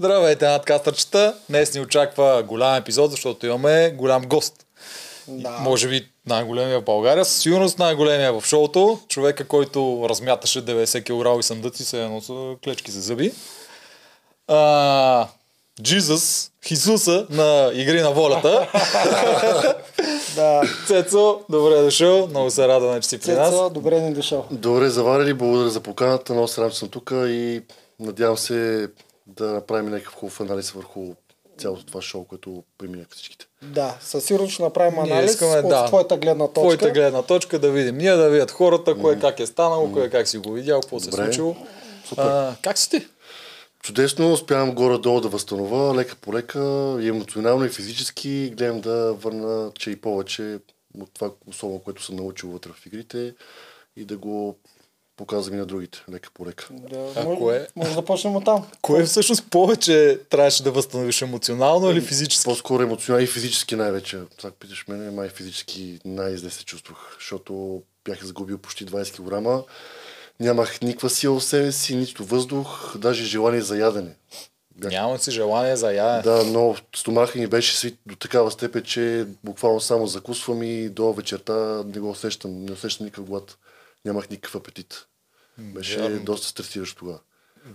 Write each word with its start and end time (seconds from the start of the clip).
Здравейте, 0.00 0.48
надкастърчета! 0.48 1.34
Днес 1.48 1.74
ни 1.74 1.80
очаква 1.80 2.42
голям 2.42 2.74
епизод, 2.74 3.10
защото 3.10 3.46
имаме 3.46 3.90
голям 3.90 4.22
гост. 4.22 4.66
Да. 5.28 5.50
Може 5.50 5.88
би 5.88 6.08
най-големия 6.26 6.80
в 6.80 6.84
България, 6.84 7.24
със 7.24 7.42
сигурност 7.42 7.78
най-големия 7.78 8.32
в 8.32 8.46
шоуто. 8.46 8.98
Човека, 9.08 9.44
който 9.44 10.06
размяташе 10.08 10.64
90 10.64 11.04
кг 11.04 11.40
и 11.40 11.42
съндъци 11.42 11.84
се 11.84 12.04
едно 12.04 12.20
с 12.20 12.56
клечки 12.64 12.90
за 12.90 13.00
зъби. 13.00 13.32
А, 14.48 15.28
Джизус, 15.82 16.50
Хисуса 16.66 17.26
на 17.30 17.70
Игри 17.74 18.00
на 18.00 18.10
волята. 18.10 18.68
Да. 20.34 20.62
Цецо, 20.86 21.40
добре 21.50 21.78
е 21.78 21.82
дошъл. 21.82 22.26
Много 22.26 22.50
се 22.50 22.68
радваме, 22.68 23.00
че 23.00 23.08
си 23.08 23.20
при 23.20 23.32
нас. 23.32 23.50
Цецо, 23.50 23.70
добре 23.70 24.00
ни 24.00 24.14
дошъл. 24.14 24.46
Добре 24.50 24.88
заварили, 24.88 25.34
благодаря 25.34 25.70
за 25.70 25.80
поканата, 25.80 26.32
много 26.32 26.48
се 26.48 26.60
радвам, 26.60 26.72
че 26.72 26.78
съм 26.78 26.88
тук 26.88 27.12
и 27.14 27.62
надявам 28.00 28.38
се 28.38 28.88
да 29.36 29.52
направим 29.52 29.90
някакъв 29.90 30.14
хубав 30.14 30.40
анализ 30.40 30.70
върху 30.70 31.14
цялото 31.58 31.86
това 31.86 32.02
шоу, 32.02 32.24
което 32.24 32.64
преминах 32.78 33.06
всичките. 33.10 33.46
Да, 33.62 33.96
със 34.00 34.24
сигурност 34.24 34.54
ще 34.54 34.62
направим 34.62 35.02
Ние 35.02 35.12
анализ 35.12 35.30
искаме, 35.30 35.58
от 35.58 35.68
да. 35.68 35.86
твоята 35.86 36.16
гледна 36.16 36.46
точка. 36.46 36.60
Твоята 36.60 36.90
гледна 36.90 37.22
точка 37.22 37.58
да 37.58 37.70
видим. 37.70 37.96
Ние 37.96 38.12
да 38.12 38.30
видят 38.30 38.50
хората, 38.50 38.94
кое 38.94 39.18
как 39.18 39.40
е 39.40 39.46
станало, 39.46 39.92
кое 39.92 40.10
как 40.10 40.28
си 40.28 40.38
го 40.38 40.52
видял, 40.52 40.80
какво 40.80 41.00
се 41.00 41.08
е 41.08 41.10
Добре. 41.10 41.24
случило. 41.24 41.56
Супер. 42.08 42.22
А, 42.22 42.56
как 42.62 42.78
си 42.78 42.90
ти? 42.90 43.06
Чудесно, 43.82 44.32
успявам 44.32 44.74
горе-долу 44.74 45.20
да 45.20 45.28
възстановя, 45.28 45.94
лека 45.94 46.16
по 46.16 46.34
лека, 46.34 46.96
и 47.00 47.08
емоционално 47.08 47.64
и 47.64 47.68
физически. 47.68 48.52
Гледам 48.56 48.80
да 48.80 49.12
върна, 49.12 49.72
че 49.78 49.90
и 49.90 50.00
повече 50.00 50.58
от 51.00 51.10
това, 51.14 51.30
особено, 51.46 51.78
което 51.78 52.04
съм 52.04 52.16
научил 52.16 52.50
вътре 52.50 52.70
в 52.70 52.86
игрите 52.86 53.34
и 53.96 54.04
да 54.04 54.16
го 54.16 54.56
показвам 55.20 55.54
и 55.54 55.58
на 55.58 55.66
другите, 55.66 56.04
лека 56.12 56.30
по 56.34 56.46
лека. 56.46 56.68
Да, 56.70 57.12
А 57.16 57.24
може, 57.24 57.38
кое? 57.38 57.68
може 57.76 57.94
да 57.94 58.04
почнем 58.04 58.36
от 58.36 58.44
там. 58.44 58.66
Кое 58.82 59.04
всъщност 59.04 59.50
повече 59.50 60.20
трябваше 60.30 60.62
да 60.62 60.70
възстановиш 60.70 61.22
емоционално 61.22 61.90
или 61.90 62.00
физически? 62.00 62.44
По-скоро 62.44 62.82
емоционално 62.82 63.24
и 63.24 63.26
физически 63.26 63.76
най-вече. 63.76 64.18
Сега 64.40 64.52
питаш 64.60 64.84
мене, 64.88 65.10
май 65.10 65.28
физически 65.28 65.98
най-зле 66.04 66.50
се 66.50 66.64
чувствах, 66.64 67.16
защото 67.18 67.82
бях 68.04 68.24
загубил 68.24 68.58
почти 68.58 68.86
20 68.86 69.16
кг. 69.62 69.64
Нямах 70.40 70.80
никаква 70.80 71.10
сила 71.10 71.40
в 71.40 71.44
себе 71.44 71.72
си, 71.72 71.96
нито 71.96 72.24
въздух, 72.24 72.98
даже 72.98 73.24
желание 73.24 73.60
за 73.60 73.78
ядене. 73.78 74.14
Бях 74.76 74.90
Нямам 74.92 75.18
си 75.18 75.30
желание 75.30 75.76
за 75.76 75.92
ядене. 75.92 76.22
Да, 76.22 76.44
но 76.44 76.76
стомаха 76.96 77.38
ми 77.38 77.46
беше 77.46 77.76
свит 77.76 77.98
до 78.06 78.16
такава 78.16 78.50
степен, 78.50 78.82
че 78.82 79.26
буквално 79.44 79.80
само 79.80 80.06
закусвам 80.06 80.62
и 80.62 80.88
до 80.88 81.12
вечерта 81.12 81.82
не 81.86 82.00
го 82.00 82.10
усещам. 82.10 82.64
Не 82.64 82.72
усещам 82.72 83.06
никакъв 83.06 83.24
глад. 83.24 83.56
Нямах 84.04 84.30
никакъв 84.30 84.54
апетит. 84.54 85.06
Беше 85.58 85.98
Вярно. 85.98 86.24
доста 86.24 86.48
стресиращо 86.48 86.96
тогава. 86.96 87.18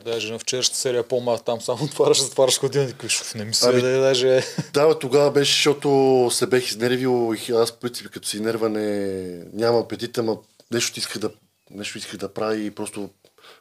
Даже 0.06 0.32
на 0.32 0.40
вчерашната 0.40 0.80
серия 0.80 1.08
по 1.08 1.38
там 1.46 1.62
само 1.62 1.84
отваряш, 1.84 2.22
затваряш 2.22 2.60
ходилник. 2.60 3.04
Не 3.36 3.46
мисля 3.46 3.70
Ами- 3.70 3.82
да 3.82 3.90
е 3.90 4.00
даже... 4.00 4.42
Да, 4.74 4.88
бе, 4.88 5.00
тогава 5.00 5.32
беше, 5.32 5.54
защото 5.54 6.30
се 6.32 6.48
бех 6.48 6.68
изнервил 6.68 7.36
и 7.48 7.52
аз, 7.52 7.72
в 7.72 7.78
принцип, 7.78 8.10
като 8.10 8.28
си 8.28 8.40
нерване, 8.40 9.18
няма 9.54 9.80
апетит, 9.80 10.18
ама 10.18 10.38
нещо 10.72 11.00
исках 11.00 11.18
да, 11.18 11.32
нещо 11.72 11.98
исках 11.98 12.18
да 12.18 12.34
правя 12.34 12.58
и 12.58 12.72
просто 12.72 13.10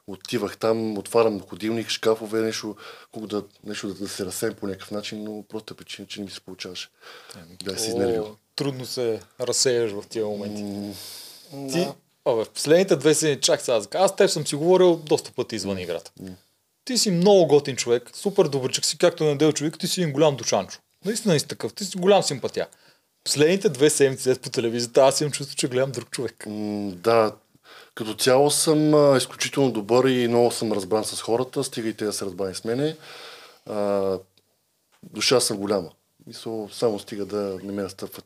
отивах 0.07 0.57
там, 0.57 0.99
отварям 0.99 1.41
ходилник, 1.41 1.89
шкафове, 1.89 2.41
нещо, 2.41 2.77
да, 3.17 3.45
нещо 3.65 3.89
да, 3.89 3.95
да 3.95 4.09
се 4.09 4.27
разсеем 4.27 4.55
по 4.55 4.67
някакъв 4.67 4.91
начин, 4.91 5.25
но 5.25 5.43
просто 5.49 5.75
причина, 5.75 6.09
че 6.09 6.21
не 6.21 6.25
ми 6.25 6.31
се 6.31 6.41
получаваше. 6.41 6.89
Бях 7.65 7.81
се 7.81 7.89
изнервил. 7.89 8.23
О, 8.25 8.37
Трудно 8.57 8.87
се 8.87 9.21
разсеяш 9.41 9.91
в 9.93 10.05
тия 10.09 10.27
моменти. 10.27 10.63
М, 10.63 10.93
Ти, 11.73 11.79
Да. 11.79 11.95
Абе, 12.25 12.45
в 12.45 12.51
последните 12.51 12.97
две 12.97 13.15
седмици, 13.15 13.41
чак 13.41 13.61
сега, 13.61 13.81
аз 13.93 14.11
с 14.11 14.17
теб 14.17 14.31
съм 14.31 14.47
си 14.47 14.55
говорил 14.55 14.97
доста 14.97 15.33
пъти 15.33 15.57
извън 15.57 15.79
играта. 15.79 16.13
Ти 16.85 16.99
си 16.99 17.11
много 17.11 17.47
готин 17.47 17.77
човек, 17.77 18.11
супер 18.15 18.45
добърчък 18.45 18.85
си, 18.85 18.99
както 18.99 19.25
недел 19.25 19.53
човек, 19.53 19.79
ти 19.79 19.87
си 19.87 20.01
един 20.01 20.13
голям 20.13 20.37
душанчо. 20.37 20.79
Наистина 21.05 21.41
си 21.41 21.49
такъв, 21.49 21.75
ти 21.75 21.85
си 21.85 21.97
голям 21.97 22.23
симпатия. 22.23 22.69
Последните 23.25 23.69
две 23.69 23.91
седмици 23.91 24.35
по 24.41 24.51
телевизията, 24.51 25.03
аз 25.03 25.21
имам 25.21 25.33
чувство, 25.33 25.57
че 25.57 25.69
гледам 25.69 25.91
друг 25.91 26.11
човек. 26.11 26.45
Да, 26.89 27.33
като 27.95 28.15
цяло 28.15 28.51
съм 28.51 28.95
а, 28.95 29.17
изключително 29.17 29.73
добър 29.73 30.05
и 30.05 30.29
много 30.29 30.51
съм 30.51 30.73
разбран 30.73 31.05
с 31.05 31.23
хората, 31.23 31.65
стига 31.65 31.89
и 31.89 31.95
те 31.95 32.05
да 32.05 32.13
се 32.13 32.25
разбрани 32.25 32.55
с 32.55 32.65
мене. 32.65 32.97
А, 33.67 34.19
душа 35.03 35.41
съм 35.41 35.57
голяма. 35.57 35.91
Мисъл, 36.27 36.69
само 36.73 36.99
стига 36.99 37.27
да 37.27 37.59
не 37.63 37.73
ме 37.73 37.83
настъпват 37.83 38.25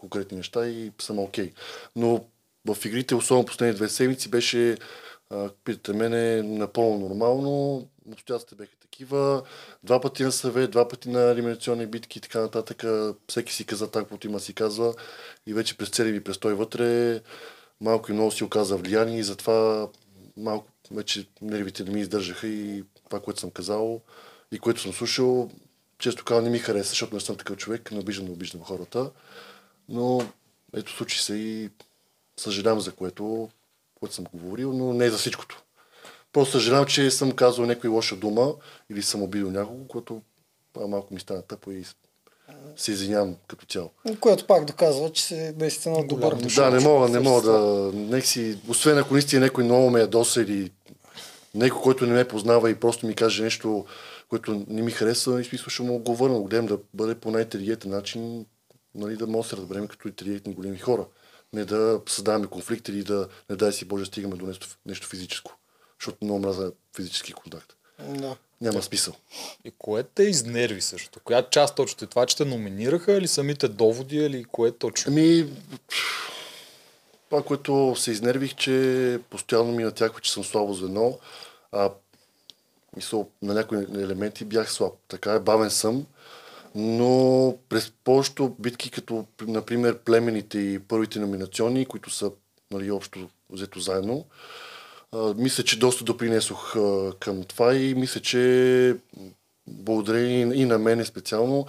конкретни 0.00 0.36
неща 0.36 0.66
и 0.66 0.92
съм 1.00 1.18
окей. 1.18 1.52
Но 1.96 2.24
в 2.66 2.84
игрите, 2.84 3.14
особено 3.14 3.46
последните 3.46 3.76
две 3.76 3.88
седмици, 3.88 4.30
беше, 4.30 4.76
а, 5.30 5.50
питате 5.64 5.92
мене, 5.92 6.42
напълно 6.42 7.08
нормално. 7.08 7.76
Обстоятелствата 8.12 8.56
бяха 8.62 8.76
такива. 8.76 9.42
Два 9.82 10.00
пъти 10.00 10.22
на 10.22 10.32
съвет, 10.32 10.70
два 10.70 10.88
пъти 10.88 11.08
на 11.08 11.30
елиминационни 11.30 11.86
битки 11.86 12.18
и 12.18 12.22
така 12.22 12.40
нататък. 12.40 12.84
Всеки 13.28 13.52
си 13.52 13.64
каза 13.64 13.90
так, 13.90 14.02
каквото 14.02 14.26
има 14.26 14.40
си 14.40 14.54
казва. 14.54 14.94
И 15.46 15.54
вече 15.54 15.76
през 15.76 15.88
целия 15.88 16.12
ми 16.12 16.24
престой 16.24 16.54
вътре 16.54 17.20
малко 17.80 18.10
и 18.10 18.14
много 18.14 18.30
си 18.30 18.44
оказа 18.44 18.76
влияние 18.76 19.18
и 19.18 19.22
затова 19.22 19.88
малко 20.36 20.66
вече 20.90 21.26
нервите 21.42 21.84
не 21.84 21.90
ми 21.90 22.00
издържаха 22.00 22.46
и 22.46 22.84
това, 23.04 23.20
което 23.20 23.40
съм 23.40 23.50
казал 23.50 24.00
и 24.52 24.58
което 24.58 24.80
съм 24.80 24.92
слушал, 24.92 25.50
често 25.98 26.24
казвам 26.24 26.44
не 26.44 26.50
ми 26.50 26.58
хареса, 26.58 26.88
защото 26.88 27.14
не 27.14 27.20
съм 27.20 27.36
такъв 27.36 27.56
човек, 27.56 27.92
не 27.92 27.98
обиждам, 27.98 28.26
не 28.26 28.32
обиждам 28.32 28.62
хората. 28.62 29.10
Но 29.88 30.20
ето 30.76 30.92
случи 30.92 31.22
се 31.22 31.34
и 31.34 31.70
съжалявам 32.36 32.80
за 32.80 32.92
което, 32.92 33.48
което 33.94 34.14
съм 34.14 34.24
говорил, 34.32 34.72
но 34.72 34.92
не 34.92 35.10
за 35.10 35.18
всичкото. 35.18 35.62
Просто 36.32 36.52
съжалявам, 36.52 36.86
че 36.86 37.10
съм 37.10 37.32
казал 37.32 37.66
някой 37.66 37.90
лоша 37.90 38.16
дума 38.16 38.54
или 38.90 39.02
съм 39.02 39.22
обидил 39.22 39.50
някого, 39.50 39.84
което 39.88 40.22
малко 40.88 41.14
ми 41.14 41.20
стана 41.20 41.42
тъпо 41.42 41.70
и 41.70 41.84
се 42.76 42.92
извинявам 42.92 43.36
като 43.46 43.66
цяло. 43.66 43.90
Което 44.20 44.46
пак 44.46 44.64
доказва, 44.64 45.12
че 45.12 45.24
си 45.24 45.52
наистина 45.58 46.06
добър 46.06 46.34
душа. 46.34 46.70
Да, 46.70 46.76
не 46.76 46.84
мога, 46.84 47.08
не 47.08 47.20
мога 47.20 47.42
да... 47.42 47.90
Нека 47.94 48.26
си, 48.26 48.58
освен 48.68 48.98
ако 48.98 49.12
наистина 49.12 49.44
някой 49.44 49.64
много 49.64 49.90
ме 49.90 50.00
ядоса 50.00 50.42
или 50.42 50.70
някой, 51.54 51.82
който 51.82 52.06
не 52.06 52.12
ме 52.12 52.28
познава 52.28 52.70
и 52.70 52.74
просто 52.74 53.06
ми 53.06 53.14
каже 53.14 53.42
нещо, 53.42 53.84
което 54.28 54.64
не 54.68 54.82
ми 54.82 54.90
харесва, 54.90 55.40
и 55.40 55.44
смисъл 55.44 55.68
ще 55.68 55.82
му 55.82 55.98
го 55.98 56.16
върна. 56.16 56.40
Гледам 56.40 56.66
да 56.66 56.78
бъде 56.94 57.14
по 57.14 57.30
най-интелигентен 57.30 57.90
начин, 57.90 58.46
нали, 58.94 59.16
да 59.16 59.26
може 59.26 59.48
да 59.48 59.56
се 59.56 59.62
разберем 59.62 59.86
като 59.86 60.08
интелигентни 60.08 60.54
големи 60.54 60.78
хора. 60.78 61.04
Не 61.54 61.64
да 61.64 62.00
създаваме 62.08 62.46
конфликт 62.46 62.88
или 62.88 63.04
да, 63.04 63.28
не 63.50 63.56
дай 63.56 63.72
си 63.72 63.84
Боже, 63.84 64.04
стигаме 64.04 64.36
до 64.36 64.46
нещо, 64.46 64.68
нещо 64.86 65.06
физическо. 65.06 65.56
Защото 66.00 66.24
много 66.24 66.40
мраза 66.40 66.72
физически 66.96 67.32
контакт. 67.32 67.76
Да. 67.98 68.36
Няма 68.60 68.82
смисъл. 68.82 69.14
И 69.64 69.70
кое 69.78 70.02
те 70.02 70.22
изнерви 70.22 70.80
също? 70.80 71.20
Коя 71.24 71.42
част 71.50 71.74
точно? 71.74 72.08
Това, 72.08 72.26
че 72.26 72.36
те 72.36 72.44
номинираха 72.44 73.12
или 73.12 73.28
самите 73.28 73.68
доводи, 73.68 74.16
или 74.16 74.44
кое 74.44 74.72
точно? 74.72 75.12
Ами, 75.12 75.48
това, 77.30 77.42
което 77.42 77.94
се 77.96 78.10
изнервих, 78.10 78.54
че 78.54 79.20
постоянно 79.30 79.72
ми 79.72 79.84
натяква, 79.84 80.20
че 80.20 80.32
съм 80.32 80.44
слабо 80.44 80.74
звено, 80.74 81.18
а 81.72 81.90
мисъл, 82.96 83.28
на 83.42 83.54
някои 83.54 83.78
елементи 83.78 84.44
бях 84.44 84.72
слаб. 84.72 84.92
Така 85.08 85.32
е, 85.32 85.40
бавен 85.40 85.70
съм, 85.70 86.06
но 86.74 87.56
през 87.68 87.92
повечето 88.04 88.56
битки, 88.58 88.90
като 88.90 89.26
например 89.46 89.98
племените 89.98 90.58
и 90.58 90.78
първите 90.78 91.18
номинационни, 91.18 91.86
които 91.86 92.10
са 92.10 92.32
нали, 92.70 92.90
общо 92.90 93.28
взето 93.50 93.80
заедно, 93.80 94.26
а, 95.12 95.34
мисля, 95.34 95.64
че 95.64 95.78
доста 95.78 96.04
допринесох 96.04 96.76
а, 96.76 97.12
към 97.20 97.44
това 97.44 97.74
и 97.74 97.94
мисля, 97.94 98.20
че 98.20 98.96
благодарение 99.66 100.54
и 100.54 100.64
на 100.64 100.78
мене 100.78 101.04
специално 101.04 101.66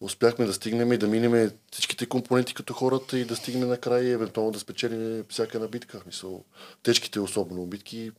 успяхме 0.00 0.46
да 0.46 0.52
стигнем 0.52 0.92
и 0.92 0.98
да 0.98 1.06
минем 1.06 1.50
всичките 1.72 2.06
компоненти 2.06 2.54
като 2.54 2.74
хората 2.74 3.18
и 3.18 3.24
да 3.24 3.36
стигнем 3.36 3.68
накрая 3.68 4.04
и 4.04 4.12
евентуално 4.12 4.52
да 4.52 4.58
спечелим 4.58 5.24
всяка 5.28 5.56
една 5.56 5.68
битка. 5.68 6.02
Мисъл, 6.06 6.44
тежките 6.82 7.20
особено 7.20 7.66
битки, 7.66 8.10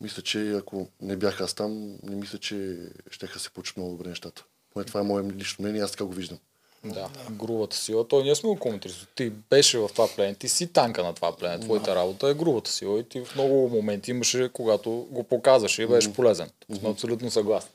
мисля, 0.00 0.22
че 0.22 0.52
ако 0.52 0.88
не 1.02 1.16
бях 1.16 1.40
аз 1.40 1.54
там, 1.54 1.98
не 2.02 2.16
мисля, 2.16 2.38
че 2.38 2.78
ще 3.10 3.38
се 3.38 3.50
получат 3.50 3.76
много 3.76 3.92
добре 3.92 4.08
нещата. 4.08 4.44
Поне 4.72 4.84
това 4.84 5.00
е 5.00 5.02
мое 5.02 5.22
лично 5.22 5.62
мнение, 5.62 5.82
аз 5.82 5.90
така 5.90 6.04
го 6.04 6.12
виждам. 6.12 6.38
Да, 6.84 7.08
грубата 7.30 7.76
сила. 7.76 8.08
Той 8.08 8.22
ние 8.22 8.34
сме 8.34 8.48
го 8.48 8.58
коментирали. 8.58 8.98
Ти 9.14 9.30
беше 9.30 9.78
в 9.78 9.88
това 9.88 10.08
плене, 10.16 10.34
ти 10.34 10.48
си 10.48 10.72
танка 10.72 11.02
на 11.02 11.14
това 11.14 11.36
плене. 11.36 11.60
Твоята 11.60 11.94
работа 11.94 12.28
е 12.28 12.34
грубата 12.34 12.70
сила 12.70 12.98
и 12.98 13.08
ти 13.08 13.20
в 13.24 13.34
много 13.34 13.68
моменти 13.68 14.10
имаше, 14.10 14.50
когато 14.52 14.90
го 15.10 15.22
показваше 15.22 15.82
и 15.82 15.86
беше 15.86 16.12
полезен. 16.12 16.50
Сме 16.78 16.88
абсолютно 16.88 17.30
съгласни. 17.30 17.70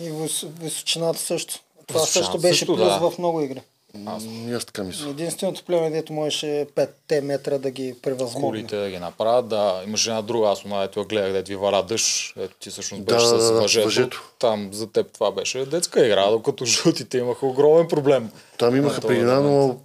И 0.00 0.10
вис, 0.10 0.44
височината 0.60 1.18
също. 1.18 1.54
Това 1.86 2.00
също 2.00 2.38
беше 2.38 2.58
също, 2.58 2.76
плюс 2.76 2.88
да. 2.88 3.10
в 3.10 3.18
много 3.18 3.40
игри. 3.40 3.62
Аз... 4.06 4.24
Аз 4.56 4.64
така 4.64 4.84
мисля. 4.84 5.10
Единственото 5.10 5.64
племе, 5.64 5.90
дето 5.90 6.12
можеше 6.12 6.66
5 6.74 7.20
метра 7.20 7.58
да 7.58 7.70
ги 7.70 7.94
превъзмогне. 8.02 8.48
Колите 8.48 8.76
да 8.76 8.90
ги 8.90 8.98
направят, 8.98 9.48
да. 9.48 9.82
Имаше 9.86 10.10
една 10.10 10.22
друга, 10.22 10.48
аз 10.48 10.64
она, 10.64 10.82
ето 10.82 11.00
я 11.00 11.06
гледах, 11.06 11.32
дето 11.32 11.48
ви 11.48 11.56
вара 11.56 11.82
дъжд, 11.82 12.34
ето 12.36 12.54
ти 12.60 12.70
всъщност 12.70 13.04
беше 13.04 13.26
да, 13.26 13.40
с 13.40 13.50
въжето. 13.50 13.86
въжето. 13.86 14.30
Там 14.38 14.68
за 14.72 14.86
теб 14.86 15.12
това 15.12 15.32
беше 15.32 15.66
детска 15.66 16.06
игра, 16.06 16.30
докато 16.30 16.64
жълтите 16.82 17.18
имаха 17.18 17.46
огромен 17.46 17.88
проблем. 17.88 18.30
Там 18.58 18.72
На 18.72 18.78
имаха 18.78 19.00
този 19.00 19.08
предина, 19.08 19.40
момент. 19.40 19.78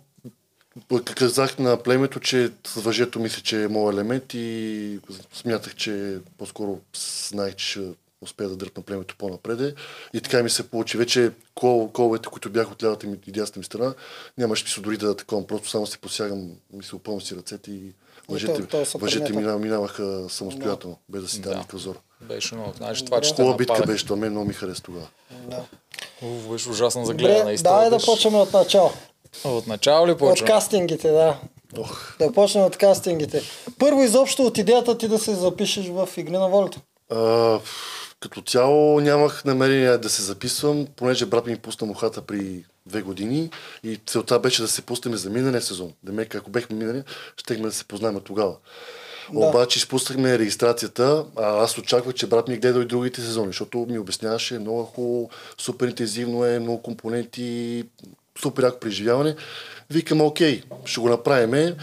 но 0.92 1.02
казах 1.16 1.60
на 1.60 1.84
племето, 1.84 2.20
че 2.20 2.52
с 2.68 2.82
въжето 2.82 3.20
мисля, 3.20 3.42
че 3.42 3.64
е 3.64 3.68
моят 3.68 3.94
елемент 3.94 4.34
и 4.34 5.00
смятах, 5.34 5.76
че 5.76 6.18
по-скоро 6.38 6.80
знаех, 7.30 7.56
че 7.56 7.82
успея 8.22 8.50
да 8.50 8.56
дръпна 8.56 8.84
племето 8.84 9.16
по-напреде. 9.18 9.74
И 10.14 10.22
така 10.22 10.44
ми 10.44 10.50
се 10.50 10.70
получи. 10.70 10.98
Вече 10.98 11.32
кол, 11.56 11.90
коловете, 11.90 12.30
които 12.30 12.50
бяха 12.50 12.72
от 12.72 12.84
лявата 12.84 13.08
ми 13.08 13.18
и 13.28 13.32
дясната 13.32 13.60
ми 13.60 13.66
страна, 13.66 13.94
нямаше 14.38 14.64
мисъл 14.64 14.84
дори 14.84 14.98
да 14.98 15.16
такова. 15.16 15.48
Просто 15.48 15.70
само 15.70 15.88
си 15.88 15.98
посягам, 15.98 16.52
мисля, 16.74 16.96
опълно 16.96 17.22
си 17.22 17.36
ръцете 17.36 17.72
и 17.72 17.82
въжете, 18.30 18.62
то- 18.62 18.68
то 18.68 18.86
се 18.86 18.98
въжете 18.98 19.20
премета. 19.20 19.40
минава, 19.40 19.60
минаваха 19.60 20.26
самостоятелно, 20.30 20.98
без 21.10 21.22
да 21.22 21.30
си 21.30 21.42
дам 21.42 21.52
Да. 21.52 21.58
никакъв 21.58 21.82
зор. 21.82 22.00
Беше 22.22 22.56
много. 22.56 22.74
Значи 22.78 23.06
това, 23.06 23.22
че 23.22 23.34
Хубава 23.34 23.58
битка 23.58 23.84
беше, 23.84 24.04
това 24.04 24.16
мен 24.16 24.32
много 24.32 24.48
ми 24.48 24.54
хареса 24.54 24.82
тогава. 24.84 25.08
Да. 25.48 25.64
Уф, 26.22 26.50
беше 26.50 26.70
ужасно 26.70 27.06
за 27.06 27.14
гледане. 27.14 27.40
Добре, 27.40 27.58
давай 27.58 27.86
да 27.86 27.96
беше. 27.96 28.06
почваме 28.06 28.38
от 28.38 28.54
начало. 28.54 28.92
От 29.44 29.68
начало 29.68 30.08
ли 30.08 30.12
От 30.12 30.18
почваме? 30.20 30.52
кастингите, 30.52 31.12
да. 31.12 31.40
Ох, 31.78 32.18
Да 32.20 32.32
почнем 32.34 32.64
от 32.64 32.78
кастингите. 32.78 33.42
Първо 33.80 34.02
изобщо 34.02 34.44
от 34.44 34.58
идеята 34.58 34.98
ти 34.98 35.08
да 35.08 35.20
се 35.20 35.36
запишеш 35.36 35.88
в 35.88 36.10
Игри 36.18 36.32
на 36.32 36.50
волята. 36.50 36.82
А, 37.10 37.60
като 38.20 38.42
цяло 38.42 39.00
нямах 39.02 39.46
намерение 39.46 39.98
да 39.98 40.10
се 40.10 40.22
записвам, 40.22 40.88
понеже 40.96 41.26
брат 41.26 41.48
ми 41.48 41.58
пусна 41.58 41.88
мухата 41.88 42.22
при 42.22 42.66
две 42.86 43.02
години 43.02 43.50
и 43.84 44.00
целта 44.06 44.40
беше 44.40 44.62
да 44.62 44.68
се 44.68 44.82
пуснем 44.82 45.16
за 45.16 45.30
миналия 45.30 45.62
сезон. 45.62 45.94
Демек, 46.04 46.36
ако 46.36 46.50
бехме 46.50 46.76
минали, 46.76 47.04
щехме 47.38 47.68
да 47.68 47.74
се 47.74 47.86
познаем 47.86 48.20
тогава. 48.24 48.56
Да. 49.34 49.40
Обаче 49.40 49.80
изпуснахме 49.80 50.40
регистрацията, 50.40 51.26
а 51.36 51.64
аз 51.64 51.78
очаквах, 51.78 52.16
че 52.16 52.28
брат 52.28 52.48
ми 52.48 52.58
гледа 52.58 52.82
и 52.82 52.86
другите 52.86 53.22
сезони, 53.22 53.48
защото 53.48 53.86
ми 53.90 54.00
обясняваше 54.00 54.60
много 54.60 54.84
хубаво, 54.84 55.30
супер 55.58 55.88
интензивно 55.88 56.46
е, 56.46 56.60
много 56.60 56.82
компоненти, 56.82 57.84
супер 58.42 58.64
яко 58.64 58.80
преживяване. 58.80 59.36
Викам, 59.90 60.22
окей, 60.22 60.64
ще 60.86 61.02
го 61.02 61.10
направим. 61.10 61.76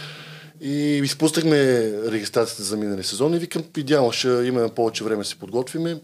И 0.60 1.00
изпуснахме 1.04 1.90
регистрацията 2.10 2.62
за 2.62 2.76
минали 2.76 3.04
сезон 3.04 3.34
и 3.34 3.38
викам, 3.38 3.64
идеално 3.76 4.12
ще 4.12 4.28
имаме 4.28 4.68
повече 4.68 5.04
време 5.04 5.22
да 5.22 5.28
се 5.28 5.36
подготвиме. 5.36 6.00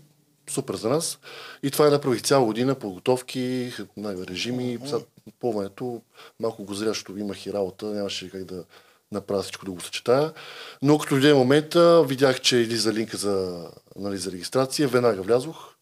Супер 0.53 0.75
за 0.75 0.89
нас. 0.89 1.19
И 1.63 1.71
това 1.71 1.87
е 1.87 1.91
направих 1.91 2.23
цяла 2.23 2.45
година, 2.45 2.75
подготовки, 2.75 3.73
режими. 3.99 4.79
Сега 4.85 4.99
плуването 5.41 6.03
малко 6.41 6.65
го 6.65 6.75
зря, 6.75 6.89
защото 6.89 7.19
имах 7.19 7.47
и 7.47 7.53
работа, 7.53 7.87
нямаше 7.87 8.31
как 8.31 8.45
да 8.45 8.65
направя 9.13 9.43
всичко 9.43 9.65
да 9.65 9.71
го 9.71 9.81
съчетая. 9.81 10.33
Но 10.83 10.99
като 10.99 11.15
дойде 11.15 11.35
момента, 11.35 12.05
видях, 12.09 12.41
че 12.41 12.57
излиза 12.57 12.93
линка 12.93 13.17
за, 13.17 13.67
нали, 13.97 14.19
за 14.19 14.33
регистрация, 14.33 14.89
веднага 14.89 15.23
влязох, 15.23 15.75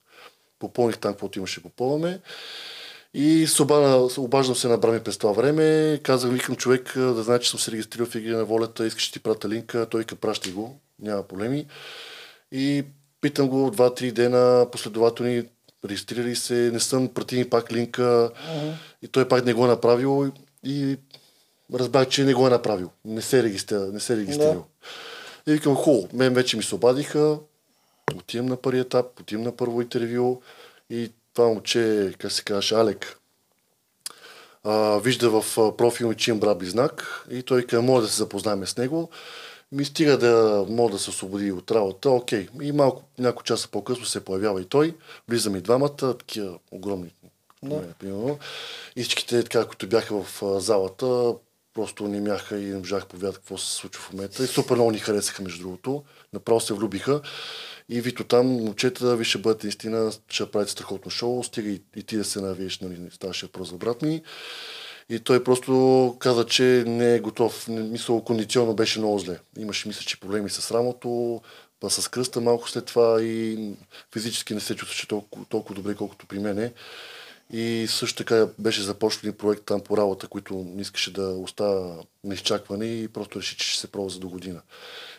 попълних 0.59 0.99
там, 0.99 1.13
каквото 1.13 1.39
имаше 1.39 1.63
попълваме. 1.63 2.21
И 3.15 3.47
се 3.47 3.63
обаждам 4.21 4.57
се 4.57 4.69
на 4.69 4.79
Брами 4.79 5.01
през 5.01 5.19
това 5.19 5.33
време. 5.33 6.01
Казах, 6.03 6.33
викам 6.33 6.57
човек 6.57 6.93
да 6.97 7.23
знае, 7.23 7.39
че 7.39 7.51
съм 7.51 7.61
се 7.61 7.71
регистрирал 7.71 8.07
в 8.07 8.15
Игри 8.15 8.31
на 8.31 8.45
волята, 8.45 8.87
искаш 8.87 9.11
ти 9.11 9.21
пратя 9.21 9.49
линка, 9.49 9.87
той 9.91 10.05
ка 10.05 10.17
пращай 10.17 10.53
го, 10.53 10.81
няма 10.99 11.23
проблеми. 11.23 11.67
И 12.53 12.85
питам 13.21 13.49
го 13.49 13.71
два-три 13.71 14.13
дена 14.13 14.67
последователни, 14.73 15.45
регистрирали 15.85 16.37
се, 16.37 16.55
не 16.55 16.81
съм, 16.81 17.09
прати 17.09 17.37
ми 17.37 17.51
пак 17.51 17.73
линка 17.73 18.31
и 19.03 19.09
той 19.09 19.29
пак 19.29 19.45
не 19.45 19.55
го 19.55 19.65
е 19.65 19.69
направил 19.69 20.33
и 20.65 20.97
разбрах, 21.75 22.09
че 22.09 22.25
не 22.25 22.35
го 22.35 22.47
е 22.47 22.51
направил. 22.51 22.91
Не 23.05 23.23
се, 23.23 23.43
регистри, 23.43 23.77
не 23.77 24.01
се 24.01 24.13
е 24.13 24.17
регистрирал. 24.17 24.67
И 25.47 25.53
викам, 25.53 25.75
хубаво, 25.75 26.09
мен 26.13 26.35
вече 26.35 26.57
ми 26.57 26.63
се 26.63 26.75
обадиха, 26.75 27.39
отивам 28.17 28.47
на 28.47 28.57
първи 28.57 28.81
етап, 28.81 29.21
отивам 29.21 29.45
на 29.45 29.57
първо 29.57 29.83
интервю 29.83 30.41
и 30.91 31.13
това 31.35 31.49
момче, 31.49 32.13
как 32.19 32.33
се 32.33 32.43
казваш, 32.43 32.73
Алек, 32.73 33.19
а, 34.65 34.99
вижда 34.99 35.31
в 35.31 35.77
профил 35.77 36.09
ми, 36.09 36.15
че 36.15 36.31
имам 36.31 36.41
брат 36.41 36.59
близнак 36.59 37.25
и 37.31 37.43
той 37.43 37.63
каза, 37.63 37.83
може 37.83 38.07
да 38.07 38.13
се 38.13 38.19
запознаем 38.19 38.67
с 38.67 38.77
него. 38.77 39.11
Ми 39.73 39.85
стига 39.85 40.19
да 40.19 40.67
мога 40.69 40.93
да 40.93 40.99
се 40.99 41.11
освободи 41.11 41.53
от 41.53 41.71
работа, 41.71 42.11
окей. 42.11 42.49
И 42.63 42.73
малко, 42.73 43.03
няколко 43.19 43.43
часа 43.43 43.69
по-късно 43.69 44.05
се 44.05 44.25
появява 44.25 44.63
и 44.63 44.65
той. 44.65 44.97
Влизаме 45.29 45.59
и 45.59 45.61
двамата, 45.61 45.97
такива 46.19 46.59
огромни, 46.71 47.11
мен, 47.63 47.95
примерно. 47.99 48.39
И 48.97 49.03
всичките, 49.03 49.43
така, 49.43 49.67
които 49.67 49.89
бяха 49.89 50.23
в 50.23 50.43
а, 50.43 50.61
залата, 50.61 51.35
просто 51.75 52.09
не 52.09 52.21
мяха 52.21 52.61
и 52.61 52.65
не 52.65 52.79
можах 52.79 53.03
да 53.03 53.09
повядат 53.09 53.37
какво 53.37 53.59
се 53.59 53.75
случва 53.75 54.03
в 54.03 54.13
момента. 54.13 54.45
И 54.45 54.47
супер 54.47 54.75
много 54.75 54.91
ни 54.91 54.99
харесаха, 54.99 55.43
между 55.43 55.63
другото. 55.63 56.05
Направо 56.33 56.61
се 56.61 56.75
влюбиха. 56.75 57.21
И 57.89 58.01
Вито 58.01 58.25
там, 58.25 58.47
момчета, 58.47 59.17
ви 59.17 59.25
ще 59.25 59.39
бъдете 59.39 59.67
наистина, 59.67 60.13
ще 60.29 60.51
правите 60.51 60.73
страхотно 60.73 61.11
шоу, 61.11 61.45
стига 61.45 61.71
и, 61.71 61.83
и 61.97 62.03
ти 62.03 62.17
да 62.17 62.25
се 62.25 62.41
навиеш, 62.41 62.81
нали, 62.81 62.99
ставаше 63.13 63.47
въпрос 63.47 63.71
за 63.71 63.77
брат 63.77 64.03
ми. 64.03 64.23
И 65.11 65.21
той 65.21 65.45
просто 65.45 66.17
каза, 66.19 66.47
че 66.47 66.85
не 66.87 67.15
е 67.15 67.21
готов. 67.21 67.69
Мисля, 67.69 68.25
кондиционно 68.25 68.75
беше 68.75 68.99
много 68.99 69.19
зле. 69.19 69.39
Имаше, 69.59 69.89
мисля, 69.89 70.03
че 70.03 70.21
проблеми 70.21 70.51
с 70.51 70.71
рамото, 70.71 71.41
па 71.81 71.91
с 71.91 72.09
кръста 72.09 72.41
малко 72.41 72.71
след 72.71 72.85
това 72.85 73.23
и 73.23 73.59
физически 74.13 74.55
не 74.55 74.61
се 74.61 74.77
чувстваше 74.77 75.09
толкова, 75.09 75.45
толкова 75.45 75.75
добре, 75.75 75.95
колкото 75.95 76.27
при 76.27 76.39
мене. 76.39 76.73
И 77.53 77.87
също 77.89 78.17
така 78.17 78.49
беше 78.59 78.83
започнал 78.83 79.31
и 79.31 79.37
проект 79.37 79.65
там 79.65 79.81
по 79.81 79.97
работа, 79.97 80.29
който 80.29 80.55
не 80.55 80.83
искаше 80.83 81.13
да 81.13 81.23
остава 81.23 81.97
на 82.25 82.87
и 82.87 83.09
просто 83.09 83.39
реши, 83.39 83.57
че 83.57 83.67
ще 83.67 83.81
се 83.81 83.93
пробва 83.93 84.11
за 84.11 84.19
до 84.19 84.29
година. 84.29 84.63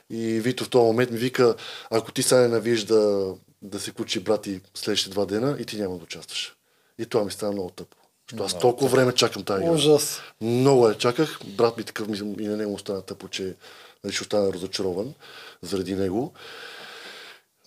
И 0.09 0.39
Вито 0.39 0.63
в 0.63 0.69
този 0.69 0.83
момент 0.83 1.11
ми 1.11 1.17
вика, 1.17 1.55
ако 1.89 2.11
ти 2.11 2.23
сега 2.23 2.47
не 2.47 2.75
да, 2.75 3.33
да 3.61 3.79
се 3.79 3.91
кучи 3.91 4.19
брат 4.19 4.47
и 4.47 4.61
следващите 4.73 5.11
два 5.11 5.25
дена 5.25 5.57
и 5.59 5.65
ти 5.65 5.77
няма 5.77 5.97
да 5.97 6.03
участваш. 6.03 6.55
И 6.99 7.05
това 7.05 7.25
ми 7.25 7.31
стана 7.31 7.51
много 7.51 7.69
тъпо. 7.69 8.00
Защото 8.31 8.43
аз 8.43 8.59
толкова 8.59 8.89
време 8.89 9.13
чакам 9.13 9.43
тази 9.43 9.63
игра. 9.63 9.73
Ужас. 9.73 10.21
Много 10.41 10.87
я 10.87 10.97
чаках. 10.97 11.39
Брат 11.45 11.77
ми 11.77 11.83
такъв 11.83 12.07
и 12.39 12.47
на 12.47 12.57
него 12.57 12.71
му 12.71 12.79
стана 12.79 13.01
тъпо, 13.01 13.27
че 13.27 13.55
нали, 14.03 14.13
ще 14.13 14.23
остана 14.23 14.53
разочарован 14.53 15.13
заради 15.61 15.95
него. 15.95 16.33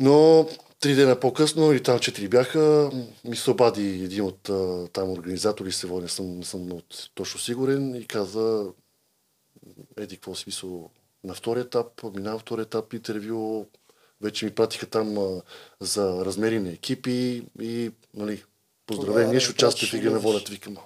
Но 0.00 0.48
три 0.80 0.94
дена 0.94 1.20
по-късно, 1.20 1.72
или 1.72 1.82
там 1.82 1.98
четири 1.98 2.28
бяха, 2.28 2.90
ми 3.24 3.36
се 3.36 3.50
обади 3.50 4.04
един 4.04 4.24
от 4.24 4.48
а, 4.48 4.88
там 4.92 5.10
организатори, 5.10 5.72
се 5.72 5.86
не 5.86 6.08
съм, 6.08 6.38
не 6.38 6.44
съм 6.44 6.72
от, 6.72 7.10
точно 7.14 7.40
сигурен, 7.40 7.94
и 7.94 8.06
каза, 8.06 8.66
еди, 9.96 10.16
какво 10.16 10.34
си 10.34 10.44
мисъл 10.46 10.90
на 11.24 11.34
втори 11.34 11.60
етап, 11.60 11.86
минава 12.14 12.38
втори 12.38 12.62
етап 12.62 12.92
интервю, 12.92 13.66
вече 14.20 14.44
ми 14.44 14.50
пратиха 14.50 14.86
там 14.86 15.18
а, 15.18 15.42
за 15.80 16.24
размери 16.24 16.60
на 16.60 16.70
екипи 16.70 17.42
и, 17.60 17.90
нали, 18.14 18.44
поздравление, 18.86 19.24
Тогава 19.24 19.40
ще 19.40 19.50
участвате 19.50 19.86
в 19.88 19.94
Игра 19.94 20.10
на 20.10 20.18
волята, 20.18 20.52
викам. 20.52 20.76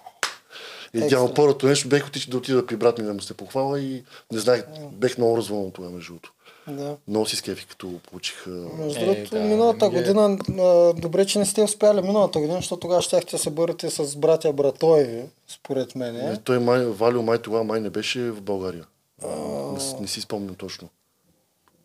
И 0.95 0.99
идеално 0.99 1.35
първото 1.35 1.67
нещо 1.67 1.89
бех 1.89 2.07
отиш 2.07 2.27
да 2.27 2.37
отида 2.37 2.67
при 2.67 2.77
брат 2.77 2.99
ми 2.99 3.05
да 3.05 3.15
му 3.15 3.21
се 3.21 3.35
похвала 3.35 3.81
и 3.81 4.03
не 4.33 4.39
знаех, 4.39 4.63
бех 4.93 5.19
много 5.19 5.37
развълнен 5.37 5.71
тогава 5.71 5.93
между 5.93 6.07
другото. 6.09 6.33
Да. 6.69 6.97
Много 7.09 7.27
си 7.27 7.37
скефи, 7.37 7.67
като 7.67 8.01
получих 8.01 8.47
а, 8.47 8.51
Между 8.51 9.01
Е, 9.01 9.05
другото, 9.05 9.31
да, 9.31 9.41
миналата 9.41 9.87
е. 9.87 9.91
година, 9.91 10.39
а, 10.51 10.65
добре, 10.93 11.27
че 11.27 11.39
не 11.39 11.47
сте 11.47 11.63
успяли 11.63 12.03
миналата 12.03 12.39
година, 12.39 12.57
защото 12.57 12.81
тогава 12.81 13.03
щяхте 13.03 13.31
да 13.31 13.39
се 13.39 13.51
бърете 13.51 13.91
с 13.91 14.17
братя 14.17 14.53
Братоеви, 14.53 15.23
според 15.49 15.95
мен. 15.95 16.15
Не, 16.15 16.37
той 16.37 16.59
май, 16.59 16.85
Валио 16.85 17.23
май 17.23 17.39
тогава 17.39 17.65
май 17.65 17.81
не 17.81 17.91
беше 17.91 18.21
в 18.23 18.41
България. 18.41 18.85
Не, 19.73 19.81
с- 19.81 19.97
не 20.01 20.07
си 20.07 20.21
спомням 20.21 20.55
точно. 20.55 20.89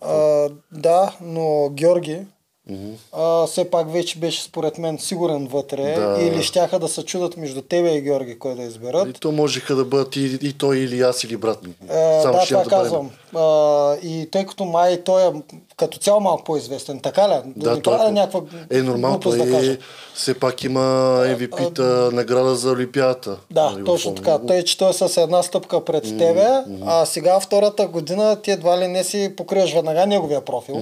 А, 0.01 0.49
да, 0.71 1.17
но 1.21 1.69
Георги 1.69 2.25
Мгм. 2.69 2.91
а, 3.11 3.45
все 3.47 3.69
пак 3.69 3.91
вече 3.91 4.19
беше 4.19 4.43
според 4.43 4.77
мен 4.77 4.99
сигурен 4.99 5.47
вътре 5.47 5.95
Да. 5.95 6.17
или 6.21 6.43
щяха 6.43 6.79
да 6.79 6.87
се 6.87 7.05
чудат 7.05 7.37
между 7.37 7.61
тебе 7.61 7.95
и 7.95 8.01
Георги 8.01 8.39
кой 8.39 8.55
да 8.55 8.63
изберат. 8.63 9.09
И 9.09 9.13
то 9.13 9.31
можеха 9.31 9.75
да 9.75 9.85
бъдат 9.85 10.15
и, 10.15 10.39
и 10.41 10.53
той, 10.53 10.77
или 10.77 11.01
аз, 11.01 11.23
или 11.23 11.37
брат 11.37 11.63
ми. 11.63 11.73
Е, 11.89 11.93
да, 11.93 12.43
това 12.47 12.63
да 12.63 12.69
казвам. 12.69 13.11
А, 13.35 13.95
и 14.03 14.29
тъй 14.31 14.45
като 14.45 14.65
май 14.65 15.03
той 15.03 15.27
е 15.27 15.31
като 15.77 15.97
цяло 15.97 16.19
малко 16.19 16.43
по-известен, 16.43 16.99
така 16.99 17.29
ли? 17.29 17.33
Да, 17.55 17.75
не 17.75 17.81
той 17.81 17.97
правя 17.97 18.11
някаква 18.11 18.41
е 18.71 18.77
нормално, 18.77 19.19
той 19.19 19.37
да 19.37 19.51
кажа. 19.51 19.71
е, 19.71 19.77
все 20.13 20.33
пак 20.33 20.63
има 20.63 20.79
MVP-та, 21.27 21.83
награда 22.11 22.55
за 22.55 22.71
Олимпиадата. 22.71 23.37
Да, 23.51 23.69
Нали, 23.69 23.85
точно 23.85 24.15
така. 24.15 24.39
Тъй, 24.47 24.63
че 24.63 24.77
той 24.77 24.89
е 24.89 24.93
с 24.93 25.21
една 25.21 25.43
стъпка 25.43 25.85
пред 25.85 26.03
тебе, 26.17 26.47
а 26.85 27.05
сега 27.05 27.39
втората 27.39 27.87
година 27.87 28.41
ти 28.41 28.51
едва 28.51 28.77
ли 28.77 28.87
не 28.87 29.03
си 29.03 29.33
покриваш 29.37 29.73
веднага 29.73 30.05
неговия 30.05 30.45
профил. 30.45 30.81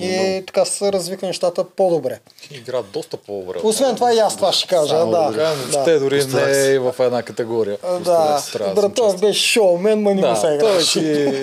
И 0.00 0.42
така 0.46 0.64
се 0.64 0.92
развиха 0.92 1.26
нещата 1.26 1.64
по-добре. 1.64 2.18
Игра 2.50 2.82
доста 2.92 3.16
по-добре. 3.16 3.58
Освен 3.62 3.94
това 3.94 4.14
и 4.14 4.18
аз 4.18 4.36
това 4.36 4.52
ще 4.52 4.68
кажа. 4.68 4.88
Само 4.88 5.10
да, 5.10 5.30
да 5.30 5.32
да. 5.32 5.54
въобще 5.54 5.98
дори 5.98 6.20
Постарах 6.20 6.46
не 6.46 6.66
е 6.66 6.78
в 6.78 6.94
една 6.98 7.22
категория. 7.22 7.78
Да, 7.82 7.98
да 7.98 8.38
съм 8.38 8.74
Братов 8.74 9.20
беше 9.20 9.52
шоумен, 9.52 10.02
ма 10.02 10.14
не 10.14 10.28
му 10.28 10.36
се 10.36 10.46
Да, 10.46 10.58
той 10.58 10.70
играше. 10.70 10.86
си, 10.86 11.42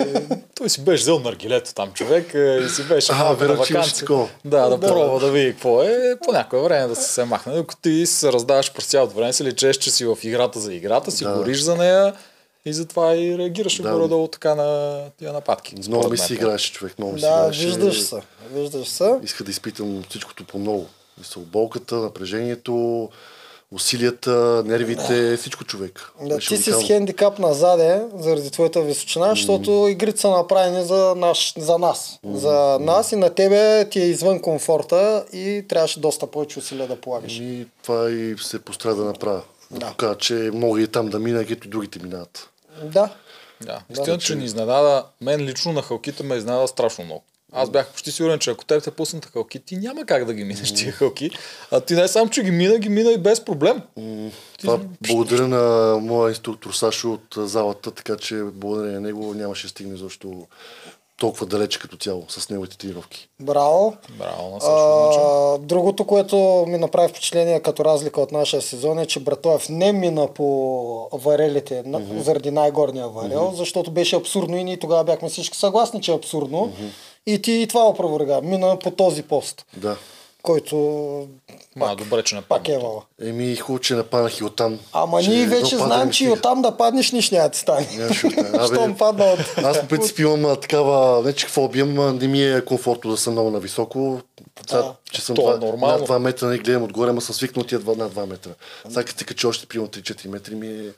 той 0.54 0.70
си 0.70 0.80
беше 0.84 1.02
взел 1.02 1.18
наргилето 1.18 1.74
там 1.74 1.92
човек 1.92 2.29
е, 2.34 2.56
и 2.56 2.68
си 2.68 2.82
беше 2.82 3.12
А, 3.12 3.14
малко 3.14 3.44
на 3.44 3.54
вакансия. 3.54 4.08
Да, 4.44 4.68
да, 4.68 4.78
Да. 4.78 4.86
пробва 4.86 5.20
да 5.20 5.30
види 5.30 5.50
какво 5.52 5.82
е, 5.82 6.16
по 6.24 6.32
някое 6.32 6.60
време 6.60 6.86
да 6.88 6.96
се, 6.96 7.12
се 7.12 7.24
махне. 7.24 7.52
Докато 7.54 7.80
ти 7.82 8.06
се 8.06 8.32
раздаваш 8.32 8.72
през 8.72 8.86
цялото 8.86 9.14
време, 9.14 9.32
си 9.32 9.44
лечеш, 9.44 9.76
че 9.76 9.90
си 9.90 10.04
в 10.04 10.18
играта 10.22 10.60
за 10.60 10.74
играта, 10.74 11.10
си 11.10 11.24
Да. 11.24 11.32
гориш 11.32 11.60
за 11.60 11.76
нея 11.76 12.14
и 12.64 12.72
затова 12.72 13.16
и 13.16 13.38
реагираш 13.38 13.82
Да. 13.82 13.92
горе-долу 13.92 14.28
така 14.28 14.54
на 14.54 15.00
тия 15.18 15.32
нападки. 15.32 15.74
Много 15.88 16.08
ми 16.10 16.18
си 16.18 16.34
играеше 16.34 16.72
човек, 16.72 16.98
много 16.98 17.12
ми 17.12 17.20
си 17.20 17.26
Да, 17.26 17.32
играеше. 17.40 17.66
виждаш 17.66 18.00
се. 18.02 18.20
Виждаш 18.52 18.88
се. 18.88 19.14
Иска 19.22 19.44
да 19.44 19.50
изпитам 19.50 20.02
всичкото 20.08 20.44
по-много. 20.44 20.86
Мисъл, 21.18 21.42
болката, 21.42 21.94
напрежението, 21.94 23.08
усилията, 23.74 24.62
нервите, 24.66 25.36
всичко 25.36 25.64
човек. 25.64 26.12
Да, 26.22 26.34
Беше 26.34 26.48
ти 26.48 26.56
си 26.56 26.62
с 26.62 26.66
уникално. 26.66 26.86
хендикап 26.86 27.38
назаде, 27.38 28.02
заради 28.18 28.50
твоята 28.50 28.82
височина, 28.82 29.28
защото 29.30 29.86
игрите 29.90 30.20
са 30.20 30.30
направени 30.30 30.84
за, 30.84 31.14
наш, 31.16 31.54
за 31.58 31.78
нас. 31.78 32.18
За 32.24 32.78
нас 32.80 33.12
и 33.12 33.16
на 33.16 33.34
тебе 33.34 33.88
ти 33.90 34.00
е 34.00 34.06
извън 34.06 34.40
комфорта 34.40 35.24
и 35.32 35.64
трябваше 35.68 36.00
доста 36.00 36.26
повече 36.26 36.58
усилия 36.58 36.88
да 36.88 36.96
полагаш. 36.96 37.32
И 37.38 37.66
това 37.82 38.10
и 38.10 38.36
се 38.38 38.58
постара 38.58 38.94
да 38.94 39.04
направя. 39.04 39.42
Да. 39.70 39.78
Да. 39.78 39.86
покажа, 39.90 40.18
че 40.18 40.50
мога 40.54 40.82
и 40.82 40.86
там 40.86 41.08
да 41.08 41.18
мина, 41.18 41.38
където 41.38 41.66
и 41.66 41.70
другите 41.70 41.98
минават. 42.02 42.50
Да. 42.84 43.08
Да, 43.60 43.80
истина, 43.90 44.18
че 44.18 44.34
ни 44.34 44.44
изненада, 44.44 45.04
мен 45.20 45.40
лично 45.40 45.72
на 45.72 45.82
халките 45.82 46.22
ме 46.22 46.34
изненада 46.36 46.68
страшно 46.68 47.04
много. 47.04 47.22
Аз 47.52 47.70
бях 47.70 47.88
почти 47.90 48.12
сигурен, 48.12 48.38
че 48.38 48.50
ако 48.50 48.64
теб 48.64 48.84
те 48.84 48.90
пуснат 48.90 49.26
халки, 49.26 49.58
ти 49.58 49.76
няма 49.76 50.04
как 50.04 50.24
да 50.24 50.34
ги 50.34 50.44
минеш 50.44 50.74
тия 50.74 50.92
халки. 50.92 51.30
А 51.70 51.80
ти 51.80 51.94
не 51.94 52.08
само, 52.08 52.30
че 52.30 52.42
ги 52.42 52.50
мина, 52.50 52.78
ги 52.78 52.88
мина 52.88 53.12
и 53.12 53.18
без 53.18 53.44
проблем. 53.44 53.82
Това 54.58 54.78
благодаря 55.08 55.48
на 55.48 55.96
моя 56.00 56.30
инструктор 56.30 56.72
Сашо 56.72 57.12
от 57.12 57.48
залата, 57.48 57.90
така 57.90 58.16
че 58.16 58.34
благодарение 58.34 59.00
на 59.00 59.06
него 59.06 59.34
нямаше 59.34 59.66
да 59.66 59.70
стигне 59.70 59.96
защо 59.96 60.46
толкова 61.20 61.46
далече 61.46 61.78
като 61.78 61.96
цяло 61.96 62.24
с 62.28 62.50
неговите 62.50 62.78
тренировки. 62.78 63.28
Браво. 63.40 63.96
Браво 64.18 64.54
на 64.54 64.60
Сашо. 64.60 65.54
А, 65.54 65.58
другото, 65.58 66.04
което 66.04 66.64
ми 66.68 66.78
направи 66.78 67.08
впечатление 67.08 67.60
като 67.60 67.84
разлика 67.84 68.20
от 68.20 68.32
нашия 68.32 68.62
сезон 68.62 68.98
е, 68.98 69.06
че 69.06 69.20
Братоев 69.20 69.68
не 69.68 69.92
мина 69.92 70.28
по 70.34 71.08
варелите 71.12 71.82
на, 71.86 72.22
заради 72.22 72.50
най-горния 72.50 73.08
варел, 73.08 73.52
защото 73.56 73.90
беше 73.90 74.16
абсурдно 74.16 74.56
и 74.56 74.64
ние 74.64 74.76
тогава 74.76 75.04
бяхме 75.04 75.28
всички 75.28 75.58
съгласни, 75.58 76.00
че 76.00 76.12
е 76.12 76.14
абсурдно. 76.14 76.72
И 77.26 77.42
ти 77.42 77.52
и 77.52 77.66
това 77.66 77.82
опроверга. 77.82 78.40
Мина 78.40 78.78
по 78.78 78.90
този 78.90 79.22
пост, 79.22 79.66
Да. 79.76 79.96
който 80.42 80.76
Ма, 81.76 81.96
добре, 81.96 82.22
че 82.22 82.40
пак 82.48 82.68
е 82.68 82.72
нападна. 82.72 82.88
вала. 82.88 83.02
Еми, 83.22 83.56
хубаво, 83.56 83.80
че 83.80 83.94
нападнах 83.94 84.40
и 84.40 84.44
оттам. 84.44 84.78
Ама 84.92 85.20
ние 85.20 85.46
вече 85.46 85.76
знаем, 85.76 86.06
ми 86.06 86.12
че 86.12 86.24
и 86.24 86.30
оттам 86.30 86.62
да 86.62 86.76
паднеш, 86.76 87.12
нищо 87.12 87.34
няма 87.34 87.48
да 87.48 87.52
ти 87.52 87.58
стане. 87.58 87.86
Щом 88.66 88.96
падна 88.96 89.24
от... 89.24 89.38
Аз 89.56 89.80
по 89.80 89.86
принцип 89.86 90.18
имам 90.18 90.56
такава, 90.56 91.22
не 91.22 91.32
че 91.32 91.46
фобия, 91.46 91.86
не 91.86 92.28
ми 92.28 92.44
е 92.44 92.64
комфортно 92.64 93.10
да 93.10 93.16
съм 93.16 93.32
много 93.32 93.50
нависоко. 93.50 94.20
Сега, 94.68 94.82
Да. 94.82 94.94
че 95.12 95.20
съм 95.20 95.36
То 95.36 95.52
е 95.52 95.56
два, 95.56 95.66
нормално. 95.66 95.98
над 95.98 96.08
2 96.08 96.18
метра, 96.18 96.46
не 96.46 96.58
гледам 96.58 96.82
отгоре, 96.82 97.10
ама 97.10 97.20
съм 97.20 97.34
свикнал 97.34 97.64
тия 97.64 97.78
два, 97.78 97.94
над 97.94 98.12
2 98.12 98.26
метра. 98.26 98.50
Сега 98.88 99.04
като 99.04 99.18
се 99.18 99.24
кача 99.24 99.48
още 99.48 99.66
примерно 99.66 99.88
3-4 99.88 100.28
метри 100.28 100.54
ми 100.54 100.66
е 100.68 100.90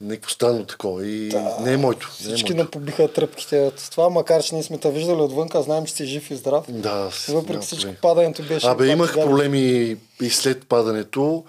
някакво 0.00 0.30
странно 0.30 0.64
такова 0.64 1.06
и 1.06 1.32
не 1.60 1.72
е 1.72 1.76
моето. 1.76 2.10
Не 2.20 2.24
е 2.24 2.26
Всички 2.26 2.52
моето. 2.52 2.64
напобиха 2.64 3.08
тръпките 3.08 3.60
от 3.60 3.88
това, 3.90 4.08
макар 4.08 4.42
че 4.42 4.54
ние 4.54 4.62
сме 4.64 4.78
те 4.78 4.90
виждали 4.90 5.20
отвънка, 5.20 5.62
знаем, 5.62 5.86
че 5.86 5.92
си 5.92 6.04
жив 6.04 6.30
и 6.30 6.36
здрав. 6.36 6.64
Да, 6.68 7.08
с- 7.12 7.26
Въпреки 7.26 7.66
всичко, 7.66 7.90
падането 8.02 8.42
беше... 8.42 8.66
Абе, 8.66 8.86
имах 8.86 9.14
гадно. 9.14 9.30
проблеми 9.30 9.96
и 10.22 10.30
след 10.30 10.66
падането. 10.66 11.44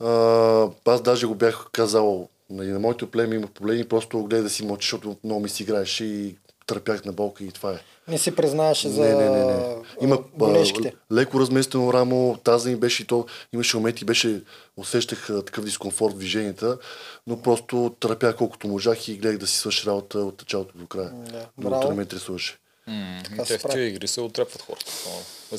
А, 0.00 0.10
аз 0.86 1.02
даже 1.02 1.26
го 1.26 1.34
бях 1.34 1.66
казал 1.72 2.28
нали, 2.50 2.68
на 2.68 2.80
моето 2.80 3.06
племе 3.06 3.34
имах 3.34 3.50
проблеми, 3.50 3.84
просто 3.84 4.18
гледай 4.18 4.42
да 4.42 4.50
си 4.50 4.64
мълчи, 4.64 4.84
защото 4.84 5.16
много 5.24 5.40
ми 5.40 5.48
си 5.48 5.62
играеше 5.62 6.04
и 6.04 6.36
търпях 6.66 7.04
на 7.04 7.12
болка 7.12 7.44
и 7.44 7.50
това 7.50 7.72
е. 7.72 7.78
Не 8.08 8.18
си 8.18 8.36
признаеше 8.36 8.88
за 8.88 9.02
Не, 9.02 9.14
не, 9.14 9.30
не, 9.30 9.44
не. 9.44 9.76
Има 10.00 10.14
а, 10.14 10.38
болешките. 10.38 10.94
леко 11.12 11.40
разместено 11.40 11.92
рамо, 11.92 12.36
тази 12.44 12.70
ми 12.70 12.76
беше 12.76 13.02
и 13.02 13.06
то, 13.06 13.26
имаше 13.52 13.76
моменти, 13.76 14.04
беше, 14.04 14.42
усещах 14.76 15.26
такъв 15.26 15.64
дискомфорт 15.64 16.14
в 16.14 16.18
движенията, 16.18 16.78
но 17.26 17.42
просто 17.42 17.94
търпях 18.00 18.36
колкото 18.36 18.68
можах 18.68 19.08
и 19.08 19.16
гледах 19.16 19.38
да 19.38 19.46
си 19.46 19.56
свърши 19.56 19.86
работа 19.86 20.18
от 20.18 20.40
началото 20.40 20.78
до 20.78 20.86
края. 20.86 21.10
Да, 21.10 21.46
браво. 21.58 21.88
не 21.88 21.94
ме 21.94 22.02
интересуваше. 22.02 22.58
М, 22.88 23.20
Така 23.24 23.44
се 23.44 23.48
Те 23.48 23.58
в 23.58 23.62
прави. 23.62 23.72
тия 23.74 23.86
игри 23.86 24.08
се 24.08 24.20
отрепват 24.20 24.62
хората. 24.62 24.92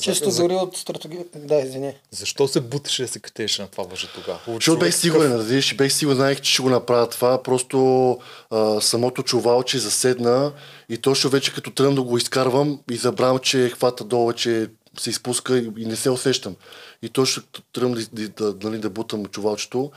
Чисто 0.00 0.30
за- 0.30 0.42
дори 0.42 0.54
от 0.54 0.76
стратегия... 0.76 1.24
Да, 1.36 1.56
извини. 1.56 1.94
Защо 2.10 2.48
се 2.48 2.60
бутеше 2.60 3.02
да 3.02 3.08
се 3.08 3.18
катеше 3.18 3.62
на 3.62 3.68
това 3.68 3.84
въже 3.84 4.08
тогава? 4.08 4.38
Защото 4.46 4.78
бех 4.78 4.94
сигурен, 4.94 5.32
разбираш, 5.32 5.72
и 5.72 5.76
бех 5.76 5.92
сигурен, 5.92 6.16
знаех, 6.16 6.40
че 6.40 6.52
ще 6.52 6.62
го 6.62 6.70
направя 6.70 7.08
това. 7.08 7.42
Просто 7.42 8.18
а, 8.50 8.80
самото 8.80 9.22
чувалче 9.22 9.78
заседна 9.78 10.52
и 10.88 10.98
точно 10.98 11.30
вече 11.30 11.54
като 11.54 11.70
тръгна 11.70 11.94
да 11.94 12.02
го 12.02 12.18
изкарвам 12.18 12.80
и 12.90 12.96
забравям, 12.96 13.38
че 13.38 13.70
хвата 13.70 14.04
долу, 14.04 14.32
че 14.32 14.66
се 14.98 15.10
изпуска 15.10 15.58
и, 15.58 15.70
и 15.78 15.86
не 15.86 15.96
се 15.96 16.10
усещам. 16.10 16.56
И 17.02 17.08
точно 17.08 17.42
тръгвам 17.72 17.94
да, 17.94 18.26
да, 18.28 18.52
да, 18.52 18.68
нали, 18.68 18.78
да 18.78 18.90
бутам 18.90 19.26
чувалчето 19.26 19.90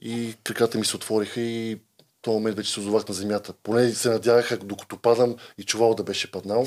и 0.00 0.34
краката 0.44 0.78
ми 0.78 0.84
се 0.84 0.96
отвориха 0.96 1.40
и 1.40 1.78
този 2.22 2.34
момент 2.34 2.56
вече 2.56 2.72
се 2.72 2.80
озовах 2.80 3.08
на 3.08 3.14
земята. 3.14 3.52
Поне 3.62 3.92
се 3.92 4.08
надявах, 4.08 4.58
докато 4.64 4.96
падам 4.96 5.36
и 5.58 5.64
чувал 5.64 5.94
да 5.94 6.02
беше 6.02 6.30
паднал. 6.30 6.66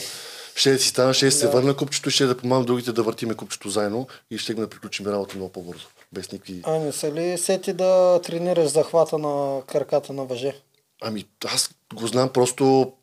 Ще 0.55 0.71
да 0.71 0.79
си 0.79 0.87
стана, 0.87 1.13
ще 1.13 1.25
да 1.25 1.31
се 1.31 1.47
върна 1.47 1.75
купчето, 1.75 2.09
ще 2.09 2.25
да 2.25 2.37
помагам 2.37 2.65
другите 2.65 2.91
да 2.91 3.03
въртиме 3.03 3.33
купчето 3.33 3.69
заедно 3.69 4.07
и 4.31 4.37
ще 4.37 4.53
да 4.53 4.69
приключим 4.69 5.07
работа 5.07 5.35
много 5.35 5.51
по-бързо. 5.51 5.87
Без 6.11 6.31
никакви 6.31 6.61
А 6.63 6.71
не 6.71 6.91
са 6.91 7.11
ли 7.11 7.37
сети 7.37 7.73
да 7.73 8.21
тренираш 8.23 8.67
захвата 8.67 9.17
на 9.17 9.61
краката 9.67 10.13
на 10.13 10.25
въже? 10.25 10.55
Ами 11.01 11.25
аз 11.45 11.69
го 11.93 12.07
знам 12.07 12.29
просто, 12.29 12.93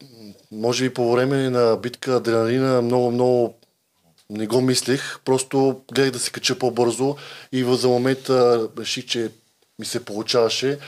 може 0.53 0.89
би 0.89 0.95
по 0.95 1.13
време 1.13 1.51
на 1.51 1.77
битка 1.77 2.17
адреналина 2.17 2.83
много, 2.83 3.11
много 3.11 3.55
не 4.31 4.47
го 4.47 4.61
мислех, 4.61 5.19
просто 5.25 5.81
гледах 5.95 6.11
да 6.11 6.19
се 6.19 6.31
кача 6.31 6.59
по-бързо 6.59 7.17
и 7.53 7.65
за 7.65 7.89
момента 7.89 8.69
реших, 8.79 9.07
че 9.07 9.31
ми 9.79 9.87
се 9.87 10.05
получаваше 10.05 10.79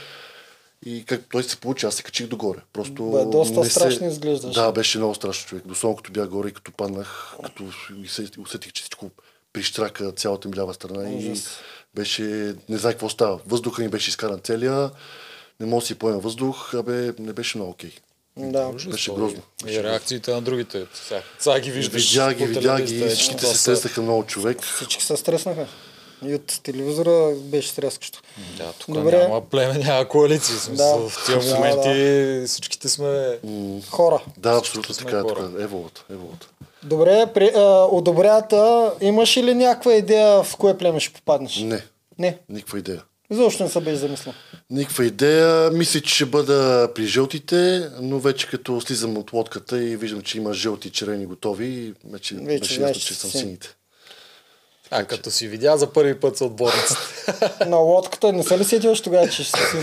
и 0.85 1.05
как 1.05 1.21
той 1.31 1.43
се 1.43 1.57
получи, 1.57 1.85
аз 1.85 1.95
се 1.95 2.03
качих 2.03 2.27
догоре. 2.27 2.59
Просто 2.73 3.03
Бе, 3.05 3.25
доста 3.25 3.59
не 3.59 3.69
страшно 3.69 4.07
изглеждаш. 4.07 4.53
Да, 4.55 4.71
беше 4.71 4.97
много 4.97 5.15
страшно 5.15 5.47
човек. 5.47 5.67
Дословно 5.67 5.97
като 5.97 6.11
бях 6.11 6.27
горе 6.29 6.49
и 6.49 6.53
като 6.53 6.71
паднах, 6.71 7.35
като 7.43 7.63
и 8.03 8.07
се- 8.07 8.29
усетих, 8.39 8.71
че 8.73 8.81
всичко 8.81 9.09
прищрака 9.53 10.11
цялата 10.11 10.47
ми 10.47 10.57
лява 10.57 10.73
страна 10.73 11.09
и 11.09 11.15
Ужас. 11.31 11.47
беше, 11.95 12.23
не 12.69 12.77
знае 12.77 12.93
какво 12.93 13.09
става. 13.09 13.39
Въздуха 13.47 13.81
ми 13.81 13.89
беше 13.89 14.09
изкаран 14.09 14.39
целия, 14.39 14.91
не 15.59 15.65
мога 15.65 15.81
да 15.81 15.87
си 15.87 15.95
поема 15.95 16.19
въздух, 16.19 16.73
абе 16.73 17.13
не 17.19 17.33
беше 17.33 17.57
много 17.57 17.71
окей. 17.71 17.91
Да. 18.37 18.71
Беше 18.87 19.11
грозно. 19.13 19.41
И 19.67 19.83
реакциите 19.83 20.31
на 20.31 20.41
другите. 20.41 20.85
Сега, 21.39 21.59
ги 21.59 21.71
виждаш. 21.71 22.11
Видях 22.11 22.33
ги, 22.33 22.53
телевизията, 22.53 22.83
ги, 22.83 23.15
всичките 23.15 23.45
се 23.45 23.57
стреснаха 23.57 24.01
много 24.01 24.23
човек. 24.23 24.61
Всички 24.61 25.03
се 25.03 25.17
стреснаха. 25.17 25.67
И 26.25 26.35
от 26.35 26.59
телевизора 26.63 27.35
беше 27.35 27.69
стрескащо. 27.69 28.21
Да, 28.57 28.73
тук 28.79 28.95
Добре. 28.95 29.17
няма 29.17 29.41
племе, 29.41 29.73
няма 29.73 30.07
коалиции. 30.07 30.55
В 30.55 30.61
Смисъл, 30.61 30.99
Да. 30.99 31.09
В 31.09 31.25
тези 31.25 31.49
Да, 31.49 31.55
моменти 31.55 32.47
всичките 32.47 32.89
сме... 32.89 33.37
Хора. 33.89 34.23
Да, 34.37 34.49
абсолютно 34.51 34.95
така, 34.95 35.17
е. 35.17 35.63
Еволата, 35.63 36.03
еволата. 36.11 36.47
Добре, 36.83 37.25
при, 37.33 37.51
а, 37.55 37.87
одобрята, 37.91 38.93
имаш 39.01 39.37
ли 39.37 39.53
някаква 39.53 39.93
идея 39.93 40.43
в 40.43 40.55
кое 40.57 40.77
племе 40.77 40.99
ще 40.99 41.13
попаднеш? 41.13 41.57
Не, 41.57 41.81
Не. 42.19 42.37
никаква 42.49 42.79
идея. 42.79 43.03
Защо 43.29 43.63
не 43.63 43.69
се 43.69 43.79
беше 43.79 43.95
замислил? 43.95 44.33
Никаква 44.69 45.05
идея. 45.05 45.71
Мисля, 45.71 46.01
че 46.01 46.15
ще 46.15 46.25
бъда 46.25 46.89
при 46.95 47.05
жълтите, 47.05 47.89
но 48.01 48.19
вече 48.19 48.47
като 48.47 48.81
слизам 48.81 49.17
от 49.17 49.33
лодката 49.33 49.83
и 49.83 49.95
виждам, 49.97 50.21
че 50.21 50.37
има 50.37 50.53
жълти 50.53 50.87
и 50.87 50.91
червени 50.91 51.25
готови, 51.25 51.93
вече, 52.11 52.35
Вече 52.35 52.59
беше 52.59 52.73
знаеш, 52.75 52.95
ясно, 52.97 53.07
че 53.07 53.13
съм 53.13 53.29
си. 53.31 53.37
сините. 53.37 53.75
А, 54.91 55.05
като 55.05 55.31
си 55.31 55.47
видя 55.47 55.77
за 55.77 55.93
първи 55.93 56.19
път 56.19 56.37
са 56.37 56.45
отборниците. 56.45 56.99
На 57.67 57.77
лодката 57.77 58.33
не 58.33 58.43
се 58.43 58.59
ли 58.59 58.63
сетил 58.63 58.95
тогава, 58.95 59.29
че 59.29 59.43
ще 59.43 59.59
си? 59.59 59.77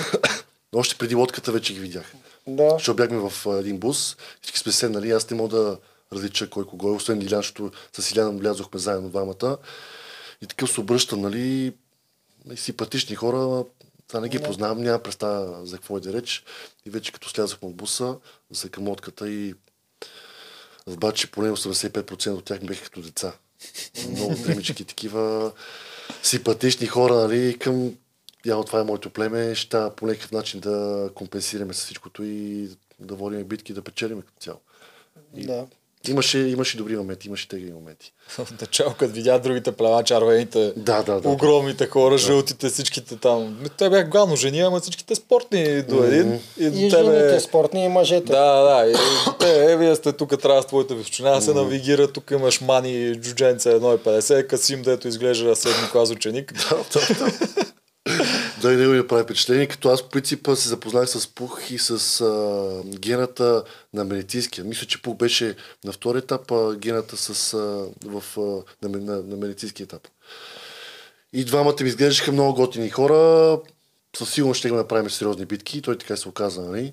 Но 0.72 0.78
още 0.78 0.94
преди 0.94 1.14
лодката 1.14 1.52
вече 1.52 1.72
ги 1.72 1.80
видях. 1.80 2.14
Да. 2.46 2.70
Защото 2.70 2.96
бяхме 2.96 3.18
в 3.18 3.58
един 3.58 3.78
бус, 3.78 4.16
всички 4.40 4.58
сме 4.58 4.72
седнали, 4.72 5.10
аз 5.10 5.30
не 5.30 5.36
мога 5.36 5.56
да 5.56 5.78
различа 6.12 6.50
кой 6.50 6.66
кого 6.66 6.88
е, 6.88 6.92
освен 6.92 7.22
Илян, 7.22 7.38
защото 7.38 7.70
с 7.92 8.12
Илян 8.12 8.38
влязохме 8.38 8.80
заедно 8.80 9.08
двамата. 9.08 9.56
И 10.42 10.46
такъв 10.46 10.70
се 10.70 10.80
обръщам, 10.80 11.20
нали, 11.20 11.72
и 12.52 12.56
симпатични 12.56 13.16
хора, 13.16 13.64
това 14.08 14.20
не 14.20 14.28
ги 14.28 14.38
познавам, 14.38 14.82
няма 14.82 14.98
представа 14.98 15.66
за 15.66 15.76
какво 15.76 15.96
е 15.96 16.00
да 16.00 16.12
реч. 16.12 16.44
И 16.86 16.90
вече 16.90 17.12
като 17.12 17.28
слязохме 17.28 17.68
от 17.68 17.74
буса, 17.74 18.16
за 18.50 18.68
към 18.68 18.88
лодката 18.88 19.30
и 19.30 19.54
разбрах, 20.88 21.14
че 21.14 21.30
поне 21.30 21.50
85% 21.50 22.30
от 22.30 22.44
тях 22.44 22.60
бяха 22.60 22.84
като 22.84 23.00
деца. 23.00 23.32
Много 24.08 24.34
дремички 24.34 24.84
такива 24.84 25.52
симпатични 26.22 26.86
хора, 26.86 27.14
нали, 27.14 27.48
и 27.48 27.58
към 27.58 27.94
явно 28.46 28.64
това 28.64 28.80
е 28.80 28.84
моето 28.84 29.10
племе, 29.10 29.54
ще 29.54 29.78
по 29.96 30.06
някакъв 30.06 30.32
начин 30.32 30.60
да 30.60 31.10
компенсираме 31.14 31.74
с 31.74 31.84
всичкото 31.84 32.24
и 32.24 32.68
да 32.98 33.14
водим 33.14 33.44
битки, 33.44 33.72
да 33.72 33.82
печелим 33.82 34.20
като 34.20 34.40
цяло. 34.40 34.60
Да. 35.32 35.66
Имаше, 36.08 36.38
имаше 36.38 36.76
добри 36.76 36.96
моменти, 36.96 37.28
имаше 37.28 37.48
тегли 37.48 37.72
моменти. 37.72 38.12
В 38.28 38.60
начало, 38.60 38.94
като 38.98 39.12
видя 39.12 39.38
другите 39.38 39.72
плема, 39.72 40.04
червените, 40.04 40.72
Да, 40.76 41.02
да, 41.02 41.20
да. 41.20 41.28
огромните 41.28 41.86
хора, 41.86 42.18
жълтите, 42.18 42.68
всичките 42.68 43.16
там. 43.16 43.58
Те 43.78 43.90
бяха 43.90 44.04
главно 44.04 44.36
жени, 44.36 44.60
ама 44.60 44.80
всичките 44.80 45.14
спортни 45.14 45.82
до 45.82 46.04
един. 46.04 46.40
И, 46.58 46.70
до 46.70 46.78
И 46.78 46.90
тебе... 46.90 47.04
жените 47.04 47.40
спортни, 47.40 47.84
и 47.84 47.88
мъжете. 47.88 48.32
Да, 48.32 48.62
да. 48.62 48.90
И 48.90 48.94
те, 49.38 49.72
е, 49.72 49.76
вие 49.76 49.96
сте 49.96 50.12
тук, 50.12 50.40
трябва 50.42 50.62
с 50.62 50.66
твоята 50.66 50.94
височина, 50.94 51.40
се 51.40 51.54
навигира, 51.54 52.08
тук 52.12 52.30
имаш 52.30 52.60
мани, 52.60 53.14
джудженца 53.14 53.68
1,50, 53.70 54.46
Касим, 54.46 54.82
дето 54.82 55.08
изглежда 55.08 55.56
седми 55.56 55.88
клас 55.92 56.10
ученик. 56.10 56.52
Да, 56.70 56.76
и 58.64 58.76
него 58.76 58.92
ми 58.92 59.06
прави 59.06 59.22
впечатление, 59.22 59.66
като 59.66 59.88
аз 59.88 60.02
по 60.02 60.08
принцип 60.08 60.48
се 60.54 60.68
запознах 60.68 61.08
с 61.08 61.28
Пух 61.34 61.70
и 61.70 61.78
с 61.78 62.20
а, 62.20 62.82
гената 62.98 63.64
на 63.94 64.04
медицинския. 64.04 64.64
Мисля, 64.64 64.86
че 64.86 65.02
Пух 65.02 65.16
беше 65.16 65.56
на 65.84 65.92
втори 65.92 66.18
етап, 66.18 66.50
а 66.50 66.76
гената 66.76 67.16
с, 67.16 67.54
а, 67.54 67.58
в, 68.04 68.24
а, 68.36 68.88
на, 68.88 68.98
на, 68.98 69.22
на 69.22 69.36
медицински 69.36 69.82
етап. 69.82 70.08
И 71.32 71.44
двамата 71.44 71.76
ми 71.80 71.88
изглеждаха 71.88 72.32
много 72.32 72.54
готини 72.54 72.90
хора. 72.90 73.60
Със 74.16 74.32
сигурност 74.32 74.58
ще 74.58 74.70
го 74.70 74.76
направим 74.76 75.10
сериозни 75.10 75.46
битки. 75.46 75.82
Той 75.82 75.98
така 75.98 76.16
се 76.16 76.28
оказа, 76.28 76.62
нали? 76.62 76.92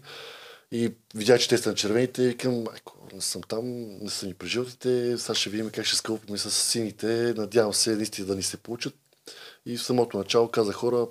И 0.72 0.92
видя, 1.16 1.38
че 1.38 1.50
те 1.50 1.58
са 1.58 1.70
на 1.70 1.76
червените 1.76 2.24
и 2.24 2.28
викам, 2.28 2.64
майко, 2.64 2.98
не 3.14 3.22
съм 3.22 3.42
там, 3.42 3.64
не 4.02 4.10
съм 4.10 4.30
и 4.30 4.34
при 4.34 4.48
жълтите, 4.48 5.18
сега 5.18 5.36
ще 5.36 5.50
видим 5.50 5.70
как 5.70 5.86
ще 5.86 5.96
скълпим 5.96 6.38
с 6.38 6.52
сините, 6.52 7.34
надявам 7.38 7.74
се 7.74 7.96
наистина 7.96 8.28
да 8.28 8.36
ни 8.36 8.44
се 8.44 8.58
получат. 8.58 8.94
И 9.66 9.78
в 9.78 9.84
самото 9.84 10.18
начало 10.18 10.48
каза 10.48 10.74
хора, 10.74 11.08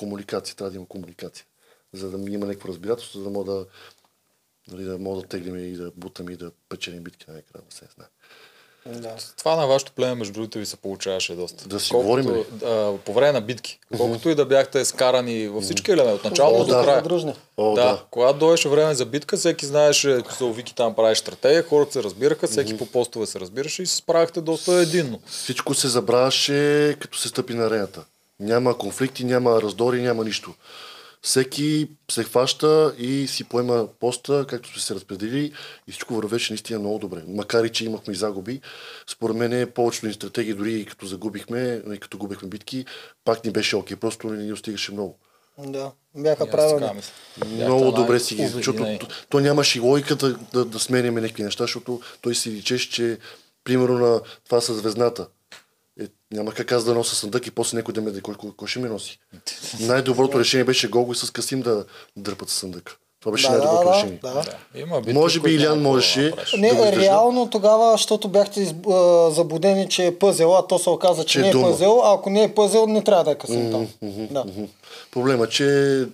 комуникация, 0.00 0.56
трябва 0.56 0.70
да 0.70 0.76
има 0.76 0.86
комуникация, 0.86 1.46
за 1.92 2.10
да 2.10 2.30
има 2.30 2.46
някакво 2.46 2.68
разбирателство, 2.68 3.18
за 3.18 3.24
да 3.24 3.30
мога 3.30 3.52
да, 3.52 3.66
нали, 4.68 4.84
да, 4.84 4.98
мога 4.98 5.22
да 5.22 5.28
теглим 5.28 5.56
и 5.56 5.72
да 5.72 5.92
бутаме 5.96 6.32
и 6.32 6.36
да 6.36 6.50
печелим 6.68 7.02
битки 7.02 7.26
на 7.28 7.38
екрана, 7.38 7.64
се 7.70 7.84
знае. 7.94 8.08
Да. 8.86 9.16
Това 9.38 9.56
на 9.56 9.66
вашето 9.66 9.92
племе, 9.92 10.14
между 10.14 10.32
другото, 10.32 10.58
ви 10.58 10.66
се 10.66 10.76
получаваше 10.76 11.34
доста. 11.34 11.68
Да 11.68 11.80
си 11.80 11.90
Колкото, 11.90 12.06
говорим 12.06 12.34
ли? 12.34 12.44
а, 12.64 12.96
по 13.04 13.12
време 13.12 13.32
на 13.32 13.40
битки. 13.40 13.78
Колкото 13.96 14.28
и 14.28 14.34
да 14.34 14.46
бяхте 14.46 14.84
скарани 14.84 15.48
във 15.48 15.64
всички 15.64 15.90
елементи, 15.90 16.14
от 16.14 16.24
началото 16.24 16.64
до 16.64 16.74
да. 16.74 16.84
края. 16.84 17.34
О, 17.56 17.74
да, 17.74 17.84
да. 17.84 18.04
когато 18.10 18.38
дойдеше 18.38 18.68
време 18.68 18.94
за 18.94 19.06
битка, 19.06 19.36
всеки 19.36 19.66
знаеше, 19.66 20.22
че 20.38 20.44
Вики 20.44 20.74
там 20.74 20.94
прави 20.94 21.16
стратегия, 21.16 21.62
хората 21.62 21.92
се 21.92 22.02
разбираха, 22.02 22.46
всеки 22.46 22.78
по 22.78 22.86
постове 22.86 23.26
се 23.26 23.40
разбираше 23.40 23.82
и 23.82 23.86
се 23.86 23.96
справяхте 23.96 24.40
доста 24.40 24.72
единно. 24.72 25.20
Всичко 25.26 25.74
се 25.74 25.88
забравяше, 25.88 26.96
като 27.00 27.18
се 27.18 27.28
стъпи 27.28 27.54
на 27.54 27.66
арената. 27.66 28.04
Няма 28.40 28.78
конфликти, 28.78 29.24
няма 29.24 29.62
раздори, 29.62 30.02
няма 30.02 30.24
нищо. 30.24 30.54
Всеки 31.22 31.88
се 32.10 32.24
хваща 32.24 32.94
и 32.98 33.26
си 33.26 33.44
поема 33.44 33.88
поста, 34.00 34.46
както 34.48 34.72
сме 34.72 34.80
се 34.80 34.94
разпределили 34.94 35.52
и 35.88 35.92
всичко 35.92 36.14
вървеше 36.14 36.52
наистина 36.52 36.78
много 36.78 36.98
добре. 36.98 37.22
Макар 37.28 37.64
и, 37.64 37.72
че 37.72 37.84
имахме 37.84 38.12
и 38.12 38.16
загуби, 38.16 38.60
според 39.06 39.36
мен 39.36 39.70
повечето 39.74 40.06
ни 40.06 40.12
стратегии, 40.12 40.54
дори 40.54 40.72
и 40.72 40.84
като 40.84 41.06
загубихме, 41.06 41.82
и 41.94 41.98
като 41.98 42.18
губихме 42.18 42.48
битки, 42.48 42.84
пак 43.24 43.44
ни 43.44 43.50
беше 43.50 43.76
окей, 43.76 43.96
просто 43.96 44.30
не 44.30 44.42
ни 44.42 44.48
достигаше 44.48 44.92
много. 44.92 45.18
Да. 45.58 45.90
Бяха 46.16 46.50
правилни. 46.50 47.02
Много 47.46 47.92
добре 47.92 48.20
си 48.20 48.34
ги, 48.34 48.46
защото 48.46 48.98
то, 49.00 49.08
то 49.28 49.40
нямаше 49.40 49.78
и 49.78 49.80
логика 49.80 50.16
да, 50.16 50.38
да, 50.52 50.64
да 50.64 50.78
сменяме 50.78 51.20
някакви 51.20 51.42
неща, 51.42 51.64
защото 51.64 52.00
той 52.20 52.34
си 52.34 52.50
личеше, 52.50 52.90
че 52.90 53.18
примерно 53.64 53.98
на 53.98 54.20
това 54.44 54.60
с 54.60 54.74
звездната. 54.74 55.26
Е, 56.00 56.04
няма 56.32 56.52
как 56.52 56.72
аз 56.72 56.84
да 56.84 56.94
нося 56.94 57.14
съндък 57.14 57.46
и 57.46 57.50
после 57.50 57.76
някой 57.76 57.94
да 57.94 58.00
ме 58.00 58.10
да 58.10 58.22
кой, 58.22 58.34
кой, 58.34 58.50
кой 58.56 58.68
ще 58.68 58.78
ме 58.78 58.88
носи. 58.88 59.18
Най-доброто 59.80 60.38
решение 60.38 60.64
беше 60.64 60.88
Гого 60.88 61.12
и 61.12 61.16
с 61.16 61.30
Касим 61.30 61.60
да 61.60 61.84
дърпат 62.16 62.48
съндък. 62.48 62.96
Това 63.20 63.32
беше 63.32 63.46
Да, 63.46 63.52
най-доброто 63.52 63.84
да, 63.84 63.94
решение. 63.94 64.18
да. 64.22 64.32
Да. 64.32 64.44
Има 64.74 65.00
битки, 65.00 65.12
Може 65.12 65.40
би 65.40 65.50
Илян 65.50 65.82
можеше. 65.82 66.32
Не, 66.58 66.74
Да 66.74 66.92
реално 66.92 67.50
тогава, 67.50 67.92
защото 67.92 68.28
бяхте 68.28 68.60
из, 68.60 68.74
а, 68.90 69.30
заблудени, 69.30 69.88
че 69.88 70.06
е 70.06 70.18
пъзел, 70.18 70.56
а 70.56 70.66
то 70.66 70.78
се 70.78 70.90
оказа, 70.90 71.24
че 71.24 71.32
Че 71.32 71.38
е 71.38 71.42
не 71.42 71.48
е 71.48 71.52
дума. 71.52 71.66
пъзел, 71.70 72.00
а 72.04 72.14
ако 72.14 72.30
не 72.30 72.42
е 72.42 72.54
пъзел, 72.54 72.86
не 72.86 73.04
трябва 73.04 73.24
да 73.24 73.30
е 73.30 73.34
късен 73.34 73.70
там. 73.70 73.88
Да. 74.30 74.44
Мгм. 74.44 74.64
Проблема, 75.10 75.46
че 75.46 75.64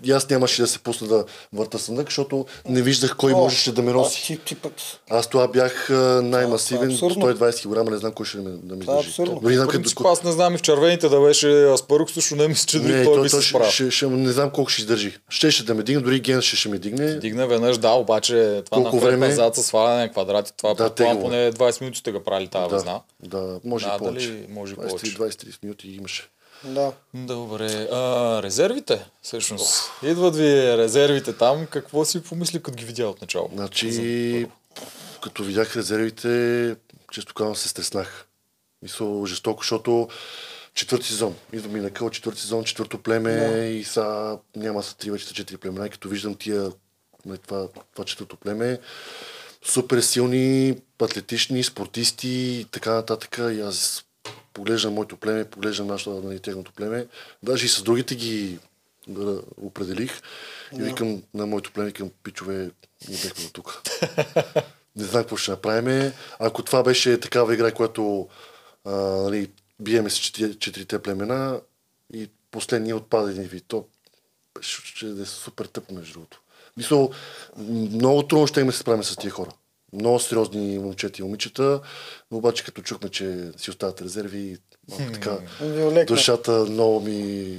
и 0.05 0.13
аз 0.13 0.31
нямаше 0.31 0.63
да 0.63 0.69
се 0.69 0.79
пусна 0.79 1.09
да 1.09 1.25
върта 1.53 1.79
съндък, 1.79 2.07
защото 2.07 2.47
не 2.69 2.83
виждах 2.83 3.17
кой 3.17 3.33
О, 3.33 3.37
можеше 3.37 3.73
да 3.73 3.83
ме 3.83 3.91
а, 3.91 3.95
носи. 3.95 4.23
Ти, 4.23 4.39
ти 4.39 4.55
пък... 4.55 4.73
Аз 5.11 5.27
това 5.27 5.49
бях 5.49 5.91
а, 5.91 5.95
най-масивен, 6.23 6.81
Това 6.89 7.07
е 7.07 7.11
абсурдно. 7.11 7.27
120 7.27 7.85
кг, 7.85 7.91
не 7.91 7.97
знам 7.97 8.13
кой 8.13 8.27
ще 8.27 8.39
ме, 8.39 8.51
да 8.53 8.75
ми 8.75 8.81
Това 8.81 8.99
е. 8.99 9.03
Дори 9.19 9.39
не 9.45 9.55
знам 9.55 9.69
принцип, 9.69 10.01
аз 10.03 10.23
не 10.23 10.33
знам 10.33 10.55
и 10.55 10.59
в 10.59 10.63
червените 10.63 11.09
да 11.09 11.21
беше 11.21 11.65
Аспарук, 11.65 12.11
също 12.11 12.37
не 12.37 12.49
мисля, 12.49 12.67
че 12.67 12.79
дори 12.81 12.93
Не, 12.93 13.05
той 13.05 13.15
той, 13.15 13.23
би 13.23 13.31
той 13.31 13.41
се 13.41 13.43
ще, 13.43 13.51
справил. 13.51 13.71
ще, 13.71 13.91
ще, 13.91 14.07
не 14.07 14.33
знам 14.33 14.51
колко 14.51 14.71
ще 14.71 14.81
издържи. 14.83 15.17
Ще, 15.29 15.51
ще 15.51 15.65
да 15.65 15.75
ме 15.75 15.83
дигне, 15.83 16.03
дори 16.03 16.21
Ген 16.21 16.43
ще, 16.43 16.57
ще 16.57 16.69
ме 16.69 16.79
дигне. 16.79 17.15
Дигна 17.15 17.47
веднъж, 17.47 17.79
да, 17.79 17.91
обаче 17.91 18.35
това 18.65 18.77
Колко 18.77 18.97
напред 18.97 19.11
време? 19.11 19.29
назад 19.29 19.55
с 19.57 19.63
сваляне 19.63 19.97
на 19.97 20.09
квадрати, 20.09 20.53
това 20.57 20.71
Да, 20.71 20.77
предполагам 20.77 21.17
тегло. 21.17 21.31
поне 21.31 21.53
20 21.53 21.81
минути 21.81 21.99
сте 21.99 22.13
го 22.13 22.21
правили 22.21 22.49
тази 22.49 22.63
Да, 22.63 22.75
везна. 22.75 23.01
да, 23.23 23.61
може 23.65 23.87
Да, 23.87 23.95
и 23.95 23.99
повече. 23.99 24.29
дали 24.29 24.47
може 24.49 24.73
и 24.73 24.77
20, 24.77 24.89
повече. 24.89 25.17
20-30 25.17 25.63
минути 25.63 25.89
имаше. 25.89 26.29
Да. 26.67 26.93
Добре. 27.15 27.89
А, 27.93 28.43
резервите, 28.43 29.07
всъщност. 29.23 29.91
Идват 30.03 30.37
ви 30.37 30.77
резервите 30.77 31.33
там. 31.33 31.67
Какво 31.67 32.05
си 32.05 32.23
помисли, 32.23 32.63
като 32.63 32.77
ги 32.77 32.85
видя 32.85 33.09
от 33.09 33.21
начало? 33.21 33.51
Значи, 33.55 34.47
като 35.23 35.45
видях 35.45 35.77
резервите, 35.77 36.77
често 37.13 37.35
казвам 37.35 37.57
се 37.57 37.69
стреснах. 37.69 38.27
Мисля, 38.83 39.27
жестоко, 39.27 39.63
защото 39.63 40.09
четвърти 40.75 41.07
сезон. 41.07 41.35
Идва 41.53 41.69
ми 41.69 41.81
на 41.81 41.91
къл 41.91 42.11
четвърти 42.11 42.41
сезон, 42.41 42.65
четвърто 42.65 42.99
племе 43.03 43.35
Да. 43.35 43.59
и 43.67 43.85
сега 43.85 44.39
няма 44.57 44.83
са 44.83 44.97
три, 44.97 45.11
вече 45.11 45.27
са 45.27 45.35
четири 45.35 45.57
племена. 45.57 45.87
И 45.87 45.91
като 45.91 46.09
виждам 46.09 46.35
тия, 46.35 46.73
това, 47.47 47.69
това 47.93 48.05
четвърто 48.05 48.37
племе, 48.37 48.79
супер 49.65 50.01
силни, 50.01 50.77
атлетични, 51.03 51.65
спортисти 51.65 52.29
и 52.29 52.67
така 52.71 52.93
нататък. 52.95 53.39
И 53.41 53.61
аз 53.61 54.05
поглеждам 54.57 54.95
моето 54.95 55.17
племе, 55.17 55.45
поглеждам 55.45 55.87
нашето, 55.87 56.23
нали, 56.25 56.41
техното 56.41 56.73
племе. 56.73 57.07
Даже 57.43 57.67
и 57.67 57.69
с 57.69 57.83
другите 57.83 58.15
ги 58.15 58.59
да, 59.09 59.43
определих. 59.57 60.23
И 60.73 60.83
викам 60.83 61.23
на 61.35 61.47
моето 61.47 61.73
племе, 61.73 61.93
към 61.93 62.11
пичове, 62.23 62.71
не 63.09 63.17
бехме 63.23 63.45
до 63.45 63.51
тук. 63.53 63.83
не 64.97 65.05
знам 65.05 65.23
какво 65.23 65.37
ще 65.37 65.51
направим. 65.51 66.13
Ако 66.39 66.63
това 66.63 66.83
беше 66.83 67.21
такава 67.21 67.55
игра, 67.55 67.73
която 67.73 68.29
а, 68.85 68.91
нали, 68.97 69.51
биеме 69.81 70.11
с 70.11 70.15
четири- 70.15 70.59
четирите 70.59 70.99
племена 70.99 71.61
и 72.15 72.31
последния 72.51 72.97
отпада 72.97 73.31
един 73.31 73.45
вид, 73.45 73.65
то 73.69 73.85
ще 74.61 75.07
да 75.07 75.23
е 75.23 75.27
супер 75.27 75.65
тъпо 75.65 75.95
между 75.95 76.13
другото. 76.13 76.41
Мисля, 76.77 77.09
много 77.93 78.23
трудно 78.23 78.47
ще 78.47 78.61
им 78.61 78.73
се 78.73 78.79
справим 78.79 79.05
с 79.05 79.17
тия 79.17 79.31
хора. 79.31 79.51
Много 79.97 80.19
сериозни 80.19 80.79
момчета 80.79 81.23
и 81.23 81.25
момичета, 81.25 81.81
но 82.31 82.39
обаче 82.39 82.65
като 82.65 82.83
чухме, 82.83 83.09
че 83.09 83.51
си 83.57 83.71
остават 83.71 84.03
резерви, 84.03 84.57
малко 84.89 85.13
така, 85.13 85.39
олекна. 85.63 86.05
душата 86.05 86.53
много 86.53 87.01
ми, 87.01 87.13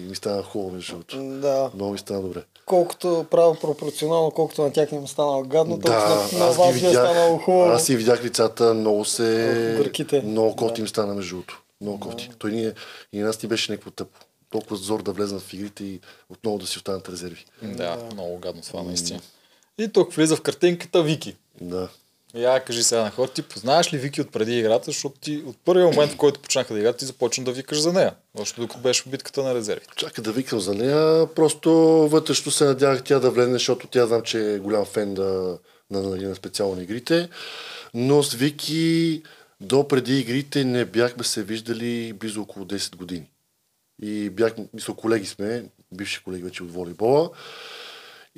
ми 0.10 0.16
стана 0.16 0.44
хубаво 0.44 0.72
между 0.72 0.92
другото. 0.92 1.24
Да. 1.24 1.72
Много 1.76 1.92
ми 1.92 1.98
стана 1.98 2.22
добре. 2.22 2.44
Колкото 2.66 3.26
право 3.32 3.56
пропорционално, 3.56 4.32
колкото 4.32 4.62
на 4.62 4.74
тях 4.74 4.92
им 4.92 5.04
е 5.04 5.08
станало 5.08 5.44
гадно, 5.44 5.80
толкова 5.80 6.28
Да, 6.32 6.38
на, 6.38 6.40
на 6.40 6.46
аз 6.46 6.58
вас 6.58 6.76
ви 6.76 6.86
е 6.86 6.90
станало 6.90 7.38
хубаво. 7.38 7.72
аз 7.72 7.86
си 7.86 7.96
видях 7.96 8.24
лицата, 8.24 8.74
много 8.74 9.06
се... 9.06 9.74
Горките. 9.78 10.22
Много 10.22 10.56
кофти 10.56 10.82
им 10.82 10.88
стана 10.88 11.14
между 11.14 11.30
другото. 11.36 11.62
Много 11.82 12.00
кофти. 12.00 12.30
Той 12.40 12.52
ние, 12.52 12.74
и 13.14 13.20
на 13.20 13.26
нас 13.28 13.44
ни 13.44 13.50
беше 13.50 13.72
някакво 13.72 13.92
тъпо. 13.92 14.20
Толкова 14.50 14.76
зор 14.76 15.04
да 15.04 15.12
влезнат 15.12 15.42
в 15.42 15.54
игрите 15.54 15.84
и 15.84 16.00
отново 16.30 16.58
да 16.58 16.68
си 16.68 16.78
останат 16.78 17.10
резерви. 17.10 17.46
Да, 17.62 17.98
много 18.14 18.38
гадно 18.40 18.62
това 18.62 18.84
наистина. 18.84 19.20
И 19.78 19.88
тук 19.88 20.14
влиза 20.14 20.36
в 20.36 20.42
картинката 20.42 21.04
Вики. 21.04 21.36
Да. 21.62 21.90
Я 22.38 22.60
кажи 22.60 22.84
сега 22.84 23.04
на 23.04 23.12
хората, 23.12 23.34
ти 23.34 23.42
познаваш 23.42 23.94
ли 23.94 23.98
Вики 23.98 24.22
от 24.22 24.32
преди 24.32 24.60
играта, 24.60 24.86
защото 24.86 25.20
ти 25.20 25.44
от 25.46 25.58
първия 25.66 25.86
момент, 25.86 26.12
в 26.12 26.18
който 26.18 26.40
почнаха 26.40 26.74
да 26.74 26.80
играят, 26.80 26.98
ти 26.98 27.06
започна 27.06 27.44
да 27.44 27.52
викаш 27.52 27.82
за 27.82 27.94
нея. 27.94 28.14
Още 28.40 28.62
докато 28.62 28.82
беше 28.82 29.04
в 29.04 29.08
битката 29.08 29.44
на 29.44 29.56
резервите. 29.56 29.94
Чака 29.96 30.22
да 30.22 30.32
викам 30.32 30.60
за 30.60 30.74
нея, 30.74 31.28
просто 31.36 31.72
вътрешно 32.12 32.52
се 32.52 32.66
надявах 32.66 33.04
тя 33.04 33.20
да 33.20 33.32
влезе, 33.32 33.52
защото 33.52 33.88
тя 33.88 34.08
знам, 34.08 34.22
че 34.22 34.54
е 34.54 34.60
голям 34.60 34.86
фен 34.86 35.14
да, 35.14 35.60
на, 35.92 36.02
на, 36.02 36.16
на 36.16 36.36
специално 36.36 36.82
игрите. 36.82 37.30
Но 37.94 38.24
с 38.24 38.34
Вики 38.34 39.24
до 39.62 39.88
преди 39.88 40.20
игрите 40.20 40.64
не 40.64 40.86
бяхме 40.86 41.24
се 41.24 41.44
виждали 41.44 42.14
близо 42.14 42.42
около 42.42 42.66
10 42.66 42.96
години. 42.96 43.30
И 44.02 44.30
бяхме, 44.30 44.66
мисля, 44.74 44.96
колеги 44.96 45.26
сме, 45.26 45.66
бивши 45.92 46.24
колеги 46.24 46.44
вече 46.44 46.64
от 46.64 46.72
волейбола. 46.72 47.30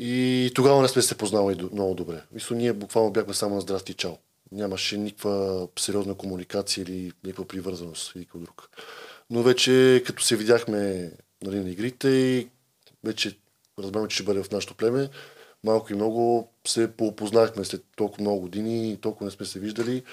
И 0.01 0.51
тогава 0.55 0.81
не 0.81 0.87
сме 0.87 1.01
се 1.01 1.17
познавали 1.17 1.69
много 1.73 1.95
добре. 1.95 2.21
Мисля, 2.31 2.55
ние 2.55 2.73
буквално 2.73 3.11
бяхме 3.11 3.33
само 3.33 3.55
на 3.55 3.61
здрасти 3.61 3.93
чао. 3.93 4.11
Нямаше 4.51 4.97
никаква 4.97 5.67
сериозна 5.79 6.15
комуникация 6.15 6.81
или 6.81 7.11
никаква 7.23 7.47
привързаност 7.47 8.11
или 8.15 8.19
никой 8.19 8.41
друг. 8.41 8.69
Но 9.29 9.43
вече 9.43 10.03
като 10.05 10.23
се 10.23 10.35
видяхме 10.35 11.11
нали, 11.43 11.59
на 11.59 11.69
игрите 11.69 12.09
и 12.09 12.47
вече 13.03 13.37
разбрахме, 13.79 14.07
че 14.07 14.15
ще 14.15 14.23
бъде 14.23 14.43
в 14.43 14.51
нашото 14.51 14.75
племе, 14.75 15.09
малко 15.63 15.93
и 15.93 15.95
много 15.95 16.49
се 16.67 16.91
поопознахме 16.91 17.65
след 17.65 17.83
толкова 17.95 18.21
много 18.21 18.41
години 18.41 18.91
и 18.91 18.97
толкова 18.97 19.25
не 19.25 19.31
сме 19.31 19.45
се 19.45 19.59
виждали. 19.59 20.03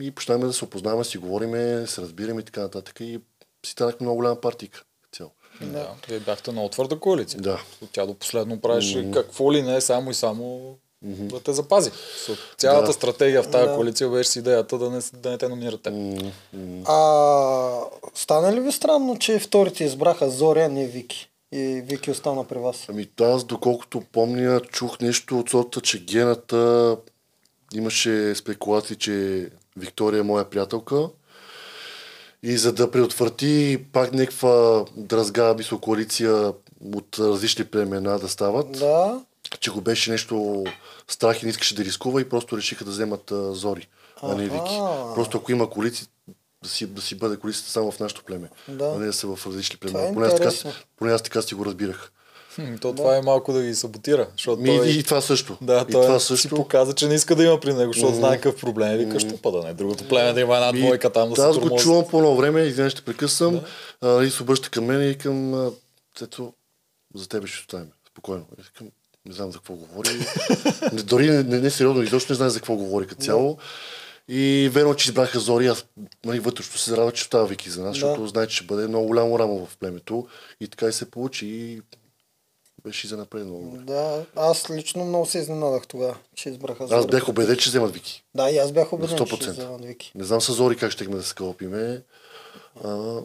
И 0.00 0.10
почнахме 0.10 0.46
да 0.46 0.52
се 0.52 0.64
опознаваме, 0.64 1.04
си 1.04 1.18
говориме, 1.18 1.86
се 1.86 2.02
разбираме 2.02 2.40
и 2.40 2.44
така 2.44 2.60
нататък. 2.60 3.00
И 3.00 3.20
си 3.66 3.72
станахме 3.72 4.04
много 4.04 4.16
голяма 4.16 4.40
партийка. 4.40 4.84
Да. 5.60 5.88
Вие 6.08 6.20
бяхте 6.20 6.52
много 6.52 6.68
твърда 6.68 6.96
коалиция. 6.98 7.40
Да. 7.40 7.60
Тя 7.92 8.06
до 8.06 8.14
последно 8.14 8.60
правеше 8.60 9.10
какво 9.14 9.52
ли 9.52 9.62
не, 9.62 9.80
само 9.80 10.10
и 10.10 10.14
само 10.14 10.74
да 11.02 11.40
те 11.40 11.52
запази. 11.52 11.90
Цялата 12.58 12.86
Да. 12.86 12.92
стратегия 12.92 13.42
в 13.42 13.50
тази 13.50 13.68
Да. 13.68 13.74
коалиция 13.74 14.10
беше 14.10 14.30
с 14.30 14.36
идеята 14.36 14.78
да 14.78 14.90
не, 14.90 15.00
да 15.12 15.30
не 15.30 15.38
те 15.38 15.48
номинират 15.48 15.82
теб. 15.82 15.92
М. 15.94 16.82
А 16.86 17.80
стана 18.14 18.52
ли 18.52 18.60
ви 18.60 18.72
странно, 18.72 19.18
че 19.18 19.38
вторите 19.38 19.84
избраха 19.84 20.30
Зоря, 20.30 20.64
а 20.64 20.68
не 20.68 20.86
Вики? 20.86 21.30
И 21.52 21.82
Вики 21.86 22.10
остана 22.10 22.44
при 22.44 22.58
вас. 22.58 22.84
Ами 22.88 23.08
аз, 23.20 23.44
доколкото 23.44 24.02
помня, 24.12 24.60
чух 24.60 25.00
нещо 25.00 25.38
от 25.38 25.50
сорта, 25.50 25.80
че 25.80 26.04
гената 26.04 26.96
имаше 27.74 28.34
спекулации, 28.34 28.96
че 28.96 29.48
Виктория 29.76 30.20
е 30.20 30.22
моя 30.22 30.44
приятелка. 30.44 31.08
И 32.42 32.56
за 32.56 32.72
да 32.72 32.90
предотврати 32.90 33.84
пак 33.92 34.12
някаква 34.12 34.84
дразга, 34.96 35.54
мисля, 35.54 35.80
коалиция 35.80 36.52
от 36.94 37.18
различни 37.18 37.64
племена 37.64 38.18
да 38.18 38.28
стават, 38.28 38.72
Да. 38.72 39.20
че 39.60 39.70
го 39.70 39.80
беше 39.80 40.10
нещо 40.10 40.64
страх 41.08 41.42
и 41.42 41.46
не 41.46 41.50
искаше 41.50 41.74
да 41.74 41.84
рискува 41.84 42.20
и 42.20 42.28
просто 42.28 42.56
решиха 42.56 42.84
да 42.84 42.90
вземат 42.90 43.30
а, 43.30 43.54
Зори, 43.54 43.88
а 44.22 44.34
не. 44.34 44.42
Вики. 44.44 44.78
Просто 45.14 45.38
ако 45.38 45.52
има 45.52 45.70
коалиция, 45.70 46.06
да 46.62 46.68
си, 46.68 46.86
да 46.86 47.02
си 47.02 47.14
бъде 47.14 47.36
колицата 47.36 47.70
само 47.70 47.92
в 47.92 48.00
нашото 48.00 48.24
племе. 48.24 48.48
Да. 48.68 48.92
А 48.96 48.98
не 48.98 49.06
да 49.06 49.12
са 49.12 49.36
в 49.36 49.46
различни 49.46 49.78
Това 49.80 49.92
племена. 49.92 50.10
е 50.10 50.14
Поне 50.14 50.26
аз, 50.46 50.58
така, 50.62 50.74
поне 50.96 51.12
аз 51.12 51.22
така 51.22 51.42
си 51.42 51.54
го 51.54 51.64
разбирах. 51.66 52.12
Хм, 52.56 52.76
То 52.80 52.94
това 52.94 53.16
е 53.16 53.20
малко 53.22 53.52
да 53.52 53.62
ги 53.62 53.74
саботира, 53.74 54.28
защото 54.32 54.62
Ми, 54.62 54.78
той... 54.78 54.88
И 54.88 55.02
това 55.02 55.20
също. 55.20 55.58
Да, 55.60 55.86
и 55.88 55.92
той 55.92 56.06
това 56.06 56.20
си 56.20 56.26
също. 56.26 56.54
показа, 56.54 56.92
че 56.92 57.08
не 57.08 57.14
иска 57.14 57.36
да 57.36 57.44
има 57.44 57.60
при 57.60 57.74
него, 57.74 57.92
защото 57.92 58.14
знае 58.14 58.36
какъв 58.36 58.60
проблем 58.60 58.88
е. 58.88 58.96
Вика, 58.96 59.20
що 59.20 59.36
па 59.42 59.52
да 59.52 59.62
не. 59.62 59.74
Другото 59.74 60.08
племе 60.08 60.32
да 60.32 60.40
има 60.40 60.54
една 60.56 60.72
двойка 60.72 61.12
там 61.12 61.30
да 61.30 61.36
се 61.36 61.42
Аз 61.42 61.58
го 61.58 61.76
чувам 61.76 62.04
по 62.10 62.18
едно 62.18 62.36
време, 62.36 62.60
извинявай, 62.60 62.90
ще 62.90 63.02
прекъсвам. 63.02 63.60
Да. 64.02 64.24
и 64.24 64.30
се 64.30 64.42
обръща 64.42 64.70
към 64.70 64.84
мен 64.84 65.10
и 65.10 65.18
към 65.18 65.54
а, 65.54 65.70
Цецо, 66.18 66.52
за 67.14 67.28
тебе 67.28 67.46
ще 67.46 67.60
оставим. 67.60 67.88
Спокойно. 68.10 68.44
И 68.58 68.62
Викам, 68.62 68.88
не 69.26 69.34
знам 69.34 69.52
за 69.52 69.58
какво 69.58 69.74
говори. 69.74 70.08
дори 71.04 71.30
не, 71.30 71.42
не, 71.42 71.60
не 71.60 71.70
сериозно, 71.70 72.02
изобщо 72.02 72.32
не 72.32 72.36
знае 72.36 72.50
за 72.50 72.58
какво 72.58 72.76
говори 72.76 73.06
като 73.06 73.22
цяло. 73.22 73.58
И 74.28 74.70
верно, 74.72 74.94
че 74.94 75.10
избраха 75.10 75.40
Зори, 75.40 75.66
аз 75.66 75.84
нали, 76.24 76.38
вътрешно 76.40 76.78
се 76.78 76.90
зарадвах, 76.90 77.14
че 77.14 77.24
става 77.24 77.46
Вики 77.46 77.70
за 77.70 77.82
нас, 77.82 77.98
Да. 77.98 78.06
защото 78.06 78.26
знае, 78.26 78.46
че 78.46 78.56
ще 78.56 78.66
бъде 78.66 78.86
много 78.88 79.06
голямо 79.06 79.38
рамо 79.38 79.66
в 79.66 79.76
племето. 79.76 80.26
И 80.60 80.68
така 80.68 80.86
и 80.86 80.92
се 80.92 81.10
получи. 81.10 81.46
И 81.46 81.80
беше 82.86 83.06
и 83.06 83.08
за 83.08 83.16
напред 83.16 83.44
много 83.44 83.62
добре. 83.62 83.78
Да, 83.78 84.24
аз 84.36 84.70
лично 84.70 85.04
много 85.04 85.26
се 85.26 85.38
изненадах 85.38 85.86
тогава, 85.86 86.16
че 86.34 86.48
избраха 86.48 86.86
Аз 86.90 87.06
бях 87.06 87.28
убеден, 87.28 87.56
че 87.56 87.68
вземат 87.70 87.92
Вики. 87.92 88.24
Да, 88.34 88.50
и 88.50 88.58
аз 88.58 88.72
бях 88.72 88.92
убеден, 88.92 89.16
че 89.16 89.24
100%. 89.24 89.42
ще 89.42 89.50
вземат 89.50 89.84
Вики. 89.84 90.12
Не 90.14 90.24
знам 90.24 90.40
с 90.40 90.52
Зори 90.52 90.76
как 90.76 90.90
ще 90.90 91.04
да 91.04 91.22
се 91.22 91.28
скалопиме. 91.28 92.02
А, 92.84 93.20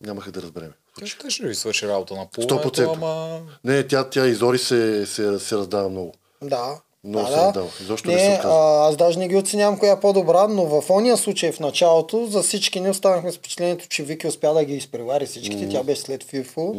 нямаха 0.00 0.32
да 0.32 0.42
разбереме. 0.42 0.72
Тя 0.98 1.06
ще, 1.06 1.30
ще 1.30 1.46
ви 1.46 1.54
свърши 1.54 1.88
работа 1.88 2.14
на 2.14 2.26
половето, 2.26 2.70
100%. 2.70 2.94
ама... 2.94 3.40
Не, 3.64 3.86
тя, 3.86 4.10
тя 4.10 4.26
и 4.26 4.34
Зори 4.34 4.58
се, 4.58 5.06
се, 5.06 5.38
се 5.38 5.56
раздава 5.56 5.88
много. 5.88 6.12
Да. 6.42 6.80
Много 7.04 7.26
да, 7.26 7.32
се 7.32 7.40
да. 7.40 7.46
раздава. 7.46 7.68
Изобщо 7.80 8.10
не 8.10 8.18
се 8.18 8.28
не, 8.28 8.34
отказва. 8.34 8.84
а, 8.84 8.88
аз 8.88 8.96
даже 8.96 9.18
не 9.18 9.28
ги 9.28 9.36
оценявам 9.36 9.78
коя 9.78 9.92
е 9.92 10.00
по-добра, 10.00 10.48
но 10.48 10.64
в 10.64 10.90
ония 10.90 11.16
случай 11.16 11.52
в 11.52 11.60
началото 11.60 12.26
за 12.26 12.42
всички 12.42 12.80
ни 12.80 12.90
останахме 12.90 13.32
с 13.32 13.36
впечатлението, 13.36 13.88
че 13.88 14.02
Вики 14.02 14.26
успя 14.26 14.54
да 14.54 14.64
ги 14.64 14.74
изпревари 14.74 15.26
всичките. 15.26 15.68
Тя 15.68 15.82
беше 15.82 16.00
след 16.00 16.24
ФИФО. 16.24 16.74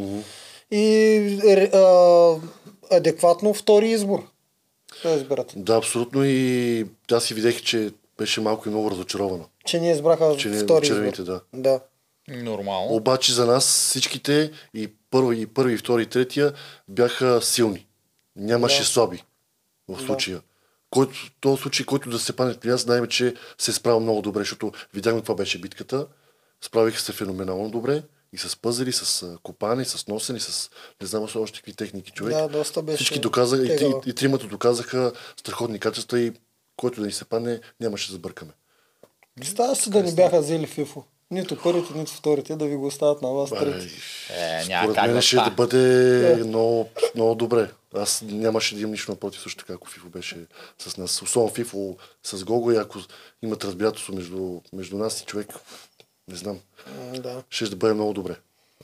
И 0.72 0.86
е, 1.46 1.78
а, 1.78 2.36
адекватно 2.92 3.54
втори 3.54 3.90
избор. 3.90 4.28
Да 5.04 5.10
изберат. 5.10 5.54
Да, 5.56 5.76
абсолютно 5.78 6.22
и 6.26 6.86
аз 7.12 7.24
си 7.26 7.34
видях, 7.34 7.62
че 7.62 7.92
беше 8.18 8.42
малко 8.42 8.70
и 8.70 8.72
много 8.72 8.92
разочарована. 8.92 9.46
Че 9.66 9.80
ни 9.80 9.92
избраха 9.92 10.36
Че 10.38 10.50
не 10.50 10.64
втори 10.64 10.86
червените, 10.88 11.22
избор. 11.22 11.34
да. 11.34 11.42
Да. 11.54 11.80
Нормално. 12.28 12.96
Обаче 12.96 13.34
за 13.34 13.46
нас 13.46 13.66
всичките 13.66 14.52
и 14.74 14.94
първи, 15.12 15.42
и 15.42 15.48
първи, 15.48 15.74
и 15.74 15.78
втори, 15.78 16.02
и 16.02 16.06
третия 16.06 16.54
бяха 16.88 17.42
силни. 17.42 17.88
Нямаше 18.36 18.80
Да. 18.80 18.86
слаби 18.86 19.24
в 19.88 20.02
случая. 20.02 20.42
Който, 20.90 21.14
в 21.16 21.32
този 21.42 21.62
случай, 21.62 21.86
който 21.86 22.10
да 22.10 22.20
се 22.20 22.36
пане 22.36 22.54
при 22.60 22.70
нас, 22.70 22.82
знаем, 22.82 23.08
че 23.08 23.34
се 23.58 23.74
справя 23.74 24.00
много 24.00 24.22
добре, 24.22 24.40
защото 24.40 24.72
видяхме 24.94 25.20
каква 25.20 25.36
беше 25.36 25.62
битката. 25.62 26.08
Справиха 26.62 27.00
се 27.00 27.12
феноменално 27.14 27.70
добре. 27.70 28.04
И 28.34 28.38
с 28.38 28.56
пъзели, 28.56 28.94
с 28.94 29.24
а, 29.24 29.38
копане, 29.44 29.86
с 29.86 30.08
носене, 30.08 30.40
с 30.40 30.70
не 31.02 31.08
знам 31.08 31.28
още 31.36 31.60
какви 31.60 31.74
техники 31.74 32.12
човек. 32.12 32.34
Да, 32.34 32.48
доста 32.48 32.82
беше 32.82 32.96
Всички 32.96 33.20
доказаха, 33.20 33.64
и, 33.64 33.94
и, 34.06 34.10
и 34.10 34.14
тримата 34.14 34.48
доказаха 34.48 35.14
страхотни 35.40 35.80
качества 35.80 36.20
и 36.20 36.34
който 36.78 37.00
да 37.02 37.06
ни 37.06 37.14
се 37.14 37.26
падне, 37.26 37.60
нямаше 37.80 38.08
да 38.08 38.14
забъркаме. 38.14 38.52
Представя 39.36 39.76
си 39.76 39.90
да 39.90 40.04
ни 40.04 40.16
бяха 40.16 40.42
взели 40.42 40.68
ФИФО. 40.68 41.04
Нито 41.32 41.62
първите, 41.64 41.94
нито 41.98 42.12
вторите, 42.12 42.56
да 42.56 42.66
ви 42.66 42.76
го 42.76 42.88
оставят 42.88 43.22
на 43.22 43.30
вас 43.30 43.50
трети. 43.50 43.96
Е, 44.30 44.64
Според 44.64 44.96
мен 44.96 45.22
ще 45.22 45.36
да 45.36 45.50
бъде 45.50 46.44
много, 46.46 46.90
много 47.16 47.36
добре. 47.36 47.70
Аз 47.96 48.24
нямаше 48.26 48.76
да 48.76 48.82
имам 48.82 48.92
нищо 48.92 49.12
напротив 49.12 49.42
също 49.42 49.58
така, 49.58 49.74
ако 49.74 49.88
Фифо 49.88 50.10
беше 50.10 50.46
с 50.80 50.98
нас. 50.98 51.22
Особено 51.22 51.54
Фифо 51.54 51.98
с 52.24 52.44
Гого 52.44 52.72
и 52.72 52.78
ако 52.78 53.00
имат 53.42 53.64
разбирателство 53.64 54.16
между, 54.16 54.62
между 54.74 54.98
нас 54.98 55.22
и 55.22 55.26
човек, 55.26 55.48
не 56.28 56.36
знам, 56.36 56.60
Да. 57.14 57.44
ще 57.50 57.66
да 57.66 57.76
бъде 57.76 57.94
много 57.94 58.14
добре. 58.14 58.36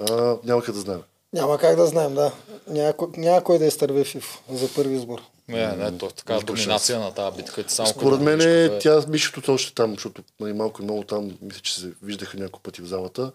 А, 0.01 0.35
нямаха 0.43 0.73
да 0.73 0.79
знаем. 0.79 1.01
Няма 1.33 1.57
как 1.57 1.75
да 1.75 1.87
знаем, 1.87 2.13
да. 2.13 2.31
Няма, 2.67 2.93
ко- 2.93 3.09
няма 3.17 3.43
кой 3.43 3.59
да 3.59 3.65
изтърве 3.65 4.03
ФИФО 4.03 4.39
за 4.51 4.73
първи 4.73 4.95
избор. 4.95 5.21
Не, 5.47 5.67
не, 5.67 5.97
то 5.97 6.05
е 6.05 6.09
така 6.09 6.39
доминация 6.39 6.99
на 6.99 7.13
тази 7.13 7.37
битка. 7.37 7.63
Ти 7.63 7.73
само 7.73 7.87
Според 7.89 8.21
мен 8.21 8.41
е- 8.41 8.79
тя 8.79 9.03
мишето 9.07 9.53
още 9.53 9.73
там, 9.73 9.93
защото 9.93 10.23
нали, 10.39 10.53
малко 10.53 10.81
и 10.81 10.85
много 10.85 11.03
там, 11.03 11.31
мисля, 11.41 11.59
че 11.59 11.79
се 11.79 11.91
виждаха 12.03 12.37
няколко 12.37 12.59
пъти 12.59 12.81
в 12.81 12.85
залата. 12.85 13.31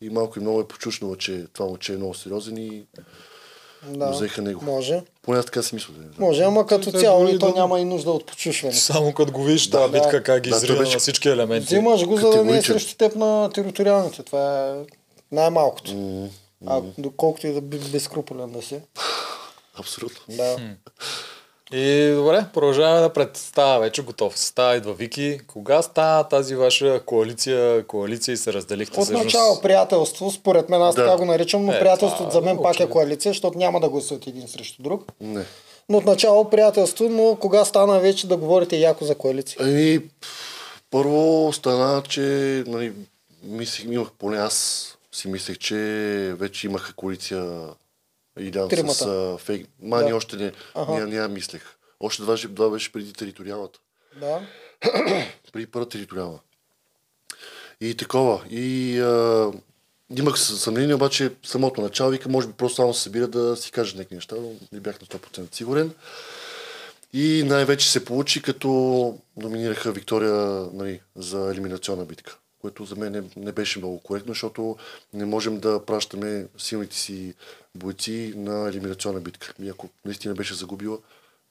И 0.00 0.10
малко 0.10 0.38
и 0.38 0.42
много 0.42 0.60
е 0.60 0.68
почушнало, 0.68 1.16
че 1.16 1.46
това 1.52 1.66
момче 1.66 1.92
е 1.92 1.96
много 1.96 2.14
сериозен 2.14 2.56
и 2.56 2.86
Да. 3.88 4.10
взеха 4.10 4.42
него. 4.42 4.64
Може. 4.64 5.02
Поне 5.22 5.42
така 5.42 5.62
си 5.62 5.74
мисля. 5.74 5.92
Да 5.92 6.00
знам. 6.00 6.12
Може, 6.18 6.42
ама 6.42 6.66
като 6.66 6.92
Той 6.92 7.00
цяло 7.00 7.28
и 7.28 7.38
то 7.38 7.46
да- 7.46 7.54
няма 7.54 7.80
и 7.80 7.84
нужда 7.84 8.10
от 8.10 8.26
почушване. 8.26 8.74
Само 8.74 9.12
като 9.12 9.32
го 9.32 9.42
видиш 9.42 9.70
тази 9.70 9.82
Да, 9.82 9.88
битка, 9.90 10.22
как 10.22 10.42
ги 10.42 10.50
Да, 10.50 10.60
беше- 10.60 10.92
на 10.92 10.98
всички 10.98 11.28
елементи. 11.28 11.66
Взимаш 11.66 12.04
го, 12.04 12.16
за 12.16 12.30
да 12.30 12.44
не 12.44 12.56
е 12.56 12.62
срещу 12.62 12.96
теб 12.96 13.14
на 13.14 13.50
териториалните. 13.54 14.22
Това 14.22 14.68
е 14.68 14.74
най-малкото. 15.32 15.92
А 16.66 16.82
доколкото 16.98 17.46
и 17.46 17.52
да 17.52 17.60
би 17.60 17.78
безкруполен 17.78 18.50
да 18.50 18.62
си. 18.62 18.80
Абсолютно. 19.74 20.36
Да. 20.36 20.56
И 21.72 22.12
добре, 22.14 22.44
продължаваме 22.54 23.00
напред. 23.00 23.36
Става 23.36 23.78
вече 23.80 24.02
готов. 24.02 24.38
Става 24.38 24.76
идва 24.76 24.94
Вики. 24.94 25.40
Кога 25.46 25.82
става 25.82 26.24
тази 26.24 26.54
ваша 26.54 27.00
коалиция, 27.06 27.86
коалиция 27.86 28.32
и 28.32 28.36
се 28.36 28.52
разделихте 28.52 29.00
От 29.00 29.10
начало 29.10 29.60
приятелство, 29.60 30.30
според 30.30 30.68
мен 30.68 30.82
аз 30.82 30.94
Да. 30.94 31.04
така 31.04 31.16
го 31.16 31.24
наричам, 31.24 31.64
но 31.64 31.72
Е, 31.72 31.78
приятелството 31.78 32.30
за 32.30 32.40
мен 32.40 32.58
пак 32.62 32.80
е 32.80 32.88
коалиция, 32.88 33.30
защото 33.30 33.58
няма 33.58 33.80
да 33.80 33.88
гласуват 33.88 34.26
един 34.26 34.48
срещу 34.48 34.82
друг. 34.82 35.04
Не. 35.20 35.44
Но 35.88 35.98
от 35.98 36.04
начало 36.04 36.50
приятелство, 36.50 37.08
но 37.08 37.36
кога 37.40 37.64
стана 37.64 38.00
вече 38.00 38.26
да 38.28 38.36
говорите 38.36 38.76
яко 38.76 39.04
за 39.04 39.14
коалиция? 39.14 39.58
Ами, 39.60 40.00
първо 40.90 41.50
стана, 41.52 42.02
че 42.08 42.20
нали, 42.66 42.92
мислех, 43.42 43.86
имах, 43.92 44.08
поне 44.18 44.36
аз 44.38 44.86
си 45.12 45.28
мислех, 45.28 45.58
че 45.58 45.74
вече 46.38 46.66
имаха 46.66 46.92
коалиция 46.94 47.62
Илян 48.38 48.66
с 48.66 48.70
Тримата. 48.70 49.04
а, 49.34 49.38
фейк. 49.38 49.66
Мани 49.82 50.08
Да. 50.08 50.16
още 50.16 50.36
не, 50.36 50.52
Ага. 50.74 51.06
не 51.06 51.16
я 51.16 51.28
мислех. 51.28 51.76
Още 52.00 52.22
два, 52.22 52.36
два 52.48 52.70
беше 52.70 52.92
преди 52.92 53.12
териториалната. 53.12 53.78
Да. 54.20 54.40
Преди 55.52 55.66
първа 55.66 55.88
териториална. 55.88 56.38
И 57.80 57.94
такова. 57.94 58.44
И 58.50 58.98
а, 59.00 59.52
имах 60.10 60.34
съ- 60.34 60.54
съмнение, 60.54 60.94
обаче 60.94 61.32
самото 61.42 61.80
начало 61.80 62.10
вика, 62.10 62.28
може 62.28 62.46
би 62.46 62.52
просто 62.52 62.76
само 62.76 62.94
се 62.94 63.02
събира 63.02 63.28
да 63.28 63.56
си 63.56 63.72
кажа 63.72 63.96
някакви 63.96 64.14
неща, 64.14 64.36
но 64.36 64.52
не 64.72 64.80
бях 64.80 65.00
на 65.00 65.06
100% 65.06 65.54
сигурен. 65.54 65.90
И 67.12 67.42
най-вече 67.46 67.90
се 67.90 68.04
получи, 68.04 68.42
като 68.42 68.68
номинираха 69.36 69.92
Виктория 69.92 70.34
нали, 70.72 71.00
за 71.16 71.50
елиминационна 71.52 72.04
битка, 72.04 72.36
което 72.60 72.84
за 72.84 72.96
мен 72.96 73.12
не, 73.12 73.22
не 73.36 73.52
беше 73.52 73.78
много 73.78 74.00
коректно, 74.00 74.30
защото 74.30 74.76
не 75.12 75.24
можем 75.24 75.58
да 75.58 75.84
пращаме 75.86 76.46
силните 76.58 76.96
си 76.96 77.34
бойци 77.76 78.32
на 78.36 78.68
елиминационна 78.68 79.20
битка. 79.20 79.54
И 79.62 79.68
ако 79.68 79.88
наистина 80.04 80.34
беше 80.34 80.54
загубила, 80.54 80.98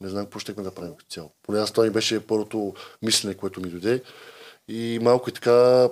не 0.02 0.10
знам 0.10 0.26
какво 0.26 0.40
щехме 0.40 0.64
да 0.64 0.72
правим 0.72 0.96
като 0.96 1.10
цяло. 1.10 1.32
Поне 1.44 1.60
аз 1.60 1.72
това 1.72 1.84
ми 1.84 1.90
беше 1.90 2.28
първото 2.28 2.74
мислене, 3.02 3.34
което 3.34 3.62
ми 3.62 3.70
дойде. 3.70 4.04
И 4.68 5.00
малко 5.02 5.30
и 5.30 5.34
така 5.34 5.90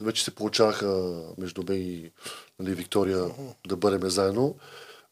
вече 0.00 0.24
се 0.24 0.34
получаваха 0.34 1.20
между 1.38 1.62
мен 1.68 1.82
и 1.82 2.10
нали, 2.58 2.74
Виктория 2.74 3.24
да 3.66 3.76
бъдем 3.76 4.10
заедно. 4.10 4.56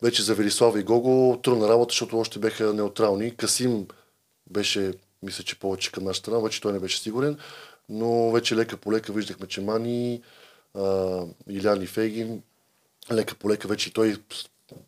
Вече 0.03 0.23
за 0.23 0.35
Велислава 0.35 0.81
и 0.81 0.83
Гого 0.83 1.41
трудна 1.43 1.69
работа, 1.69 1.93
защото 1.93 2.19
още 2.19 2.39
беха 2.39 2.73
неутрални. 2.73 3.37
Касим 3.37 3.87
беше, 4.51 4.95
мисля, 5.23 5.45
че 5.45 5.59
повече 5.59 5.93
към 5.93 6.05
нашата 6.05 6.25
страна, 6.25 6.39
вече 6.39 6.61
той 6.61 6.73
не 6.73 6.79
беше 6.79 7.01
сигурен, 7.01 7.39
но 7.89 8.31
вече 8.31 8.57
лека 8.57 8.77
по 8.77 8.93
лека 8.93 9.13
виждахме, 9.13 9.47
че 9.47 9.61
Мани, 9.61 10.23
а, 10.75 11.21
Илян 11.51 11.83
и 11.83 11.87
Фейгин, 11.87 12.43
лека 13.13 13.35
по 13.35 13.51
лека 13.51 13.69
вече 13.69 13.93
той 13.93 14.17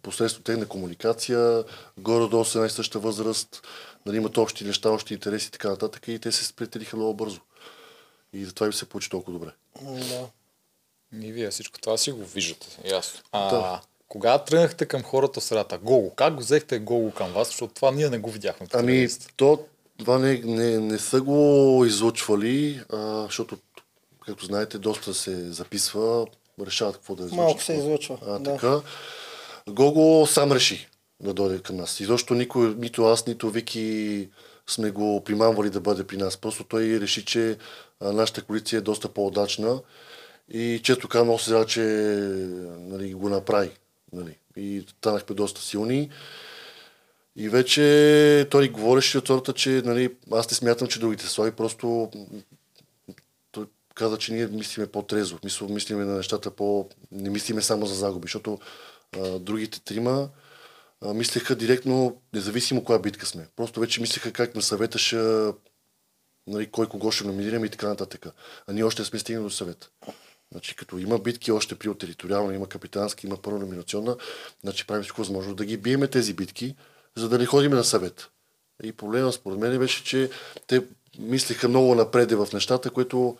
посредством 0.02 0.42
техна 0.42 0.66
комуникация, 0.66 1.64
горе-долу 1.98 2.44
са 2.44 2.59
една 2.59 2.66
и 2.66 2.70
съща 2.70 2.98
възраст, 2.98 3.62
нали, 4.07 4.16
имат 4.16 4.37
общи 4.37 4.64
неща, 4.64 4.90
общи 4.90 5.14
интереси 5.14 5.48
и 5.48 5.50
така 5.50 5.68
нататък 5.68 6.09
и 6.09 6.18
те 6.18 6.33
се 6.33 6.44
сприятелиха 6.44 6.96
много 6.96 7.14
бързо. 7.14 7.40
И 8.33 8.44
затова 8.44 8.66
им 8.66 8.72
се 8.72 8.88
получи 8.88 9.11
толкова 9.11 9.38
добре. 9.38 9.50
Да. 9.83 10.29
И 11.22 11.33
вие 11.33 11.50
всичко 11.50 11.81
това 11.81 11.96
си 11.96 12.12
го 12.12 12.24
виждате. 12.24 12.66
Ясно. 12.85 13.20
А, 13.33 13.50
Да. 13.50 13.81
Кога 14.09 14.38
тръгнахте 14.38 14.87
към 14.87 15.02
хората 15.02 15.40
в 15.40 15.44
средата? 15.44 15.79
Гого. 15.79 16.11
Как 16.11 16.35
го 16.35 16.40
взехте 16.40 16.79
Гого 16.79 17.11
към 17.11 17.33
вас? 17.33 17.48
Защото 17.48 17.74
това 17.74 17.90
ние 17.90 18.11
не 18.11 18.18
го 18.18 18.31
видяхме. 18.31 18.66
Ами, 18.72 19.09
то, 19.37 19.64
това 19.98 20.18
не, 20.18 20.38
не, 20.44 20.79
не 20.79 20.98
са 20.98 21.20
го 21.20 21.85
излучвали, 21.87 22.83
а, 22.92 23.22
защото, 23.22 23.59
както 24.26 24.44
знаете, 24.44 24.79
доста 24.79 25.14
се 25.14 25.52
записва, 25.52 26.26
решават 26.61 26.97
какво 26.97 27.14
да 27.14 27.25
излучат. 27.25 27.45
Малко 27.45 27.62
се 27.62 27.73
излъчва. 27.73 28.19
А, 28.27 28.38
да. 28.38 28.53
така. 28.53 28.81
Гого 29.69 30.27
сам 30.27 30.53
реши 30.53 30.88
да 31.21 31.35
дойде 31.35 31.59
към 31.59 31.77
нас. 31.77 32.01
И 32.01 32.05
защо 32.05 32.35
никой, 32.35 32.75
нито 32.75 33.05
аз, 33.05 33.27
нито 33.27 33.51
Вики 33.51 34.29
сме 34.66 34.90
го 34.90 35.25
примамвали 35.25 35.71
да 35.71 35.81
бъде 35.81 36.05
при 36.05 36.16
нас. 36.16 36.37
Просто 36.37 36.64
той 36.64 37.01
реши, 37.01 37.25
че 37.25 37.57
нашата 38.01 38.42
коалиция 38.42 38.79
е 38.79 38.81
доста 38.81 39.09
по-удачна 39.09 39.81
и 40.49 40.81
често 40.85 41.09
много 41.14 41.38
се 41.38 41.64
че 41.66 41.81
нали, 42.79 43.14
го 43.14 43.29
направи. 43.29 43.71
Нали. 44.12 44.38
И 44.57 44.85
станахме 44.99 45.37
доста 45.37 45.61
силни. 45.61 46.11
И 47.37 47.49
вече 47.49 48.47
той 48.51 48.69
говореше 48.69 49.19
от 49.19 49.27
сорта, 49.27 49.53
че 49.53 49.83
нали, 49.85 50.14
аз 50.33 50.51
не 50.51 50.55
смятам, 50.55 50.88
че 50.88 51.01
другите 51.01 51.25
са 51.25 51.31
слаби, 51.31 51.57
просто 51.57 52.11
каза, 53.97 54.19
че 54.19 54.33
ние 54.33 54.47
мислиме 54.47 54.87
по-трезво, 54.87 55.39
мислиме 55.69 56.05
на 56.05 56.17
нещата 56.17 56.51
по... 56.51 56.89
Не 57.13 57.31
мислиме 57.31 57.63
само 57.63 57.87
за 57.87 57.95
загуби, 57.95 58.25
защото 58.25 58.59
а, 59.13 59.39
другите 59.39 59.81
трима 59.81 60.29
а, 61.01 61.15
мислеха 61.15 61.57
директно, 61.57 62.21
независимо 62.35 62.85
коя 62.85 62.99
битка 62.99 63.27
сме. 63.27 63.49
Просто 63.57 63.81
вече 63.81 64.01
мислеха 64.01 64.33
как 64.33 64.55
на 64.55 64.63
съвета 64.63 64.99
ще 64.99 65.17
нали, 66.47 66.71
кой 66.71 66.89
кого 66.89 67.11
ще 67.11 67.25
номинираме 67.25 67.67
и 67.67 67.71
така 67.71 67.89
нататък. 67.89 68.27
А 68.67 68.73
ние 68.73 68.85
още 68.85 69.05
сме 69.05 69.19
стигнали 69.19 69.45
до 69.45 69.51
съвет. 69.51 69.91
Значи, 70.53 70.77
като 70.77 70.99
има 70.99 71.19
битки 71.19 71.53
още 71.53 71.75
при 71.75 71.99
териториална, 71.99 72.55
има 72.55 72.69
капитански, 72.69 73.27
има 73.27 73.37
първо 73.37 73.59
номинационна, 73.59 74.17
значи 74.63 74.87
правим 74.87 75.03
всичко 75.03 75.21
възможно 75.21 75.55
да 75.55 75.65
ги 75.65 75.77
биеме 75.77 76.09
тези 76.09 76.35
битки, 76.35 76.77
за 77.17 77.29
да 77.29 77.39
не 77.39 77.47
ходим 77.47 77.73
на 77.73 77.85
съвет. 77.85 78.29
И 78.83 78.93
проблема 78.93 79.33
според 79.33 79.59
мен 79.59 79.79
беше, 79.79 80.05
че 80.05 80.31
те 80.67 80.83
мислиха 81.19 81.69
много 81.69 81.95
напреде 81.95 82.35
в 82.37 82.49
нещата, 82.53 82.91
което 82.91 83.39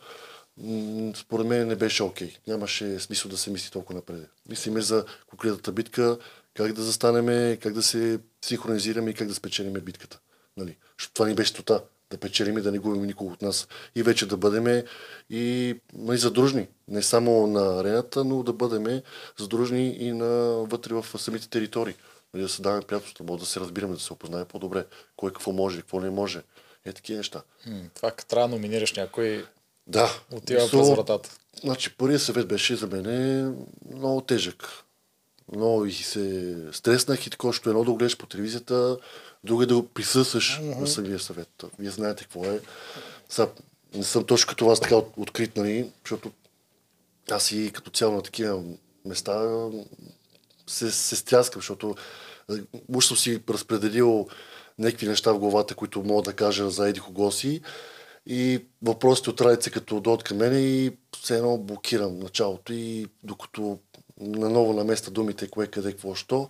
според 1.15 1.47
мен 1.47 1.69
не 1.69 1.77
беше 1.77 2.03
окей. 2.03 2.29
Okay. 2.29 2.39
Нямаше 2.47 3.01
смисъл 3.01 3.31
да 3.31 3.37
се 3.37 3.51
мисли 3.51 3.71
толкова 3.71 3.95
напреде. 3.95 4.27
Мислиме 4.49 4.81
за 4.81 5.05
конкретната 5.27 5.73
битка, 5.73 6.19
как 6.55 6.73
да 6.73 6.83
застанеме, 6.83 7.59
как 7.63 7.73
да 7.73 7.83
се 7.83 8.19
синхронизираме 8.45 9.11
и 9.11 9.15
как 9.15 9.29
да 9.29 9.35
спечелиме 9.35 9.81
битката. 9.81 10.19
Нали? 10.57 10.77
Защото 10.99 11.15
това 11.15 11.29
ни 11.29 11.35
беше 11.35 11.55
тота 11.55 11.83
да 12.11 12.19
печелим 12.19 12.59
и 12.59 12.63
да 12.63 12.73
не 12.73 12.79
губим 12.79 13.03
никого 13.03 13.33
от 13.33 13.43
нас. 13.43 13.69
И 13.95 14.03
вече 14.03 14.27
да 14.27 14.37
бъдем 14.37 14.85
и 15.31 15.75
нали, 15.95 16.19
задружни. 16.19 16.69
Не 16.89 17.03
само 17.03 17.47
на 17.47 17.81
арената, 17.81 18.25
но 18.25 18.43
да 18.43 18.53
бъдем 18.53 19.03
задружни 19.39 19.89
и 19.89 20.13
на, 20.13 20.27
вътре 20.65 20.95
в 20.95 21.07
самите 21.19 21.49
територии. 21.49 21.95
Нали, 22.35 22.43
да 22.43 22.49
се 22.49 22.63
даваме 22.63 22.83
приятелство, 22.83 23.37
да 23.37 23.47
се 23.47 23.61
разбираме, 23.61 23.95
да 23.95 24.01
се 24.01 24.13
опознае 24.13 24.45
по-добре. 24.45 24.85
Кой 25.17 25.33
какво 25.33 25.53
може, 25.53 25.81
какво 25.81 26.01
не 26.01 26.11
може. 26.11 26.43
Е 26.85 26.93
такива 26.93 27.17
неща. 27.17 27.43
М, 27.67 27.81
Това 27.95 28.11
трябва 28.11 28.49
да 28.49 28.55
номинираш 28.55 28.93
някой, 28.93 29.45
Да. 29.87 30.21
отива 30.33 30.71
през 30.71 30.89
вратата. 30.89 31.31
Значи 31.61 31.97
първият 31.97 32.23
съвет 32.23 32.49
беше 32.49 32.77
за 32.77 32.87
мен 32.87 33.67
много 33.95 34.21
тежък. 34.21 34.69
Много 35.57 35.85
и 35.85 35.93
се 35.93 36.57
стреснах 36.73 37.27
и 37.27 37.31
такова, 37.31 37.53
що 37.53 37.71
едно 37.71 37.85
да 37.85 37.91
го 37.91 37.97
гледаш 37.97 38.17
по 38.17 38.27
телевизията, 38.27 38.99
друго 39.45 39.63
е 39.63 39.67
да 39.67 39.75
го 39.75 39.89
присъстваш 39.89 40.61
mm-hmm. 40.61 40.81
на 40.81 40.87
самия 40.87 41.19
съвет. 41.19 41.65
Вие 41.79 41.91
знаете 41.91 42.25
какво 42.25 42.45
е. 42.45 42.61
Сега, 43.29 43.49
не 43.95 44.05
съм 44.05 44.25
точно 44.25 44.49
като 44.49 44.67
вас 44.67 44.81
така 44.81 44.97
от- 44.97 45.13
открит, 45.17 45.57
нали, 45.57 45.91
защото 46.05 46.31
аз 47.31 47.53
и 47.53 47.71
като 47.75 47.91
цяло 47.91 48.15
на 48.15 48.23
такива 48.23 48.63
места 49.05 49.69
се, 50.67 50.91
се 50.91 51.17
стряскам, 51.17 51.63
защото 51.63 51.95
уж 52.89 53.07
съм 53.07 53.17
си 53.17 53.43
разпределил 53.49 54.29
някакви 54.79 55.09
неща 55.09 55.33
в 55.33 55.39
главата, 55.39 55.75
които 55.75 56.03
мога 56.03 56.23
да 56.23 56.33
кажа 56.33 56.71
за 56.71 56.89
еди 56.89 57.01
кого 57.01 57.31
си. 57.31 57.61
И 58.27 58.65
въпросите 58.83 59.31
от 59.31 59.41
радица 59.41 59.71
като 59.71 60.01
дойдат 60.01 60.23
към 60.23 60.37
мене 60.37 60.59
и 60.59 60.93
все 61.23 61.37
едно 61.37 61.59
блокирам 61.59 62.19
началото 62.19 62.73
и 62.73 63.07
докато 63.23 63.79
наново 64.21 64.73
наместа 64.73 65.11
думите 65.11 65.49
кое, 65.49 65.67
къде, 65.67 65.93
какво, 65.93 66.15
що 66.15 66.49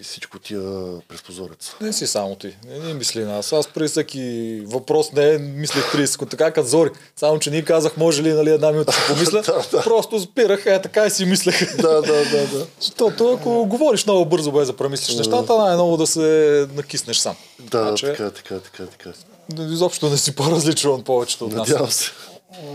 и 0.00 0.02
всичко 0.02 0.38
тия 0.38 0.60
през 1.08 1.22
прозореца. 1.22 1.76
Не 1.80 1.92
си 1.92 2.06
само 2.06 2.36
ти. 2.36 2.56
Не, 2.66 2.78
не 2.78 2.94
мисли 2.94 3.24
на 3.24 3.38
аз. 3.38 3.52
Аз 3.52 3.66
при 3.66 3.88
всеки 3.88 4.62
въпрос 4.66 5.12
не 5.12 5.38
мислех 5.38 5.92
30 5.94 6.04
секунди. 6.04 6.30
Така 6.30 6.50
като 6.50 6.68
Зори. 6.68 6.90
Само, 7.16 7.38
че 7.38 7.50
ние 7.50 7.64
казах, 7.64 7.96
може 7.96 8.22
ли 8.22 8.32
нали, 8.32 8.50
една 8.50 8.72
минута 8.72 8.92
си 8.92 9.00
помисля. 9.08 9.42
Да, 9.42 9.64
да. 9.72 9.82
Просто 9.82 10.20
спирах, 10.20 10.66
е 10.66 10.82
така 10.82 11.06
и 11.06 11.10
си 11.10 11.24
мислех. 11.24 11.76
Да, 11.76 12.02
да, 12.02 12.24
да, 12.30 12.46
да. 12.46 12.66
Защото 12.80 13.32
ако 13.32 13.66
говориш 13.66 14.06
много 14.06 14.24
бързо, 14.24 14.52
без 14.52 14.66
да 14.66 14.76
премислиш 14.76 15.16
нещата, 15.16 15.58
най-много 15.58 15.96
да 15.96 16.06
се 16.06 16.68
накиснеш 16.74 17.16
сам. 17.16 17.36
Да, 17.60 17.82
Значи, 17.82 18.06
така, 18.06 18.30
така, 18.30 18.58
така, 18.58 18.86
така. 18.86 19.12
Изобщо 19.60 20.08
не 20.10 20.16
си 20.16 20.34
по-различен 20.34 20.90
от 20.90 21.04
повечето 21.04 21.44
от 21.44 21.52
нас. 21.52 21.68
Надявам 21.68 21.90
се. 21.90 22.10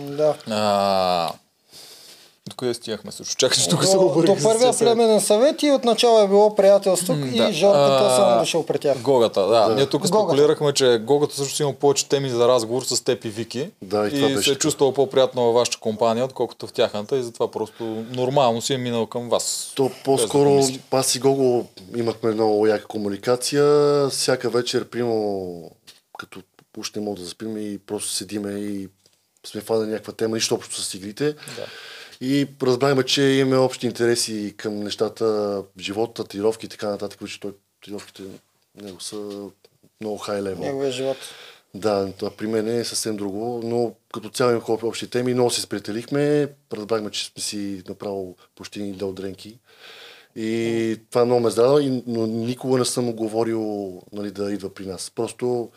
Да. 0.07 0.35
А, 0.49 1.31
до 2.49 2.55
къде 2.55 2.73
стигнахме 2.73 3.11
също? 3.11 3.35
Чакай, 3.35 3.63
че 3.63 3.69
тук 3.69 3.85
се 3.85 3.97
обърих. 3.97 4.35
до 4.35 4.43
първия 4.43 4.73
племенен 4.73 5.21
съвет 5.21 5.63
и 5.63 5.71
отначало 5.71 6.19
е 6.19 6.27
било 6.27 6.55
приятелство 6.55 7.13
М, 7.13 7.27
и 7.27 7.37
да. 7.37 7.53
Жорката 7.53 8.05
А, 8.05 8.15
само 8.15 8.39
дошъл 8.39 8.65
при 8.65 8.79
тях. 8.79 9.01
Гогата, 9.01 9.41
да. 9.41 9.67
Да. 9.67 9.75
Ние 9.75 9.85
тук 9.85 10.01
Гогата. 10.01 10.17
спекулирахме, 10.17 10.73
че 10.73 10.97
Гогата 10.97 11.35
също 11.35 11.63
има 11.63 11.73
повече 11.73 12.09
теми 12.09 12.29
за 12.29 12.47
разговор 12.47 12.83
с 12.83 13.03
теб 13.03 13.25
и 13.25 13.29
Вики. 13.29 13.69
Да, 13.81 14.07
и 14.07 14.09
това 14.11 14.27
беше 14.27 14.43
се 14.43 14.49
е 14.49 14.53
така. 14.53 14.59
чувствал 14.61 14.93
по-приятно 14.93 15.43
във 15.43 15.53
вашата 15.53 15.77
компания, 15.79 16.25
отколкото 16.25 16.67
в 16.67 16.73
тяхната 16.73 17.17
и 17.17 17.23
затова 17.23 17.51
просто 17.51 17.83
нормално 18.11 18.61
си 18.61 18.73
е 18.73 18.77
минал 18.77 19.05
към 19.05 19.29
вас. 19.29 19.71
То 19.75 19.83
да 19.83 19.89
по-скоро 20.05 20.49
помисли. 20.49 20.81
аз 20.91 21.15
и 21.15 21.19
Гого 21.19 21.65
имахме 21.97 22.31
много 22.31 22.67
яка 22.67 22.85
комуникация. 22.87 23.65
Всяка 24.09 24.49
вечер, 24.49 24.85
прямо 24.85 25.71
като 26.19 26.39
още 26.79 26.99
не 26.99 27.05
мога 27.05 27.17
да 27.17 27.23
заспим 27.23 27.57
и 27.57 27.77
просто 27.77 28.09
седиме 28.09 28.51
и 28.51 28.89
сме 29.45 29.61
фанали 29.61 29.89
някаква 29.89 30.13
тема, 30.13 30.35
нищо 30.35 30.55
общо 30.55 30.81
с 30.81 30.93
игрите. 30.93 31.33
Да. 31.33 31.65
И 32.21 32.47
разбрахме, 32.61 33.03
че 33.03 33.21
имаме 33.21 33.57
общи 33.57 33.87
интереси 33.87 34.53
към 34.57 34.79
нещата, 34.79 35.63
живота, 35.79 36.23
тренировки 36.23 36.65
и 36.65 36.69
така 36.69 36.89
нататък, 36.89 37.19
which 37.19 37.41
той 37.41 37.53
тренировките 37.85 38.23
него 38.81 39.01
са 39.01 39.49
много 40.01 40.17
хай 40.17 40.41
левел. 40.41 40.59
Неговия 40.59 40.91
живот. 40.91 41.17
Да, 41.73 42.11
това 42.17 42.31
при 42.31 42.47
мен 42.47 42.67
е 42.79 42.83
съвсем 42.83 43.17
друго, 43.17 43.61
но 43.63 43.93
като 44.13 44.29
цяло 44.29 44.51
имахме 44.51 44.73
общи 44.83 45.09
теми, 45.09 45.33
много 45.33 45.49
се 45.49 45.61
сприятелихме, 45.61 46.49
разбрахме, 46.73 47.11
че 47.11 47.25
сме 47.25 47.41
си 47.41 47.83
направо 47.89 48.35
почти 48.55 48.81
ни 48.81 48.91
дренки. 49.13 49.57
И 50.35 50.99
това 51.09 51.25
много 51.25 51.41
ме 51.41 51.49
здрадва, 51.49 51.83
и- 51.83 52.03
но 52.07 52.27
никога 52.27 52.77
не 52.79 52.85
съм 52.85 53.13
говорил 53.13 53.93
нали, 54.13 54.31
да 54.31 54.51
идва 54.51 54.73
при 54.73 54.85
нас. 54.85 55.11
Просто 55.15 55.69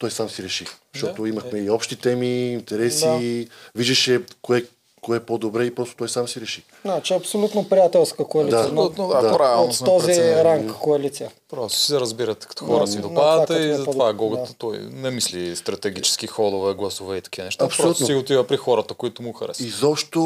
той 0.00 0.10
сам 0.10 0.30
си 0.30 0.42
реши. 0.42 0.64
Защото 0.94 1.22
Да, 1.22 1.28
имахме 1.28 1.58
и 1.58 1.70
общи 1.70 1.96
теми, 1.96 2.52
интереси, 2.52 3.48
виждаше 3.74 4.20
кое, 4.42 4.64
кое 5.00 5.16
е 5.16 5.20
по-добре 5.20 5.64
и 5.64 5.74
просто 5.74 5.96
той 5.96 6.08
сам 6.08 6.28
си 6.28 6.40
реши. 6.40 6.62
Значи 6.82 7.14
абсолютно 7.14 7.68
приятелска 7.68 8.24
коалиция. 8.24 8.58
Да. 8.58 8.68
но 8.68 8.82
Абсолютно, 8.82 9.08
да, 9.10 9.22
Да. 9.22 9.36
правилно 9.36 9.70
от 9.72 9.84
този 9.84 10.06
преценили. 10.06 10.34
ранг 10.36 10.72
коалиция. 10.72 11.30
Просто 11.48 11.78
си 11.78 11.86
се 11.86 12.00
разбират 12.00 12.46
като 12.46 12.64
хора 12.64 12.80
Да, 12.80 12.86
си 12.86 12.96
на 12.96 13.02
до 13.02 13.08
това, 13.08 13.20
парата 13.22 13.46
като 13.46 13.60
и 13.60 13.70
е 13.70 13.74
затова 13.74 14.08
по- 14.08 14.14
Гогата 14.14 14.42
да. 14.42 14.54
той 14.54 14.78
не 14.78 15.10
мисли 15.10 15.56
стратегически 15.56 16.26
ходове, 16.26 16.74
гласове 16.74 17.16
и 17.16 17.22
такива 17.22 17.44
неща. 17.44 17.64
Абсолютно. 17.64 17.90
Просто 17.90 18.06
си 18.06 18.14
отива 18.14 18.46
при 18.46 18.56
хората, 18.56 18.94
които 18.94 19.22
му 19.22 19.32
харесват. 19.32 19.68
Изобщо, 19.68 20.20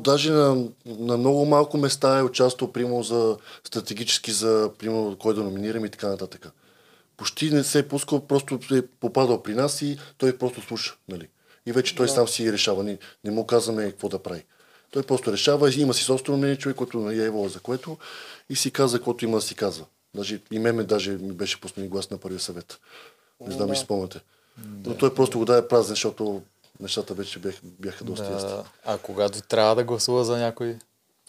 даже 0.00 0.30
на, 0.32 0.64
на 0.86 1.16
много 1.16 1.44
малко 1.44 1.76
места 1.76 2.18
е 2.18 2.22
участвал, 2.22 2.72
примерно, 2.72 3.02
за 3.02 3.36
стратегически, 3.64 4.32
за, 4.32 4.70
примерно, 4.78 5.16
кой 5.18 5.34
да 5.34 5.42
номинираме 5.42 5.86
и 5.86 5.90
така 5.90 6.08
нататък. 6.08 6.48
Почти 7.16 7.50
не 7.50 7.64
се 7.64 7.78
е 7.78 7.88
пускал, 7.88 8.26
просто 8.26 8.58
е 8.72 8.82
попадал 8.82 9.42
при 9.42 9.54
нас 9.54 9.82
и 9.82 9.98
той 10.18 10.38
просто 10.38 10.62
слуша, 10.62 10.96
нали. 11.08 11.28
И 11.66 11.72
вече 11.72 11.94
той 11.94 12.08
сам 12.08 12.28
си 12.28 12.52
решава, 12.52 12.84
не, 12.84 12.98
не 13.24 13.30
му 13.30 13.46
казваме 13.46 13.90
какво 13.90 14.08
да 14.08 14.18
прави. 14.18 14.44
Той 14.90 15.02
просто 15.02 15.32
решава 15.32 15.74
има 15.74 15.94
си 15.94 16.02
собствено 16.02 16.38
мнение, 16.38 16.56
човек, 16.56 16.76
който 16.76 17.10
е 17.10 17.48
за 17.48 17.60
което 17.60 17.98
и 18.50 18.56
си 18.56 18.70
каза 18.70 18.98
каквото 18.98 19.24
има 19.24 19.36
да 19.36 19.42
си 19.42 19.54
казва. 19.54 19.84
Даже, 20.14 20.40
и 20.50 20.58
меме 20.58 20.84
даже 20.84 21.10
ми 21.10 21.32
беше 21.32 21.60
пуснал 21.60 21.88
глас 21.88 22.10
на 22.10 22.18
първия 22.18 22.40
съвет. 22.40 22.80
Не 23.40 23.54
знам 23.54 23.70
ли 23.70 23.76
си 23.76 23.82
спомняте. 23.82 24.20
Но 24.86 24.96
той 24.96 25.14
просто 25.14 25.38
го 25.38 25.44
даде 25.44 25.68
празен, 25.68 25.88
защото 25.88 26.42
нещата 26.80 27.14
вече 27.14 27.38
бяха, 27.38 27.60
бяха 27.62 28.04
доста 28.04 28.32
ясни. 28.32 28.48
Да. 28.48 28.64
А 28.84 28.98
когато 28.98 29.42
трябва 29.42 29.74
да 29.74 29.84
гласува 29.84 30.24
за 30.24 30.36
някой, 30.36 30.78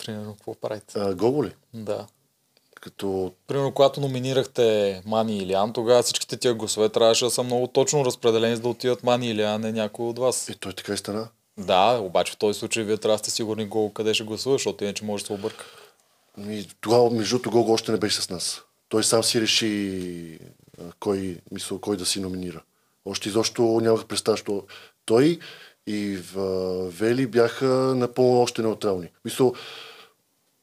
примерно, 0.06 0.34
какво 0.34 0.56
правите? 0.56 1.00
А, 1.00 1.16
Гого 1.16 1.44
ли? 1.44 1.56
Да. 1.74 2.08
Като 2.88 3.34
Примерно, 3.48 3.72
когато 3.72 4.02
номинирахте 4.02 5.02
Мани 5.06 5.38
или 5.38 5.54
Ан, 5.54 5.74
тогава 5.74 6.04
всичките 6.04 6.38
тия 6.38 6.54
гласове 6.54 6.90
трябваше 6.90 7.26
да 7.26 7.32
са 7.32 7.44
много 7.44 7.68
точно 7.68 8.06
разпределени, 8.06 8.56
за 8.56 8.62
да 8.62 8.68
отидат 8.68 9.04
Мани 9.04 9.30
или 9.30 9.42
Ан, 9.42 9.62
не 9.62 9.72
някой 9.72 10.06
от 10.06 10.20
вас. 10.20 10.50
е, 10.50 10.54
той 10.54 10.74
така 10.74 10.94
и 10.94 10.98
стана. 10.98 11.28
Да, 11.58 12.00
обаче 12.02 12.34
в 12.34 12.38
този 12.38 12.60
случай 12.60 12.84
вие 12.84 12.98
трябва 12.98 13.14
да 13.14 13.18
сте 13.18 13.32
сигурни 13.32 13.66
Гого 13.66 13.94
къде 13.94 14.14
ще 14.14 14.24
гласува, 14.24 14.56
защото 14.56 14.84
иначе 14.84 15.06
може 15.06 15.24
да 15.24 15.28
се 15.28 15.34
обърка. 15.34 15.66
И 16.50 16.68
тогава, 16.82 17.10
между 17.10 17.36
другото, 17.36 17.52
Гого 17.52 17.74
още 17.74 17.92
не 17.92 17.98
беше 17.98 18.22
с 18.22 18.30
нас. 18.30 18.62
Той 18.90 19.04
сам 19.04 19.24
си 19.24 19.42
реши 19.42 20.40
кой, 21.00 21.38
мисъл, 21.52 21.80
кой 21.80 21.98
да 21.98 22.06
си 22.06 22.20
номинира. 22.20 22.62
Още 23.06 23.30
изобщо 23.30 23.80
нямах 23.82 24.06
представа, 24.06 24.38
що 24.38 24.64
той 25.06 25.40
и 25.88 26.16
в, 26.16 26.90
Вели 26.90 27.28
бяха 27.28 27.66
напълно 27.96 28.42
още 28.42 28.62
неутрални. 28.62 29.10
Мисъл, 29.26 29.54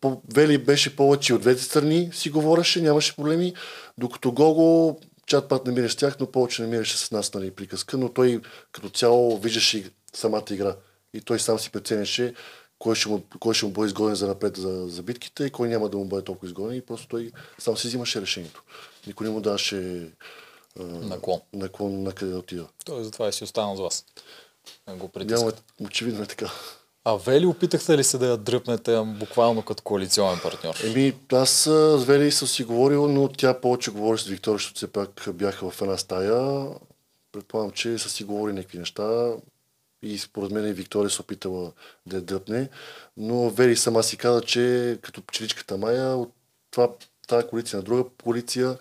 по, 0.05 0.21
Вели 0.35 0.59
беше 0.59 0.97
повече 0.97 1.35
от 1.35 1.41
двете 1.41 1.63
страни, 1.63 2.11
си 2.13 2.31
говореше, 2.31 2.83
нямаше 2.83 3.17
проблеми, 3.17 3.55
докато 3.99 4.33
Гого 4.33 4.99
чат 5.27 5.49
пат 5.49 5.67
намираше 5.67 5.95
с 5.95 5.97
тях, 5.97 6.17
но 6.21 6.27
повече 6.27 6.63
намираше 6.63 6.97
с 6.97 7.11
нас, 7.11 7.35
нали, 7.35 7.51
приказка, 7.51 7.99
но 7.99 8.09
той 8.09 8.41
като 8.73 8.89
цяло 8.89 9.39
виждаше 9.39 9.91
самата 10.15 10.45
игра 10.51 10.77
и 11.15 11.21
той 11.21 11.41
сам 11.41 11.59
си 11.59 11.71
преценяше 11.71 12.35
кой 12.79 12.95
ще 12.95 13.09
му, 13.09 13.23
кой 13.41 13.55
ще 13.55 13.67
му 13.67 13.73
бъде 13.73 13.87
изгоден 13.87 14.15
за 14.15 14.27
напред 14.27 14.57
за, 14.57 14.89
за 14.89 15.03
битките 15.03 15.45
и 15.45 15.51
кой 15.51 15.69
няма 15.69 15.89
да 15.89 15.97
му 15.97 16.05
бъде 16.05 16.25
толкова 16.25 16.49
изгоден 16.49 16.77
и 16.77 16.81
просто 16.81 17.09
той 17.09 17.33
сам 17.59 17.77
си 17.77 17.89
взимаше 17.89 18.21
решението. 18.21 18.63
Никой 19.07 19.27
не 19.27 19.33
му 19.33 19.41
даваше 19.41 20.09
Наклон. 20.77 21.41
наклон 21.53 22.03
на 22.03 22.13
къде 22.13 22.33
да 22.33 22.39
отида. 22.39 22.67
Той 22.85 23.05
затова 23.05 23.29
и 23.29 23.33
си 23.33 23.45
останал 23.45 23.77
с 23.77 23.81
вас. 23.81 24.05
Го. 24.89 25.11
Няма, 25.17 25.53
очевидно 25.81 26.23
е 26.23 26.27
така. 26.27 26.51
А 27.07 27.15
Вели 27.15 27.47
опитахте 27.47 27.99
ли 27.99 28.05
се 28.05 28.19
да 28.19 28.27
я 28.27 28.37
дръпнете 28.37 29.03
буквално 29.07 29.63
като 29.63 29.83
коалиционен 29.83 30.39
партньор? 30.43 30.75
Еми, 30.85 31.15
аз 31.33 31.51
с 31.51 32.05
Вели 32.07 32.33
съм 32.33 32.49
си 32.49 32.65
говорил, 32.65 33.09
но 33.09 33.29
тя 33.29 33.61
повече 33.61 33.91
говори 33.91 34.19
с 34.19 34.25
Виктория, 34.25 34.59
защото 34.59 34.77
все 34.77 34.87
пак 34.87 35.29
бяха 35.33 35.71
в 35.71 35.83
една 35.83 35.97
стая. 35.97 36.67
Предполагам, 37.33 37.71
че 37.71 37.99
са 37.99 38.11
си 38.11 38.25
говорили 38.25 38.57
някакви 38.57 38.79
неща 38.79 39.33
И 40.03 40.19
според 40.19 40.51
мен 40.51 40.69
и 40.69 40.73
Виктория 40.73 41.11
се 41.11 41.21
опитала 41.21 41.73
да 42.07 42.17
я 42.17 42.23
дръпне. 42.23 42.69
Но 43.17 43.51
Вери 43.51 43.77
сама 43.77 44.03
си 44.03 44.17
каза, 44.17 44.41
че 44.41 44.99
като 45.03 45.23
пчеличката 45.23 45.77
Майя, 45.77 46.17
от 46.17 46.33
това, 46.71 46.89
тази 47.29 47.47
коалиция 47.47 47.77
на 47.77 47.83
друга 47.83 48.05
коалиция 48.23 48.77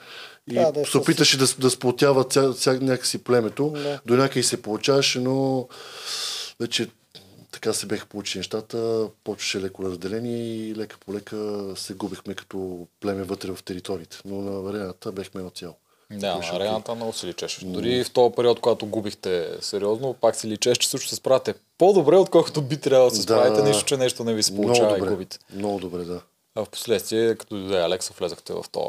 и 0.52 0.54
Да, 0.54 0.72
да 0.72 0.82
е 0.82 0.86
се 0.86 0.98
опиташе 0.98 1.38
да, 1.38 1.46
да 1.60 1.70
сплотява 1.70 2.24
ця, 2.24 2.54
ця, 2.54 2.74
някакси 2.74 3.24
племето. 3.24 3.70
Да. 3.70 4.00
До 4.06 4.18
някъде 4.18 4.44
се 4.44 4.62
получаваше, 4.62 5.20
но 5.20 5.68
вече 6.60 6.90
така 7.54 7.74
се 7.74 7.86
беха 7.86 8.06
получили 8.06 8.39
нещата, 8.39 8.78
почваше 9.24 9.62
леко 9.62 9.84
разделение 9.84 10.38
и 10.38 10.76
лека 10.76 10.98
по 10.98 11.13
лека 11.13 11.38
се 11.76 11.94
губихме 11.94 12.34
като 12.34 12.58
племе 13.00 13.24
вътре 13.24 13.52
в 13.52 13.63
териториите. 13.63 14.18
Но 14.26 14.36
на 14.38 14.70
арената 14.70 15.12
бехме 15.12 15.39
едно 15.39 15.50
цяло. 15.50 15.76
Да, 16.12 16.36
окей. 16.36 16.50
арената 16.52 16.96
много 16.96 17.13
се 17.13 17.28
личеше. 17.28 17.66
Дори 17.66 18.04
в 18.04 18.12
този 18.12 18.36
период, 18.36 18.60
когато 18.60 18.86
губихте 18.86 19.50
сериозно, 19.62 20.13
пак 20.13 20.36
се 20.36 20.48
личеше, 20.48 20.76
че 20.76 20.89
също 20.89 21.10
се 21.10 21.16
справяте 21.16 21.54
по-добре, 21.78 22.16
отколкото 22.18 22.62
би 22.62 22.78
трябвало 22.78 23.10
да 23.10 23.16
се 23.16 23.22
Да. 23.22 23.34
справите, 23.34 23.63
нищо, 23.63 23.86
че 23.86 23.98
нещо 23.98 24.24
не 24.24 24.34
ви 24.34 24.44
се 24.44 24.52
Много 24.52 24.63
получава 24.63 24.98
и 24.98 25.00
добре. 25.00 25.12
губите. 25.12 25.38
Много 25.54 25.80
добре, 25.80 26.04
да. 26.04 26.22
А 26.56 26.66
в 26.66 26.70
последствие, 26.70 27.36
като 27.36 27.56
дойде 27.56 27.78
Алекса, 27.78 28.13
влезахте 28.20 28.54
в 28.54 28.63
този 28.72 28.88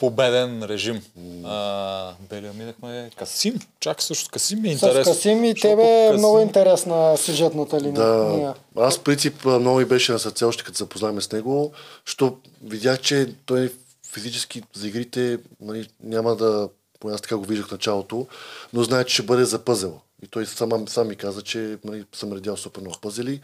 победен 0.00 0.62
режим. 0.62 1.02
А, 1.44 2.12
Белия 2.30 2.52
минахме 2.52 3.10
Касим. 3.16 3.58
Чак 3.80 4.02
също 4.02 4.24
с 4.24 4.28
Касим 4.28 4.64
е 4.64 4.68
С 4.68 4.72
интересно. 4.72 5.12
Касим 5.12 5.44
и 5.44 5.48
защото 5.48 5.68
тебе 5.68 5.82
е 5.82 6.08
Касим- 6.10 6.18
много 6.18 6.38
интересна 6.38 7.16
сюжетната 7.16 7.80
линия. 7.80 7.94
Да, 7.94 8.54
аз 8.76 8.98
в 8.98 9.00
принцип 9.00 9.44
много 9.44 9.78
ми 9.78 9.84
беше 9.84 10.12
на 10.12 10.18
сърце 10.18 10.44
още 10.44 10.64
като 10.64 10.76
се 10.76 10.84
запознахме 10.84 11.20
с 11.20 11.32
него, 11.32 11.72
що 12.04 12.36
видях, 12.64 13.00
че 13.00 13.34
той 13.46 13.72
физически 14.12 14.62
за 14.74 14.88
игрите 14.88 15.38
нали, 15.60 15.88
няма 16.02 16.36
да, 16.36 16.68
поне 17.00 17.14
аз 17.14 17.20
така 17.20 17.36
го 17.36 17.44
виждах 17.44 17.68
в 17.68 17.72
началото, 17.72 18.26
но 18.72 18.82
знае, 18.82 19.04
че 19.04 19.14
ще 19.14 19.22
бъде 19.22 19.44
за 19.44 19.58
пъзел. 19.58 20.00
И 20.22 20.26
той 20.26 20.46
сам, 20.46 20.88
сам 20.88 21.08
ми 21.08 21.16
каза, 21.16 21.42
че 21.42 21.78
нали, 21.84 22.04
съм 22.14 22.32
редял 22.32 22.56
супер 22.56 22.80
много 22.80 22.98
пъзели. 23.00 23.40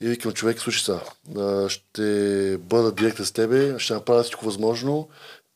И 0.00 0.06
викам, 0.08 0.32
човек, 0.32 0.60
слушай 0.60 0.82
сега, 0.84 1.00
ще 1.68 2.02
бъда 2.58 2.92
директен 2.92 3.26
с 3.26 3.32
тебе, 3.32 3.78
ще 3.78 3.94
направя 3.94 4.22
всичко 4.22 4.44
възможно, 4.44 5.08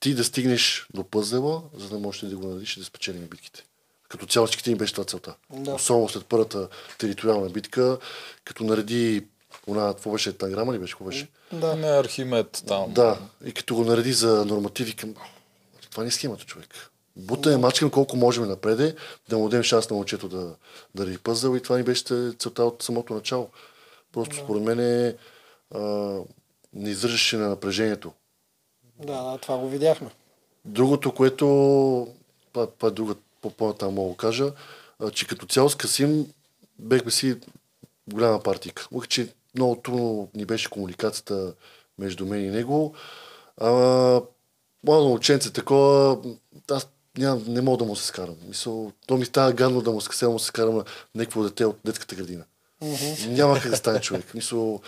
ти 0.03 0.15
да 0.15 0.25
стигнеш 0.25 0.87
до 0.95 1.05
пъзела, 1.05 1.63
за 1.77 1.89
да 1.89 1.99
можеш 1.99 2.21
да 2.21 2.37
го 2.37 2.47
наредиш 2.47 2.77
и 2.77 2.81
да 2.81 2.87
спечелим 2.87 3.27
битките. 3.27 3.65
Като 4.09 4.27
цяло 4.27 4.47
всичките 4.47 4.71
ни 4.71 4.77
беше 4.77 4.93
това 4.93 5.05
целта. 5.05 5.35
Да. 5.51 5.75
Особено 5.75 6.09
след 6.09 6.27
първата 6.27 6.69
териториална 6.99 7.51
битка, 7.51 7.99
като 8.45 8.65
нареди 8.65 9.27
она, 9.67 9.93
какво 9.95 10.11
беше, 10.11 10.39
танграма 10.39 10.75
ли 10.75 10.79
беше, 10.79 10.93
какво 10.93 11.05
беше? 11.05 11.29
Да. 11.53 11.77
Не, 11.77 11.87
Архимед 11.87 12.63
там. 12.67 12.93
Да, 12.93 13.19
и 13.45 13.53
като 13.53 13.75
го 13.75 13.85
нареди 13.85 14.13
за 14.13 14.45
нормативи 14.45 14.93
към... 14.93 15.15
Това 15.91 16.03
не 16.03 16.09
е 16.09 16.13
схемата, 16.13 16.45
човек. 16.45 16.91
Бута 17.17 17.53
е 17.53 17.57
мачкам 17.57 17.91
колко 17.91 18.17
можем 18.17 18.49
напреде, 18.49 18.95
да 19.29 19.39
му 19.39 19.49
дадем 19.49 19.63
шанс 19.63 19.91
на 19.91 19.97
момчето 19.97 20.29
да, 20.29 20.55
да 20.95 21.07
реди 21.07 21.19
пъзъл 21.19 21.57
и 21.57 21.63
това 21.63 21.77
ни 21.77 21.83
беше 21.83 22.05
целта 22.39 22.65
от 22.65 22.83
самото 22.83 23.15
начало. 23.15 23.49
Просто 24.13 24.37
според 24.37 24.63
мен 24.63 24.81
е, 24.81 25.17
а, 25.75 25.81
не 26.75 26.91
издържаше 26.91 27.37
на 27.37 27.49
напрежението. 27.49 28.13
Да, 29.07 29.23
да, 29.23 29.39
това 29.39 29.59
го 29.59 29.69
видяхме. 29.69 30.11
Другото, 30.65 31.13
което 31.13 32.09
е 32.85 32.91
друга 32.91 33.15
по-натам 33.57 33.95
мога 33.95 34.11
да 34.11 34.17
кажа, 34.17 34.53
че 35.13 35.27
като 35.27 35.47
цяло 35.47 35.69
с 35.69 35.75
Касим 35.75 36.27
бехме 36.79 37.11
си 37.11 37.37
голяма 38.13 38.43
партийка. 38.43 38.89
Мога, 38.93 39.07
че 39.07 39.29
много 39.55 39.77
трудно 39.77 40.29
ни 40.35 40.45
беше 40.45 40.71
комуникацията 40.71 41.55
между 41.99 42.27
мен 42.27 42.45
и 42.45 42.51
него. 42.51 42.95
А, 43.61 43.71
младо 44.85 45.09
момченце 45.09 45.53
такова, 45.53 46.19
аз 46.71 46.89
нямам, 47.19 47.45
не 47.49 47.61
мога 47.61 47.79
да 47.79 47.85
му 47.85 47.97
се 47.97 48.07
скарам. 48.07 48.37
Мисъл, 48.49 48.93
то 49.07 49.17
ми 49.17 49.25
става 49.25 49.53
гадно 49.53 49.81
да 49.83 49.91
му 49.91 50.01
се, 50.01 50.27
му 50.27 50.39
се 50.39 50.47
скарам 50.47 50.77
на 50.77 50.85
някакво 51.15 51.43
дете 51.43 51.65
от 51.65 51.79
детската 51.85 52.15
градина. 52.15 52.45
Няма 53.29 53.61
как 53.61 53.71
да 53.71 53.77
стане 53.77 54.01
човек. 54.01 54.35
Мисъл, 54.35 54.81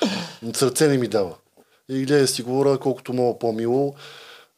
сърце 0.54 0.88
не 0.88 0.98
ми 0.98 1.08
дава. 1.08 1.34
И 1.88 2.04
гледа 2.04 2.20
да 2.20 2.28
си 2.28 2.42
говоря 2.42 2.78
колкото 2.78 3.12
мога 3.12 3.38
по-мило, 3.38 3.94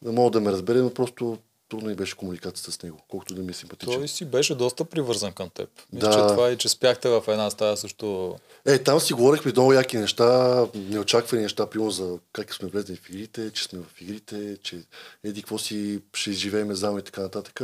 да 0.02 0.12
мога 0.12 0.30
да 0.30 0.40
ме 0.40 0.52
разбере, 0.52 0.78
но 0.78 0.90
просто 0.90 1.38
трудно 1.68 1.90
и 1.90 1.94
беше 1.94 2.16
комуникацията 2.16 2.72
с 2.72 2.82
него, 2.82 2.98
колкото 3.08 3.34
да 3.34 3.42
ми 3.42 3.50
е 3.50 3.54
симпатичен. 3.54 3.94
Той 3.94 4.08
си 4.08 4.24
беше 4.24 4.54
доста 4.54 4.84
привързан 4.84 5.32
към 5.32 5.50
теб. 5.50 5.68
Мисля, 5.92 6.08
Да. 6.08 6.12
че 6.12 6.34
това 6.34 6.50
и 6.50 6.56
че 6.56 6.68
спяхте 6.68 7.08
в 7.08 7.22
една 7.28 7.50
стая 7.50 7.76
също. 7.76 8.36
Е, 8.66 8.78
там 8.78 9.00
си 9.00 9.12
говорихме 9.12 9.52
много 9.52 9.72
яки 9.72 9.96
неща, 9.96 10.60
неочаквани 10.74 11.42
неща, 11.42 11.66
примерно 11.66 11.90
за 11.90 12.18
как 12.32 12.54
сме 12.54 12.68
влезли 12.68 12.96
в 12.96 13.10
игрите, 13.10 13.50
че 13.50 13.64
сме 13.64 13.78
в 13.80 14.00
игрите, 14.00 14.56
че 14.62 14.78
еди 15.24 15.42
какво 15.42 15.58
си 15.58 16.00
ще 16.14 16.30
изживееме 16.30 16.74
заедно 16.74 16.98
и 16.98 17.02
така 17.02 17.20
нататък. 17.20 17.60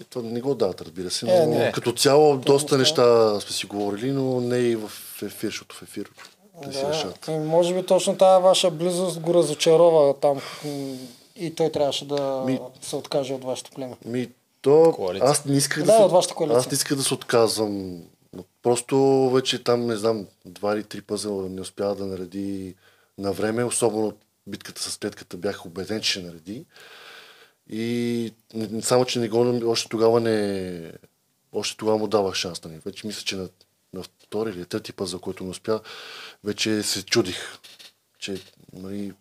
И 0.00 0.04
това 0.04 0.28
не 0.28 0.40
го 0.40 0.54
дават, 0.54 0.80
разбира 0.80 1.10
се, 1.10 1.26
но 1.26 1.32
Е, 1.32 1.46
не. 1.46 1.72
като 1.72 1.92
цяло 1.92 2.36
доста 2.36 2.78
неща 2.78 3.40
сме 3.40 3.52
си 3.52 3.66
говорили, 3.66 4.12
но 4.12 4.40
не 4.40 4.58
и 4.58 4.76
в 4.76 4.90
ефир, 5.22 5.48
защото 5.48 5.76
в 5.76 5.82
ефир 5.82 6.10
Да. 6.62 6.88
решат. 6.90 7.28
И 7.28 7.32
може 7.32 7.74
би 7.74 7.86
точно 7.86 8.18
тази 8.18 8.42
ваша 8.42 8.70
близост 8.70 9.20
го 9.20 9.34
разочарова 9.34 10.14
там. 10.14 10.40
И 11.36 11.54
той 11.54 11.70
трябваше 11.70 12.08
да 12.08 12.42
Ми- 12.46 12.60
се 12.82 12.96
откаже 12.96 13.34
от 13.34 13.44
вашето 13.44 13.70
племе. 13.70 13.96
Ми, 14.04 14.28
то, 14.62 14.92
Коалиция. 14.94 15.30
аз 15.30 15.44
не 15.44 15.56
исках 15.56 15.84
Да, 15.84 15.98
да, 15.98 16.04
от 16.04 16.12
вашата 16.12 16.34
коалиция. 16.34 16.58
аз 16.58 16.66
не 16.66 16.74
исках 16.74 16.96
да 16.96 17.02
се 17.02 17.14
отказвам. 17.14 18.02
Просто 18.62 18.96
вече 19.30 19.64
там, 19.64 19.86
не 19.86 19.96
знам, 19.96 20.26
два 20.44 20.74
или 20.74 20.84
три 20.84 21.02
пъзела 21.02 21.42
не 21.42 21.60
успя 21.60 21.94
да 21.94 22.06
нареди 22.06 22.74
на 23.18 23.32
време, 23.32 23.64
особено 23.64 24.12
битката 24.46 24.82
с 24.82 24.98
клетката 24.98 25.36
бях 25.36 25.66
убеден, 25.66 26.00
че 26.00 26.10
ще 26.10 26.22
нареди. 26.22 26.64
И 27.70 28.32
само, 28.82 29.04
че 29.04 29.18
не 29.18 29.28
го, 29.28 29.60
още 29.66 29.88
тогава 29.88 30.20
не, 30.20 30.92
още 31.52 31.76
тогава 31.76 31.98
му 31.98 32.06
давах 32.06 32.34
шанс. 32.34 32.64
Нали. 32.64 32.80
Вече 32.86 33.06
мисля, 33.06 33.22
че 33.22 33.36
на, 33.36 33.42
на 33.42 33.48
втори 34.26 34.50
или 34.50 34.64
трети 34.64 34.92
пъзел, 34.92 35.18
който 35.18 35.44
не 35.44 35.50
успя, 35.50 35.80
вече 36.44 36.82
се 36.82 37.04
чудих, 37.04 37.58
че 38.18 38.40
нали, 38.72 39.12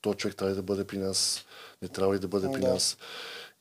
то 0.00 0.14
човек 0.14 0.36
трябва 0.36 0.54
да 0.54 0.62
бъде 0.62 0.84
при 0.84 0.98
нас, 0.98 1.44
не 1.82 1.88
трябва 1.88 2.14
ли 2.14 2.18
да 2.18 2.28
бъде 2.28 2.52
при 2.52 2.60
Да. 2.60 2.68
нас. 2.68 2.96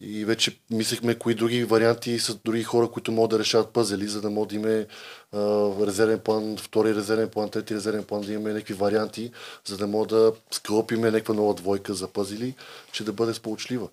И 0.01 0.25
вече 0.25 0.59
мислехме 0.71 1.15
кои 1.15 1.35
други 1.35 1.63
варианти 1.63 2.19
са 2.19 2.35
други 2.45 2.63
хора, 2.63 2.91
които 2.91 3.11
могат 3.11 3.31
да 3.31 3.39
решават 3.39 3.69
пъзели, 3.69 4.07
за 4.07 4.21
да 4.21 4.29
може 4.29 4.49
да 4.49 4.55
имаме 4.55 4.87
а, 5.31 5.39
резервен 5.87 6.19
план, 6.19 6.57
втори 6.57 6.95
резервен 6.95 7.29
план, 7.29 7.49
трети 7.49 7.75
резервен 7.75 8.03
план, 8.03 8.21
да 8.21 8.33
имаме 8.33 8.53
някакви 8.53 8.73
варианти, 8.73 9.31
за 9.65 9.77
да 9.77 9.87
може 9.87 10.09
да 10.09 10.33
скълпиме 10.51 11.11
някаква 11.11 11.33
нова 11.35 11.53
двойка 11.53 11.93
за 11.93 12.07
пъзели, 12.07 12.55
че 12.91 13.03
да 13.03 13.13
бъде 13.13 13.33
сполучлива. 13.33 13.89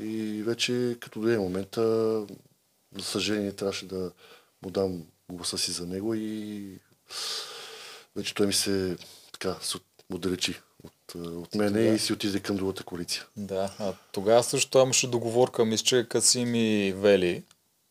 И 0.00 0.42
вече 0.42 0.96
като 1.00 1.20
дойде 1.20 1.38
момента, 1.38 1.82
за 2.98 3.04
съжаление 3.04 3.52
трябваше 3.52 3.86
да 3.86 4.10
му 4.62 4.70
дам 4.70 5.02
гласа 5.32 5.58
си 5.58 5.72
за 5.72 5.86
него 5.86 6.14
и 6.14 6.64
вече 8.16 8.34
той 8.34 8.46
ми 8.46 8.52
се 8.52 8.96
така 9.32 9.56
отдалечи 10.14 10.60
от, 10.84 11.14
а, 11.14 11.18
от 11.18 11.54
мене 11.54 11.80
и 11.80 11.98
си 11.98 12.12
отиде 12.12 12.40
към 12.40 12.56
другата 12.56 12.84
коалиция. 12.84 13.24
Да, 13.36 13.70
а 13.78 13.92
тогава 14.12 14.42
също 14.42 14.78
имаше 14.78 15.10
договорка, 15.10 15.64
мисля, 15.64 15.84
че 15.84 16.08
Касим 16.08 16.54
и 16.54 16.92
Вели 16.96 17.42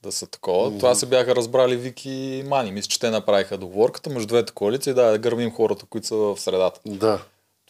да 0.03 0.11
са 0.11 0.27
такова. 0.27 0.77
Това 0.77 0.95
се 0.95 1.05
бяха 1.05 1.35
разбрали 1.35 1.75
Вики 1.75 2.09
и 2.09 2.43
Мани. 2.43 2.71
Мисля, 2.71 2.87
че 2.87 2.99
те 2.99 3.09
направиха 3.09 3.57
договорката 3.57 4.09
между 4.09 4.27
двете 4.27 4.53
коалиции, 4.53 4.93
да, 4.93 5.11
да 5.11 5.17
гърмим 5.17 5.51
хората, 5.51 5.85
които 5.85 6.07
са 6.07 6.15
в 6.15 6.37
средата. 6.39 6.79
Да, 6.85 7.21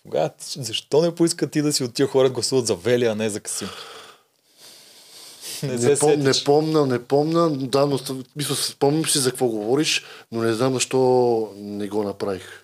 Тогава 0.03 0.31
защо 0.39 1.01
не 1.01 1.15
поиска 1.15 1.49
ти 1.49 1.61
да 1.61 1.73
си 1.73 1.83
от 1.83 1.93
тия 1.93 2.07
хора 2.07 2.27
да 2.27 2.33
гласуват 2.33 2.67
за 2.67 2.75
Вели, 2.75 3.05
а 3.05 3.15
не 3.15 3.29
за 3.29 3.39
Касим? 3.39 3.69
Не, 5.63 5.95
пом, 5.95 6.19
не 6.19 6.31
помна, 6.45 6.85
не 6.85 6.99
помна, 6.99 7.49
да, 7.49 7.85
но 7.85 7.99
мисля, 8.35 8.55
спомням 8.55 9.05
си 9.05 9.19
за 9.19 9.29
какво 9.29 9.47
говориш, 9.47 10.05
но 10.31 10.41
не 10.41 10.53
знам 10.53 10.73
защо 10.73 10.99
не 11.55 11.87
го 11.87 12.03
направих. 12.03 12.63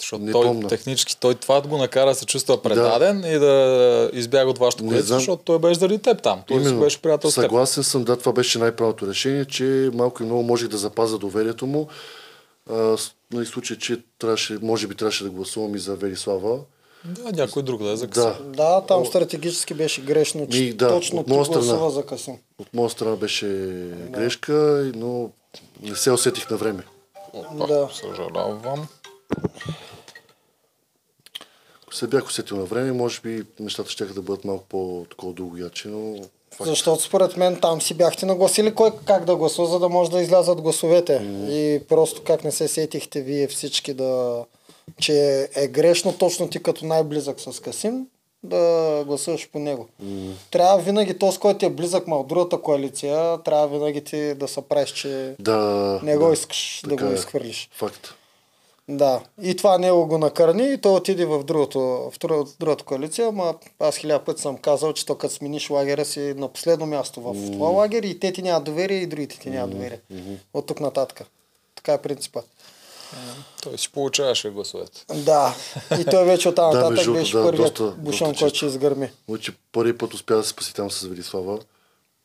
Защото 0.00 0.24
не 0.24 0.32
той 0.32 0.46
помня. 0.46 0.68
технически, 0.68 1.16
той 1.20 1.34
това 1.34 1.60
го 1.60 1.76
накара 1.76 2.10
да 2.10 2.14
се 2.14 2.26
чувства 2.26 2.62
предаден 2.62 3.24
и 3.26 3.38
да 3.38 4.10
избяга 4.12 4.50
от 4.50 4.58
коалиция, 4.58 5.02
знам. 5.02 5.18
защото 5.18 5.42
той 5.42 5.58
беше 5.58 5.80
заради 5.80 5.98
теб 5.98 6.22
там. 6.22 6.42
Той 6.46 6.64
си 6.64 6.74
беше 6.74 7.02
приятел 7.02 7.30
с 7.30 7.34
теб. 7.34 7.42
съгласен 7.44 7.84
съм, 7.84 8.04
да, 8.04 8.16
това 8.16 8.32
беше 8.32 8.58
най-правилното 8.58 9.06
решение, 9.08 9.44
че 9.44 9.90
малко 9.94 10.22
и 10.22 10.26
много 10.26 10.42
можех 10.42 10.68
да 10.68 10.78
запазя 10.78 11.18
доверието 11.18 11.66
му. 11.66 11.88
А, 12.70 12.96
с- 12.96 13.12
нали, 13.32 13.46
случай, 13.46 13.78
че 13.78 14.00
трябваше, 14.18 14.58
може 14.62 14.86
би 14.86 14.94
трябваше 14.94 15.24
да 15.24 15.30
гласувам 15.30 15.74
и 15.74 15.78
за 15.78 15.94
Велислава. 15.94 16.58
Да, 17.04 17.32
някой 17.32 17.62
друг 17.62 17.82
да 17.82 17.90
е 17.90 17.96
за 17.96 18.08
Касим. 18.08 18.52
Да, 18.52 18.56
Да, 18.56 18.80
там 18.80 19.06
стратегически 19.06 19.74
беше 19.74 20.02
грешно, 20.02 20.48
че 20.48 20.60
Ми, 20.60 20.72
да, 20.72 20.88
точно 20.88 21.20
от 21.20 21.26
ти 21.26 21.32
моя 21.32 21.44
страна. 21.44 21.60
гласува 21.60 21.90
за 21.90 22.06
Касим. 22.06 22.36
от 22.58 22.74
моя 22.74 22.90
страна 22.90 23.16
беше 23.16 23.46
грешка, 24.10 24.52
но 24.94 25.30
не 25.82 25.96
се 25.96 26.10
усетих 26.10 26.50
на 26.50 26.56
време. 26.56 26.82
Да. 27.68 27.88
Съжалявам. 27.94 28.86
Ако 31.82 31.94
се 31.94 32.06
бях 32.06 32.26
усетил 32.26 32.56
на 32.56 32.64
време, 32.64 32.92
може 32.92 33.20
би 33.20 33.44
нещата 33.60 33.90
ще 33.90 34.04
да 34.04 34.22
бъдат 34.22 34.44
малко 34.44 34.64
по-такова 34.68 35.32
дълго 35.32 35.56
яче, 35.56 35.88
но 35.88 36.16
факт. 36.50 36.70
Защото 36.70 37.02
според 37.02 37.36
мен 37.36 37.60
там 37.60 37.82
си 37.82 37.94
бяхте 37.94 38.26
нагласили 38.26 38.74
кой 38.74 38.90
как 39.04 39.24
да 39.24 39.36
гласува, 39.36 39.68
за 39.68 39.78
да 39.78 39.88
може 39.88 40.10
да 40.10 40.22
излязат 40.22 40.60
гласовете. 40.60 41.14
И 41.50 41.80
просто 41.88 42.22
как 42.22 42.44
не 42.44 42.52
се 42.52 42.68
сетихте 42.68 43.22
вие 43.22 43.48
всички 43.48 43.94
да 43.94 44.44
че 44.98 45.14
е 45.56 45.68
грешно 45.68 46.12
точно 46.12 46.48
ти 46.48 46.62
като 46.62 46.86
най-близък 46.86 47.40
с 47.40 47.60
Касим 47.60 48.06
да 48.42 48.58
гласуваш 49.06 49.48
по 49.50 49.58
него. 49.58 49.88
Трябва 50.50 50.78
винаги 50.78 51.18
този, 51.18 51.38
който 51.38 51.66
е 51.66 51.70
близък 51.70 52.06
ма 52.06 52.16
от 52.16 52.26
другата 52.26 52.58
коалиция, 52.58 53.38
трябва 53.38 53.68
винаги 53.68 54.04
ти 54.04 54.34
да 54.34 54.48
се 54.48 54.60
правиш, 54.60 54.90
че 54.90 55.34
Да. 55.38 56.00
не 56.02 56.16
го 56.16 56.26
да, 56.26 56.32
искаш 56.32 56.82
да 56.86 56.96
го 56.96 57.06
е. 57.06 57.14
изхвърлиш. 57.14 57.68
Факт. 57.72 58.14
Да. 58.88 59.20
И 59.42 59.56
това 59.56 59.78
него 59.78 60.06
го 60.06 60.18
накърни 60.18 60.64
и 60.64 60.78
той 60.78 60.92
отиде 60.92 61.24
в, 61.26 61.44
другото, 61.44 61.78
в 61.80 62.18
друг- 62.20 62.48
другата 62.60 62.84
коалиция, 62.84 63.28
ама 63.28 63.54
аз 63.80 63.96
хиляда 63.96 64.24
пъти 64.24 64.42
съм 64.42 64.56
казал, 64.56 64.92
че 64.92 65.06
то 65.06 65.14
като 65.14 65.34
смениш 65.34 65.70
лагера 65.70 66.04
си 66.04 66.34
на 66.36 66.48
последно 66.48 66.86
място 66.86 67.20
в 67.22 67.52
това 67.52 67.68
лагер 67.68 68.02
и 68.02 68.18
те 68.18 68.32
ти 68.32 68.42
нямат 68.42 68.64
доверие 68.64 68.98
и 68.98 69.06
другите 69.06 69.38
ти 69.38 69.50
нямат 69.50 69.70
доверие. 69.70 70.00
От 70.54 70.66
тук 70.66 70.80
нататък. 70.80 71.26
Така 71.74 71.92
е 71.92 71.98
принципа. 71.98 72.40
Той 73.62 73.78
си 73.78 73.92
получаваше 73.92 74.50
гласовете. 74.50 75.04
Да. 75.14 75.54
И 76.00 76.04
той 76.04 76.24
вече 76.24 76.50
Да, 76.52 76.62
нататък 76.62 76.90
между 76.90 77.12
беше 77.12 77.32
да, 77.32 77.42
първият 77.42 77.74
доста- 77.74 77.90
бушон, 77.98 78.28
доста 78.28 78.44
който 78.44 78.56
ще 78.56 78.66
изгърми. 78.66 79.10
Значи 79.28 79.52
първи 79.72 79.98
път 79.98 80.14
успя 80.14 80.36
да 80.36 80.42
се 80.42 80.48
спаси 80.48 80.74
там 80.74 80.90
с 80.90 81.02
Велислава. 81.02 81.58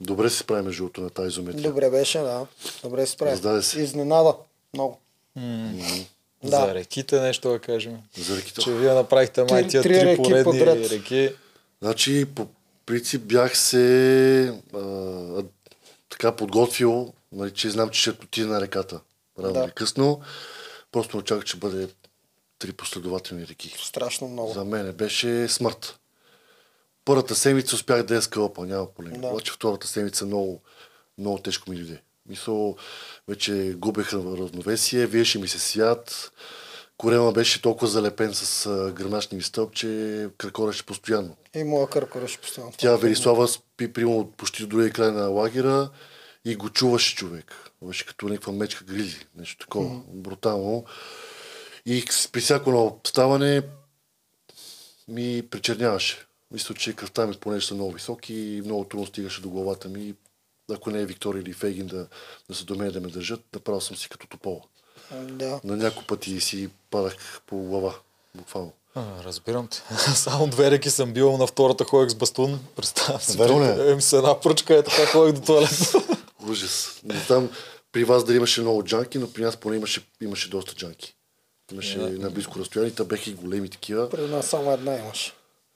Добре 0.02 0.30
се 0.30 0.38
справи 0.38 0.62
между 0.62 0.84
другото 0.84 1.02
на 1.02 1.10
тази 1.10 1.28
изометрия. 1.28 1.64
Добре 1.64 1.90
беше, 1.90 2.20
да. 2.20 2.46
Добре 2.84 3.06
се 3.06 3.12
справи. 3.12 3.64
Се. 3.64 3.82
Изненада. 3.82 4.34
Много. 4.74 5.00
Да. 6.44 6.66
За 6.66 6.74
реките 6.76 7.22
нещо 7.22 7.50
да 7.50 7.60
кажем. 7.60 7.98
За 8.18 8.38
реките. 8.38 8.62
Че 8.62 8.72
вие 8.72 8.94
направихте 8.94 9.44
май 9.44 9.68
тия 9.68 9.84
три 9.84 9.90
три 9.90 10.06
реки 10.06 10.24
поредни 10.24 10.44
подред. 10.44 10.92
реки. 10.92 11.30
Значи, 11.82 12.26
по 12.36 12.48
принцип 12.86 13.22
бях 13.22 13.58
се 13.58 14.54
а, 14.76 14.80
така 16.10 16.32
подготвил, 16.32 17.14
нали, 17.32 17.52
че 17.52 17.70
знам, 17.70 17.90
че 17.90 18.02
ще 18.02 18.10
отида 18.10 18.48
на 18.48 18.62
реката. 18.62 19.00
Рано 19.40 19.54
Да. 19.54 19.60
или 19.60 19.72
късно. 19.72 20.20
Просто 20.92 21.18
очаквах, 21.18 21.46
че 21.46 21.58
бъде 21.58 21.90
три 22.60 22.74
последователни 22.74 23.48
реки. 23.48 23.76
Страшно 23.84 24.28
много. 24.28 24.54
За 24.54 24.66
мен 24.66 24.92
беше 24.92 25.48
смърт. 25.48 26.00
Първата 27.06 27.36
седмица 27.36 27.76
успях 27.76 28.04
да 28.04 28.16
я 28.16 28.22
скълпа, 28.22 28.66
няма 28.66 28.94
проблем. 28.94 29.22
Да. 29.22 29.28
Обаче 29.28 29.52
втората 29.52 29.88
седмица 29.88 30.26
много, 30.26 30.62
много 31.18 31.38
тежко 31.38 31.70
ми 31.70 31.76
дойде. 31.76 32.02
Мисъл, 32.30 32.76
вече 33.28 33.74
губеха 33.78 34.18
равновесие, 34.18 35.06
виеше 35.06 35.40
ми 35.40 35.48
се 35.48 35.60
свят. 35.60 36.32
Корема 36.98 37.32
беше 37.32 37.62
толкова 37.62 37.88
залепен 37.88 38.34
с 38.34 38.66
а, 38.66 38.92
гръмашни 38.92 39.36
ми 39.36 39.44
стълб, 39.44 39.74
че 39.74 40.30
кракореше 40.38 40.86
постоянно. 40.86 41.36
И 41.56 41.64
моя 41.64 41.88
къркореше 41.88 42.38
постоянно. 42.38 42.74
Тя 42.78 42.96
Велислава 42.96 43.48
спи 43.48 43.94
примерно 43.94 44.32
почти 44.38 44.64
до 44.64 44.68
другия 44.68 44.92
край 44.92 45.12
на 45.12 45.28
лагера 45.28 45.90
и 46.46 46.56
го 46.56 46.70
чуваше 46.70 47.16
човек. 47.16 47.69
Беше 47.82 48.06
като 48.06 48.26
някаква 48.26 48.54
мечка 48.54 48.84
гризи, 48.84 49.26
нещо 49.36 49.66
такова, 49.66 50.02
брутално. 50.08 50.86
И 51.86 52.06
при 52.32 52.42
всяко 52.42 52.72
ново 52.72 53.00
ставане 53.08 53.62
ми 55.08 55.44
причерняваше. 55.50 56.26
Мисля, 56.52 56.76
че 56.76 56.94
кръвта 56.94 57.28
ми, 57.28 57.36
понеже 57.36 57.68
са 57.68 57.76
много 57.76 57.92
високи, 57.92 58.34
и 58.34 58.62
много 58.62 58.84
трудно 58.84 59.06
стигаше 59.06 59.42
до 59.42 59.50
главата 59.50 59.88
ми. 59.90 60.14
Ако 60.72 60.90
не 60.90 61.02
е 61.02 61.06
Виктория 61.06 61.42
или 61.42 61.54
Фейгин 61.54 61.88
да, 61.88 62.08
да 62.50 62.56
се 62.56 62.66
до 62.66 62.76
мен 62.76 62.92
да 62.92 63.02
ме 63.02 63.08
държат, 63.08 63.42
направил 63.54 63.82
съм 63.82 63.98
си 63.98 64.10
като 64.10 64.28
топола. 64.28 64.62
Да. 65.12 65.60
На 65.64 65.78
няколко 65.78 66.08
пъти 66.08 66.42
си 66.42 66.70
падах 66.92 67.42
по 67.48 67.58
глава, 67.58 67.96
буквално. 68.36 68.72
А, 68.96 69.24
разбирам 69.24 69.68
те. 69.68 69.96
Само 70.16 70.48
две 70.48 70.72
реки 70.72 70.90
съм 70.90 71.14
бил, 71.14 71.38
на 71.38 71.48
втората 71.48 71.84
ходех 71.84 72.10
с 72.10 72.16
бастун. 72.16 72.60
Представям 72.76 73.22
си. 73.22 73.38
Верно 73.38 73.62
ли? 73.62 73.92
Ем 73.92 74.02
с 74.02 74.14
една 74.14 74.40
пръчка 74.40 74.76
е 74.76 74.84
така 74.84 75.06
ходех 75.06 75.34
до 75.34 75.42
туалета. 75.42 75.76
Ужас. 76.48 77.02
Не 77.04 77.20
знам 77.28 77.50
при 77.92 78.04
вас 78.04 78.24
дали 78.24 78.38
имаше 78.38 78.62
много 78.62 78.84
джанки, 78.84 79.18
но 79.18 79.34
при 79.34 79.44
нас 79.44 79.58
поне 79.58 79.76
имаше, 79.76 80.02
имаше 80.22 80.50
доста 80.50 80.74
джанки. 80.76 81.16
Имаше 81.72 81.98
на 82.00 82.30
близко 82.30 82.60
разстояние, 82.60 82.94
те 82.94 83.04
беха 83.04 83.30
и 83.30 83.34
големи 83.34 83.70
такива. 83.70 84.10
При 84.10 84.22
нас 84.22 84.46
само 84.46 84.72
една 84.72 85.00
имаш. 85.00 85.34